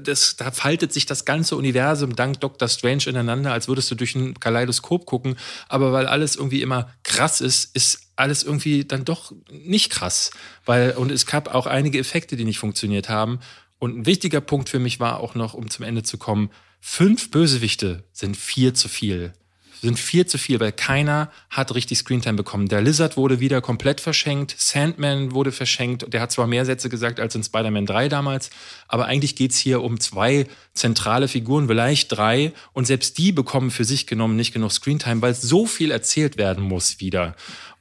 das, 0.00 0.36
da 0.36 0.50
faltet 0.50 0.94
sich 0.94 1.04
das 1.04 1.26
ganze 1.26 1.56
Universum 1.56 2.16
dank 2.16 2.40
Dr. 2.40 2.66
Strange 2.68 3.04
ineinander, 3.06 3.52
als 3.52 3.68
würdest 3.68 3.90
du 3.90 3.94
durch 3.94 4.14
ein 4.14 4.40
Kaleidoskop 4.40 5.04
gucken. 5.04 5.36
Aber 5.68 5.92
weil 5.92 6.06
alles 6.06 6.36
irgendwie 6.36 6.62
immer 6.62 6.90
krass 7.02 7.42
ist, 7.42 7.76
ist 7.76 8.00
alles 8.16 8.42
irgendwie 8.42 8.86
dann 8.86 9.04
doch 9.04 9.32
nicht 9.50 9.90
krass. 9.90 10.30
Weil, 10.64 10.92
und 10.92 11.12
es 11.12 11.26
gab 11.26 11.54
auch 11.54 11.66
einige 11.66 11.98
Effekte, 11.98 12.36
die 12.36 12.44
nicht 12.44 12.58
funktioniert 12.58 13.10
haben. 13.10 13.40
Und 13.78 13.98
ein 13.98 14.06
wichtiger 14.06 14.40
Punkt 14.40 14.68
für 14.68 14.78
mich 14.78 15.00
war 15.00 15.20
auch 15.20 15.34
noch, 15.34 15.54
um 15.54 15.70
zum 15.70 15.84
Ende 15.84 16.02
zu 16.02 16.18
kommen, 16.18 16.50
fünf 16.80 17.30
Bösewichte 17.30 18.04
sind 18.12 18.36
vier 18.36 18.74
zu 18.74 18.88
viel 18.88 19.32
sind 19.80 19.98
viel 19.98 20.26
zu 20.26 20.38
viel, 20.38 20.60
weil 20.60 20.72
keiner 20.72 21.30
hat 21.50 21.74
richtig 21.74 21.98
Screentime 21.98 22.36
bekommen. 22.36 22.68
Der 22.68 22.80
Lizard 22.80 23.16
wurde 23.16 23.40
wieder 23.40 23.60
komplett 23.60 24.00
verschenkt, 24.00 24.54
Sandman 24.58 25.32
wurde 25.32 25.52
verschenkt, 25.52 26.12
der 26.12 26.20
hat 26.20 26.32
zwar 26.32 26.46
mehr 26.46 26.64
Sätze 26.64 26.88
gesagt 26.88 27.20
als 27.20 27.34
in 27.34 27.44
Spider-Man 27.44 27.86
3 27.86 28.08
damals, 28.08 28.50
aber 28.88 29.06
eigentlich 29.06 29.36
geht's 29.36 29.58
hier 29.58 29.82
um 29.82 30.00
zwei 30.00 30.46
zentrale 30.74 31.28
Figuren, 31.28 31.68
vielleicht 31.68 32.16
drei, 32.16 32.52
und 32.72 32.86
selbst 32.86 33.18
die 33.18 33.32
bekommen 33.32 33.70
für 33.70 33.84
sich 33.84 34.06
genommen 34.06 34.36
nicht 34.36 34.52
genug 34.52 34.72
Screentime, 34.72 35.22
weil 35.22 35.34
so 35.34 35.66
viel 35.66 35.90
erzählt 35.90 36.36
werden 36.36 36.64
muss 36.64 37.00
wieder. 37.00 37.34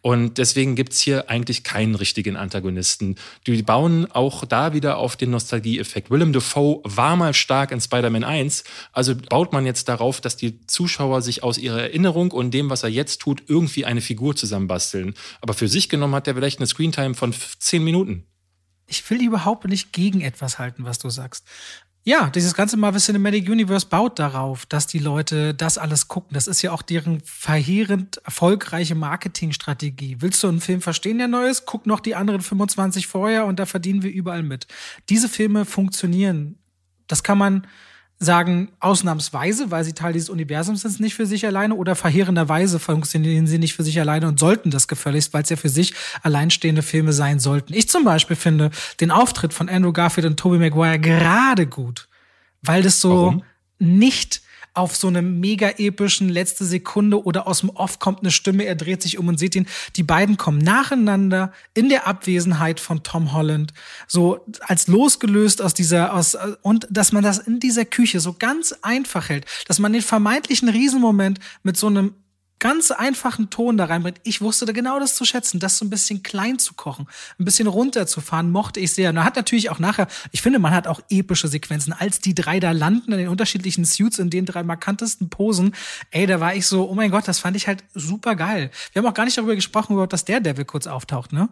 Und 0.06 0.38
deswegen 0.38 0.76
gibt's 0.76 1.00
hier 1.00 1.32
eigentlich 1.32 1.64
keinen 1.64 1.96
richtigen 1.96 2.36
Antagonisten. 2.36 3.16
Die 3.48 3.64
bauen 3.64 4.06
auch 4.12 4.46
da 4.46 4.72
wieder 4.72 4.98
auf 4.98 5.16
den 5.16 5.32
Nostalgieeffekt. 5.32 6.12
Willem 6.12 6.32
Dafoe 6.32 6.80
war 6.84 7.16
mal 7.16 7.34
stark 7.34 7.72
in 7.72 7.82
Spider-Man 7.82 8.24
1, 8.24 8.66
also 8.94 9.16
baut 9.16 9.52
man 9.52 9.66
jetzt 9.66 9.90
darauf, 9.90 10.22
dass 10.22 10.38
die 10.38 10.64
Zuschauer 10.68 11.24
sich 11.24 11.42
aus 11.42 11.58
ihrer 11.58 11.82
Erinnerung 11.82 12.30
und 12.30 12.52
dem, 12.52 12.70
was 12.70 12.84
er 12.84 12.90
jetzt 12.90 13.20
tut, 13.20 13.42
irgendwie 13.48 13.86
eine 13.86 14.00
Figur 14.00 14.36
zusammenbasteln. 14.36 15.16
Aber 15.42 15.56
für 15.56 15.68
sich 15.68 15.90
genommen 15.90 16.14
hat 16.14 16.28
er 16.28 16.36
vielleicht 16.36 16.60
eine 16.60 16.68
Screentime 16.68 17.16
von 17.16 17.34
zehn 17.58 17.84
Minuten. 17.84 18.28
Ich 18.86 19.10
will 19.10 19.26
überhaupt 19.26 19.66
nicht 19.66 19.92
gegen 19.92 20.22
etwas 20.22 20.60
halten, 20.60 20.86
was 20.86 21.00
du 21.00 21.10
sagst. 21.10 21.48
Ja, 22.08 22.30
dieses 22.30 22.54
ganze 22.54 22.78
Marvel 22.78 23.02
Cinematic 23.02 23.50
Universe 23.50 23.88
baut 23.88 24.20
darauf, 24.20 24.68
dass 24.68 24.86
die 24.86 25.00
Leute 25.00 25.56
das 25.56 25.80
alles 25.80 26.08
gucken. 26.08 26.36
Das 26.36 26.46
ist 26.46 26.62
ja 26.62 26.72
auch 26.72 26.84
deren 26.84 27.20
verheerend 27.22 28.18
erfolgreiche 28.18 28.94
Marketingstrategie. 28.94 30.18
Willst 30.20 30.44
du 30.44 30.48
einen 30.48 30.62
Film 30.62 30.82
verstehen, 30.82 31.18
der 31.18 31.28
neu 31.28 31.48
ist? 31.48 31.66
Guck 31.66 31.88
noch 31.88 32.00
die 32.00 32.14
anderen 32.14 32.42
25 32.42 33.08
vorher 33.08 33.48
und 33.48 33.58
da 33.60 33.66
verdienen 33.66 34.04
wir 34.04 34.12
überall 34.12 34.44
mit. 34.44 34.68
Diese 35.10 35.28
Filme 35.28 35.66
funktionieren. 35.66 36.60
Das 37.08 37.24
kann 37.24 37.40
man 37.40 37.66
sagen, 38.18 38.70
ausnahmsweise, 38.80 39.72
weil 39.72 39.84
sie 39.84 39.94
Teil 39.94 40.14
dieses 40.14 40.30
Universums 40.30 40.82
sind, 40.82 41.00
nicht 41.00 41.16
für 41.16 41.26
sich 41.26 41.46
alleine 41.46 41.76
oder 41.76 41.96
verheerenderweise 41.96 42.80
funktionieren 42.80 43.46
sie 43.46 43.58
nicht 43.60 43.74
für 43.76 43.84
sich 43.84 44.00
alleine 44.00 44.28
und 44.28 44.40
sollten 44.40 44.72
das 44.72 44.88
gefälligst, 44.88 45.34
weil 45.34 45.44
es 45.44 45.50
ja 45.50 45.58
für 45.58 45.70
sich 45.70 45.94
alleinstehende 46.24 46.82
Filme 46.82 47.12
sein 47.12 47.40
sollten. 47.40 47.74
Ich 47.74 47.90
zum 47.90 48.06
Beispiel 48.06 48.38
finde 48.38 48.72
den 49.02 49.12
Auftritt 49.12 49.54
von 49.54 49.68
Andrew 49.68 49.92
Garfield 49.92 50.28
und 50.28 50.40
Tobey 50.40 50.60
Maguire 50.60 51.00
gerade 51.00 51.68
gut, 51.68 52.08
weil 52.62 52.84
das 52.84 53.02
so 53.02 53.10
Warum? 53.10 53.44
nicht 53.80 54.42
auf 54.76 54.96
so 54.96 55.08
einem 55.08 55.40
mega 55.40 55.70
epischen 55.78 56.30
letzte 56.30 56.66
Sekunde 56.66 57.24
oder 57.24 57.48
aus 57.48 57.62
dem 57.62 57.70
Off 57.70 58.00
kommt 58.00 58.20
eine 58.20 58.32
Stimme, 58.32 58.66
er 58.66 58.76
dreht 58.76 59.02
sich 59.02 59.18
um 59.18 59.28
und 59.28 59.40
sieht 59.40 59.56
ihn. 59.56 59.68
Die 59.96 60.04
beiden 60.04 60.38
kommen 60.38 60.60
nacheinander 60.60 61.52
in 61.74 61.90
der 61.90 62.08
Abwesenheit 62.08 62.80
von 62.80 63.04
Tom 63.04 63.34
Holland, 63.34 63.74
so 64.08 64.46
als 64.62 64.88
losgelöst 64.88 65.62
aus 65.62 65.74
dieser, 65.74 66.14
aus, 66.14 66.38
und 66.62 66.88
dass 66.90 67.12
man 67.12 67.24
das 67.24 67.40
in 67.40 67.60
dieser 67.60 67.86
Küche 67.86 68.20
so 68.20 68.34
ganz 68.34 68.74
einfach 68.82 69.30
hält, 69.30 69.46
dass 69.68 69.80
man 69.80 69.94
den 69.94 70.02
vermeintlichen 70.02 70.70
Riesenmoment 70.70 71.40
mit 71.64 71.78
so 71.78 71.88
einem 71.88 72.14
ganz 72.60 72.92
einfachen 72.92 73.50
Ton 73.50 73.78
da 73.78 73.86
reinbringt. 73.86 74.20
Ich 74.24 74.42
wusste 74.42 74.66
da 74.66 74.72
genau 74.72 75.00
das 75.00 75.16
zu 75.16 75.26
schätzen, 75.26 75.60
das 75.60 75.78
so 75.78 75.86
ein 75.86 75.90
bisschen 75.90 76.24
klein 76.24 76.58
zu 76.58 76.74
kochen, 76.74 77.08
ein 77.40 77.46
bisschen 77.46 77.68
runterzufahren, 77.68 78.52
mochte 78.52 78.80
ich 78.80 78.94
sehr. 78.94 79.10
Und 79.10 79.16
man 79.16 79.26
hat 79.26 79.36
natürlich 79.36 79.70
auch 79.70 79.80
nachher, 79.80 80.08
ich 80.32 80.42
finde, 80.42 80.60
man 80.60 80.74
hat 80.74 80.88
auch 80.88 81.02
epische 81.10 81.48
Sequenzen, 81.48 81.94
als 81.94 82.20
die 82.20 82.34
drei 82.34 82.60
da 82.60 82.72
landen 82.72 83.12
in 83.12 83.18
den 83.18 83.28
unterschiedlichen 83.28 83.86
Suits, 83.86 84.20
in 84.20 84.30
den 84.30 84.46
drei 84.46 84.64
markantesten 84.64 85.30
Posen. 85.30 85.76
Ey, 86.12 86.26
da 86.26 86.40
war 86.40 86.56
ich 86.56 86.66
so, 86.66 86.90
oh 86.90 86.96
mein 86.96 87.12
Gott, 87.12 87.28
das 87.28 87.40
fand 87.40 87.58
ich 87.58 87.68
halt 87.68 87.84
super 87.94 88.36
geil. 88.36 88.72
Wir 88.94 89.02
haben 89.02 89.10
auch 89.10 89.14
gar 89.14 89.26
nicht 89.26 89.38
darüber 89.38 89.56
gesprochen, 89.56 90.08
dass 90.10 90.26
der 90.26 90.40
Devil 90.40 90.66
kurz 90.66 90.88
auftaucht, 90.88 91.34
ne? 91.34 91.50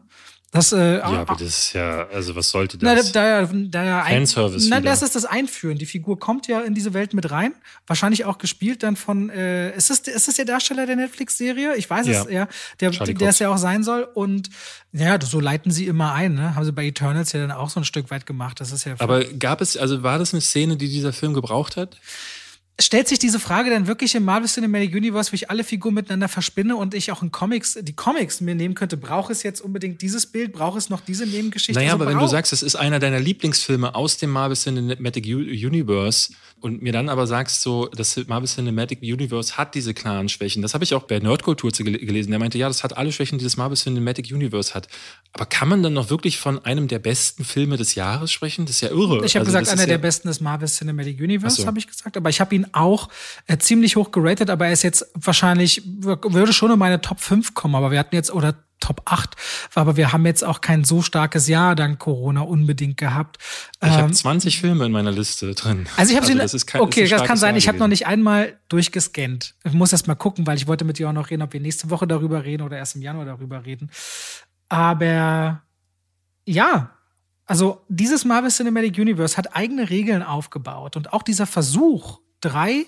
Das, 0.54 0.72
äh, 0.72 1.00
ja, 1.00 1.04
aber 1.04 1.34
das 1.34 1.48
ist 1.48 1.74
ja, 1.74 2.06
also 2.14 2.36
was 2.36 2.52
sollte 2.52 2.78
das? 2.78 3.12
Na, 3.12 3.12
da, 3.12 3.42
da, 3.42 3.54
da 3.98 4.04
Fanservice. 4.04 4.68
Na, 4.70 4.82
das 4.82 5.02
ist 5.02 5.16
das 5.16 5.26
Einführen. 5.26 5.80
Die 5.80 5.88
Figur 5.88 6.20
kommt 6.20 6.48
ja 6.48 6.62
in 6.62 6.76
diese 6.76 6.94
Welt 6.94 7.16
mit 7.16 7.32
rein. 7.32 7.56
Wahrscheinlich 7.88 8.26
auch 8.26 8.38
gespielt 8.38 8.84
dann 8.84 8.96
von, 8.96 9.32
äh, 9.32 9.76
ist 9.76 9.90
das, 9.90 10.02
ist 10.02 10.28
das 10.28 10.36
der 10.36 10.46
Darsteller 10.46 10.86
der 10.86 10.96
Netflix-Serie? 10.96 11.76
Ich 11.76 11.90
weiß 11.90 12.06
ja. 12.06 12.22
es, 12.22 12.32
ja. 12.32 12.48
Der, 12.80 12.92
der 12.92 13.30
es 13.30 13.40
ja 13.40 13.50
auch 13.50 13.58
sein 13.58 13.84
soll. 13.84 14.04
Und 14.04 14.52
ja, 14.92 15.20
so 15.20 15.40
leiten 15.40 15.72
sie 15.72 15.88
immer 15.88 16.14
ein, 16.14 16.36
ne? 16.36 16.54
Haben 16.54 16.66
sie 16.66 16.72
bei 16.72 16.86
Eternals 16.86 17.32
ja 17.32 17.40
dann 17.40 17.52
auch 17.52 17.72
so 17.72 17.80
ein 17.80 17.84
Stück 17.84 18.12
weit 18.12 18.28
gemacht. 18.28 18.60
Das 18.60 18.72
ist 18.72 18.86
ja. 18.86 18.94
Aber 19.00 19.24
gab 19.24 19.60
es, 19.60 19.76
also 19.76 20.04
war 20.04 20.20
das 20.20 20.36
eine 20.36 20.42
Szene, 20.42 20.78
die 20.78 20.88
dieser 20.88 21.14
Film 21.14 21.34
gebraucht 21.34 21.78
hat? 21.78 21.98
Stellt 22.80 23.08
sich 23.08 23.20
diese 23.20 23.40
Frage 23.40 23.70
dann 23.70 23.86
wirklich 23.86 24.16
im 24.16 24.26
Marvel 24.26 24.48
Cinematic 24.48 24.96
Universe, 24.96 25.32
wo 25.32 25.36
ich 25.36 25.50
alle 25.50 25.64
Figuren 25.64 25.94
miteinander 25.94 26.28
verspinne 26.28 26.76
und 26.76 26.94
ich 26.96 27.12
auch 27.12 27.22
in 27.22 27.32
Comics, 27.32 27.78
die 27.80 27.94
Comics 27.94 28.42
mir 28.42 28.56
nehmen 28.56 28.74
könnte, 28.74 28.98
brauche 28.98 29.32
es 29.32 29.44
jetzt 29.44 29.62
unbedingt 29.62 30.02
dieses 30.02 30.26
Bild, 30.26 30.54
brauche 30.54 30.78
es 30.78 30.90
noch 30.90 31.02
diese 31.02 31.26
Nebengeschichte? 31.28 31.80
Naja, 31.80 31.94
also 31.94 32.04
aber 32.04 32.12
wenn 32.12 32.20
du 32.20 32.28
sagst, 32.28 32.52
es 32.52 32.64
ist 32.64 32.76
einer 32.76 33.00
deiner 33.00 33.20
Lieblingsfilme 33.20 33.94
aus 33.94 34.18
dem 34.18 34.32
Marvel 34.32 34.58
Cinematic 34.58 35.26
Universe 35.26 36.34
und 36.62 36.82
mir 36.82 36.94
dann 36.94 37.10
aber 37.10 37.28
sagst, 37.28 37.62
so, 37.62 37.88
das 37.88 38.16
Marvel 38.28 38.48
Cinematic 38.48 39.02
Universe 39.02 39.58
hat 39.58 39.76
diese 39.76 39.94
klaren 39.94 40.30
Schwächen, 40.30 40.62
das 40.62 40.74
habe 40.74 40.84
ich 40.84 40.96
auch 40.96 41.04
bei 41.04 41.20
Nerdkultur 41.20 41.72
gelesen, 41.72 42.32
der 42.32 42.40
meinte, 42.40 42.58
ja, 42.58 42.70
das 42.70 42.84
hat 42.84 42.98
alle 42.98 43.12
Schwächen, 43.12 43.38
die 43.38 43.44
das 43.44 43.58
Marvel 43.58 43.78
Cinematic 43.78 44.32
Universe 44.32 44.74
hat. 44.74 44.88
Aber 45.34 45.46
kann 45.46 45.68
man 45.68 45.84
dann 45.84 45.94
noch 45.94 46.10
wirklich 46.10 46.38
von 46.38 46.64
einem 46.64 46.88
der 46.88 47.00
besten 47.00 47.44
Filme 47.44 47.78
des 47.78 47.96
Jahres 47.96 48.32
sprechen? 48.32 48.66
Das 48.66 48.78
ist 48.78 48.82
ja 48.82 48.90
irre. 48.90 49.26
Ich 49.26 49.36
habe 49.36 49.46
also, 49.46 49.58
gesagt, 49.58 49.70
einer 49.70 49.82
ja 49.82 49.88
der 49.88 49.98
besten 49.98 50.28
des 50.30 50.40
Marvel 50.40 50.68
Cinematic 50.68 51.20
Universe, 51.20 51.62
so. 51.62 51.68
habe 51.68 51.80
ich 51.80 51.88
gesagt, 51.88 52.16
aber 52.16 52.30
ich 52.30 52.40
habe 52.40 52.56
ihn 52.56 52.63
auch 52.72 53.10
äh, 53.48 53.58
ziemlich 53.58 53.96
hoch 53.96 54.12
geratet, 54.12 54.50
aber 54.50 54.68
er 54.68 54.74
ist 54.74 54.84
jetzt 54.84 55.06
wahrscheinlich, 55.16 55.82
würde 55.86 56.54
schon 56.54 56.72
in 56.72 56.80
meine 56.80 57.02
Top 57.02 57.20
5 57.20 57.54
kommen, 57.54 57.76
aber 57.76 57.92
wir 57.92 58.00
hatten 58.00 58.16
jetzt, 58.16 58.32
oder 58.32 58.56
Top 58.84 59.02
8, 59.06 59.36
aber 59.76 59.96
wir 59.96 60.12
haben 60.12 60.26
jetzt 60.26 60.44
auch 60.44 60.60
kein 60.60 60.84
so 60.84 61.02
starkes 61.02 61.48
Jahr 61.48 61.74
dank 61.74 62.00
Corona 62.00 62.42
unbedingt 62.42 62.98
gehabt. 62.98 63.38
Ich 63.82 63.88
ähm, 63.88 63.94
habe 63.94 64.12
20 64.12 64.60
Filme 64.60 64.86
in 64.86 64.92
meiner 64.92 65.12
Liste 65.12 65.54
drin. 65.54 65.88
Also 65.96 66.12
ich 66.12 66.18
habe 66.18 66.26
also 66.26 66.34
sie, 66.34 66.38
das 66.38 66.54
ist 66.54 66.66
kein, 66.66 66.82
okay, 66.82 67.08
das 67.08 67.24
kann 67.24 67.38
sein, 67.38 67.56
ich 67.56 67.70
habe 67.70 67.78
noch 67.78 67.88
nicht 67.88 68.08
einmal 68.08 68.60
durchgescannt. 68.68 69.56
Ich 69.64 69.72
muss 69.72 69.94
erst 69.94 70.08
mal 70.08 70.16
gucken, 70.16 70.46
weil 70.46 70.58
ich 70.58 70.68
wollte 70.68 70.84
mit 70.84 71.00
dir 71.00 71.08
auch 71.08 71.14
noch 71.14 71.30
reden, 71.30 71.44
ob 71.44 71.54
wir 71.54 71.62
nächste 71.62 71.90
Woche 71.92 72.08
darüber 72.08 72.44
reden 72.44 72.64
oder 72.64 72.78
erst 72.78 72.96
im 72.98 73.02
Januar 73.02 73.26
darüber 73.26 73.64
reden. 73.66 73.90
Aber 74.68 75.62
ja, 76.46 76.92
also 77.46 77.86
dieses 77.88 78.26
Marvel 78.26 78.50
Cinematic 78.50 78.98
Universe 78.98 79.38
hat 79.38 79.56
eigene 79.56 79.90
Regeln 79.90 80.24
aufgebaut 80.24 80.98
und 80.98 81.14
auch 81.14 81.24
dieser 81.24 81.46
Versuch, 81.46 82.20
drei 82.44 82.86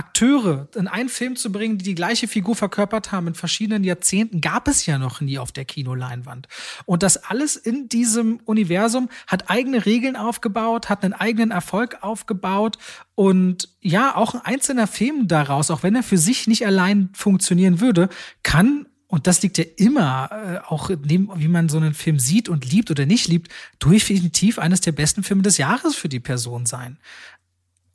Akteure 0.00 0.68
in 0.76 0.88
einen 0.88 1.08
Film 1.08 1.36
zu 1.36 1.50
bringen, 1.52 1.76
die 1.76 1.84
die 1.84 1.94
gleiche 1.94 2.28
Figur 2.28 2.54
verkörpert 2.54 3.12
haben 3.12 3.26
in 3.26 3.34
verschiedenen 3.34 3.84
Jahrzehnten, 3.84 4.40
gab 4.40 4.68
es 4.68 4.86
ja 4.86 4.98
noch 4.98 5.20
nie 5.20 5.38
auf 5.38 5.52
der 5.52 5.64
Kinoleinwand. 5.64 6.48
Und 6.86 7.02
das 7.02 7.18
alles 7.24 7.56
in 7.56 7.88
diesem 7.88 8.40
Universum 8.44 9.08
hat 9.26 9.50
eigene 9.50 9.84
Regeln 9.84 10.16
aufgebaut, 10.16 10.88
hat 10.88 11.04
einen 11.04 11.12
eigenen 11.12 11.50
Erfolg 11.50 11.98
aufgebaut 12.02 12.78
und 13.14 13.68
ja, 13.80 14.14
auch 14.16 14.34
ein 14.34 14.40
einzelner 14.42 14.86
Film 14.86 15.28
daraus, 15.28 15.70
auch 15.70 15.82
wenn 15.82 15.96
er 15.96 16.02
für 16.02 16.18
sich 16.18 16.46
nicht 16.46 16.64
allein 16.64 17.10
funktionieren 17.12 17.80
würde, 17.80 18.08
kann 18.42 18.86
und 19.06 19.26
das 19.26 19.42
liegt 19.42 19.58
ja 19.58 19.64
immer, 19.76 20.30
äh, 20.30 20.72
auch 20.72 20.88
neben, 20.88 21.28
wie 21.34 21.48
man 21.48 21.68
so 21.68 21.78
einen 21.78 21.94
Film 21.94 22.20
sieht 22.20 22.48
und 22.48 22.70
liebt 22.70 22.92
oder 22.92 23.06
nicht 23.06 23.26
liebt, 23.26 23.50
definitiv 23.84 24.60
eines 24.60 24.82
der 24.82 24.92
besten 24.92 25.24
Filme 25.24 25.42
des 25.42 25.58
Jahres 25.58 25.96
für 25.96 26.08
die 26.08 26.20
Person 26.20 26.64
sein 26.64 26.96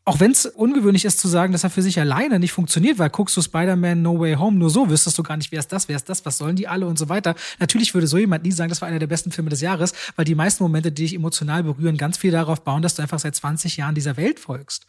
auch 0.08 0.20
wenn 0.20 0.32
es 0.32 0.46
ungewöhnlich 0.46 1.04
ist 1.04 1.20
zu 1.20 1.28
sagen, 1.28 1.52
dass 1.52 1.64
er 1.64 1.72
für 1.72 1.82
sich 1.82 2.00
alleine 2.00 2.40
nicht 2.40 2.52
funktioniert, 2.52 3.00
weil 3.00 3.10
guckst 3.10 3.36
du 3.36 3.42
Spider-Man 3.42 4.04
No 4.04 4.20
Way 4.20 4.36
Home 4.36 4.58
nur 4.58 4.70
so, 4.70 4.88
wüsstest 4.88 5.18
du 5.18 5.24
gar 5.24 5.36
nicht, 5.36 5.52
wer 5.52 5.60
ist 5.60 5.72
das, 5.72 5.90
wer 5.90 5.96
ist 5.96 6.08
das, 6.08 6.24
was 6.26 6.38
sollen 6.38 6.56
die 6.56 6.68
alle 6.68 6.86
und 6.86 7.00
so 7.00 7.10
weiter. 7.10 7.34
Natürlich 7.60 7.96
würde 7.96 8.06
so 8.06 8.20
jemand 8.20 8.44
nie 8.44 8.52
sagen, 8.52 8.70
das 8.70 8.82
war 8.82 8.88
einer 8.88 9.00
der 9.00 9.08
besten 9.08 9.32
Filme 9.32 9.50
des 9.50 9.62
Jahres, 9.62 9.94
weil 10.16 10.24
die 10.24 10.36
meisten 10.36 10.64
Momente, 10.64 10.92
die 10.92 11.04
dich 11.04 11.16
emotional 11.16 11.64
berühren, 11.64 11.98
ganz 11.98 12.18
viel 12.18 12.32
darauf 12.32 12.64
bauen, 12.64 12.84
dass 12.84 12.94
du 12.94 13.02
einfach 13.02 13.18
seit 13.18 13.36
20 13.36 13.78
Jahren 13.78 13.96
dieser 13.96 14.16
Welt 14.16 14.40
folgst. 14.40 14.86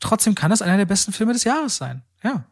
Trotzdem 0.00 0.34
kann 0.34 0.50
das 0.50 0.62
einer 0.62 0.78
der 0.78 0.86
besten 0.86 1.12
Filme 1.12 1.34
des 1.34 1.44
Jahres 1.44 1.76
sein. 1.76 2.02
Ja. 2.22 2.46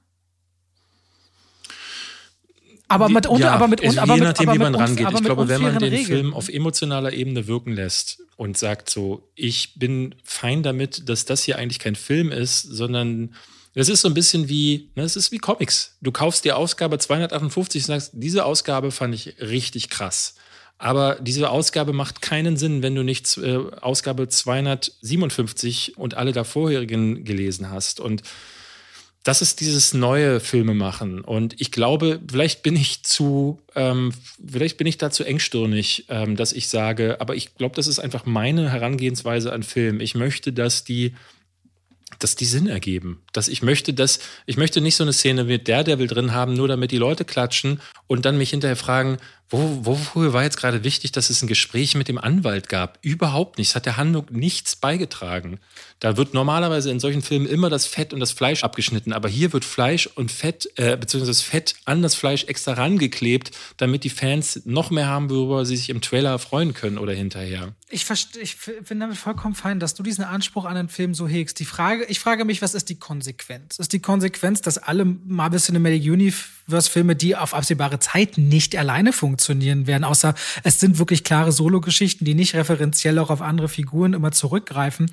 Aber 2.89 3.09
mit, 3.09 3.27
ja, 3.39 3.52
aber 3.52 3.69
mit, 3.69 3.82
also 3.82 4.01
aber 4.01 4.15
je 4.15 4.20
nachdem, 4.20 4.48
aber 4.48 4.55
wie 4.55 4.62
man 4.62 4.74
rangeht. 4.74 5.09
Ich 5.11 5.23
glaube, 5.23 5.48
wenn 5.48 5.62
man 5.62 5.78
den 5.78 5.90
Regeln. 5.90 6.06
Film 6.06 6.35
auf 6.35 6.48
emotionaler 6.48 7.12
Ebene 7.12 7.47
wirken 7.47 7.73
lässt 7.73 8.20
und 8.36 8.59
sagt 8.59 8.90
so, 8.90 9.28
ich 9.35 9.78
bin 9.78 10.15
fein 10.23 10.62
damit, 10.62 11.09
dass 11.09 11.24
das 11.24 11.43
hier 11.43 11.56
eigentlich 11.59 11.78
kein 11.78 11.97
Film 11.97 12.31
ist, 12.31 12.62
sondern 12.62 13.35
es 13.74 13.89
ist 13.89 14.02
so 14.02 14.09
ein 14.09 14.15
bisschen 14.15 14.48
wie, 14.48 14.90
ne, 14.94 15.02
es 15.02 15.16
ist 15.16 15.32
wie 15.32 15.39
Comics. 15.39 15.97
Du 16.01 16.12
kaufst 16.12 16.44
die 16.44 16.52
Ausgabe 16.52 16.98
258 16.98 17.82
und 17.82 17.86
sagst, 17.86 18.11
diese 18.12 18.44
Ausgabe 18.44 18.93
fand 18.93 19.15
ich 19.15 19.40
richtig 19.40 19.90
krass. 19.90 20.35
Aber 20.78 21.16
diese 21.20 21.51
Ausgabe 21.51 21.93
macht 21.93 22.20
keinen 22.20 22.56
Sinn, 22.56 22.82
wenn 22.82 22.94
du 22.94 23.02
nicht 23.02 23.36
äh, 23.39 23.56
Ausgabe 23.81 24.28
257 24.28 25.97
und 25.97 26.15
alle 26.15 26.32
davorherigen 26.32 27.24
gelesen 27.24 27.70
hast. 27.70 28.01
Und 28.01 28.23
das 29.25 29.41
ist 29.41 29.61
dieses 29.61 29.95
neue 29.95 30.39
Filme 30.39 30.75
machen. 30.75 31.23
Und 31.23 31.59
ich 31.59 31.73
glaube, 31.73 32.21
vielleicht 32.31 32.63
bin 32.63 32.77
ich 32.77 33.03
zu, 33.05 33.59
ähm, 33.75 34.13
vielleicht 34.47 34.77
bin 34.77 34.87
ich 34.87 34.99
da 34.99 35.11
zu 35.11 35.25
engstirnig, 35.25 36.05
ähm, 36.11 36.37
dass 36.37 36.53
ich 36.53 36.69
sage, 36.69 37.21
aber 37.21 37.35
ich 37.35 37.55
glaube, 37.55 37.75
das 37.75 37.87
ist 37.87 37.99
einfach 37.99 38.27
meine 38.27 38.71
Herangehensweise 38.71 39.53
an 39.53 39.63
Film. 39.63 40.01
Ich 40.01 40.15
möchte, 40.15 40.53
dass 40.53 40.85
die 40.85 41.15
dass 42.19 42.37
die 42.37 42.45
Sinn 42.45 42.69
ergeben. 42.69 43.23
Dass 43.33 43.49
ich 43.49 43.63
möchte, 43.63 43.93
dass 43.93 44.21
ich 44.47 44.57
möchte 44.57 44.81
nicht 44.81 44.97
so 44.97 45.05
eine 45.05 45.13
Szene 45.13 45.45
mit 45.45 45.69
Daredevil 45.69 46.07
drin 46.07 46.33
haben, 46.33 46.55
nur 46.55 46.69
damit 46.69 46.91
die 46.91 46.99
Leute 46.99 47.25
klatschen 47.25 47.81
und 48.07 48.25
dann 48.25 48.39
mich 48.39 48.51
hinterher 48.51 48.77
fragen, 48.77 49.19
wo, 49.49 49.85
wofür 49.85 50.33
war 50.33 50.43
jetzt 50.43 50.57
gerade 50.57 50.85
wichtig, 50.85 51.13
dass 51.13 51.31
es 51.31 51.43
ein 51.43 51.49
Gespräch 51.49 51.95
mit 51.95 52.09
dem 52.09 52.19
Anwalt 52.19 52.69
gab? 52.69 52.99
Überhaupt 53.03 53.59
nichts. 53.59 53.75
Hat 53.75 53.87
der 53.87 53.97
Handlung 53.97 54.27
nichts 54.31 54.77
beigetragen. 54.77 55.59
Da 56.05 56.19
wird 56.19 56.35
normalerweise 56.35 56.91
in 56.91 57.01
solchen 57.01 57.23
Filmen 57.23 57.47
immer 57.47 57.71
das 57.71 57.87
Fett 57.87 58.13
und 58.13 58.21
das 58.21 58.31
Fleisch 58.31 58.63
abgeschnitten, 58.63 59.15
aber 59.15 59.27
hier 59.31 59.55
wird 59.55 59.65
Fleisch 59.65 60.07
und 60.07 60.31
Fett, 60.31 60.69
äh, 60.77 60.99
beziehungsweise 60.99 61.43
Fett 61.43 61.77
an 61.87 62.03
das 62.03 62.15
Fleisch 62.15 62.45
extra 62.45 62.75
rangeklebt, 62.75 63.53
damit 63.79 64.05
die 64.05 64.11
Fans 64.11 64.61
noch 64.67 64.91
mehr 64.91 65.07
haben, 65.07 65.31
worüber 65.31 65.65
sie 65.65 65.79
sich 65.79 65.89
im 65.89 66.03
Trailer 66.03 66.39
freuen 66.39 66.75
können 66.75 66.99
oder 66.99 67.15
hinterher. 67.15 67.73
Ich, 67.89 68.05
ich 68.39 68.57
bin 68.87 69.01
damit 69.01 69.17
vollkommen 69.17 69.55
fein, 69.55 69.81
dass 69.81 69.95
du 69.95 70.03
diesen 70.03 70.25
Anspruch 70.25 70.67
an 70.67 70.75
den 70.75 70.91
Film 70.91 71.15
so 71.15 71.27
hegst. 71.27 71.59
Die 71.59 71.65
Frage, 71.65 72.05
ich 72.05 72.21
frage 72.21 72.45
mich, 72.45 72.61
was 72.61 72.75
ist 72.75 72.91
die 72.91 72.99
Konsequenz? 72.99 73.79
Ist 73.79 73.95
die 73.95 74.01
Konsequenz, 74.01 74.61
dass 74.61 74.77
alle 74.77 75.07
Marvel 75.07 75.59
Cinematic 75.59 76.03
Universe-Filme, 76.66 77.16
die 77.16 77.36
auf 77.36 77.55
absehbare 77.55 77.99
Zeit 77.99 78.39
nicht 78.39 78.77
alleine 78.77 79.12
funktionieren 79.12 79.86
werden, 79.86 80.05
außer 80.05 80.35
es 80.62 80.81
sind 80.81 80.99
wirklich 80.99 81.24
klare 81.24 81.53
Solo-Geschichten, 81.53 82.24
die 82.24 82.35
nicht 82.35 82.55
referenziell 82.55 83.19
auch 83.19 83.31
auf 83.31 83.43
andere 83.43 83.69
Figuren 83.69 84.15
immer 84.15 84.32
zurückgreifen. 84.32 85.11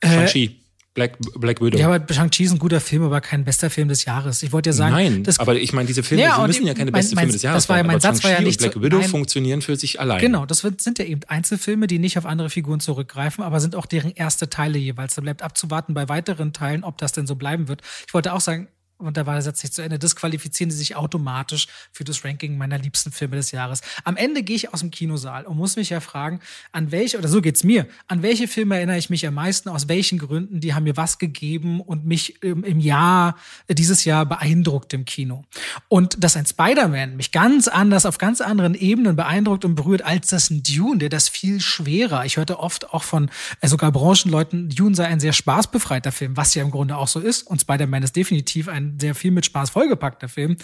Äh, 0.00 0.08
Shang-Chi. 0.08 0.58
Black, 0.94 1.16
Black 1.38 1.62
Widow. 1.62 1.78
Ja, 1.78 1.90
aber 1.90 2.12
Shang-Chi 2.12 2.44
ist 2.44 2.52
ein 2.52 2.58
guter 2.58 2.78
Film, 2.78 3.02
aber 3.02 3.22
kein 3.22 3.44
bester 3.44 3.70
Film 3.70 3.88
des 3.88 4.04
Jahres. 4.04 4.42
Ich 4.42 4.52
wollte 4.52 4.68
ja 4.68 4.74
sagen. 4.74 4.92
Nein, 4.92 5.24
aber 5.38 5.54
ich 5.56 5.72
meine, 5.72 5.86
diese 5.86 6.02
Filme 6.02 6.22
ja, 6.22 6.46
müssen 6.46 6.66
ja 6.66 6.74
keine 6.74 6.92
besten 6.92 7.16
Filme 7.16 7.32
des 7.32 7.40
Jahres 7.40 7.62
das 7.62 7.68
war 7.70 7.78
ja, 7.78 7.82
Mein 7.82 7.98
Satz 7.98 8.22
war 8.22 8.30
ja 8.30 8.42
nicht 8.42 8.58
Black 8.58 8.78
Widow 8.78 8.98
nein, 8.98 9.08
funktionieren 9.08 9.62
für 9.62 9.74
sich 9.76 10.00
allein. 10.00 10.20
Genau, 10.20 10.44
das 10.44 10.58
sind 10.58 10.98
ja 10.98 11.06
eben 11.06 11.22
Einzelfilme, 11.28 11.86
die 11.86 11.98
nicht 11.98 12.18
auf 12.18 12.26
andere 12.26 12.50
Figuren 12.50 12.80
zurückgreifen, 12.80 13.42
aber 13.42 13.58
sind 13.60 13.74
auch 13.74 13.86
deren 13.86 14.12
erste 14.12 14.50
Teile 14.50 14.78
jeweils. 14.78 15.14
Da 15.14 15.22
bleibt 15.22 15.40
abzuwarten 15.40 15.94
bei 15.94 16.10
weiteren 16.10 16.52
Teilen, 16.52 16.84
ob 16.84 16.98
das 16.98 17.12
denn 17.12 17.26
so 17.26 17.36
bleiben 17.36 17.68
wird. 17.68 17.80
Ich 18.06 18.12
wollte 18.12 18.34
auch 18.34 18.42
sagen, 18.42 18.68
und 19.06 19.16
da 19.16 19.26
war 19.26 19.34
der 19.34 19.42
Satz 19.42 19.62
nicht 19.62 19.74
zu 19.74 19.82
Ende, 19.82 19.98
disqualifizieren 19.98 20.70
sie 20.70 20.78
sich 20.78 20.96
automatisch 20.96 21.68
für 21.92 22.04
das 22.04 22.24
Ranking 22.24 22.56
meiner 22.56 22.78
liebsten 22.78 23.12
Filme 23.12 23.36
des 23.36 23.50
Jahres. 23.50 23.80
Am 24.04 24.16
Ende 24.16 24.42
gehe 24.42 24.56
ich 24.56 24.72
aus 24.72 24.80
dem 24.80 24.90
Kinosaal 24.90 25.44
und 25.44 25.56
muss 25.56 25.76
mich 25.76 25.90
ja 25.90 26.00
fragen, 26.00 26.40
an 26.72 26.90
welche, 26.92 27.18
oder 27.18 27.28
so 27.28 27.40
geht's 27.40 27.64
mir, 27.64 27.86
an 28.08 28.22
welche 28.22 28.48
Filme 28.48 28.76
erinnere 28.76 28.98
ich 28.98 29.10
mich 29.10 29.26
am 29.26 29.34
meisten, 29.34 29.68
aus 29.68 29.88
welchen 29.88 30.18
Gründen, 30.18 30.60
die 30.60 30.74
haben 30.74 30.84
mir 30.84 30.96
was 30.96 31.18
gegeben 31.18 31.80
und 31.80 32.06
mich 32.06 32.42
im, 32.42 32.64
im 32.64 32.80
Jahr, 32.80 33.36
dieses 33.68 34.04
Jahr 34.04 34.26
beeindruckt 34.26 34.92
im 34.94 35.04
Kino. 35.04 35.44
Und 35.88 36.22
dass 36.22 36.36
ein 36.36 36.46
Spider-Man 36.46 37.16
mich 37.16 37.32
ganz 37.32 37.68
anders, 37.68 38.06
auf 38.06 38.18
ganz 38.18 38.40
anderen 38.40 38.74
Ebenen 38.74 39.16
beeindruckt 39.16 39.64
und 39.64 39.74
berührt, 39.74 40.02
als 40.02 40.28
das 40.28 40.50
ein 40.50 40.62
Dune, 40.62 40.98
der 40.98 41.08
das 41.08 41.28
viel 41.28 41.60
schwerer. 41.60 42.24
Ich 42.24 42.36
hörte 42.36 42.58
oft 42.58 42.90
auch 42.90 43.02
von 43.02 43.30
äh, 43.60 43.68
sogar 43.68 43.92
Branchenleuten, 43.92 44.68
Dune 44.68 44.94
sei 44.94 45.06
ein 45.06 45.20
sehr 45.20 45.32
spaßbefreiter 45.32 46.12
Film, 46.12 46.36
was 46.36 46.54
ja 46.54 46.62
im 46.62 46.70
Grunde 46.70 46.96
auch 46.96 47.08
so 47.08 47.20
ist. 47.20 47.42
Und 47.42 47.60
Spider-Man 47.60 48.02
ist 48.02 48.16
definitiv 48.16 48.68
ein 48.68 48.91
sehr 48.98 49.14
viel 49.14 49.30
mit 49.30 49.46
Spaß 49.46 49.70
vollgepackter 49.70 50.28
Film. 50.28 50.56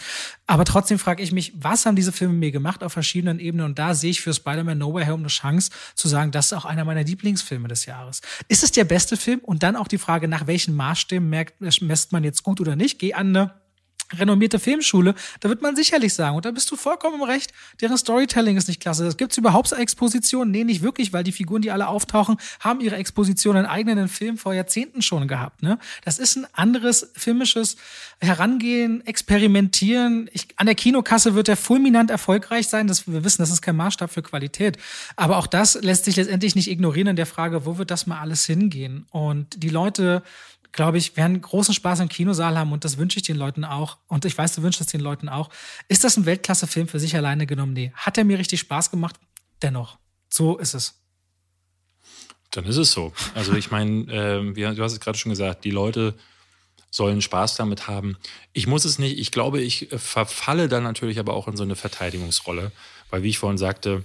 Aber 0.46 0.64
trotzdem 0.64 0.98
frage 0.98 1.22
ich 1.22 1.32
mich, 1.32 1.52
was 1.56 1.86
haben 1.86 1.96
diese 1.96 2.12
Filme 2.12 2.34
mir 2.34 2.50
gemacht 2.50 2.82
auf 2.82 2.92
verschiedenen 2.92 3.38
Ebenen? 3.38 3.66
Und 3.66 3.78
da 3.78 3.94
sehe 3.94 4.10
ich 4.10 4.20
für 4.20 4.32
Spider-Man 4.32 4.78
No 4.78 4.92
Way 4.94 5.06
Home 5.06 5.18
eine 5.18 5.28
Chance 5.28 5.70
zu 5.94 6.08
sagen, 6.08 6.30
das 6.30 6.46
ist 6.46 6.52
auch 6.52 6.64
einer 6.64 6.84
meiner 6.84 7.04
Lieblingsfilme 7.04 7.68
des 7.68 7.86
Jahres. 7.86 8.20
Ist 8.48 8.62
es 8.62 8.72
der 8.72 8.84
beste 8.84 9.16
Film? 9.16 9.40
Und 9.40 9.62
dann 9.62 9.76
auch 9.76 9.88
die 9.88 9.98
Frage, 9.98 10.28
nach 10.28 10.46
welchen 10.46 10.74
Maßstäben 10.74 11.28
merkt, 11.28 11.60
messt 11.60 12.12
man 12.12 12.24
jetzt 12.24 12.42
gut 12.42 12.60
oder 12.60 12.76
nicht? 12.76 12.98
Geh 12.98 13.14
an 13.14 13.36
eine 13.36 13.54
renommierte 14.16 14.58
Filmschule, 14.58 15.14
da 15.40 15.48
wird 15.48 15.62
man 15.62 15.76
sicherlich 15.76 16.14
sagen, 16.14 16.36
und 16.36 16.44
da 16.44 16.50
bist 16.50 16.70
du 16.70 16.76
vollkommen 16.76 17.22
Recht, 17.22 17.52
deren 17.80 17.96
Storytelling 17.96 18.56
ist 18.56 18.68
nicht 18.68 18.80
klasse. 18.80 19.08
Gibt 19.16 19.32
es 19.32 19.38
überhaupt 19.38 19.72
Expositionen? 19.72 20.50
Nee, 20.50 20.64
nicht 20.64 20.82
wirklich, 20.82 21.12
weil 21.12 21.24
die 21.24 21.32
Figuren, 21.32 21.62
die 21.62 21.70
alle 21.70 21.88
auftauchen, 21.88 22.36
haben 22.60 22.80
ihre 22.80 22.96
Exposition 22.96 23.56
in 23.56 23.66
eigenen 23.66 24.08
Filmen 24.08 24.38
vor 24.38 24.54
Jahrzehnten 24.54 25.02
schon 25.02 25.28
gehabt. 25.28 25.62
Ne? 25.62 25.78
Das 26.04 26.18
ist 26.18 26.36
ein 26.36 26.46
anderes 26.52 27.10
filmisches 27.14 27.76
Herangehen, 28.20 29.06
Experimentieren. 29.06 30.28
Ich, 30.32 30.48
an 30.56 30.66
der 30.66 30.74
Kinokasse 30.74 31.34
wird 31.34 31.48
er 31.48 31.56
fulminant 31.56 32.10
erfolgreich 32.10 32.68
sein. 32.68 32.86
Das, 32.86 33.06
wir 33.06 33.24
wissen, 33.24 33.42
das 33.42 33.50
ist 33.50 33.62
kein 33.62 33.76
Maßstab 33.76 34.10
für 34.10 34.22
Qualität. 34.22 34.78
Aber 35.16 35.36
auch 35.36 35.46
das 35.46 35.74
lässt 35.82 36.04
sich 36.04 36.16
letztendlich 36.16 36.54
nicht 36.54 36.70
ignorieren 36.70 37.08
in 37.08 37.16
der 37.16 37.26
Frage, 37.26 37.66
wo 37.66 37.78
wird 37.78 37.90
das 37.90 38.06
mal 38.06 38.20
alles 38.20 38.44
hingehen? 38.46 39.06
Und 39.10 39.62
die 39.62 39.68
Leute 39.68 40.22
glaube 40.72 40.98
ich, 40.98 41.16
werden 41.16 41.40
großen 41.40 41.74
Spaß 41.74 42.00
im 42.00 42.08
Kinosaal 42.08 42.56
haben 42.58 42.72
und 42.72 42.84
das 42.84 42.98
wünsche 42.98 43.18
ich 43.18 43.24
den 43.24 43.36
Leuten 43.36 43.64
auch. 43.64 43.98
Und 44.06 44.24
ich 44.24 44.36
weiß, 44.36 44.54
du 44.54 44.62
wünschst 44.62 44.80
es 44.80 44.86
den 44.88 45.00
Leuten 45.00 45.28
auch. 45.28 45.50
Ist 45.88 46.04
das 46.04 46.16
ein 46.16 46.26
Weltklasse-Film 46.26 46.88
für 46.88 47.00
sich 47.00 47.16
alleine 47.16 47.46
genommen? 47.46 47.72
Nee. 47.72 47.92
Hat 47.94 48.18
er 48.18 48.24
mir 48.24 48.38
richtig 48.38 48.60
Spaß 48.60 48.90
gemacht? 48.90 49.16
Dennoch. 49.62 49.98
So 50.28 50.58
ist 50.58 50.74
es. 50.74 51.00
Dann 52.50 52.64
ist 52.64 52.76
es 52.76 52.92
so. 52.92 53.12
Also 53.34 53.54
ich 53.54 53.70
meine, 53.70 54.12
äh, 54.12 54.74
du 54.74 54.82
hast 54.82 54.92
es 54.92 55.00
gerade 55.00 55.18
schon 55.18 55.30
gesagt, 55.30 55.64
die 55.64 55.70
Leute 55.70 56.14
sollen 56.90 57.20
Spaß 57.20 57.56
damit 57.56 57.86
haben. 57.86 58.16
Ich 58.52 58.66
muss 58.66 58.84
es 58.84 58.98
nicht. 58.98 59.18
Ich 59.18 59.30
glaube, 59.30 59.60
ich 59.60 59.92
äh, 59.92 59.98
verfalle 59.98 60.68
dann 60.68 60.82
natürlich 60.82 61.18
aber 61.18 61.34
auch 61.34 61.48
in 61.48 61.56
so 61.56 61.62
eine 61.62 61.76
Verteidigungsrolle, 61.76 62.72
weil 63.10 63.22
wie 63.22 63.28
ich 63.28 63.38
vorhin 63.38 63.58
sagte, 63.58 64.04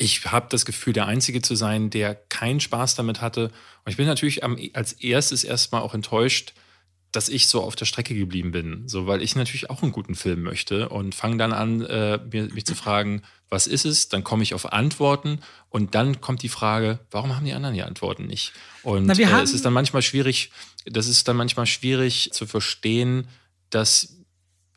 ich 0.00 0.24
habe 0.24 0.46
das 0.48 0.64
Gefühl, 0.64 0.92
der 0.92 1.06
Einzige 1.06 1.42
zu 1.42 1.54
sein, 1.54 1.90
der 1.90 2.14
keinen 2.14 2.60
Spaß 2.60 2.94
damit 2.94 3.20
hatte. 3.20 3.50
Und 3.84 3.90
ich 3.90 3.96
bin 3.96 4.06
natürlich 4.06 4.42
am, 4.42 4.58
als 4.72 4.94
erstes 4.94 5.44
erstmal 5.44 5.82
auch 5.82 5.94
enttäuscht, 5.94 6.54
dass 7.12 7.28
ich 7.28 7.48
so 7.48 7.62
auf 7.62 7.76
der 7.76 7.86
Strecke 7.86 8.14
geblieben 8.14 8.52
bin. 8.52 8.88
So, 8.88 9.06
weil 9.06 9.20
ich 9.20 9.36
natürlich 9.36 9.68
auch 9.68 9.82
einen 9.82 9.92
guten 9.92 10.14
Film 10.14 10.42
möchte 10.42 10.88
und 10.88 11.14
fange 11.14 11.36
dann 11.36 11.52
an, 11.52 11.82
äh, 11.82 12.18
mir, 12.32 12.44
mich 12.54 12.64
zu 12.64 12.74
fragen, 12.74 13.22
was 13.48 13.66
ist 13.66 13.84
es? 13.84 14.08
Dann 14.08 14.22
komme 14.22 14.42
ich 14.42 14.54
auf 14.54 14.72
Antworten 14.72 15.40
und 15.68 15.94
dann 15.94 16.20
kommt 16.20 16.42
die 16.42 16.48
Frage, 16.48 17.00
warum 17.10 17.34
haben 17.34 17.44
die 17.44 17.52
anderen 17.52 17.74
die 17.74 17.82
Antworten 17.82 18.26
nicht? 18.26 18.52
Und 18.82 19.06
Na, 19.06 19.14
äh, 19.14 19.42
es 19.42 19.52
ist 19.52 19.64
dann 19.64 19.72
manchmal 19.72 20.02
schwierig, 20.02 20.50
das 20.86 21.08
ist 21.08 21.26
dann 21.26 21.36
manchmal 21.36 21.66
schwierig 21.66 22.30
zu 22.32 22.46
verstehen, 22.46 23.28
dass 23.70 24.16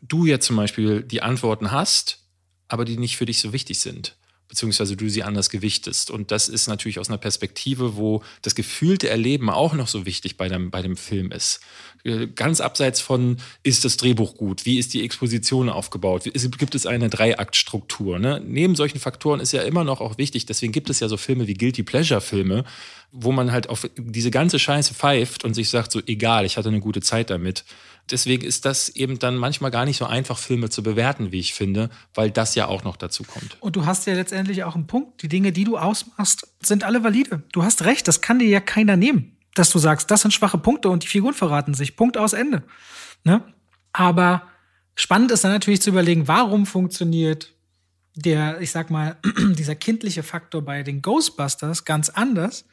du 0.01 0.25
jetzt 0.25 0.47
zum 0.47 0.55
Beispiel 0.55 1.03
die 1.03 1.21
Antworten 1.21 1.71
hast, 1.71 2.19
aber 2.67 2.83
die 2.83 2.97
nicht 2.97 3.15
für 3.15 3.25
dich 3.25 3.39
so 3.39 3.53
wichtig 3.53 3.79
sind 3.79 4.17
beziehungsweise 4.53 4.95
du 4.95 5.09
sie 5.09 5.23
anders 5.23 5.49
gewichtest. 5.49 6.11
Und 6.11 6.29
das 6.29 6.47
ist 6.47 6.67
natürlich 6.67 6.99
aus 6.99 7.09
einer 7.09 7.17
Perspektive, 7.17 7.95
wo 7.97 8.21
das 8.43 8.53
gefühlte 8.53 9.09
Erleben 9.09 9.49
auch 9.49 9.73
noch 9.73 9.87
so 9.87 10.05
wichtig 10.05 10.37
bei 10.37 10.47
dem, 10.47 10.69
bei 10.69 10.83
dem 10.83 10.95
Film 10.95 11.31
ist. 11.31 11.59
Äh, 12.03 12.27
ganz 12.27 12.61
abseits 12.61 13.01
von, 13.01 13.37
ist 13.63 13.83
das 13.83 13.97
Drehbuch 13.97 14.37
gut? 14.37 14.67
Wie 14.67 14.77
ist 14.77 14.93
die 14.93 15.03
Exposition 15.03 15.69
aufgebaut? 15.69 16.25
Gibt 16.25 16.75
es 16.75 16.85
eine 16.85 17.09
Dreiaktstruktur? 17.09 18.19
Ne? 18.19 18.43
Neben 18.45 18.75
solchen 18.75 18.99
Faktoren 18.99 19.39
ist 19.39 19.53
ja 19.53 19.63
immer 19.63 19.83
noch 19.83 20.01
auch 20.01 20.19
wichtig, 20.19 20.45
deswegen 20.45 20.71
gibt 20.71 20.91
es 20.91 20.99
ja 20.99 21.07
so 21.07 21.17
Filme 21.17 21.47
wie 21.47 21.55
Guilty 21.55 21.81
Pleasure 21.81 22.21
Filme, 22.21 22.63
wo 23.11 23.31
man 23.31 23.51
halt 23.51 23.69
auf 23.69 23.89
diese 23.97 24.29
ganze 24.29 24.59
Scheiße 24.59 24.93
pfeift 24.93 25.45
und 25.45 25.55
sich 25.55 25.69
sagt, 25.69 25.91
so 25.91 25.99
egal, 26.05 26.45
ich 26.45 26.57
hatte 26.57 26.69
eine 26.69 26.79
gute 26.79 27.01
Zeit 27.01 27.31
damit. 27.31 27.65
Deswegen 28.11 28.45
ist 28.45 28.65
das 28.65 28.89
eben 28.89 29.17
dann 29.17 29.37
manchmal 29.37 29.71
gar 29.71 29.85
nicht 29.85 29.97
so 29.97 30.05
einfach, 30.05 30.37
Filme 30.37 30.69
zu 30.69 30.83
bewerten, 30.83 31.31
wie 31.31 31.39
ich 31.39 31.53
finde, 31.53 31.89
weil 32.13 32.31
das 32.31 32.53
ja 32.55 32.67
auch 32.67 32.83
noch 32.83 32.97
dazu 32.97 33.23
kommt. 33.23 33.57
Und 33.61 33.75
du 33.75 33.85
hast 33.85 34.05
ja 34.05 34.13
letztendlich 34.13 34.63
auch 34.65 34.75
einen 34.75 34.87
Punkt. 34.87 35.21
Die 35.21 35.29
Dinge, 35.29 35.53
die 35.53 35.63
du 35.63 35.77
ausmachst, 35.77 36.47
sind 36.61 36.83
alle 36.83 37.03
valide. 37.03 37.43
Du 37.53 37.63
hast 37.63 37.85
recht, 37.85 38.07
das 38.07 38.21
kann 38.21 38.39
dir 38.39 38.47
ja 38.47 38.59
keiner 38.59 38.97
nehmen, 38.97 39.37
dass 39.55 39.69
du 39.69 39.79
sagst, 39.79 40.11
das 40.11 40.21
sind 40.21 40.33
schwache 40.33 40.57
Punkte 40.57 40.89
und 40.89 41.03
die 41.03 41.07
Figuren 41.07 41.33
verraten 41.33 41.73
sich. 41.73 41.95
Punkt 41.95 42.17
aus 42.17 42.33
Ende. 42.33 42.63
Ne? 43.23 43.41
Aber 43.93 44.43
spannend 44.95 45.31
ist 45.31 45.45
dann 45.45 45.51
natürlich 45.51 45.81
zu 45.81 45.89
überlegen, 45.89 46.27
warum 46.27 46.65
funktioniert 46.65 47.53
der, 48.15 48.59
ich 48.59 48.71
sag 48.71 48.89
mal, 48.89 49.17
dieser 49.57 49.75
kindliche 49.75 50.23
Faktor 50.23 50.61
bei 50.61 50.83
den 50.83 51.01
Ghostbusters 51.01 51.85
ganz 51.85 52.09
anders 52.09 52.65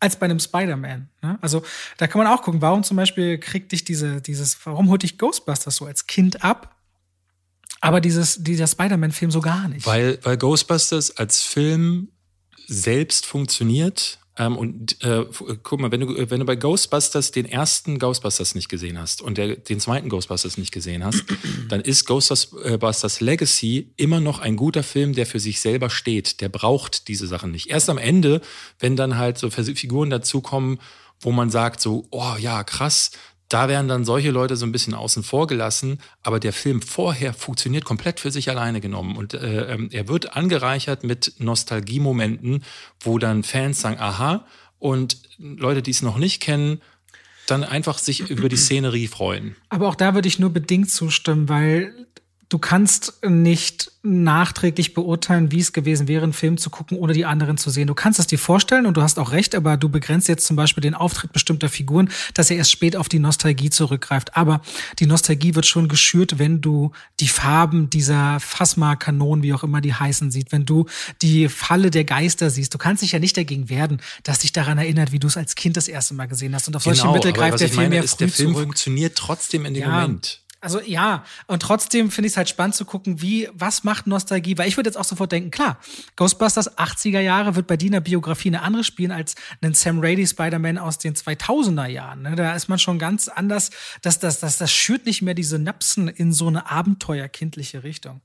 als 0.00 0.16
bei 0.16 0.24
einem 0.26 0.38
Spider-Man. 0.38 1.08
Ne? 1.22 1.38
Also 1.40 1.62
da 1.96 2.06
kann 2.06 2.22
man 2.22 2.32
auch 2.32 2.42
gucken, 2.42 2.60
warum 2.60 2.82
zum 2.82 2.96
Beispiel 2.96 3.38
kriegt 3.38 3.72
dich 3.72 3.84
diese, 3.84 4.20
dieses, 4.20 4.58
warum 4.66 4.88
holt 4.88 5.02
dich 5.02 5.18
Ghostbusters 5.18 5.76
so 5.76 5.86
als 5.86 6.06
Kind 6.06 6.44
ab? 6.44 6.76
Aber 7.80 8.00
dieses, 8.00 8.42
dieser 8.42 8.66
Spider-Man-Film 8.66 9.30
so 9.30 9.40
gar 9.40 9.68
nicht. 9.68 9.86
Weil, 9.86 10.18
weil 10.22 10.36
Ghostbusters 10.36 11.16
als 11.16 11.42
Film 11.42 12.08
selbst 12.66 13.26
funktioniert 13.26 14.18
ähm, 14.38 14.56
und 14.56 15.02
äh, 15.02 15.24
guck 15.62 15.80
mal, 15.80 15.90
wenn 15.90 16.00
du, 16.00 16.30
wenn 16.30 16.40
du 16.40 16.46
bei 16.46 16.56
Ghostbusters 16.56 17.30
den 17.30 17.46
ersten 17.46 17.98
Ghostbusters 17.98 18.54
nicht 18.54 18.68
gesehen 18.68 18.98
hast 18.98 19.22
und 19.22 19.38
der, 19.38 19.56
den 19.56 19.80
zweiten 19.80 20.08
Ghostbusters 20.08 20.58
nicht 20.58 20.72
gesehen 20.72 21.04
hast, 21.04 21.24
dann 21.68 21.80
ist 21.80 22.04
Ghostbusters 22.04 23.20
Legacy 23.20 23.92
immer 23.96 24.20
noch 24.20 24.38
ein 24.38 24.56
guter 24.56 24.82
Film, 24.82 25.14
der 25.14 25.26
für 25.26 25.40
sich 25.40 25.60
selber 25.60 25.88
steht. 25.88 26.40
Der 26.40 26.48
braucht 26.48 27.08
diese 27.08 27.26
Sachen 27.26 27.50
nicht. 27.50 27.70
Erst 27.70 27.88
am 27.88 27.98
Ende, 27.98 28.42
wenn 28.78 28.96
dann 28.96 29.16
halt 29.16 29.38
so 29.38 29.50
Figuren 29.50 30.10
dazukommen, 30.10 30.78
wo 31.20 31.32
man 31.32 31.50
sagt 31.50 31.80
so, 31.80 32.06
oh 32.10 32.34
ja, 32.38 32.62
krass, 32.62 33.12
da 33.48 33.68
werden 33.68 33.88
dann 33.88 34.04
solche 34.04 34.30
Leute 34.30 34.56
so 34.56 34.66
ein 34.66 34.72
bisschen 34.72 34.94
außen 34.94 35.22
vor 35.22 35.46
gelassen, 35.46 35.98
aber 36.22 36.40
der 36.40 36.52
Film 36.52 36.82
vorher 36.82 37.32
funktioniert 37.32 37.84
komplett 37.84 38.20
für 38.20 38.30
sich 38.30 38.50
alleine 38.50 38.80
genommen 38.80 39.16
und 39.16 39.34
äh, 39.34 39.72
ähm, 39.72 39.88
er 39.92 40.08
wird 40.08 40.36
angereichert 40.36 41.04
mit 41.04 41.34
Nostalgiemomenten, 41.38 42.64
wo 43.00 43.18
dann 43.18 43.42
Fans 43.44 43.80
sagen, 43.80 43.98
aha, 44.00 44.46
und 44.78 45.18
Leute, 45.38 45.82
die 45.82 45.90
es 45.92 46.02
noch 46.02 46.18
nicht 46.18 46.40
kennen, 46.40 46.80
dann 47.46 47.64
einfach 47.64 47.98
sich 47.98 48.28
über 48.28 48.48
die 48.48 48.56
Szenerie 48.56 49.06
freuen. 49.06 49.56
Aber 49.68 49.88
auch 49.88 49.94
da 49.94 50.14
würde 50.14 50.28
ich 50.28 50.38
nur 50.38 50.50
bedingt 50.50 50.90
zustimmen, 50.90 51.48
weil 51.48 52.06
du 52.48 52.58
kannst 52.58 53.14
nicht 53.26 53.90
nachträglich 54.02 54.94
beurteilen, 54.94 55.50
wie 55.50 55.58
es 55.58 55.72
gewesen 55.72 56.06
wäre, 56.06 56.22
einen 56.22 56.32
Film 56.32 56.58
zu 56.58 56.70
gucken, 56.70 56.96
ohne 56.96 57.12
die 57.12 57.24
anderen 57.24 57.58
zu 57.58 57.70
sehen. 57.70 57.88
Du 57.88 57.94
kannst 57.94 58.20
es 58.20 58.28
dir 58.28 58.38
vorstellen 58.38 58.86
und 58.86 58.96
du 58.96 59.02
hast 59.02 59.18
auch 59.18 59.32
recht, 59.32 59.54
aber 59.56 59.76
du 59.76 59.88
begrenzt 59.88 60.28
jetzt 60.28 60.46
zum 60.46 60.54
Beispiel 60.54 60.80
den 60.80 60.94
Auftritt 60.94 61.32
bestimmter 61.32 61.68
Figuren, 61.68 62.08
dass 62.34 62.50
er 62.50 62.56
erst 62.56 62.70
spät 62.70 62.94
auf 62.94 63.08
die 63.08 63.18
Nostalgie 63.18 63.70
zurückgreift. 63.70 64.36
Aber 64.36 64.60
die 65.00 65.06
Nostalgie 65.06 65.56
wird 65.56 65.66
schon 65.66 65.88
geschürt, 65.88 66.38
wenn 66.38 66.60
du 66.60 66.92
die 67.18 67.26
Farben 67.26 67.90
dieser 67.90 68.38
Phasma-Kanonen, 68.38 69.42
wie 69.42 69.52
auch 69.52 69.64
immer 69.64 69.80
die 69.80 69.94
heißen, 69.94 70.30
sieht, 70.30 70.52
wenn 70.52 70.64
du 70.64 70.86
die 71.22 71.48
Falle 71.48 71.90
der 71.90 72.04
Geister 72.04 72.50
siehst. 72.50 72.72
Du 72.72 72.78
kannst 72.78 73.02
dich 73.02 73.12
ja 73.12 73.18
nicht 73.18 73.36
dagegen 73.36 73.68
werden, 73.68 74.00
dass 74.22 74.40
dich 74.40 74.52
daran 74.52 74.78
erinnert, 74.78 75.10
wie 75.10 75.18
du 75.18 75.26
es 75.26 75.36
als 75.36 75.56
Kind 75.56 75.76
das 75.76 75.88
erste 75.88 76.14
Mal 76.14 76.26
gesehen 76.26 76.54
hast. 76.54 76.68
Und 76.68 76.76
auf 76.76 76.84
solche 76.84 77.02
genau, 77.02 77.14
Mittel 77.14 77.32
greift 77.32 77.60
der 77.60 77.68
Film 77.68 77.90
mehr 77.90 78.04
früh 78.04 78.18
Der 78.18 78.28
Film 78.28 78.52
zurück. 78.52 78.64
funktioniert 78.64 79.18
trotzdem 79.18 79.64
in 79.64 79.74
dem 79.74 79.82
ja. 79.82 80.00
Moment. 80.00 80.42
Also 80.66 80.80
ja, 80.80 81.22
und 81.46 81.62
trotzdem 81.62 82.10
finde 82.10 82.26
ich 82.26 82.32
es 82.32 82.36
halt 82.36 82.48
spannend 82.48 82.74
zu 82.74 82.84
gucken, 82.84 83.22
wie, 83.22 83.48
was 83.52 83.84
macht 83.84 84.08
Nostalgie? 84.08 84.58
Weil 84.58 84.66
ich 84.66 84.76
würde 84.76 84.88
jetzt 84.88 84.96
auch 84.96 85.04
sofort 85.04 85.30
denken, 85.30 85.52
klar, 85.52 85.78
Ghostbusters 86.16 86.76
80er 86.76 87.20
Jahre 87.20 87.54
wird 87.54 87.68
bei 87.68 87.76
Dina 87.76 88.00
Biografie 88.00 88.48
eine 88.48 88.62
andere 88.62 88.82
spielen 88.82 89.12
als 89.12 89.36
einen 89.62 89.74
Sam 89.74 90.00
Raimi 90.00 90.26
Spider-Man 90.26 90.76
aus 90.76 90.98
den 90.98 91.14
2000er 91.14 91.86
Jahren. 91.86 92.22
Ne? 92.22 92.34
Da 92.34 92.56
ist 92.56 92.66
man 92.66 92.80
schon 92.80 92.98
ganz 92.98 93.28
anders. 93.28 93.70
Das, 94.02 94.18
das, 94.18 94.40
das, 94.40 94.58
das 94.58 94.72
schürt 94.72 95.06
nicht 95.06 95.22
mehr 95.22 95.34
diese 95.34 95.60
Napsen 95.60 96.08
in 96.08 96.32
so 96.32 96.48
eine 96.48 96.68
abenteuerkindliche 96.68 97.84
Richtung. 97.84 98.20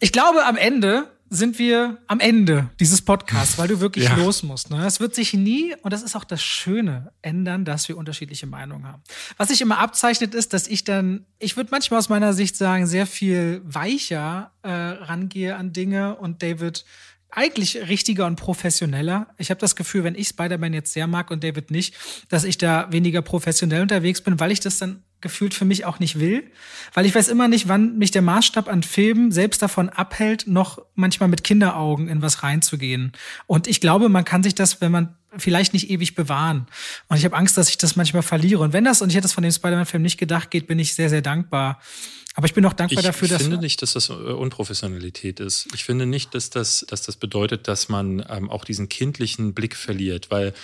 Ich 0.00 0.10
glaube, 0.10 0.46
am 0.46 0.56
Ende 0.56 1.12
sind 1.30 1.58
wir 1.58 1.98
am 2.06 2.20
Ende 2.20 2.70
dieses 2.80 3.02
Podcasts, 3.02 3.58
weil 3.58 3.68
du 3.68 3.80
wirklich 3.80 4.04
ja. 4.08 4.16
los 4.16 4.42
musst. 4.42 4.70
Ne? 4.70 4.86
Es 4.86 5.00
wird 5.00 5.14
sich 5.14 5.34
nie, 5.34 5.74
und 5.82 5.92
das 5.92 6.02
ist 6.02 6.16
auch 6.16 6.24
das 6.24 6.42
Schöne, 6.42 7.12
ändern, 7.22 7.64
dass 7.64 7.88
wir 7.88 7.96
unterschiedliche 7.96 8.46
Meinungen 8.46 8.86
haben. 8.86 9.02
Was 9.36 9.48
sich 9.48 9.60
immer 9.60 9.78
abzeichnet, 9.78 10.34
ist, 10.34 10.52
dass 10.52 10.66
ich 10.66 10.84
dann, 10.84 11.26
ich 11.38 11.56
würde 11.56 11.70
manchmal 11.70 11.98
aus 11.98 12.08
meiner 12.08 12.32
Sicht 12.32 12.56
sagen, 12.56 12.86
sehr 12.86 13.06
viel 13.06 13.60
weicher 13.64 14.52
äh, 14.62 14.70
rangehe 14.70 15.56
an 15.56 15.72
Dinge 15.72 16.16
und 16.16 16.42
David 16.42 16.84
eigentlich 17.30 17.76
richtiger 17.88 18.26
und 18.26 18.36
professioneller. 18.36 19.28
Ich 19.36 19.50
habe 19.50 19.60
das 19.60 19.76
Gefühl, 19.76 20.04
wenn 20.04 20.14
ich 20.14 20.28
Spider-Man 20.28 20.72
jetzt 20.72 20.92
sehr 20.92 21.06
mag 21.06 21.30
und 21.30 21.44
David 21.44 21.70
nicht, 21.70 21.94
dass 22.28 22.44
ich 22.44 22.56
da 22.56 22.90
weniger 22.90 23.20
professionell 23.20 23.82
unterwegs 23.82 24.22
bin, 24.22 24.40
weil 24.40 24.50
ich 24.50 24.60
das 24.60 24.78
dann 24.78 25.02
gefühlt 25.20 25.54
für 25.54 25.64
mich 25.64 25.84
auch 25.84 25.98
nicht 25.98 26.20
will, 26.20 26.50
weil 26.94 27.06
ich 27.06 27.14
weiß 27.14 27.28
immer 27.28 27.48
nicht, 27.48 27.68
wann 27.68 27.98
mich 27.98 28.10
der 28.10 28.22
Maßstab 28.22 28.68
an 28.68 28.82
Filmen 28.82 29.32
selbst 29.32 29.60
davon 29.62 29.88
abhält, 29.88 30.46
noch 30.46 30.80
manchmal 30.94 31.28
mit 31.28 31.44
Kinderaugen 31.44 32.08
in 32.08 32.22
was 32.22 32.42
reinzugehen. 32.42 33.12
Und 33.46 33.66
ich 33.66 33.80
glaube, 33.80 34.08
man 34.08 34.24
kann 34.24 34.42
sich 34.42 34.54
das, 34.54 34.80
wenn 34.80 34.92
man 34.92 35.16
vielleicht 35.36 35.74
nicht 35.74 35.90
ewig 35.90 36.14
bewahren. 36.14 36.66
Und 37.08 37.16
ich 37.16 37.24
habe 37.24 37.36
Angst, 37.36 37.58
dass 37.58 37.68
ich 37.68 37.78
das 37.78 37.96
manchmal 37.96 38.22
verliere. 38.22 38.62
Und 38.62 38.72
wenn 38.72 38.84
das, 38.84 39.02
und 39.02 39.10
ich 39.10 39.16
hätte 39.16 39.26
es 39.26 39.32
von 39.32 39.42
dem 39.42 39.52
Spider-Man-Film 39.52 40.02
nicht 40.02 40.18
gedacht, 40.18 40.50
geht, 40.50 40.66
bin 40.66 40.78
ich 40.78 40.94
sehr, 40.94 41.10
sehr 41.10 41.22
dankbar. 41.22 41.80
Aber 42.34 42.46
ich 42.46 42.54
bin 42.54 42.64
auch 42.66 42.72
dankbar 42.72 43.00
ich 43.00 43.04
dafür, 43.04 43.26
dass. 43.26 43.40
Ich 43.40 43.48
finde 43.48 43.60
nicht, 43.60 43.82
dass 43.82 43.94
das 43.94 44.10
äh, 44.10 44.12
Unprofessionalität 44.12 45.40
ist. 45.40 45.66
Ich 45.74 45.84
finde 45.84 46.06
nicht, 46.06 46.34
dass 46.36 46.50
das, 46.50 46.86
dass 46.88 47.02
das 47.02 47.16
bedeutet, 47.16 47.66
dass 47.66 47.88
man 47.88 48.24
ähm, 48.28 48.48
auch 48.48 48.64
diesen 48.64 48.88
kindlichen 48.88 49.54
Blick 49.54 49.74
verliert, 49.74 50.30
weil 50.30 50.54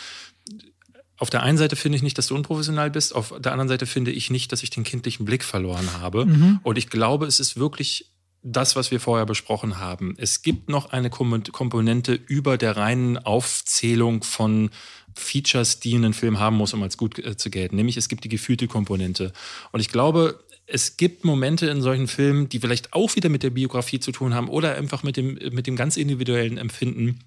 auf 1.19 1.31
der 1.31 1.43
einen 1.43 1.59
Seite 1.59 1.77
finde 1.77 1.97
ich 1.97 2.03
nicht, 2.03 2.19
dass 2.19 2.27
du 2.27 2.35
unprofessional 2.35 2.91
bist, 2.91 3.15
auf 3.15 3.35
der 3.39 3.53
anderen 3.53 3.69
Seite 3.69 3.87
finde 3.87 4.11
ich 4.11 4.31
nicht, 4.31 4.53
dass 4.53 4.63
ich 4.63 4.71
den 4.71 4.85
kindlichen 4.85 5.25
Blick 5.25 5.45
verloren 5.45 5.89
habe. 6.01 6.27
Mhm. 6.27 6.61
Und 6.63 6.77
ich 6.77 6.91
glaube, 6.91 7.27
es 7.27 7.41
ist 7.41 7.57
wirklich 7.57 8.11
das, 8.43 8.77
was 8.77 8.91
wir 8.91 9.01
vorher 9.01 9.25
besprochen 9.25 9.79
haben. 9.79 10.15
Es 10.19 10.43
gibt 10.43 10.69
noch 10.69 10.91
eine 10.91 11.09
Komponente 11.09 12.13
über 12.13 12.59
der 12.59 12.77
reinen 12.77 13.17
Aufzählung 13.17 14.23
von 14.23 14.71
Features, 15.17 15.81
die 15.81 15.95
ein 15.95 16.13
Film 16.13 16.39
haben 16.39 16.57
muss, 16.57 16.75
um 16.75 16.83
als 16.83 16.97
gut 16.97 17.19
äh, 17.19 17.37
zu 17.37 17.49
gelten. 17.49 17.77
Nämlich 17.77 17.97
es 17.97 18.09
gibt 18.09 18.25
die 18.25 18.29
gefühlte 18.29 18.67
Komponente. 18.67 19.33
Und 19.73 19.81
ich 19.81 19.89
glaube, 19.89 20.45
es 20.67 20.97
gibt 20.97 21.25
Momente 21.25 21.67
in 21.67 21.81
solchen 21.81 22.09
Filmen, 22.09 22.49
die 22.49 22.59
vielleicht 22.59 22.93
auch 22.93 23.15
wieder 23.17 23.29
mit 23.29 23.43
der 23.43 23.51
Biografie 23.51 24.01
zu 24.01 24.13
tun 24.13 24.35
haben 24.35 24.49
oder 24.49 24.75
einfach 24.77 25.03
mit 25.03 25.17
dem, 25.17 25.39
mit 25.53 25.67
dem 25.67 25.77
ganz 25.77 25.97
individuellen 25.97 26.59
Empfinden, 26.59 27.21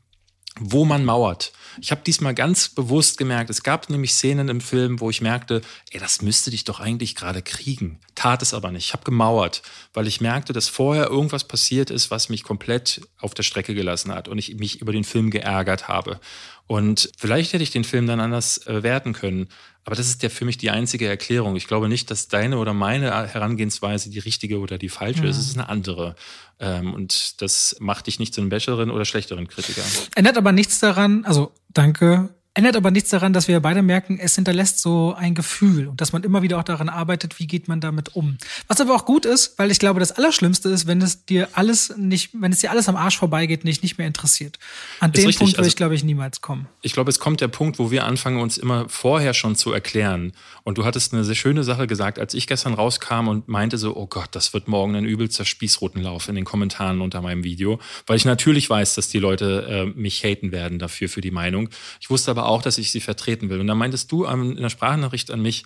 wo 0.59 0.85
man 0.85 1.05
mauert. 1.05 1.53
Ich 1.79 1.91
habe 1.91 2.01
diesmal 2.05 2.33
ganz 2.33 2.69
bewusst 2.69 3.17
gemerkt, 3.17 3.49
es 3.49 3.63
gab 3.63 3.89
nämlich 3.89 4.13
Szenen 4.13 4.49
im 4.49 4.61
Film, 4.61 4.99
wo 4.99 5.09
ich 5.09 5.21
merkte, 5.21 5.61
ey, 5.91 5.99
das 5.99 6.21
müsste 6.21 6.51
dich 6.51 6.63
doch 6.63 6.79
eigentlich 6.79 7.15
gerade 7.15 7.41
kriegen. 7.41 7.99
Tat 8.15 8.41
es 8.41 8.53
aber 8.53 8.71
nicht. 8.71 8.85
Ich 8.85 8.93
habe 8.93 9.03
gemauert, 9.03 9.61
weil 9.93 10.07
ich 10.07 10.21
merkte, 10.21 10.53
dass 10.53 10.69
vorher 10.69 11.07
irgendwas 11.07 11.43
passiert 11.43 11.91
ist, 11.91 12.09
was 12.09 12.29
mich 12.29 12.43
komplett 12.43 13.01
auf 13.19 13.33
der 13.33 13.43
Strecke 13.43 13.75
gelassen 13.75 14.13
hat 14.13 14.27
und 14.27 14.37
ich 14.37 14.55
mich 14.55 14.81
über 14.81 14.91
den 14.91 15.03
Film 15.03 15.29
geärgert 15.29 15.87
habe. 15.87 16.19
Und 16.65 17.09
vielleicht 17.17 17.53
hätte 17.53 17.63
ich 17.63 17.71
den 17.71 17.85
Film 17.85 18.07
dann 18.07 18.19
anders 18.19 18.65
äh, 18.67 18.83
werten 18.83 19.13
können. 19.13 19.47
Aber 19.87 19.95
das 19.95 20.09
ist 20.09 20.21
ja 20.21 20.27
für 20.27 20.43
mich 20.43 20.57
die 20.57 20.69
einzige 20.69 21.07
Erklärung. 21.07 21.55
Ich 21.55 21.65
glaube 21.65 21.87
nicht, 21.87 22.11
dass 22.11 22.27
deine 22.27 22.57
oder 22.57 22.73
meine 22.73 23.09
Herangehensweise 23.09 24.09
die 24.09 24.19
richtige 24.19 24.59
oder 24.59 24.77
die 24.77 24.89
falsche 24.89 25.21
mhm. 25.21 25.29
ist. 25.29 25.37
Es 25.37 25.47
ist 25.47 25.57
eine 25.57 25.69
andere. 25.69 26.17
Ähm, 26.59 26.93
und 26.93 27.41
das 27.41 27.77
macht 27.79 28.07
dich 28.07 28.19
nicht 28.19 28.33
zu 28.33 28.41
einem 28.41 28.49
besseren 28.49 28.91
oder 28.91 29.05
schlechteren 29.05 29.47
Kritiker. 29.47 29.83
Ändert 30.13 30.37
aber 30.37 30.51
nichts 30.51 30.81
daran, 30.81 31.23
also 31.23 31.53
danke 31.69 32.27
Ändert 32.57 32.75
aber 32.75 32.89
nichts 32.89 33.11
daran, 33.11 33.33
dass 33.33 33.47
wir 33.47 33.59
beide 33.59 33.83
merken, 33.83 34.17
es 34.19 34.33
hinterlässt 34.33 34.79
so 34.79 35.13
ein 35.13 35.35
Gefühl 35.35 35.89
und 35.89 36.01
dass 36.01 36.11
man 36.11 36.23
immer 36.23 36.41
wieder 36.41 36.57
auch 36.57 36.63
daran 36.63 36.89
arbeitet, 36.89 37.37
wie 37.37 37.45
geht 37.45 37.67
man 37.67 37.81
damit 37.81 38.15
um. 38.15 38.39
Was 38.67 38.81
aber 38.81 38.95
auch 38.95 39.05
gut 39.05 39.25
ist, 39.27 39.59
weil 39.59 39.69
ich 39.69 39.77
glaube, 39.77 39.99
das 39.99 40.13
Allerschlimmste 40.13 40.69
ist, 40.69 40.87
wenn 40.87 40.99
es 40.99 41.23
dir 41.23 41.49
alles 41.53 41.95
nicht, 41.97 42.31
wenn 42.33 42.51
es 42.51 42.61
dir 42.61 42.71
alles 42.71 42.89
am 42.89 42.95
Arsch 42.95 43.19
vorbeigeht, 43.19 43.63
nicht, 43.63 43.83
nicht 43.83 43.99
mehr 43.99 44.07
interessiert. 44.07 44.57
An 44.99 45.11
ist 45.11 45.17
dem 45.17 45.27
richtig. 45.27 45.37
Punkt 45.37 45.53
will 45.53 45.59
also, 45.59 45.67
ich, 45.67 45.75
glaube 45.75 45.93
ich, 45.93 46.03
niemals 46.03 46.41
kommen. 46.41 46.67
Ich 46.81 46.93
glaube, 46.93 47.11
es 47.11 47.19
kommt 47.19 47.41
der 47.41 47.47
Punkt, 47.47 47.77
wo 47.77 47.91
wir 47.91 48.05
anfangen, 48.05 48.39
uns 48.39 48.57
immer 48.57 48.89
vorher 48.89 49.35
schon 49.35 49.55
zu 49.55 49.71
erklären. 49.71 50.33
Und 50.63 50.79
du 50.79 50.83
hattest 50.83 51.13
eine 51.13 51.23
sehr 51.23 51.35
schöne 51.35 51.63
Sache 51.63 51.85
gesagt, 51.85 52.17
als 52.17 52.33
ich 52.33 52.47
gestern 52.47 52.73
rauskam 52.73 53.27
und 53.27 53.47
meinte 53.47 53.77
so, 53.77 53.95
oh 53.95 54.07
Gott, 54.07 54.29
das 54.31 54.55
wird 54.55 54.67
morgen 54.67 54.95
ein 54.95 55.05
übelster 55.05 55.45
Spießrutenlauf 55.45 56.27
in 56.27 56.33
den 56.33 56.43
Kommentaren 56.43 57.01
unter 57.01 57.21
meinem 57.21 57.43
Video, 57.43 57.79
weil 58.07 58.17
ich 58.17 58.25
natürlich 58.25 58.67
weiß, 58.67 58.95
dass 58.95 59.09
die 59.09 59.19
Leute 59.19 59.93
äh, 59.95 59.99
mich 59.99 60.23
haten 60.23 60.51
werden 60.51 60.79
dafür, 60.79 61.07
für 61.07 61.21
die 61.21 61.29
Meinung. 61.29 61.69
Ich 62.01 62.09
wusste 62.09 62.31
aber 62.31 62.46
auch, 62.47 62.61
dass 62.61 62.77
ich 62.77 62.91
sie 62.91 63.01
vertreten 63.01 63.49
will. 63.49 63.59
Und 63.59 63.67
dann 63.67 63.77
meintest 63.77 64.11
du 64.11 64.25
in 64.25 64.55
der 64.55 64.69
Sprachnachricht 64.69 65.31
an 65.31 65.41
mich, 65.41 65.65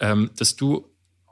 ähm, 0.00 0.30
dass 0.36 0.56
du 0.56 0.86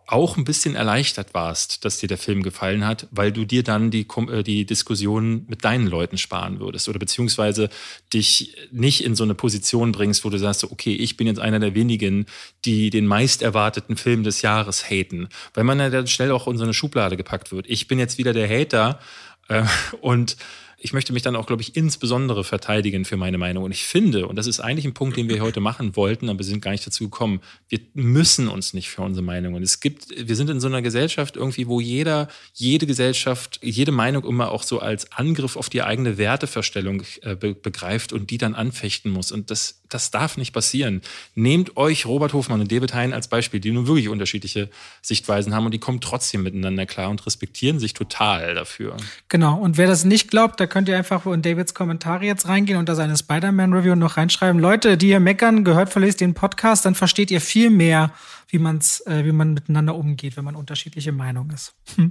auch 0.08 0.38
ein 0.38 0.44
bisschen 0.44 0.74
erleichtert 0.74 1.34
warst, 1.34 1.84
dass 1.84 1.98
dir 1.98 2.08
der 2.08 2.16
Film 2.16 2.42
gefallen 2.42 2.86
hat, 2.86 3.06
weil 3.10 3.30
du 3.30 3.44
dir 3.44 3.62
dann 3.62 3.90
die, 3.90 4.06
äh, 4.30 4.42
die 4.42 4.64
Diskussion 4.64 5.44
mit 5.48 5.64
deinen 5.64 5.86
Leuten 5.86 6.16
sparen 6.16 6.60
würdest 6.60 6.88
oder 6.88 6.98
beziehungsweise 6.98 7.68
dich 8.14 8.56
nicht 8.72 9.04
in 9.04 9.14
so 9.14 9.24
eine 9.24 9.34
Position 9.34 9.92
bringst, 9.92 10.24
wo 10.24 10.30
du 10.30 10.38
sagst, 10.38 10.64
okay, 10.64 10.94
ich 10.94 11.18
bin 11.18 11.26
jetzt 11.26 11.40
einer 11.40 11.60
der 11.60 11.74
wenigen, 11.74 12.24
die 12.64 12.88
den 12.88 13.06
meist 13.06 13.42
erwarteten 13.42 13.98
Film 13.98 14.22
des 14.22 14.40
Jahres 14.40 14.88
haten, 14.88 15.28
weil 15.52 15.64
man 15.64 15.78
ja 15.78 15.90
dann 15.90 16.06
schnell 16.06 16.32
auch 16.32 16.48
in 16.48 16.56
so 16.56 16.64
eine 16.64 16.74
Schublade 16.74 17.18
gepackt 17.18 17.52
wird. 17.52 17.66
Ich 17.68 17.86
bin 17.86 17.98
jetzt 17.98 18.16
wieder 18.16 18.32
der 18.32 18.48
Hater 18.48 19.00
äh, 19.48 19.64
und 20.00 20.38
ich 20.80 20.92
möchte 20.92 21.12
mich 21.12 21.22
dann 21.22 21.34
auch, 21.34 21.46
glaube 21.46 21.60
ich, 21.62 21.74
insbesondere 21.74 22.44
verteidigen 22.44 23.04
für 23.04 23.16
meine 23.16 23.36
Meinung. 23.36 23.64
Und 23.64 23.72
ich 23.72 23.84
finde, 23.84 24.28
und 24.28 24.36
das 24.36 24.46
ist 24.46 24.60
eigentlich 24.60 24.84
ein 24.84 24.94
Punkt, 24.94 25.16
den 25.16 25.28
wir 25.28 25.40
heute 25.40 25.58
machen 25.58 25.96
wollten, 25.96 26.28
aber 26.28 26.38
wir 26.38 26.46
sind 26.46 26.62
gar 26.62 26.70
nicht 26.70 26.86
dazu 26.86 27.04
gekommen, 27.04 27.40
wir 27.68 27.80
müssen 27.94 28.46
uns 28.46 28.74
nicht 28.74 28.88
für 28.88 29.02
unsere 29.02 29.24
Meinungen. 29.24 29.62
Es 29.64 29.80
gibt, 29.80 30.06
wir 30.16 30.36
sind 30.36 30.48
in 30.50 30.60
so 30.60 30.68
einer 30.68 30.80
Gesellschaft 30.80 31.36
irgendwie, 31.36 31.66
wo 31.66 31.80
jeder, 31.80 32.28
jede 32.54 32.86
Gesellschaft, 32.86 33.58
jede 33.60 33.90
Meinung 33.90 34.24
immer 34.24 34.52
auch 34.52 34.62
so 34.62 34.78
als 34.78 35.10
Angriff 35.12 35.56
auf 35.56 35.68
die 35.68 35.82
eigene 35.82 36.16
Werteverstellung 36.16 37.02
äh, 37.22 37.34
be 37.34 37.54
begreift 37.54 38.12
und 38.12 38.30
die 38.30 38.38
dann 38.38 38.54
anfechten 38.54 39.10
muss. 39.10 39.32
Und 39.32 39.50
das, 39.50 39.82
das 39.88 40.12
darf 40.12 40.36
nicht 40.36 40.52
passieren. 40.52 41.02
Nehmt 41.34 41.76
euch 41.76 42.06
Robert 42.06 42.34
Hofmann 42.34 42.60
und 42.60 42.70
David 42.70 42.94
Hein 42.94 43.12
als 43.12 43.26
Beispiel, 43.26 43.58
die 43.58 43.72
nun 43.72 43.88
wirklich 43.88 44.08
unterschiedliche 44.08 44.70
Sichtweisen 45.02 45.54
haben 45.54 45.64
und 45.64 45.72
die 45.72 45.80
kommen 45.80 46.00
trotzdem 46.00 46.44
miteinander 46.44 46.86
klar 46.86 47.10
und 47.10 47.26
respektieren 47.26 47.80
sich 47.80 47.94
total 47.94 48.54
dafür. 48.54 48.96
Genau. 49.28 49.58
Und 49.58 49.76
wer 49.76 49.88
das 49.88 50.04
nicht 50.04 50.30
glaubt, 50.30 50.60
da 50.60 50.67
könnt 50.68 50.88
ihr 50.88 50.96
einfach 50.96 51.26
in 51.26 51.42
Davids 51.42 51.74
Kommentare 51.74 52.24
jetzt 52.24 52.46
reingehen 52.46 52.78
und 52.78 52.88
da 52.88 52.94
seine 52.94 53.16
Spider-Man-Review 53.16 53.94
noch 53.94 54.16
reinschreiben. 54.16 54.60
Leute, 54.60 54.96
die 54.96 55.06
hier 55.06 55.20
meckern, 55.20 55.64
gehört 55.64 55.90
verlest 55.90 56.20
den 56.20 56.34
Podcast, 56.34 56.84
dann 56.84 56.94
versteht 56.94 57.30
ihr 57.30 57.40
viel 57.40 57.70
mehr, 57.70 58.12
wie, 58.48 58.58
man's, 58.58 59.00
äh, 59.06 59.24
wie 59.24 59.32
man 59.32 59.54
miteinander 59.54 59.94
umgeht, 59.94 60.36
wenn 60.36 60.44
man 60.44 60.54
unterschiedliche 60.54 61.12
Meinungen 61.12 61.50
ist. 61.50 61.74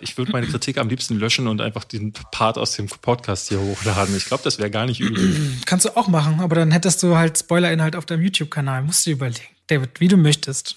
ich 0.00 0.18
würde 0.18 0.32
meine 0.32 0.46
Kritik 0.46 0.78
am 0.78 0.88
liebsten 0.88 1.16
löschen 1.16 1.46
und 1.46 1.60
einfach 1.60 1.84
den 1.84 2.12
Part 2.32 2.58
aus 2.58 2.72
dem 2.72 2.86
Podcast 2.86 3.48
hier 3.48 3.60
hochladen. 3.60 4.16
Ich 4.16 4.26
glaube, 4.26 4.42
das 4.42 4.58
wäre 4.58 4.70
gar 4.70 4.86
nicht 4.86 5.00
übel. 5.00 5.52
Kannst 5.66 5.86
du 5.86 5.96
auch 5.96 6.08
machen, 6.08 6.40
aber 6.40 6.56
dann 6.56 6.70
hättest 6.70 7.02
du 7.02 7.16
halt 7.16 7.38
Spoiler-Inhalt 7.38 7.96
auf 7.96 8.06
deinem 8.06 8.22
YouTube-Kanal. 8.22 8.82
Musst 8.82 9.06
du 9.06 9.10
überlegen. 9.10 9.40
David, 9.66 10.00
wie 10.00 10.08
du 10.08 10.16
möchtest. 10.16 10.76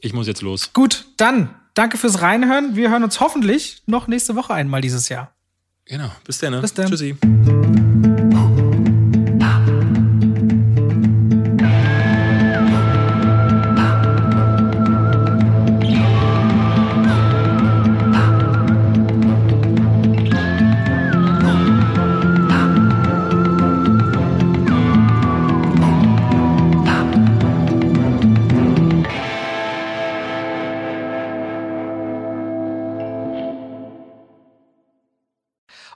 Ich 0.00 0.12
muss 0.12 0.26
jetzt 0.26 0.42
los. 0.42 0.72
Gut, 0.72 1.06
dann 1.16 1.54
danke 1.74 1.96
fürs 1.96 2.20
Reinhören. 2.22 2.76
Wir 2.76 2.90
hören 2.90 3.04
uns 3.04 3.20
hoffentlich 3.20 3.82
noch 3.86 4.08
nächste 4.08 4.34
Woche 4.34 4.54
einmal 4.54 4.80
dieses 4.80 5.08
Jahr. 5.08 5.32
Genau. 5.92 6.10
Bis 6.24 6.38
dann. 6.38 6.52
Ne? 6.52 6.62
Bis 6.62 6.72
dann. 6.72 6.88
Tschüssi. 6.88 8.21